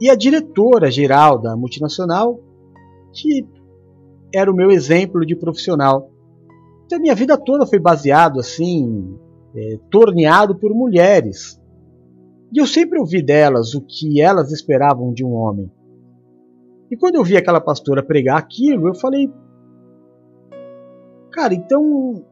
e 0.00 0.08
a 0.08 0.14
diretora 0.14 0.90
geral 0.90 1.38
da 1.38 1.56
multinacional 1.56 2.40
que 3.12 3.46
era 4.32 4.50
o 4.50 4.54
meu 4.54 4.70
exemplo 4.70 5.26
de 5.26 5.34
profissional. 5.34 6.10
Então, 6.86 7.00
minha 7.00 7.14
vida 7.14 7.36
toda 7.36 7.66
foi 7.66 7.78
baseado 7.78 8.38
assim 8.38 9.16
é, 9.54 9.78
torneado 9.90 10.54
por 10.56 10.72
mulheres. 10.72 11.60
E 12.52 12.58
eu 12.58 12.66
sempre 12.66 12.98
ouvi 12.98 13.22
delas 13.22 13.74
o 13.74 13.80
que 13.80 14.20
elas 14.20 14.50
esperavam 14.50 15.12
de 15.12 15.24
um 15.24 15.32
homem. 15.32 15.70
E 16.90 16.96
quando 16.96 17.14
eu 17.14 17.24
vi 17.24 17.36
aquela 17.36 17.60
pastora 17.60 18.02
pregar 18.02 18.38
aquilo, 18.38 18.88
eu 18.88 18.94
falei: 18.94 19.30
Cara, 21.30 21.54
então. 21.54 22.24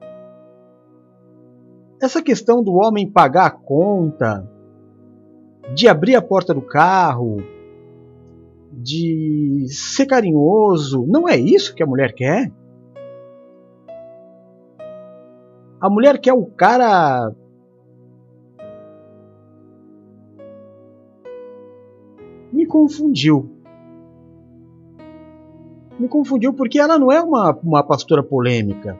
Essa 2.00 2.22
questão 2.22 2.62
do 2.62 2.74
homem 2.74 3.10
pagar 3.10 3.46
a 3.46 3.50
conta, 3.50 4.48
de 5.74 5.88
abrir 5.88 6.14
a 6.14 6.22
porta 6.22 6.54
do 6.54 6.62
carro, 6.62 7.42
de 8.72 9.66
ser 9.68 10.06
carinhoso, 10.06 11.04
não 11.06 11.28
é 11.28 11.36
isso 11.36 11.74
que 11.74 11.82
a 11.82 11.86
mulher 11.86 12.14
quer? 12.14 12.52
A 15.80 15.90
mulher 15.90 16.20
quer 16.20 16.32
o 16.32 16.46
cara 16.46 17.32
confundiu. 22.68 23.50
Me 25.98 26.06
confundiu 26.06 26.52
porque 26.52 26.78
ela 26.78 26.96
não 26.96 27.10
é 27.10 27.20
uma, 27.20 27.52
uma 27.60 27.82
pastora 27.82 28.22
polêmica. 28.22 28.96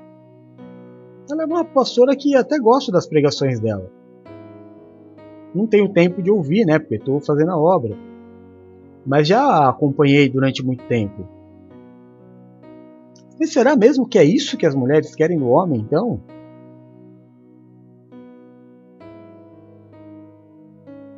Ela 1.31 1.43
é 1.43 1.47
uma 1.47 1.65
pastora 1.65 2.17
que 2.17 2.35
até 2.35 2.59
gosto 2.59 2.91
das 2.91 3.07
pregações 3.07 3.61
dela. 3.61 3.91
Não 5.55 5.67
tenho 5.67 5.93
tempo 5.93 6.23
de 6.23 6.31
ouvir, 6.31 6.65
né? 6.65 6.79
Porque 6.79 6.97
estou 6.97 7.21
fazendo 7.21 7.51
a 7.51 7.59
obra. 7.59 7.97
Mas 9.05 9.29
já 9.29 9.69
acompanhei 9.69 10.29
durante 10.29 10.65
muito 10.65 10.85
tempo. 10.85 11.27
Mas 13.39 13.53
será 13.53 13.77
mesmo 13.77 14.07
que 14.07 14.19
é 14.19 14.25
isso 14.25 14.57
que 14.57 14.67
as 14.67 14.75
mulheres 14.75 15.15
querem 15.15 15.39
do 15.39 15.49
homem, 15.49 15.81
então? 15.81 16.21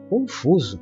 Confuso. 0.08 0.80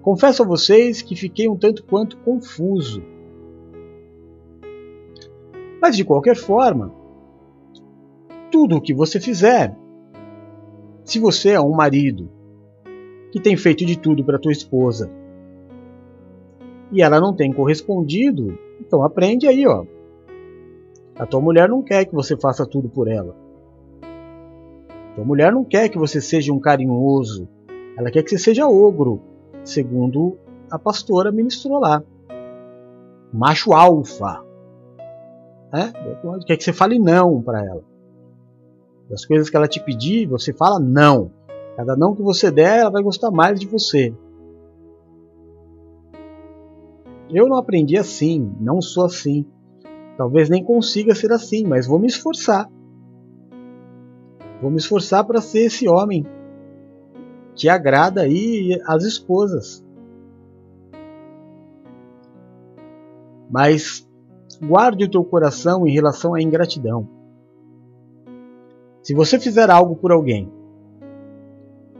Confesso 0.00 0.42
a 0.42 0.46
vocês 0.46 1.02
que 1.02 1.14
fiquei 1.14 1.48
um 1.48 1.56
tanto 1.56 1.84
quanto 1.84 2.16
confuso. 2.18 3.02
Mas 5.80 5.96
de 5.96 6.04
qualquer 6.04 6.36
forma, 6.36 6.97
tudo 8.50 8.76
o 8.76 8.80
que 8.80 8.94
você 8.94 9.20
fizer, 9.20 9.76
se 11.04 11.18
você 11.18 11.50
é 11.50 11.60
um 11.60 11.74
marido 11.74 12.30
que 13.30 13.40
tem 13.40 13.56
feito 13.56 13.84
de 13.84 13.98
tudo 13.98 14.24
para 14.24 14.38
tua 14.38 14.52
esposa 14.52 15.10
e 16.90 17.02
ela 17.02 17.20
não 17.20 17.34
tem 17.34 17.52
correspondido, 17.52 18.58
então 18.80 19.02
aprende 19.02 19.46
aí, 19.46 19.66
ó. 19.66 19.84
A 21.18 21.26
tua 21.26 21.40
mulher 21.40 21.68
não 21.68 21.82
quer 21.82 22.04
que 22.04 22.14
você 22.14 22.36
faça 22.36 22.64
tudo 22.64 22.88
por 22.88 23.08
ela. 23.08 23.34
A 24.02 25.14
tua 25.16 25.24
mulher 25.24 25.52
não 25.52 25.64
quer 25.64 25.88
que 25.88 25.98
você 25.98 26.20
seja 26.20 26.52
um 26.52 26.60
carinhoso. 26.60 27.48
Ela 27.96 28.10
quer 28.10 28.22
que 28.22 28.30
você 28.30 28.38
seja 28.38 28.68
ogro, 28.68 29.20
segundo 29.64 30.38
a 30.70 30.78
pastora 30.78 31.32
ministrou 31.32 31.80
lá. 31.80 32.02
Macho 33.32 33.72
alfa. 33.72 34.44
É? 35.72 35.92
Quer 36.46 36.56
que 36.56 36.64
você 36.64 36.72
fale 36.72 36.98
não 36.98 37.42
para 37.42 37.64
ela. 37.64 37.87
Das 39.08 39.24
coisas 39.24 39.48
que 39.48 39.56
ela 39.56 39.66
te 39.66 39.82
pedir, 39.82 40.26
você 40.26 40.52
fala 40.52 40.78
não. 40.78 41.30
Cada 41.76 41.96
não 41.96 42.14
que 42.14 42.22
você 42.22 42.50
der, 42.50 42.80
ela 42.80 42.90
vai 42.90 43.02
gostar 43.02 43.30
mais 43.30 43.58
de 43.58 43.66
você. 43.66 44.14
Eu 47.30 47.48
não 47.48 47.56
aprendi 47.56 47.96
assim, 47.96 48.54
não 48.60 48.80
sou 48.80 49.04
assim. 49.04 49.46
Talvez 50.16 50.50
nem 50.50 50.64
consiga 50.64 51.14
ser 51.14 51.30
assim, 51.32 51.64
mas 51.64 51.86
vou 51.86 51.98
me 51.98 52.06
esforçar. 52.06 52.68
Vou 54.60 54.70
me 54.70 54.78
esforçar 54.78 55.24
para 55.24 55.40
ser 55.40 55.66
esse 55.66 55.88
homem 55.88 56.26
que 57.54 57.68
agrada 57.68 58.22
aí 58.22 58.80
as 58.86 59.04
esposas. 59.04 59.84
Mas 63.50 64.06
guarde 64.60 65.04
o 65.04 65.10
teu 65.10 65.24
coração 65.24 65.86
em 65.86 65.92
relação 65.92 66.34
à 66.34 66.42
ingratidão. 66.42 67.17
Se 69.02 69.14
você 69.14 69.38
fizer 69.38 69.70
algo 69.70 69.96
por 69.96 70.12
alguém, 70.12 70.50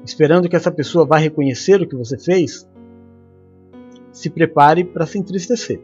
esperando 0.04 0.48
que 0.48 0.56
essa 0.56 0.70
pessoa 0.70 1.06
vá 1.06 1.16
reconhecer 1.16 1.80
o 1.80 1.88
que 1.88 1.96
você 1.96 2.18
fez, 2.18 2.68
se 4.12 4.30
prepare 4.30 4.84
para 4.84 5.06
se 5.06 5.18
entristecer. 5.18 5.80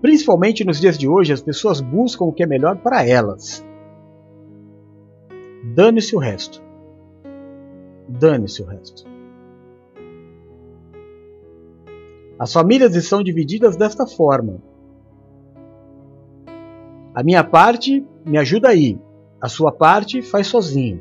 Principalmente 0.00 0.64
nos 0.64 0.80
dias 0.80 0.96
de 0.96 1.08
hoje, 1.08 1.32
as 1.32 1.42
pessoas 1.42 1.80
buscam 1.80 2.24
o 2.26 2.32
que 2.32 2.42
é 2.42 2.46
melhor 2.46 2.76
para 2.76 3.04
elas. 3.06 3.64
Dane-se 5.74 6.14
o 6.14 6.18
resto. 6.18 6.62
Dane-se 8.08 8.62
o 8.62 8.66
resto. 8.66 9.04
As 12.38 12.52
famílias 12.52 12.94
estão 12.94 13.22
divididas 13.22 13.76
desta 13.76 14.06
forma. 14.06 14.62
A 17.14 17.22
minha 17.22 17.42
parte 17.42 18.06
me 18.24 18.38
ajuda 18.38 18.68
aí, 18.68 18.98
a 19.40 19.48
sua 19.48 19.72
parte 19.72 20.22
faz 20.22 20.46
sozinho. 20.46 21.00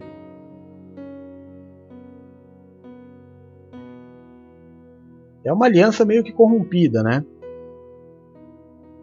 É 5.44 5.54
uma 5.54 5.66
aliança 5.66 6.04
meio 6.04 6.24
que 6.24 6.34
corrompida, 6.34 7.02
né? 7.02 7.26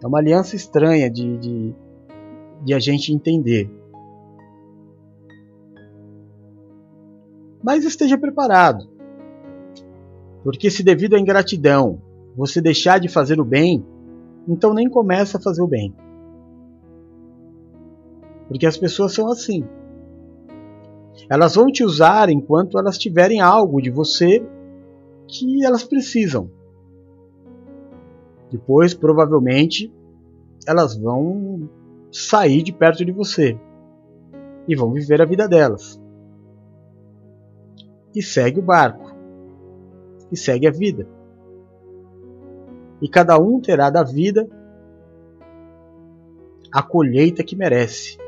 É 0.02 0.06
uma 0.06 0.18
aliança 0.18 0.54
estranha 0.54 1.10
de, 1.10 1.38
de, 1.38 1.74
de 2.62 2.74
a 2.74 2.78
gente 2.78 3.12
entender. 3.14 3.70
Mas 7.62 7.84
esteja 7.84 8.18
preparado. 8.18 8.86
Porque 10.42 10.70
se 10.70 10.82
devido 10.82 11.16
à 11.16 11.18
ingratidão 11.18 12.02
você 12.36 12.60
deixar 12.60 13.00
de 13.00 13.08
fazer 13.08 13.40
o 13.40 13.44
bem, 13.44 13.82
então 14.46 14.74
nem 14.74 14.90
começa 14.90 15.38
a 15.38 15.40
fazer 15.40 15.62
o 15.62 15.66
bem. 15.66 15.94
Porque 18.48 18.66
as 18.66 18.76
pessoas 18.76 19.12
são 19.12 19.28
assim. 19.28 19.64
Elas 21.28 21.54
vão 21.54 21.66
te 21.66 21.84
usar 21.84 22.28
enquanto 22.28 22.78
elas 22.78 22.98
tiverem 22.98 23.40
algo 23.40 23.80
de 23.80 23.90
você 23.90 24.44
que 25.26 25.64
elas 25.64 25.84
precisam. 25.84 26.50
Depois, 28.50 28.94
provavelmente, 28.94 29.92
elas 30.66 30.96
vão 30.96 31.68
sair 32.12 32.62
de 32.62 32.72
perto 32.72 33.04
de 33.04 33.12
você 33.12 33.58
e 34.68 34.76
vão 34.76 34.92
viver 34.92 35.20
a 35.20 35.24
vida 35.24 35.48
delas. 35.48 36.00
E 38.14 38.22
segue 38.22 38.60
o 38.60 38.62
barco. 38.62 39.12
E 40.30 40.36
segue 40.36 40.66
a 40.66 40.70
vida. 40.70 41.08
E 43.02 43.08
cada 43.08 43.38
um 43.38 43.60
terá 43.60 43.90
da 43.90 44.02
vida 44.02 44.48
a 46.72 46.82
colheita 46.82 47.42
que 47.42 47.56
merece. 47.56 48.23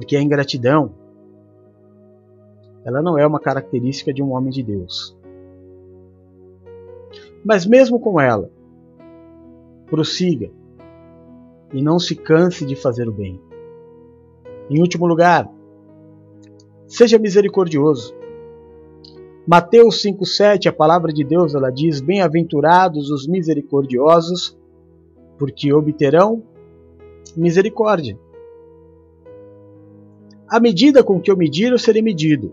Porque 0.00 0.16
a 0.16 0.22
ingratidão 0.22 0.94
ela 2.82 3.02
não 3.02 3.18
é 3.18 3.26
uma 3.26 3.38
característica 3.38 4.14
de 4.14 4.22
um 4.22 4.32
homem 4.32 4.50
de 4.50 4.62
Deus. 4.62 5.14
Mas 7.44 7.66
mesmo 7.66 8.00
com 8.00 8.18
ela, 8.18 8.50
prossiga 9.90 10.50
e 11.70 11.82
não 11.82 11.98
se 11.98 12.16
canse 12.16 12.64
de 12.64 12.74
fazer 12.74 13.10
o 13.10 13.12
bem. 13.12 13.38
Em 14.70 14.80
último 14.80 15.06
lugar, 15.06 15.46
seja 16.86 17.18
misericordioso. 17.18 18.14
Mateus 19.46 20.00
5:7, 20.00 20.66
a 20.66 20.72
palavra 20.72 21.12
de 21.12 21.22
Deus, 21.22 21.54
ela 21.54 21.68
diz: 21.68 22.00
"Bem-aventurados 22.00 23.10
os 23.10 23.28
misericordiosos, 23.28 24.58
porque 25.38 25.70
obterão 25.74 26.42
misericórdia." 27.36 28.18
À 30.50 30.58
medida 30.58 31.04
com 31.04 31.20
que 31.20 31.30
eu 31.30 31.36
medir, 31.36 31.70
eu 31.70 31.78
serei 31.78 32.02
medido. 32.02 32.52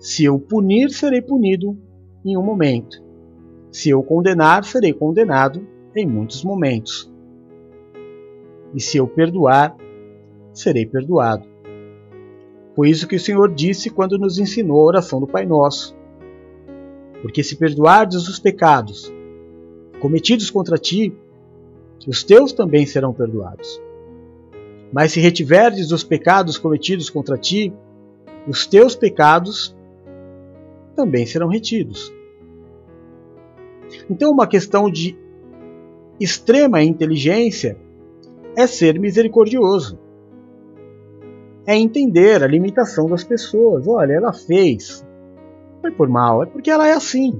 Se 0.00 0.24
eu 0.24 0.40
punir, 0.40 0.90
serei 0.90 1.22
punido 1.22 1.78
em 2.24 2.36
um 2.36 2.42
momento. 2.42 3.00
Se 3.70 3.90
eu 3.90 4.02
condenar, 4.02 4.64
serei 4.64 4.92
condenado 4.92 5.64
em 5.94 6.04
muitos 6.04 6.42
momentos. 6.42 7.08
E 8.74 8.80
se 8.80 8.96
eu 8.96 9.06
perdoar, 9.06 9.76
serei 10.52 10.84
perdoado. 10.84 11.46
Foi 12.74 12.90
isso 12.90 13.06
que 13.06 13.14
o 13.14 13.20
Senhor 13.20 13.54
disse 13.54 13.88
quando 13.88 14.18
nos 14.18 14.36
ensinou 14.36 14.80
a 14.80 14.86
oração 14.86 15.20
do 15.20 15.28
Pai 15.28 15.46
Nosso. 15.46 15.96
Porque 17.22 17.44
se 17.44 17.54
perdoardes 17.54 18.26
os 18.26 18.40
pecados 18.40 19.12
cometidos 20.00 20.50
contra 20.50 20.76
ti, 20.76 21.16
os 22.04 22.24
teus 22.24 22.52
também 22.52 22.84
serão 22.84 23.14
perdoados. 23.14 23.80
Mas 24.96 25.12
se 25.12 25.20
retiverdes 25.20 25.92
os 25.92 26.02
pecados 26.02 26.56
cometidos 26.56 27.10
contra 27.10 27.36
ti, 27.36 27.70
os 28.48 28.66
teus 28.66 28.96
pecados 28.96 29.76
também 30.94 31.26
serão 31.26 31.48
retidos. 31.48 32.10
Então, 34.08 34.30
uma 34.32 34.46
questão 34.46 34.90
de 34.90 35.14
extrema 36.18 36.82
inteligência 36.82 37.76
é 38.56 38.66
ser 38.66 38.98
misericordioso. 38.98 39.98
É 41.66 41.76
entender 41.76 42.42
a 42.42 42.46
limitação 42.46 43.06
das 43.06 43.22
pessoas. 43.22 43.86
Olha, 43.86 44.14
ela 44.14 44.32
fez. 44.32 45.06
Foi 45.82 45.90
por 45.90 46.08
mal, 46.08 46.42
é 46.42 46.46
porque 46.46 46.70
ela 46.70 46.88
é 46.88 46.94
assim. 46.94 47.38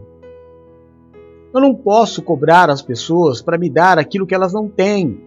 Eu 1.55 1.61
não 1.63 1.75
posso 1.75 2.21
cobrar 2.21 2.69
as 2.69 2.83
pessoas 2.83 3.41
para 3.41 3.57
me 3.57 3.71
dar 3.71 3.99
aquilo 3.99 4.27
que 4.27 4.35
elas 4.35 4.53
não 4.53 4.69
têm. 4.69 5.19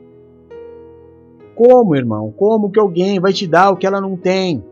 Como, 1.59 1.93
irmão? 1.93 2.31
Como 2.31 2.71
que 2.71 2.79
alguém 2.79 3.19
vai 3.19 3.33
te 3.33 3.45
dar 3.45 3.71
o 3.71 3.75
que 3.75 3.85
ela 3.85 3.99
não 3.99 4.15
tem? 4.15 4.63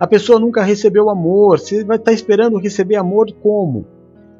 A 0.00 0.08
pessoa 0.08 0.40
nunca 0.40 0.64
recebeu 0.64 1.08
amor. 1.08 1.60
Você 1.60 1.84
vai 1.84 1.96
estar 1.96 2.12
esperando 2.12 2.58
receber 2.58 2.96
amor 2.96 3.32
como? 3.40 3.86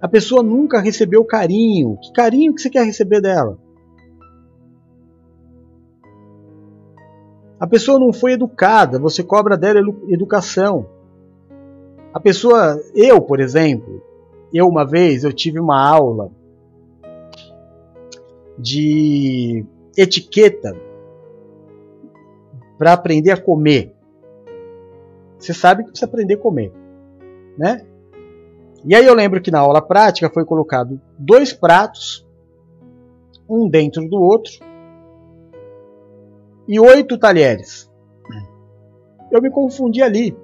A 0.02 0.09
pessoa 0.09 0.43
nunca 0.43 0.81
recebeu 0.81 1.24
carinho. 1.24 1.97
Que 2.02 2.12
carinho 2.12 2.52
que 2.52 2.60
você 2.60 2.69
quer 2.69 2.85
receber 2.85 3.20
dela? 3.20 3.56
A 7.60 7.69
pessoa 7.69 8.01
não 8.01 8.12
foi 8.12 8.32
educada, 8.32 8.98
você 8.98 9.23
cobra 9.23 9.56
dela 9.56 9.78
educação. 10.09 10.86
A 12.12 12.19
pessoa, 12.19 12.82
eu, 12.97 13.20
por 13.20 13.39
exemplo, 13.39 14.02
eu 14.52 14.66
uma 14.66 14.85
vez 14.85 15.23
eu 15.23 15.32
tive 15.32 15.60
uma 15.60 15.89
aula 15.89 16.32
de 18.59 19.65
etiqueta 19.97 20.88
para 22.79 22.93
aprender 22.93 23.33
a 23.33 23.41
comer. 23.41 23.95
Você 25.39 25.53
sabe 25.53 25.83
que 25.83 25.91
precisa 25.91 26.07
aprender 26.07 26.35
a 26.35 26.39
comer, 26.39 26.73
né? 27.57 27.85
E 28.85 28.95
aí 28.95 29.05
eu 29.05 29.15
lembro 29.15 29.41
que 29.41 29.51
na 29.51 29.59
aula 29.59 29.83
prática 29.83 30.31
foi 30.31 30.45
colocado 30.45 31.01
dois 31.19 31.53
pratos, 31.53 32.27
um 33.49 33.69
dentro 33.69 34.09
do 34.09 34.21
outro, 34.21 34.53
e 36.67 36.79
oito 36.79 37.19
talheres. 37.19 37.91
Eu 39.31 39.43
me 39.43 39.51
confundi 39.51 40.03
ali. 40.03 40.37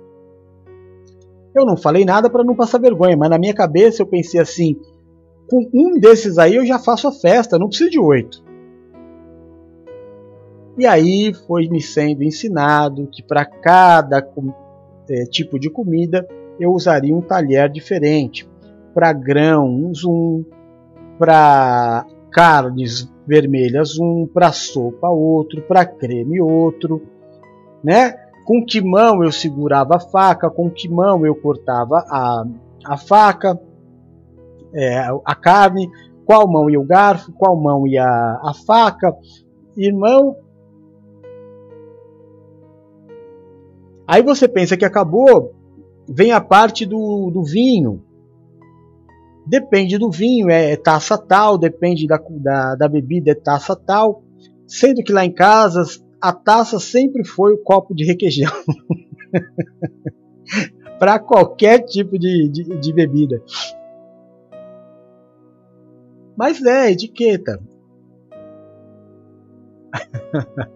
Eu 1.55 1.65
não 1.65 1.77
falei 1.77 2.05
nada 2.05 2.29
para 2.29 2.45
não 2.45 2.55
passar 2.55 2.79
vergonha, 2.79 3.17
mas 3.17 3.31
na 3.31 3.39
minha 3.39 3.55
cabeça 3.55 4.03
eu 4.03 4.07
pensei 4.07 4.41
assim: 4.41 4.77
com 5.49 5.69
um 5.73 5.99
desses 5.99 6.37
aí 6.39 6.57
eu 6.57 6.67
já 6.67 6.79
faço 6.79 7.09
a 7.09 7.13
festa, 7.13 7.59
não 7.59 7.69
preciso 7.69 7.91
de 7.91 8.01
oito. 8.01 8.44
E 10.77 10.87
aí 10.87 11.33
foi 11.47 11.69
me 11.69 11.81
sendo 11.81 12.25
ensinado 12.25 13.07
que 13.07 13.23
para 13.23 13.45
cada 13.45 14.27
é, 15.09 15.25
tipo 15.27 15.59
de 15.59 15.71
comida 15.71 16.27
eu 16.59 16.73
usaria 16.73 17.15
um 17.15 17.21
talher 17.21 17.69
diferente. 17.69 18.49
Para 18.93 19.13
grãos, 19.13 20.05
um. 20.05 20.45
Para 21.19 22.05
carnes 22.31 23.09
vermelhas, 23.27 23.99
um. 23.99 24.27
Para 24.27 24.53
sopa, 24.53 25.09
outro. 25.09 25.63
Para 25.63 25.85
creme, 25.85 26.41
outro. 26.41 27.03
Né? 27.83 28.13
Com 28.45 28.65
que 28.65 28.81
mão 28.81 29.23
eu 29.23 29.31
segurava 29.31 29.97
a 29.97 30.01
faca, 30.01 30.51
com 30.51 30.69
que 30.69 30.89
mão 30.89 31.25
eu 31.25 31.35
cortava 31.35 32.05
a, 32.09 32.45
a 32.85 32.97
faca, 32.97 33.59
é, 34.75 34.99
a 35.25 35.35
carne, 35.35 35.89
qual 36.27 36.51
mão 36.51 36.69
ia 36.69 36.81
o 36.81 36.85
garfo, 36.85 37.33
qual 37.33 37.57
mão 37.57 37.87
ia 37.87 38.05
a 38.05 38.53
faca. 38.67 39.15
Irmão, 39.77 40.37
Aí 44.07 44.23
você 44.23 44.47
pensa 44.47 44.77
que 44.77 44.85
acabou, 44.85 45.55
vem 46.09 46.33
a 46.33 46.41
parte 46.41 46.85
do, 46.85 47.31
do 47.31 47.43
vinho. 47.43 48.03
Depende 49.47 49.99
do 49.99 50.11
vinho, 50.11 50.51
é, 50.51 50.73
é 50.73 50.77
taça 50.77 51.19
tal, 51.19 51.59
depende 51.59 52.07
da, 52.07 52.21
da, 52.31 52.75
da 52.75 52.89
bebida, 52.89 53.33
é 53.33 53.35
taça 53.35 53.77
tal. 53.77 54.23
Sendo 54.67 55.03
que 55.03 55.13
lá 55.13 55.25
em 55.25 55.33
casa 55.33 55.85
a 56.21 56.33
taça 56.33 56.81
sempre 56.81 57.25
foi 57.25 57.53
o 57.53 57.63
copo 57.63 57.95
de 57.95 58.05
requeijão. 58.05 58.53
para 60.99 61.19
qualquer 61.19 61.81
tipo 61.81 62.19
de, 62.19 62.49
de, 62.49 62.65
de, 62.79 62.93
bebida. 62.93 63.43
Mas 66.37 66.63
é 66.65 66.91
etiqueta. 66.91 67.61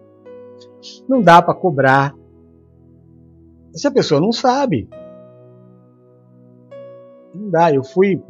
Não 1.09 1.21
dá 1.21 1.41
para 1.41 1.55
cobrar 1.55 2.15
se 3.73 3.87
a 3.87 3.91
pessoa 3.91 4.19
não 4.19 4.31
sabe, 4.31 4.89
não 7.33 7.49
dá. 7.49 7.73
Eu 7.73 7.83
fui, 7.83 8.21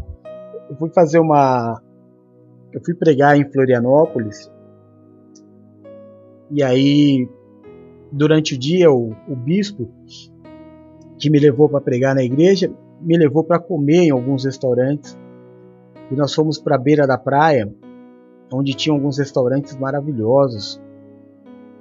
eu 0.70 0.76
fui 0.76 0.90
fazer 0.90 1.20
uma, 1.20 1.82
eu 2.72 2.82
fui 2.84 2.94
pregar 2.94 3.38
em 3.38 3.50
Florianópolis. 3.50 4.52
E 6.52 6.64
aí 6.64 7.30
durante 8.12 8.56
o 8.56 8.58
dia 8.58 8.92
o, 8.92 9.12
o 9.28 9.36
bispo 9.36 9.88
que 11.18 11.30
me 11.30 11.40
levou 11.40 11.70
para 11.70 11.82
pregar 11.82 12.16
na 12.16 12.24
igreja 12.24 12.74
me 13.02 13.16
levou 13.18 13.44
para 13.44 13.60
comer 13.60 14.04
em 14.04 14.12
alguns 14.12 14.46
restaurantes. 14.46 15.18
E 16.12 16.16
nós 16.16 16.34
fomos 16.34 16.58
para 16.58 16.76
a 16.76 16.80
beira 16.80 17.06
da 17.06 17.18
praia 17.18 17.72
onde 18.52 18.74
tinham 18.74 18.96
alguns 18.96 19.20
restaurantes 19.20 19.78
maravilhosos. 19.78 20.82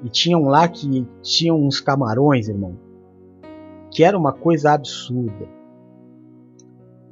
E 0.04 0.08
tinham 0.08 0.44
lá 0.44 0.68
que 0.68 1.04
tinham 1.22 1.60
uns 1.60 1.80
camarões, 1.80 2.48
irmão 2.48 2.87
que 3.90 4.04
era 4.04 4.16
uma 4.16 4.32
coisa 4.32 4.72
absurda. 4.72 5.48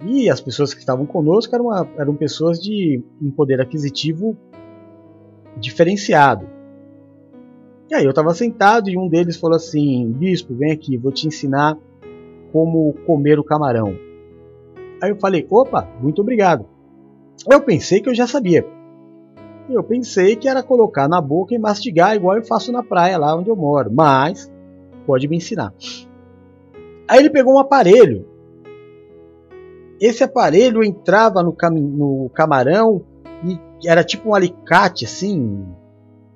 E 0.05 0.28
as 0.28 0.40
pessoas 0.40 0.74
que 0.74 0.81
estavam 0.81 1.07
conosco 1.07 1.55
eram, 1.55 1.66
uma, 1.66 1.89
eram 1.97 2.15
pessoas 2.15 2.61
de 2.61 3.03
um 3.20 3.31
poder 3.31 3.61
aquisitivo 3.61 4.36
diferenciado. 5.59 6.47
E 7.90 7.94
aí 7.94 8.05
eu 8.05 8.11
estava 8.11 8.35
sentado 8.35 8.90
e 8.90 8.98
um 8.98 9.09
deles 9.09 9.36
falou 9.36 9.57
assim: 9.57 10.11
Bispo, 10.12 10.55
vem 10.55 10.73
aqui, 10.73 10.97
vou 10.97 11.12
te 11.12 11.27
ensinar 11.27 11.78
como 12.53 12.93
comer 13.07 13.39
o 13.39 13.44
camarão. 13.44 13.97
Aí 15.03 15.11
eu 15.11 15.16
falei: 15.16 15.47
opa, 15.51 15.89
muito 16.01 16.20
obrigado. 16.20 16.66
Eu 17.51 17.61
pensei 17.61 18.01
que 18.01 18.09
eu 18.09 18.15
já 18.15 18.27
sabia. 18.27 18.66
Eu 19.69 19.82
pensei 19.82 20.36
que 20.36 20.48
era 20.48 20.62
colocar 20.62 21.09
na 21.09 21.20
boca 21.20 21.55
e 21.55 21.59
mastigar 21.59 22.15
igual 22.15 22.36
eu 22.36 22.44
faço 22.44 22.70
na 22.70 22.82
praia 22.82 23.19
lá 23.19 23.36
onde 23.36 23.51
eu 23.51 23.57
moro. 23.57 23.90
Mas 23.93 24.51
pode 25.07 25.28
me 25.28 25.36
ensinar. 25.36 25.73
Aí 27.09 27.20
ele 27.20 27.31
pegou 27.31 27.55
um 27.55 27.59
aparelho. 27.59 28.27
Esse 30.01 30.24
aparelho 30.24 30.85
entrava 30.85 31.43
no, 31.43 31.53
cam 31.53 31.70
no 31.70 32.31
camarão 32.35 33.05
e 33.45 33.59
era 33.89 34.05
tipo 34.05 34.31
um 34.31 34.35
alicate 34.35 35.05
assim. 35.05 35.65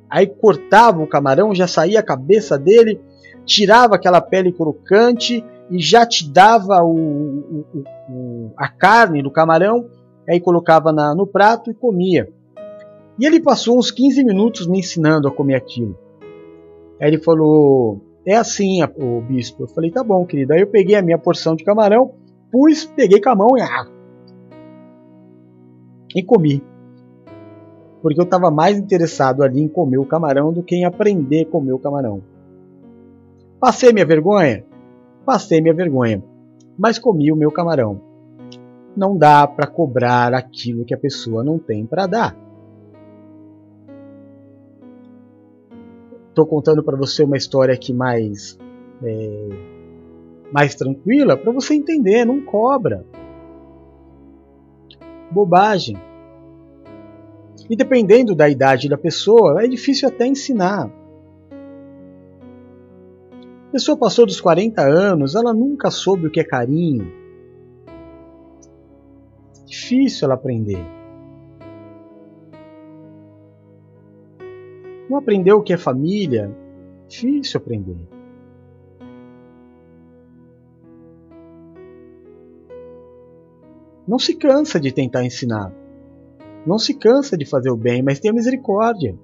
Aí 0.08 0.26
cortava 0.26 1.02
o 1.02 1.06
camarão, 1.06 1.54
já 1.54 1.66
saía 1.66 2.00
a 2.00 2.04
cabeça 2.04 2.58
dele, 2.58 3.00
tirava 3.44 3.94
aquela 3.94 4.20
pele 4.20 4.52
crocante 4.52 5.44
e 5.70 5.78
já 5.78 6.06
te 6.06 6.28
dava 6.30 6.82
o, 6.82 6.96
o, 6.96 7.84
o, 8.08 8.52
a 8.56 8.68
carne 8.68 9.22
do 9.22 9.30
camarão. 9.30 9.88
Aí 10.28 10.40
colocava 10.40 10.92
na, 10.92 11.14
no 11.14 11.26
prato 11.26 11.70
e 11.70 11.74
comia. 11.74 12.28
E 13.18 13.26
ele 13.26 13.40
passou 13.40 13.78
uns 13.78 13.90
15 13.90 14.24
minutos 14.24 14.66
me 14.66 14.78
ensinando 14.78 15.28
a 15.28 15.30
comer 15.30 15.56
aquilo. 15.56 15.98
Aí 17.00 17.08
ele 17.08 17.18
falou: 17.18 18.00
é 18.26 18.36
assim, 18.36 18.82
o 18.82 19.20
bispo. 19.20 19.64
Eu 19.64 19.68
falei, 19.68 19.90
tá 19.90 20.04
bom, 20.04 20.24
querido. 20.26 20.52
Aí 20.52 20.60
eu 20.60 20.66
peguei 20.66 20.96
a 20.96 21.02
minha 21.02 21.18
porção 21.18 21.54
de 21.54 21.64
camarão, 21.64 22.12
pus, 22.50 22.84
peguei 22.84 23.20
com 23.20 23.30
a 23.30 23.34
mão 23.34 23.56
e, 23.56 23.62
ah, 23.62 23.86
e 26.14 26.22
comi. 26.22 26.62
Porque 28.02 28.20
eu 28.20 28.24
estava 28.24 28.50
mais 28.50 28.78
interessado 28.78 29.42
ali 29.42 29.60
em 29.60 29.68
comer 29.68 29.98
o 29.98 30.06
camarão 30.06 30.52
do 30.52 30.62
que 30.62 30.74
em 30.74 30.84
aprender 30.84 31.42
a 31.42 31.50
comer 31.50 31.72
o 31.72 31.78
camarão. 31.78 32.22
Passei 33.58 33.92
minha 33.92 34.06
vergonha? 34.06 34.64
Passei 35.24 35.60
minha 35.60 35.74
vergonha. 35.74 36.22
Mas 36.78 36.98
comi 36.98 37.30
o 37.30 37.36
meu 37.36 37.50
camarão. 37.50 38.00
Não 38.96 39.16
dá 39.16 39.46
para 39.46 39.66
cobrar 39.66 40.34
aquilo 40.34 40.84
que 40.84 40.94
a 40.94 40.98
pessoa 40.98 41.44
não 41.44 41.58
tem 41.58 41.84
para 41.84 42.06
dar. 42.06 42.49
Estou 46.30 46.46
contando 46.46 46.82
para 46.82 46.96
você 46.96 47.22
uma 47.22 47.36
história 47.36 47.74
aqui 47.74 47.92
mais 47.92 48.58
é, 49.02 49.48
mais 50.52 50.74
tranquila 50.74 51.36
para 51.36 51.52
você 51.52 51.74
entender, 51.74 52.24
não 52.24 52.40
cobra. 52.40 53.04
Bobagem. 55.30 55.96
E 57.68 57.76
dependendo 57.76 58.34
da 58.34 58.48
idade 58.48 58.88
da 58.88 58.98
pessoa, 58.98 59.62
é 59.62 59.68
difícil 59.68 60.08
até 60.08 60.26
ensinar. 60.26 60.90
A 63.68 63.72
pessoa 63.72 63.96
passou 63.96 64.26
dos 64.26 64.40
40 64.40 64.82
anos, 64.82 65.36
ela 65.36 65.54
nunca 65.54 65.90
soube 65.90 66.26
o 66.26 66.30
que 66.30 66.40
é 66.40 66.44
carinho. 66.44 67.12
Difícil 69.64 70.26
ela 70.26 70.34
aprender. 70.34 70.99
Não 75.10 75.18
aprendeu 75.18 75.58
o 75.58 75.62
que 75.62 75.72
é 75.72 75.76
família? 75.76 76.56
Difícil 77.08 77.58
aprender. 77.58 77.98
Não 84.06 84.20
se 84.20 84.36
cansa 84.36 84.78
de 84.78 84.92
tentar 84.92 85.24
ensinar. 85.24 85.74
Não 86.64 86.78
se 86.78 86.94
cansa 86.94 87.36
de 87.36 87.44
fazer 87.44 87.70
o 87.70 87.76
bem, 87.76 88.04
mas 88.04 88.20
tenha 88.20 88.32
misericórdia. 88.32 89.18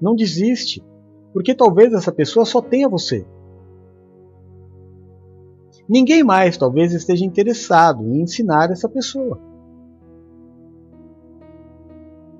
Não 0.00 0.14
desiste, 0.14 0.80
porque 1.32 1.52
talvez 1.52 1.92
essa 1.92 2.12
pessoa 2.12 2.46
só 2.46 2.62
tenha 2.62 2.88
você. 2.88 3.26
Ninguém 5.88 6.22
mais 6.22 6.56
talvez 6.56 6.92
esteja 6.92 7.24
interessado 7.24 8.04
em 8.04 8.22
ensinar 8.22 8.70
essa 8.70 8.88
pessoa. 8.88 9.47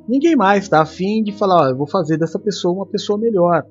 Ninguém 0.08 0.34
mais 0.34 0.64
está 0.64 0.80
afim 0.80 1.22
de 1.22 1.32
falar, 1.32 1.70
eu 1.70 1.76
vou 1.76 1.86
fazer 1.86 2.16
dessa 2.16 2.38
pessoa 2.38 2.74
uma 2.74 2.86
pessoa 2.86 3.18
melhor. 3.18 3.66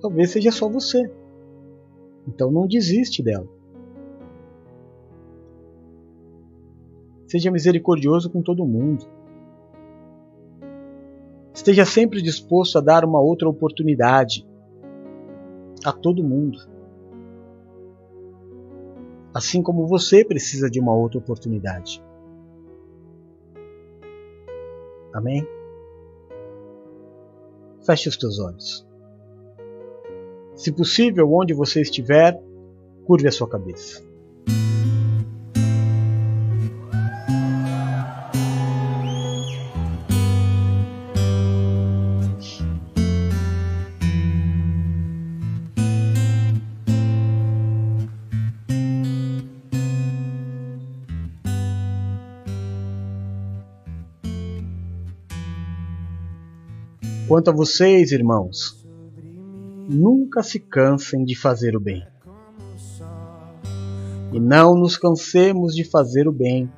Talvez 0.00 0.30
seja 0.30 0.52
só 0.52 0.68
você. 0.68 1.10
Então 2.26 2.50
não 2.50 2.66
desiste 2.66 3.22
dela. 3.22 3.48
Seja 7.26 7.50
misericordioso 7.50 8.30
com 8.30 8.40
todo 8.40 8.64
mundo. 8.64 9.04
Esteja 11.52 11.84
sempre 11.84 12.22
disposto 12.22 12.78
a 12.78 12.80
dar 12.80 13.04
uma 13.04 13.20
outra 13.20 13.48
oportunidade 13.48 14.46
a 15.84 15.92
todo 15.92 16.22
mundo. 16.22 16.58
assim 19.38 19.62
como 19.62 19.86
você 19.86 20.24
precisa 20.24 20.68
de 20.68 20.80
uma 20.80 20.94
outra 20.94 21.18
oportunidade. 21.18 22.02
Amém? 25.18 25.44
Feche 27.84 28.08
os 28.08 28.16
teus 28.16 28.38
olhos. 28.38 28.86
Se 30.54 30.70
possível, 30.70 31.32
onde 31.32 31.52
você 31.52 31.80
estiver, 31.80 32.40
curve 33.04 33.26
a 33.26 33.32
sua 33.32 33.48
cabeça. 33.48 34.07
Quanto 57.28 57.50
a 57.50 57.52
vocês, 57.52 58.10
irmãos, 58.10 58.82
nunca 59.86 60.42
se 60.42 60.58
cansem 60.58 61.26
de 61.26 61.36
fazer 61.36 61.76
o 61.76 61.80
bem. 61.80 62.02
E 64.32 64.40
não 64.40 64.74
nos 64.74 64.96
cansemos 64.96 65.74
de 65.74 65.84
fazer 65.84 66.26
o 66.26 66.32
bem, 66.32 66.72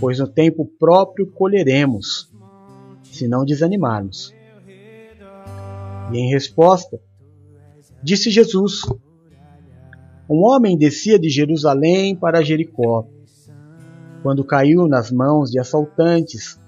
pois 0.00 0.18
no 0.18 0.26
tempo 0.26 0.64
próprio 0.64 1.30
colheremos, 1.30 2.32
se 3.02 3.28
não 3.28 3.44
desanimarmos. 3.44 4.34
E 6.10 6.16
em 6.16 6.30
resposta, 6.30 6.98
disse 8.02 8.30
Jesus: 8.30 8.86
Um 10.30 10.46
homem 10.46 10.78
descia 10.78 11.18
de 11.18 11.28
Jerusalém 11.28 12.16
para 12.16 12.42
Jericó, 12.42 13.06
quando 14.22 14.42
caiu 14.42 14.88
nas 14.88 15.10
mãos 15.10 15.50
de 15.50 15.58
assaltantes 15.60 16.58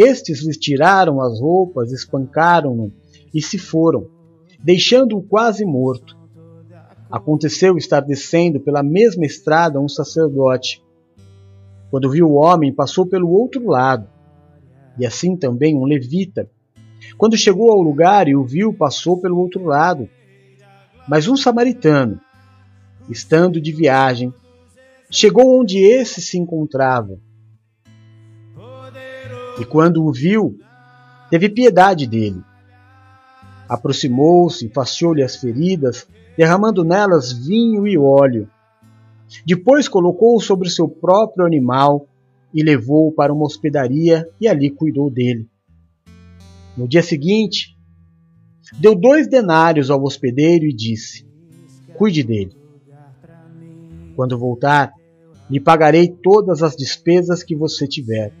estes 0.00 0.42
lhe 0.42 0.52
tiraram 0.52 1.20
as 1.20 1.40
roupas, 1.40 1.92
espancaram-no 1.92 2.92
e 3.34 3.42
se 3.42 3.58
foram, 3.58 4.08
deixando-o 4.62 5.22
quase 5.22 5.64
morto. 5.64 6.16
Aconteceu 7.10 7.76
estar 7.76 8.00
descendo 8.00 8.60
pela 8.60 8.82
mesma 8.82 9.24
estrada 9.24 9.80
um 9.80 9.88
sacerdote. 9.88 10.82
Quando 11.90 12.10
viu 12.10 12.28
o 12.28 12.34
homem, 12.34 12.72
passou 12.72 13.04
pelo 13.04 13.30
outro 13.30 13.66
lado, 13.66 14.06
e 14.98 15.04
assim 15.04 15.36
também 15.36 15.76
um 15.76 15.84
levita. 15.84 16.48
Quando 17.18 17.36
chegou 17.36 17.70
ao 17.72 17.80
lugar 17.80 18.28
e 18.28 18.36
o 18.36 18.44
viu, 18.44 18.72
passou 18.72 19.20
pelo 19.20 19.38
outro 19.38 19.64
lado. 19.64 20.08
Mas 21.08 21.26
um 21.26 21.36
samaritano, 21.36 22.20
estando 23.08 23.60
de 23.60 23.72
viagem, 23.72 24.32
chegou 25.10 25.58
onde 25.60 25.78
esse 25.78 26.20
se 26.20 26.38
encontrava 26.38 27.18
e 29.60 29.64
quando 29.66 30.02
o 30.02 30.10
viu, 30.10 30.58
teve 31.28 31.50
piedade 31.50 32.06
dele. 32.06 32.42
Aproximou-se, 33.68 34.70
faceou-lhe 34.70 35.22
as 35.22 35.36
feridas, 35.36 36.08
derramando 36.34 36.82
nelas 36.82 37.30
vinho 37.30 37.86
e 37.86 37.98
óleo. 37.98 38.48
Depois 39.44 39.86
colocou-o 39.86 40.40
sobre 40.40 40.70
seu 40.70 40.88
próprio 40.88 41.44
animal 41.44 42.08
e 42.54 42.62
levou-o 42.62 43.12
para 43.12 43.34
uma 43.34 43.44
hospedaria 43.44 44.26
e 44.40 44.48
ali 44.48 44.70
cuidou 44.70 45.10
dele. 45.10 45.46
No 46.74 46.88
dia 46.88 47.02
seguinte, 47.02 47.76
deu 48.78 48.94
dois 48.94 49.28
denários 49.28 49.90
ao 49.90 50.02
hospedeiro 50.02 50.64
e 50.64 50.72
disse: 50.72 51.26
Cuide 51.98 52.22
dele. 52.22 52.56
Quando 54.16 54.38
voltar, 54.38 54.90
lhe 55.50 55.60
pagarei 55.60 56.08
todas 56.08 56.62
as 56.62 56.74
despesas 56.74 57.42
que 57.42 57.54
você 57.54 57.86
tiver. 57.86 58.32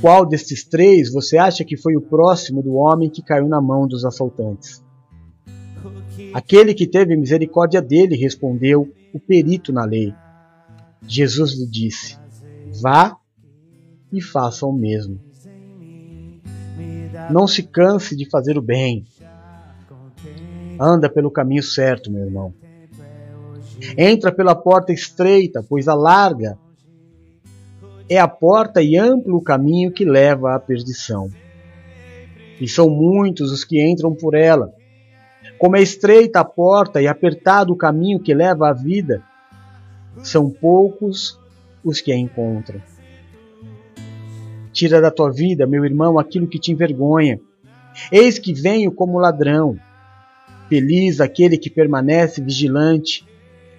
Qual 0.00 0.26
destes 0.26 0.64
três 0.64 1.12
você 1.12 1.36
acha 1.36 1.64
que 1.64 1.76
foi 1.76 1.96
o 1.96 2.00
próximo 2.00 2.62
do 2.62 2.74
homem 2.74 3.10
que 3.10 3.22
caiu 3.22 3.48
na 3.48 3.60
mão 3.60 3.86
dos 3.86 4.04
assaltantes? 4.04 4.82
Aquele 6.32 6.74
que 6.74 6.86
teve 6.86 7.16
misericórdia 7.16 7.80
dele, 7.80 8.16
respondeu 8.16 8.92
o 9.12 9.20
perito 9.20 9.72
na 9.72 9.84
lei. 9.84 10.14
Jesus 11.06 11.58
lhe 11.58 11.66
disse: 11.66 12.18
Vá 12.80 13.16
e 14.12 14.20
faça 14.20 14.66
o 14.66 14.72
mesmo. 14.72 15.20
Não 17.30 17.46
se 17.46 17.62
canse 17.62 18.16
de 18.16 18.28
fazer 18.28 18.56
o 18.56 18.62
bem. 18.62 19.04
Anda 20.80 21.08
pelo 21.08 21.30
caminho 21.30 21.62
certo, 21.62 22.10
meu 22.10 22.24
irmão. 22.24 22.54
Entra 23.96 24.32
pela 24.32 24.54
porta 24.54 24.92
estreita, 24.92 25.64
pois 25.68 25.88
a 25.88 25.94
larga 25.94 26.58
é 28.12 28.18
a 28.18 28.28
porta 28.28 28.82
e 28.82 28.96
amplo 28.96 29.38
o 29.38 29.42
caminho 29.42 29.90
que 29.90 30.04
leva 30.04 30.54
à 30.54 30.60
perdição. 30.60 31.30
E 32.60 32.68
são 32.68 32.90
muitos 32.90 33.50
os 33.50 33.64
que 33.64 33.82
entram 33.82 34.14
por 34.14 34.34
ela. 34.34 34.72
Como 35.58 35.76
é 35.76 35.82
estreita 35.82 36.40
a 36.40 36.44
porta 36.44 37.00
e 37.00 37.06
apertado 37.06 37.72
o 37.72 37.76
caminho 37.76 38.20
que 38.20 38.34
leva 38.34 38.68
à 38.68 38.72
vida, 38.72 39.22
são 40.22 40.50
poucos 40.50 41.38
os 41.82 42.00
que 42.00 42.12
a 42.12 42.16
encontram. 42.16 42.82
Tira 44.72 45.00
da 45.00 45.10
tua 45.10 45.30
vida, 45.30 45.66
meu 45.66 45.84
irmão, 45.84 46.18
aquilo 46.18 46.46
que 46.46 46.58
te 46.58 46.70
envergonha. 46.70 47.40
Eis 48.10 48.38
que 48.38 48.52
venho 48.52 48.92
como 48.92 49.18
ladrão. 49.18 49.78
Feliz 50.68 51.20
aquele 51.20 51.56
que 51.56 51.70
permanece 51.70 52.42
vigilante 52.42 53.26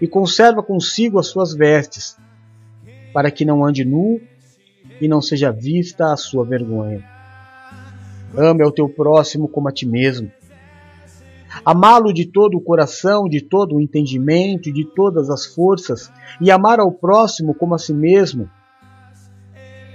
e 0.01 0.07
conserva 0.07 0.64
consigo 0.64 1.19
as 1.19 1.27
suas 1.27 1.53
vestes, 1.53 2.18
para 3.14 3.31
que 3.31 3.45
não 3.45 3.64
ande 3.64 3.85
nu 3.85 4.19
e 4.99 5.07
não 5.07 5.22
seja 5.22 5.52
vista 5.52 6.11
a 6.11 6.18
sua 6.18 6.44
vergonha. 6.44 7.03
Ame 8.35 8.64
ao 8.64 8.72
teu 8.72 8.90
próximo 8.90 9.48
como 9.48 9.69
a 9.69 9.72
ti 9.72 9.85
mesmo. 9.85 10.31
Amá-lo 11.64 12.11
de 12.11 12.26
todo 12.26 12.57
o 12.57 12.61
coração, 12.61 13.30
de 13.30 13.40
todo 13.40 13.76
o 13.76 13.81
entendimento 13.81 14.73
de 14.73 14.84
todas 14.84 15.30
as 15.30 15.45
forças, 15.45 16.11
e 16.41 16.49
amar 16.49 16.80
ao 16.80 16.91
próximo 16.91 17.53
como 17.53 17.76
a 17.76 17.77
si 17.77 17.94
mesmo, 17.94 18.49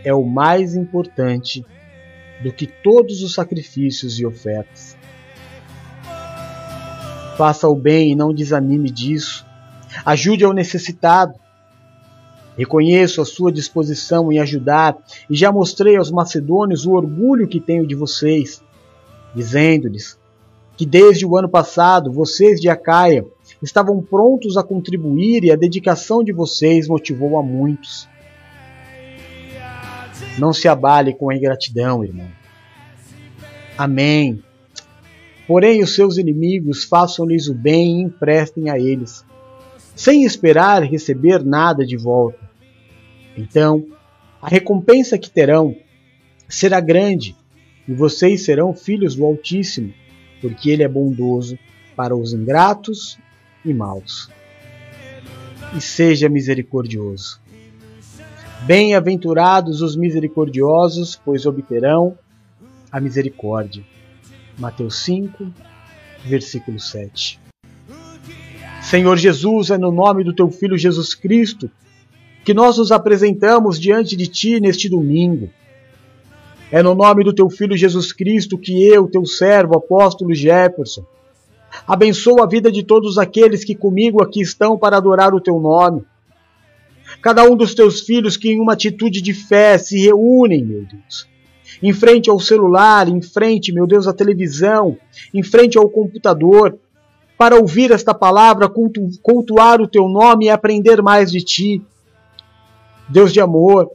é 0.05 0.15
o 0.15 0.25
mais 0.25 0.77
importante 0.77 1.67
do 2.43 2.53
que 2.53 2.67
todos 2.67 3.23
os 3.23 3.35
sacrifícios 3.35 4.21
e 4.21 4.25
ofertas. 4.25 4.97
Faça 7.37 7.69
o 7.69 7.75
bem 7.75 8.13
e 8.13 8.17
não 8.17 8.33
desanime 8.33 8.91
disso. 8.91 9.47
Ajude 10.05 10.45
ao 10.45 10.53
necessitado. 10.53 11.35
Reconheço 12.59 13.23
a 13.23 13.25
sua 13.25 13.53
disposição 13.53 14.33
em 14.33 14.41
ajudar 14.41 14.99
e 15.31 15.37
já 15.37 15.53
mostrei 15.53 15.97
aos 15.97 16.11
macedônios 16.11 16.85
o 16.85 16.91
orgulho 16.91 17.47
que 17.47 17.61
tenho 17.61 17.87
de 17.87 17.95
vocês, 17.95 18.61
dizendo-lhes 19.33 20.19
que 20.77 20.85
desde 20.85 21.25
o 21.25 21.37
ano 21.37 21.49
passado 21.49 22.11
vocês 22.11 22.61
de 22.61 22.69
Acaia 22.69 23.25
estavam 23.63 24.03
prontos 24.03 24.57
a 24.57 24.65
contribuir 24.65 25.45
e 25.45 25.53
a 25.53 25.57
dedicação 25.57 26.25
de 26.25 26.33
vocês 26.33 26.89
motivou 26.89 27.39
a 27.39 27.43
muitos. 27.45 28.09
Não 30.37 30.53
se 30.53 30.67
abale 30.67 31.15
com 31.15 31.31
a 31.31 31.37
ingratidão, 31.37 32.03
irmão. 32.03 32.29
Amém. 33.77 34.43
Porém, 35.47 35.81
os 35.81 35.95
seus 35.95 36.19
inimigos 36.19 36.83
façam-lhes 36.83 37.47
o 37.47 37.55
bem 37.55 38.01
e 38.01 38.03
emprestem 38.03 38.69
a 38.69 38.77
eles, 38.79 39.25
sem 39.95 40.25
esperar 40.25 40.83
receber 40.83 41.45
nada 41.45 41.87
de 41.87 41.97
volta. 41.97 42.48
Então, 43.39 43.87
a 44.43 44.49
recompensa 44.49 45.17
que 45.17 45.31
terão 45.31 45.77
será 46.49 46.81
grande, 46.81 47.37
e 47.87 47.95
vocês 47.95 48.45
serão 48.45 48.75
filhos 48.75 49.15
do 49.15 49.25
Altíssimo, 49.25 49.95
porque 50.41 50.71
Ele 50.71 50.83
é 50.83 50.89
bondoso 50.89 51.57
para 51.95 52.17
os 52.17 52.33
ingratos 52.33 53.17
e 53.65 53.73
maus. 53.73 54.29
E 55.77 55.81
seja 55.81 56.29
misericordioso. 56.29 57.41
Bem-aventurados 58.67 59.83
os 59.83 59.95
misericordiosos, 59.95 61.15
pois 61.25 61.47
obterão 61.47 62.19
a 62.91 62.99
misericórdia. 62.99 63.85
Mateus 64.59 65.05
5, 65.05 65.49
versículo 66.25 66.81
7. 66.81 67.39
Senhor 68.83 69.17
Jesus, 69.17 69.71
é 69.71 69.79
no 69.79 69.93
nome 69.93 70.25
do 70.25 70.35
teu 70.35 70.51
Filho 70.51 70.77
Jesus 70.77 71.15
Cristo 71.15 71.71
que 72.49 72.55
nós 72.55 72.79
nos 72.79 72.91
apresentamos 72.91 73.79
diante 73.79 74.17
de 74.17 74.27
Ti 74.27 74.59
neste 74.59 74.89
domingo. 74.89 75.51
É 76.73 76.83
no 76.83 76.95
nome 76.95 77.23
do 77.23 77.31
Teu 77.31 77.51
Filho 77.51 77.77
Jesus 77.77 78.11
Cristo 78.11 78.57
que 78.57 78.87
eu, 78.87 79.07
Teu 79.07 79.27
servo, 79.27 79.77
apóstolo 79.77 80.35
Jefferson, 80.35 81.05
abençoo 81.87 82.43
a 82.43 82.47
vida 82.47 82.73
de 82.73 82.83
todos 82.83 83.19
aqueles 83.19 83.65
que 83.65 83.75
comigo 83.75 84.23
aqui 84.23 84.41
estão 84.41 84.79
para 84.79 84.97
adorar 84.97 85.35
o 85.35 85.43
Teu 85.43 85.61
nome. 85.61 86.05
Cada 87.21 87.45
um 87.45 87.55
dos 87.55 87.75
Teus 87.75 88.01
filhos 88.01 88.39
que 88.39 88.49
em 88.49 88.59
uma 88.59 88.73
atitude 88.73 89.21
de 89.21 89.35
fé 89.35 89.77
se 89.77 89.99
reúnem, 90.01 90.65
meu 90.65 90.87
Deus, 90.87 91.29
em 91.83 91.93
frente 91.93 92.31
ao 92.31 92.41
celular, 92.41 93.11
em 93.11 93.21
frente, 93.21 93.75
meu 93.75 93.87
Deus, 93.87 94.09
à 94.09 94.15
televisão, 94.15 94.97
em 95.35 95.43
frente 95.43 95.77
ao 95.77 95.87
computador, 95.91 96.79
para 97.37 97.57
ouvir 97.57 97.91
esta 97.91 98.15
palavra, 98.15 98.73
cultuar 99.23 99.83
o 99.83 99.87
teu 99.87 100.09
nome 100.09 100.47
e 100.47 100.49
aprender 100.49 101.03
mais 101.03 101.31
de 101.31 101.43
ti. 101.43 101.83
Deus 103.09 103.33
de 103.33 103.41
amor, 103.41 103.91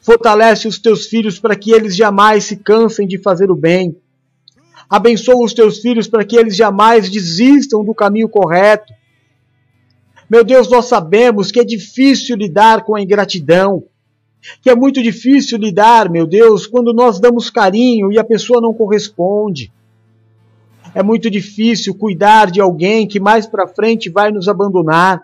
fortalece 0.00 0.66
os 0.66 0.78
teus 0.78 1.06
filhos 1.06 1.38
para 1.38 1.54
que 1.54 1.72
eles 1.72 1.94
jamais 1.94 2.44
se 2.44 2.56
cansem 2.56 3.06
de 3.06 3.18
fazer 3.18 3.50
o 3.50 3.56
bem. 3.56 3.96
Abençoa 4.88 5.44
os 5.44 5.54
teus 5.54 5.78
filhos 5.78 6.08
para 6.08 6.24
que 6.24 6.36
eles 6.36 6.56
jamais 6.56 7.08
desistam 7.08 7.84
do 7.84 7.94
caminho 7.94 8.28
correto. 8.28 8.92
Meu 10.28 10.42
Deus, 10.42 10.68
nós 10.68 10.86
sabemos 10.86 11.52
que 11.52 11.60
é 11.60 11.64
difícil 11.64 12.36
lidar 12.36 12.84
com 12.84 12.96
a 12.96 13.02
ingratidão, 13.02 13.84
que 14.62 14.70
é 14.70 14.74
muito 14.74 15.02
difícil 15.02 15.58
lidar, 15.58 16.10
meu 16.10 16.26
Deus, 16.26 16.66
quando 16.66 16.92
nós 16.92 17.20
damos 17.20 17.50
carinho 17.50 18.10
e 18.10 18.18
a 18.18 18.24
pessoa 18.24 18.60
não 18.60 18.74
corresponde. 18.74 19.72
É 20.94 21.02
muito 21.02 21.30
difícil 21.30 21.94
cuidar 21.94 22.50
de 22.50 22.60
alguém 22.60 23.06
que 23.06 23.20
mais 23.20 23.46
para 23.46 23.68
frente 23.68 24.10
vai 24.10 24.32
nos 24.32 24.48
abandonar. 24.48 25.22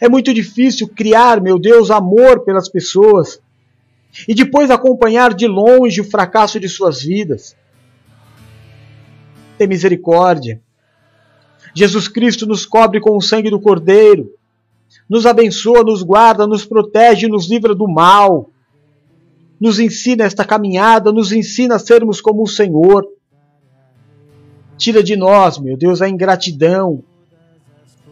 É 0.00 0.08
muito 0.08 0.32
difícil 0.34 0.88
criar, 0.88 1.40
meu 1.40 1.58
Deus, 1.58 1.90
amor 1.90 2.40
pelas 2.40 2.68
pessoas 2.68 3.40
e 4.26 4.34
depois 4.34 4.70
acompanhar 4.70 5.32
de 5.34 5.46
longe 5.46 6.00
o 6.00 6.10
fracasso 6.10 6.58
de 6.58 6.68
suas 6.68 7.02
vidas. 7.02 7.56
Tem 9.56 9.66
misericórdia. 9.66 10.60
Jesus 11.74 12.08
Cristo 12.08 12.46
nos 12.46 12.66
cobre 12.66 13.00
com 13.00 13.16
o 13.16 13.20
sangue 13.20 13.50
do 13.50 13.60
Cordeiro, 13.60 14.34
nos 15.08 15.26
abençoa, 15.26 15.84
nos 15.84 16.02
guarda, 16.02 16.46
nos 16.46 16.64
protege, 16.64 17.28
nos 17.28 17.48
livra 17.48 17.74
do 17.74 17.86
mal, 17.88 18.50
nos 19.60 19.78
ensina 19.78 20.24
esta 20.24 20.44
caminhada, 20.44 21.12
nos 21.12 21.30
ensina 21.32 21.76
a 21.76 21.78
sermos 21.78 22.20
como 22.20 22.42
o 22.42 22.48
Senhor. 22.48 23.06
Tira 24.76 25.02
de 25.02 25.14
nós, 25.14 25.58
meu 25.58 25.76
Deus, 25.76 26.00
a 26.00 26.08
ingratidão. 26.08 27.04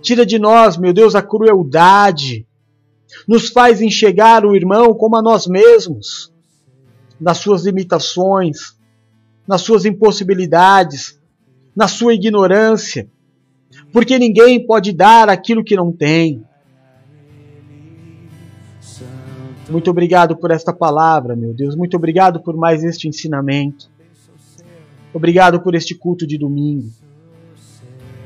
Tira 0.01 0.25
de 0.25 0.39
nós, 0.39 0.77
meu 0.77 0.93
Deus, 0.93 1.15
a 1.15 1.23
crueldade. 1.23 2.47
Nos 3.27 3.49
faz 3.49 3.81
enxergar 3.81 4.45
o 4.45 4.55
irmão 4.55 4.95
como 4.95 5.17
a 5.17 5.23
nós 5.23 5.47
mesmos, 5.47 6.33
nas 7.21 7.39
suas 7.39 7.65
limitações, 7.65 8.77
nas 9.47 9.63
suas 9.63 9.85
impossibilidades, 9.85 11.19
na 11.75 11.89
sua 11.89 12.15
ignorância, 12.15 13.09
porque 13.93 14.19
ninguém 14.19 14.65
pode 14.65 14.93
dar 14.93 15.29
aquilo 15.29 15.65
que 15.65 15.75
não 15.77 15.91
tem. 15.91 16.45
Muito 19.71 19.91
obrigado 19.91 20.37
por 20.37 20.51
esta 20.51 20.73
palavra, 20.73 21.37
meu 21.37 21.53
Deus. 21.53 21.77
Muito 21.77 21.97
obrigado 21.97 22.41
por 22.41 22.57
mais 22.57 22.83
este 22.83 23.07
ensinamento. 23.07 23.91
Obrigado 25.13 25.61
por 25.61 25.75
este 25.75 25.95
culto 25.95 26.27
de 26.27 26.39
domingo. 26.39 26.91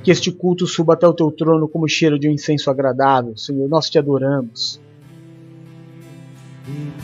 Que 0.02 0.10
este 0.10 0.32
culto 0.32 0.66
suba 0.66 0.94
até 0.94 1.06
o 1.06 1.12
teu 1.12 1.30
trono 1.30 1.68
como 1.68 1.88
cheiro 1.88 2.18
de 2.18 2.28
um 2.28 2.32
incenso 2.32 2.70
agradável, 2.70 3.36
Senhor. 3.36 3.68
Nós 3.68 3.88
te 3.88 3.98
adoramos. 3.98 4.80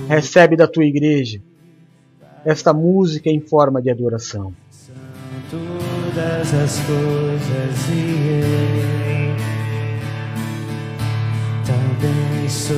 Recebe 0.08 0.56
da 0.56 0.66
tua 0.66 0.84
igreja 0.84 1.40
esta 2.44 2.72
música 2.72 3.28
em 3.28 3.40
forma 3.40 3.82
de 3.82 3.90
adoração. 3.90 4.52
São 4.70 4.94
todas 5.50 6.54
as 6.54 6.80
coisas 6.86 7.88
também 12.00 12.48
sou. 12.48 12.76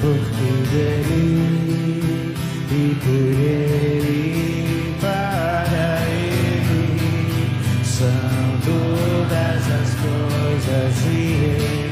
Porque 0.00 0.50
dele 0.70 2.34
e 2.70 2.94
por 3.02 3.40
ele 3.40 4.47
todas 9.28 9.70
as 9.72 9.94
coisas 9.94 11.06
e 11.06 11.54
eu. 11.54 11.88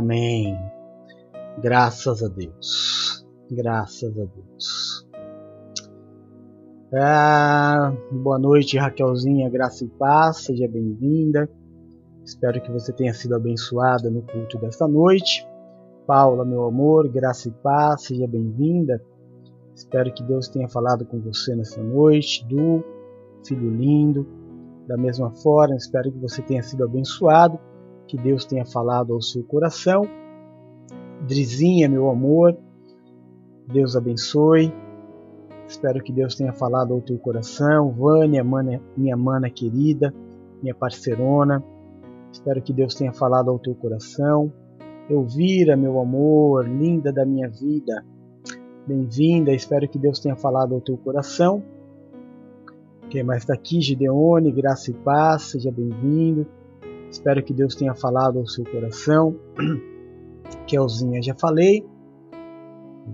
Amém. 0.00 0.58
Graças 1.58 2.22
a 2.22 2.28
Deus. 2.28 3.22
Graças 3.50 4.18
a 4.18 4.24
Deus. 4.24 5.06
Ah, 6.94 7.92
boa 8.10 8.38
noite, 8.38 8.78
Raquelzinha, 8.78 9.50
graça 9.50 9.84
e 9.84 9.88
paz, 9.88 10.38
seja 10.38 10.66
bem-vinda. 10.66 11.50
Espero 12.24 12.62
que 12.62 12.72
você 12.72 12.94
tenha 12.94 13.12
sido 13.12 13.34
abençoada 13.34 14.08
no 14.08 14.22
culto 14.22 14.56
desta 14.56 14.88
noite. 14.88 15.46
Paula, 16.06 16.46
meu 16.46 16.64
amor, 16.64 17.06
graça 17.06 17.48
e 17.48 17.52
paz, 17.52 18.04
seja 18.04 18.26
bem-vinda. 18.26 19.04
Espero 19.74 20.14
que 20.14 20.22
Deus 20.22 20.48
tenha 20.48 20.68
falado 20.68 21.04
com 21.04 21.20
você 21.20 21.54
nesta 21.54 21.82
noite. 21.82 22.42
Du, 22.48 22.82
filho 23.46 23.68
lindo, 23.68 24.26
da 24.88 24.96
mesma 24.96 25.30
forma. 25.30 25.76
Espero 25.76 26.10
que 26.10 26.18
você 26.18 26.40
tenha 26.40 26.62
sido 26.62 26.84
abençoado, 26.84 27.60
que 28.10 28.16
Deus 28.16 28.44
tenha 28.44 28.66
falado 28.66 29.14
ao 29.14 29.22
seu 29.22 29.44
coração. 29.44 30.02
Drizinha, 31.28 31.88
meu 31.88 32.10
amor, 32.10 32.56
Deus 33.72 33.94
abençoe. 33.94 34.74
Espero 35.68 36.02
que 36.02 36.12
Deus 36.12 36.34
tenha 36.34 36.52
falado 36.52 36.92
ao 36.92 37.00
teu 37.00 37.16
coração. 37.18 37.92
Vânia, 37.92 38.42
mana, 38.42 38.80
minha 38.96 39.16
mana 39.16 39.48
querida, 39.48 40.12
minha 40.60 40.74
parcerona. 40.74 41.62
Espero 42.32 42.60
que 42.60 42.72
Deus 42.72 42.96
tenha 42.96 43.12
falado 43.12 43.48
ao 43.48 43.60
teu 43.60 43.76
coração. 43.76 44.52
Elvira, 45.08 45.76
meu 45.76 46.00
amor, 46.00 46.68
linda 46.68 47.12
da 47.12 47.24
minha 47.24 47.48
vida. 47.48 48.04
Bem-vinda, 48.88 49.52
espero 49.52 49.88
que 49.88 49.98
Deus 49.98 50.18
tenha 50.18 50.34
falado 50.34 50.74
ao 50.74 50.80
teu 50.80 50.96
coração. 50.96 51.62
Quem 53.08 53.22
mais 53.22 53.42
está 53.42 53.54
aqui? 53.54 53.80
Gideone, 53.80 54.50
graça 54.50 54.90
e 54.90 54.94
paz, 54.94 55.42
seja 55.42 55.70
bem-vindo. 55.70 56.46
Espero 57.10 57.42
que 57.42 57.52
Deus 57.52 57.74
tenha 57.74 57.94
falado 57.94 58.38
ao 58.38 58.46
seu 58.46 58.64
coração. 58.64 59.36
Kelzinha, 60.66 61.20
já 61.20 61.34
falei. 61.34 61.84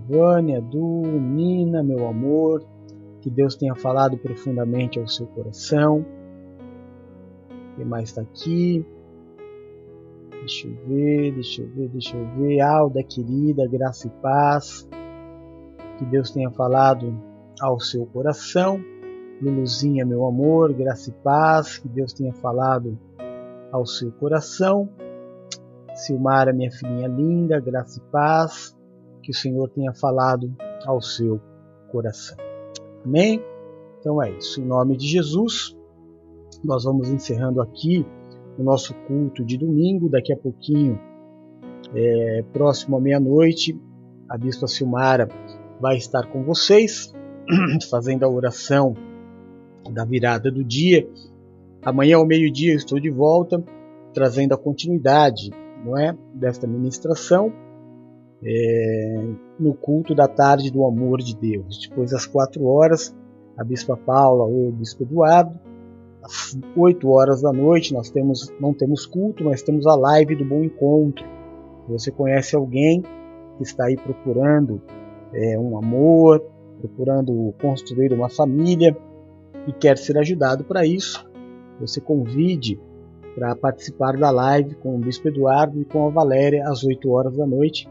Vânia, 0.07 0.61
Du, 0.61 1.01
Nina, 1.01 1.81
meu 1.81 2.07
amor, 2.07 2.63
que 3.21 3.29
Deus 3.29 3.55
tenha 3.55 3.73
falado 3.73 4.17
profundamente 4.17 4.99
ao 4.99 5.07
seu 5.07 5.25
coração. 5.27 6.05
Quem 7.75 7.85
mais 7.85 8.09
está 8.09 8.21
aqui? 8.21 8.85
Deixa 10.39 10.67
eu 10.67 10.75
ver, 10.87 11.33
deixa 11.33 11.61
eu 11.61 11.69
ver, 11.69 11.89
deixa 11.89 12.15
eu 12.15 12.25
ver. 12.37 12.61
Alda, 12.61 13.03
querida, 13.03 13.67
graça 13.67 14.07
e 14.07 14.11
paz. 14.21 14.87
Que 15.97 16.05
Deus 16.05 16.29
tenha 16.29 16.51
falado 16.51 17.19
ao 17.59 17.79
seu 17.79 18.05
coração. 18.05 18.79
Luluzinha, 19.41 20.05
meu 20.05 20.25
amor, 20.25 20.71
graça 20.73 21.09
e 21.09 21.13
paz. 21.23 21.79
Que 21.79 21.89
Deus 21.89 22.13
tenha 22.13 22.33
falado 22.33 22.97
ao 23.71 23.85
seu 23.85 24.11
coração. 24.11 24.89
Silmara, 25.95 26.53
minha 26.53 26.71
filhinha 26.71 27.07
linda, 27.07 27.59
graça 27.59 27.99
e 27.99 28.11
paz 28.11 28.77
que 29.27 29.31
o 29.31 29.35
Senhor 29.35 29.69
tenha 29.69 29.93
falado 29.93 30.55
ao 30.85 31.01
seu 31.01 31.41
coração. 31.91 32.37
Amém? 33.03 33.43
Então 33.99 34.23
é 34.23 34.31
isso. 34.31 34.61
Em 34.61 34.65
nome 34.65 34.95
de 34.95 35.05
Jesus, 35.05 35.75
nós 36.63 36.85
vamos 36.85 37.09
encerrando 37.09 37.61
aqui 37.61 38.05
o 38.57 38.63
nosso 38.63 38.93
culto 39.05 39.43
de 39.43 39.57
domingo. 39.57 40.07
Daqui 40.07 40.31
a 40.31 40.37
pouquinho, 40.37 40.97
é, 41.93 42.43
próximo 42.53 42.95
à 42.95 43.01
meia-noite, 43.01 43.77
a 44.29 44.37
Bispa 44.37 44.67
Silmara 44.67 45.27
vai 45.79 45.97
estar 45.97 46.25
com 46.27 46.43
vocês, 46.43 47.13
fazendo 47.89 48.23
a 48.23 48.29
oração 48.29 48.93
da 49.91 50.05
virada 50.05 50.49
do 50.49 50.63
dia. 50.63 51.05
Amanhã 51.83 52.17
ao 52.17 52.25
meio-dia 52.25 52.73
estou 52.73 52.99
de 52.99 53.09
volta, 53.09 53.63
trazendo 54.13 54.53
a 54.53 54.57
continuidade 54.57 55.51
não 55.85 55.97
é, 55.97 56.15
desta 56.33 56.67
ministração 56.67 57.53
é, 58.43 59.23
no 59.59 59.73
culto 59.73 60.13
da 60.13 60.27
tarde 60.27 60.71
do 60.71 60.85
amor 60.85 61.19
de 61.19 61.35
Deus. 61.35 61.87
Depois, 61.87 62.13
às 62.13 62.25
quatro 62.25 62.65
horas, 62.65 63.15
a 63.57 63.63
Bispa 63.63 63.97
Paula 63.97 64.43
ou 64.43 64.69
o 64.69 64.71
Bispo 64.71 65.03
Eduardo. 65.03 65.57
Às 66.23 66.57
oito 66.75 67.09
horas 67.09 67.41
da 67.41 67.51
noite, 67.53 67.93
nós 67.93 68.09
temos, 68.09 68.53
não 68.59 68.73
temos 68.73 69.05
culto, 69.05 69.43
mas 69.43 69.61
temos 69.61 69.85
a 69.87 69.95
live 69.95 70.35
do 70.35 70.45
Bom 70.45 70.63
Encontro. 70.63 71.25
Se 71.85 71.91
você 71.91 72.11
conhece 72.11 72.55
alguém 72.55 73.01
que 73.57 73.63
está 73.63 73.85
aí 73.85 73.95
procurando 73.95 74.81
é, 75.33 75.57
um 75.57 75.77
amor, 75.77 76.43
procurando 76.79 77.53
construir 77.61 78.13
uma 78.13 78.29
família 78.29 78.95
e 79.67 79.71
quer 79.71 79.97
ser 79.97 80.17
ajudado 80.17 80.63
para 80.63 80.85
isso, 80.85 81.26
você 81.79 82.01
convide 82.01 82.79
para 83.35 83.55
participar 83.55 84.17
da 84.17 84.31
live 84.31 84.75
com 84.75 84.95
o 84.95 84.99
Bispo 84.99 85.27
Eduardo 85.27 85.79
e 85.79 85.85
com 85.85 86.07
a 86.07 86.09
Valéria 86.09 86.67
às 86.67 86.83
8 86.83 87.09
horas 87.09 87.37
da 87.37 87.45
noite 87.45 87.87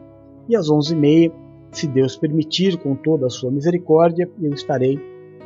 e 0.48 0.56
às 0.56 0.68
11h30, 0.68 1.32
se 1.72 1.86
Deus 1.86 2.16
permitir, 2.16 2.78
com 2.78 2.94
toda 2.94 3.26
a 3.26 3.30
sua 3.30 3.50
misericórdia, 3.50 4.30
eu 4.40 4.52
estarei 4.52 4.98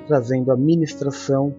trazendo 0.06 0.52
a 0.52 0.56
ministração 0.56 1.54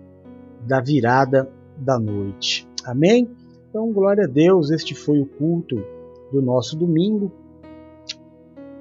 da 0.66 0.80
virada 0.80 1.50
da 1.78 2.00
noite. 2.00 2.68
Amém? 2.86 3.30
Então, 3.70 3.92
glória 3.92 4.26
a 4.26 4.28
Deus, 4.28 4.72
este 4.72 4.94
foi 4.94 5.20
o 5.20 5.26
culto 5.26 5.84
do 6.32 6.42
nosso 6.42 6.78
domingo. 6.78 7.32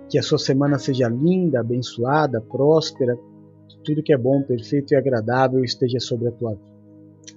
Que 0.09 0.19
a 0.19 0.23
sua 0.23 0.39
semana 0.39 0.79
seja 0.79 1.09
linda, 1.09 1.61
abençoada, 1.61 2.41
próspera, 2.41 3.19
que 3.69 3.79
tudo 3.85 4.03
que 4.03 4.13
é 4.13 4.19
bom, 4.19 4.43
perfeito 4.43 4.93
e 4.93 4.97
agradável 4.97 5.65
esteja 5.65 6.01
sobre 6.01 6.29
a 6.29 6.33
tua 6.33 6.51
vida. 6.53 6.70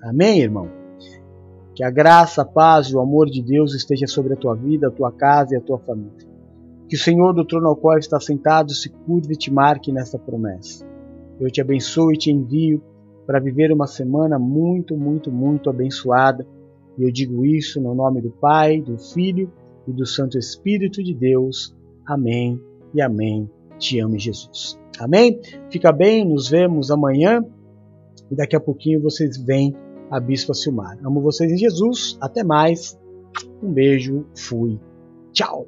Amém, 0.01 0.41
irmão? 0.41 0.69
Que 1.75 1.83
a 1.83 1.89
graça, 1.89 2.43
a 2.43 2.45
paz 2.45 2.87
e 2.87 2.95
o 2.95 2.99
amor 2.99 3.27
de 3.27 3.41
Deus 3.41 3.73
esteja 3.73 4.05
sobre 4.05 4.33
a 4.33 4.37
tua 4.37 4.55
vida, 4.55 4.87
a 4.87 4.91
tua 4.91 5.11
casa 5.11 5.55
e 5.55 5.57
a 5.57 5.61
tua 5.61 5.79
família. 5.79 6.27
Que 6.87 6.95
o 6.95 6.99
Senhor 6.99 7.33
do 7.33 7.45
trono 7.45 7.67
ao 7.67 7.75
qual 7.75 7.97
está 7.97 8.19
sentado 8.19 8.73
se 8.73 8.89
curve 8.89 9.33
e 9.33 9.37
te 9.37 9.51
marque 9.51 9.91
nesta 9.91 10.19
promessa. 10.19 10.85
Eu 11.39 11.49
te 11.49 11.61
abençoo 11.61 12.11
e 12.11 12.17
te 12.17 12.31
envio 12.31 12.81
para 13.25 13.39
viver 13.39 13.71
uma 13.71 13.87
semana 13.87 14.37
muito, 14.37 14.95
muito, 14.95 15.31
muito 15.31 15.69
abençoada. 15.69 16.45
E 16.97 17.03
eu 17.03 17.11
digo 17.11 17.45
isso 17.45 17.81
no 17.81 17.95
nome 17.95 18.21
do 18.21 18.29
Pai, 18.29 18.81
do 18.81 18.97
Filho 18.97 19.51
e 19.87 19.91
do 19.91 20.05
Santo 20.05 20.37
Espírito 20.37 21.01
de 21.03 21.13
Deus. 21.13 21.75
Amém 22.05 22.61
e 22.93 23.01
amém. 23.01 23.49
Te 23.79 23.99
amo, 23.99 24.19
Jesus. 24.19 24.79
Amém? 24.99 25.39
Fica 25.71 25.91
bem, 25.91 26.23
nos 26.23 26.49
vemos 26.49 26.91
amanhã. 26.91 27.43
E 28.33 28.35
daqui 28.35 28.55
a 28.55 28.59
pouquinho 28.59 28.99
vocês 28.99 29.37
vêm 29.37 29.75
a 30.09 30.19
Bispa 30.19 30.55
Silmar. 30.55 30.97
Amo 31.05 31.21
vocês 31.21 31.51
em 31.51 31.57
Jesus. 31.57 32.17
Até 32.19 32.43
mais. 32.43 32.99
Um 33.61 33.71
beijo. 33.71 34.25
Fui. 34.35 34.79
Tchau. 35.31 35.67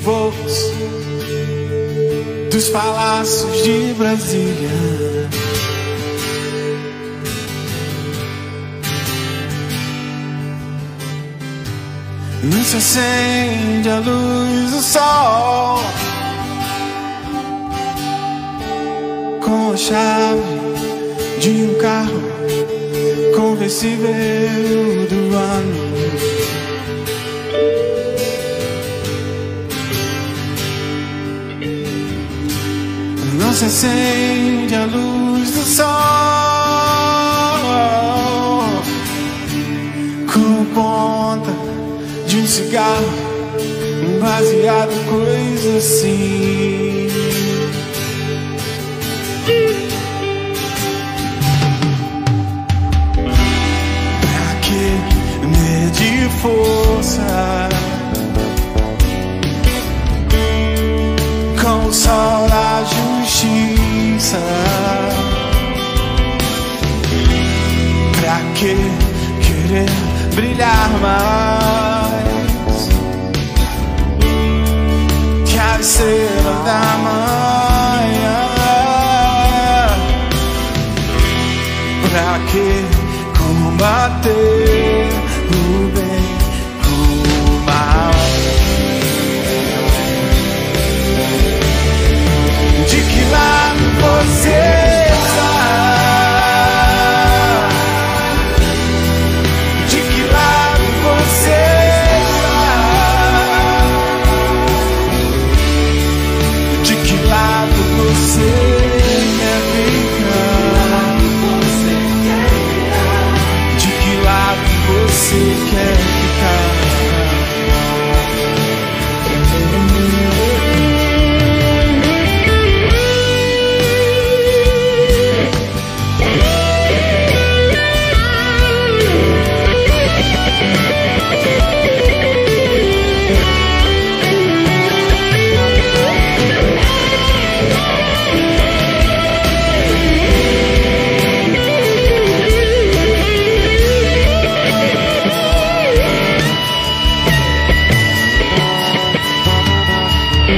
220 0.00 0.02
volts 0.02 0.72
dos 2.50 2.68
palácios 2.70 3.62
de 3.62 3.94
Brasília. 3.94 4.70
Não 12.42 12.64
se 12.64 12.76
acende 12.76 13.88
a 13.90 13.98
luz 13.98 14.70
do 14.70 14.82
sol 14.82 15.80
com 19.42 19.72
a 19.72 19.76
chave 19.76 20.40
de 21.40 21.50
um 21.50 21.74
carro 21.78 22.22
conversível 23.36 24.10
do 25.08 25.36
ano. 25.36 25.89
Se 33.60 33.66
acende 33.66 34.74
a 34.74 34.86
luz 34.86 35.50
do 35.50 35.62
sol 35.64 35.84
com 40.32 40.64
ponta 40.74 41.50
de 42.26 42.38
um 42.38 42.46
cigarro, 42.46 43.12
um 44.02 44.18
baseado, 44.18 44.94
coisa 45.10 45.76
assim. 45.76 47.10
força 56.40 57.68
com 61.60 61.86
o 61.86 61.92
sol 61.92 62.49
justiça. 64.30 64.38
Pra 68.20 68.38
que 68.54 68.76
querer 69.42 69.90
brilhar 70.34 70.90
mais? 71.00 71.60
Que 75.46 75.58
a 75.58 75.80
estrela 75.80 76.62
da 76.64 76.82
manhã. 77.06 78.40
Pra 82.10 82.38
que 82.50 82.68
combater 83.38 85.08
o 85.48 85.60
bem 85.94 86.24
o 86.86 86.90
mal? 87.66 88.12
De 92.88 93.00
que 93.02 93.22
lado 93.30 93.69
você 94.00 94.79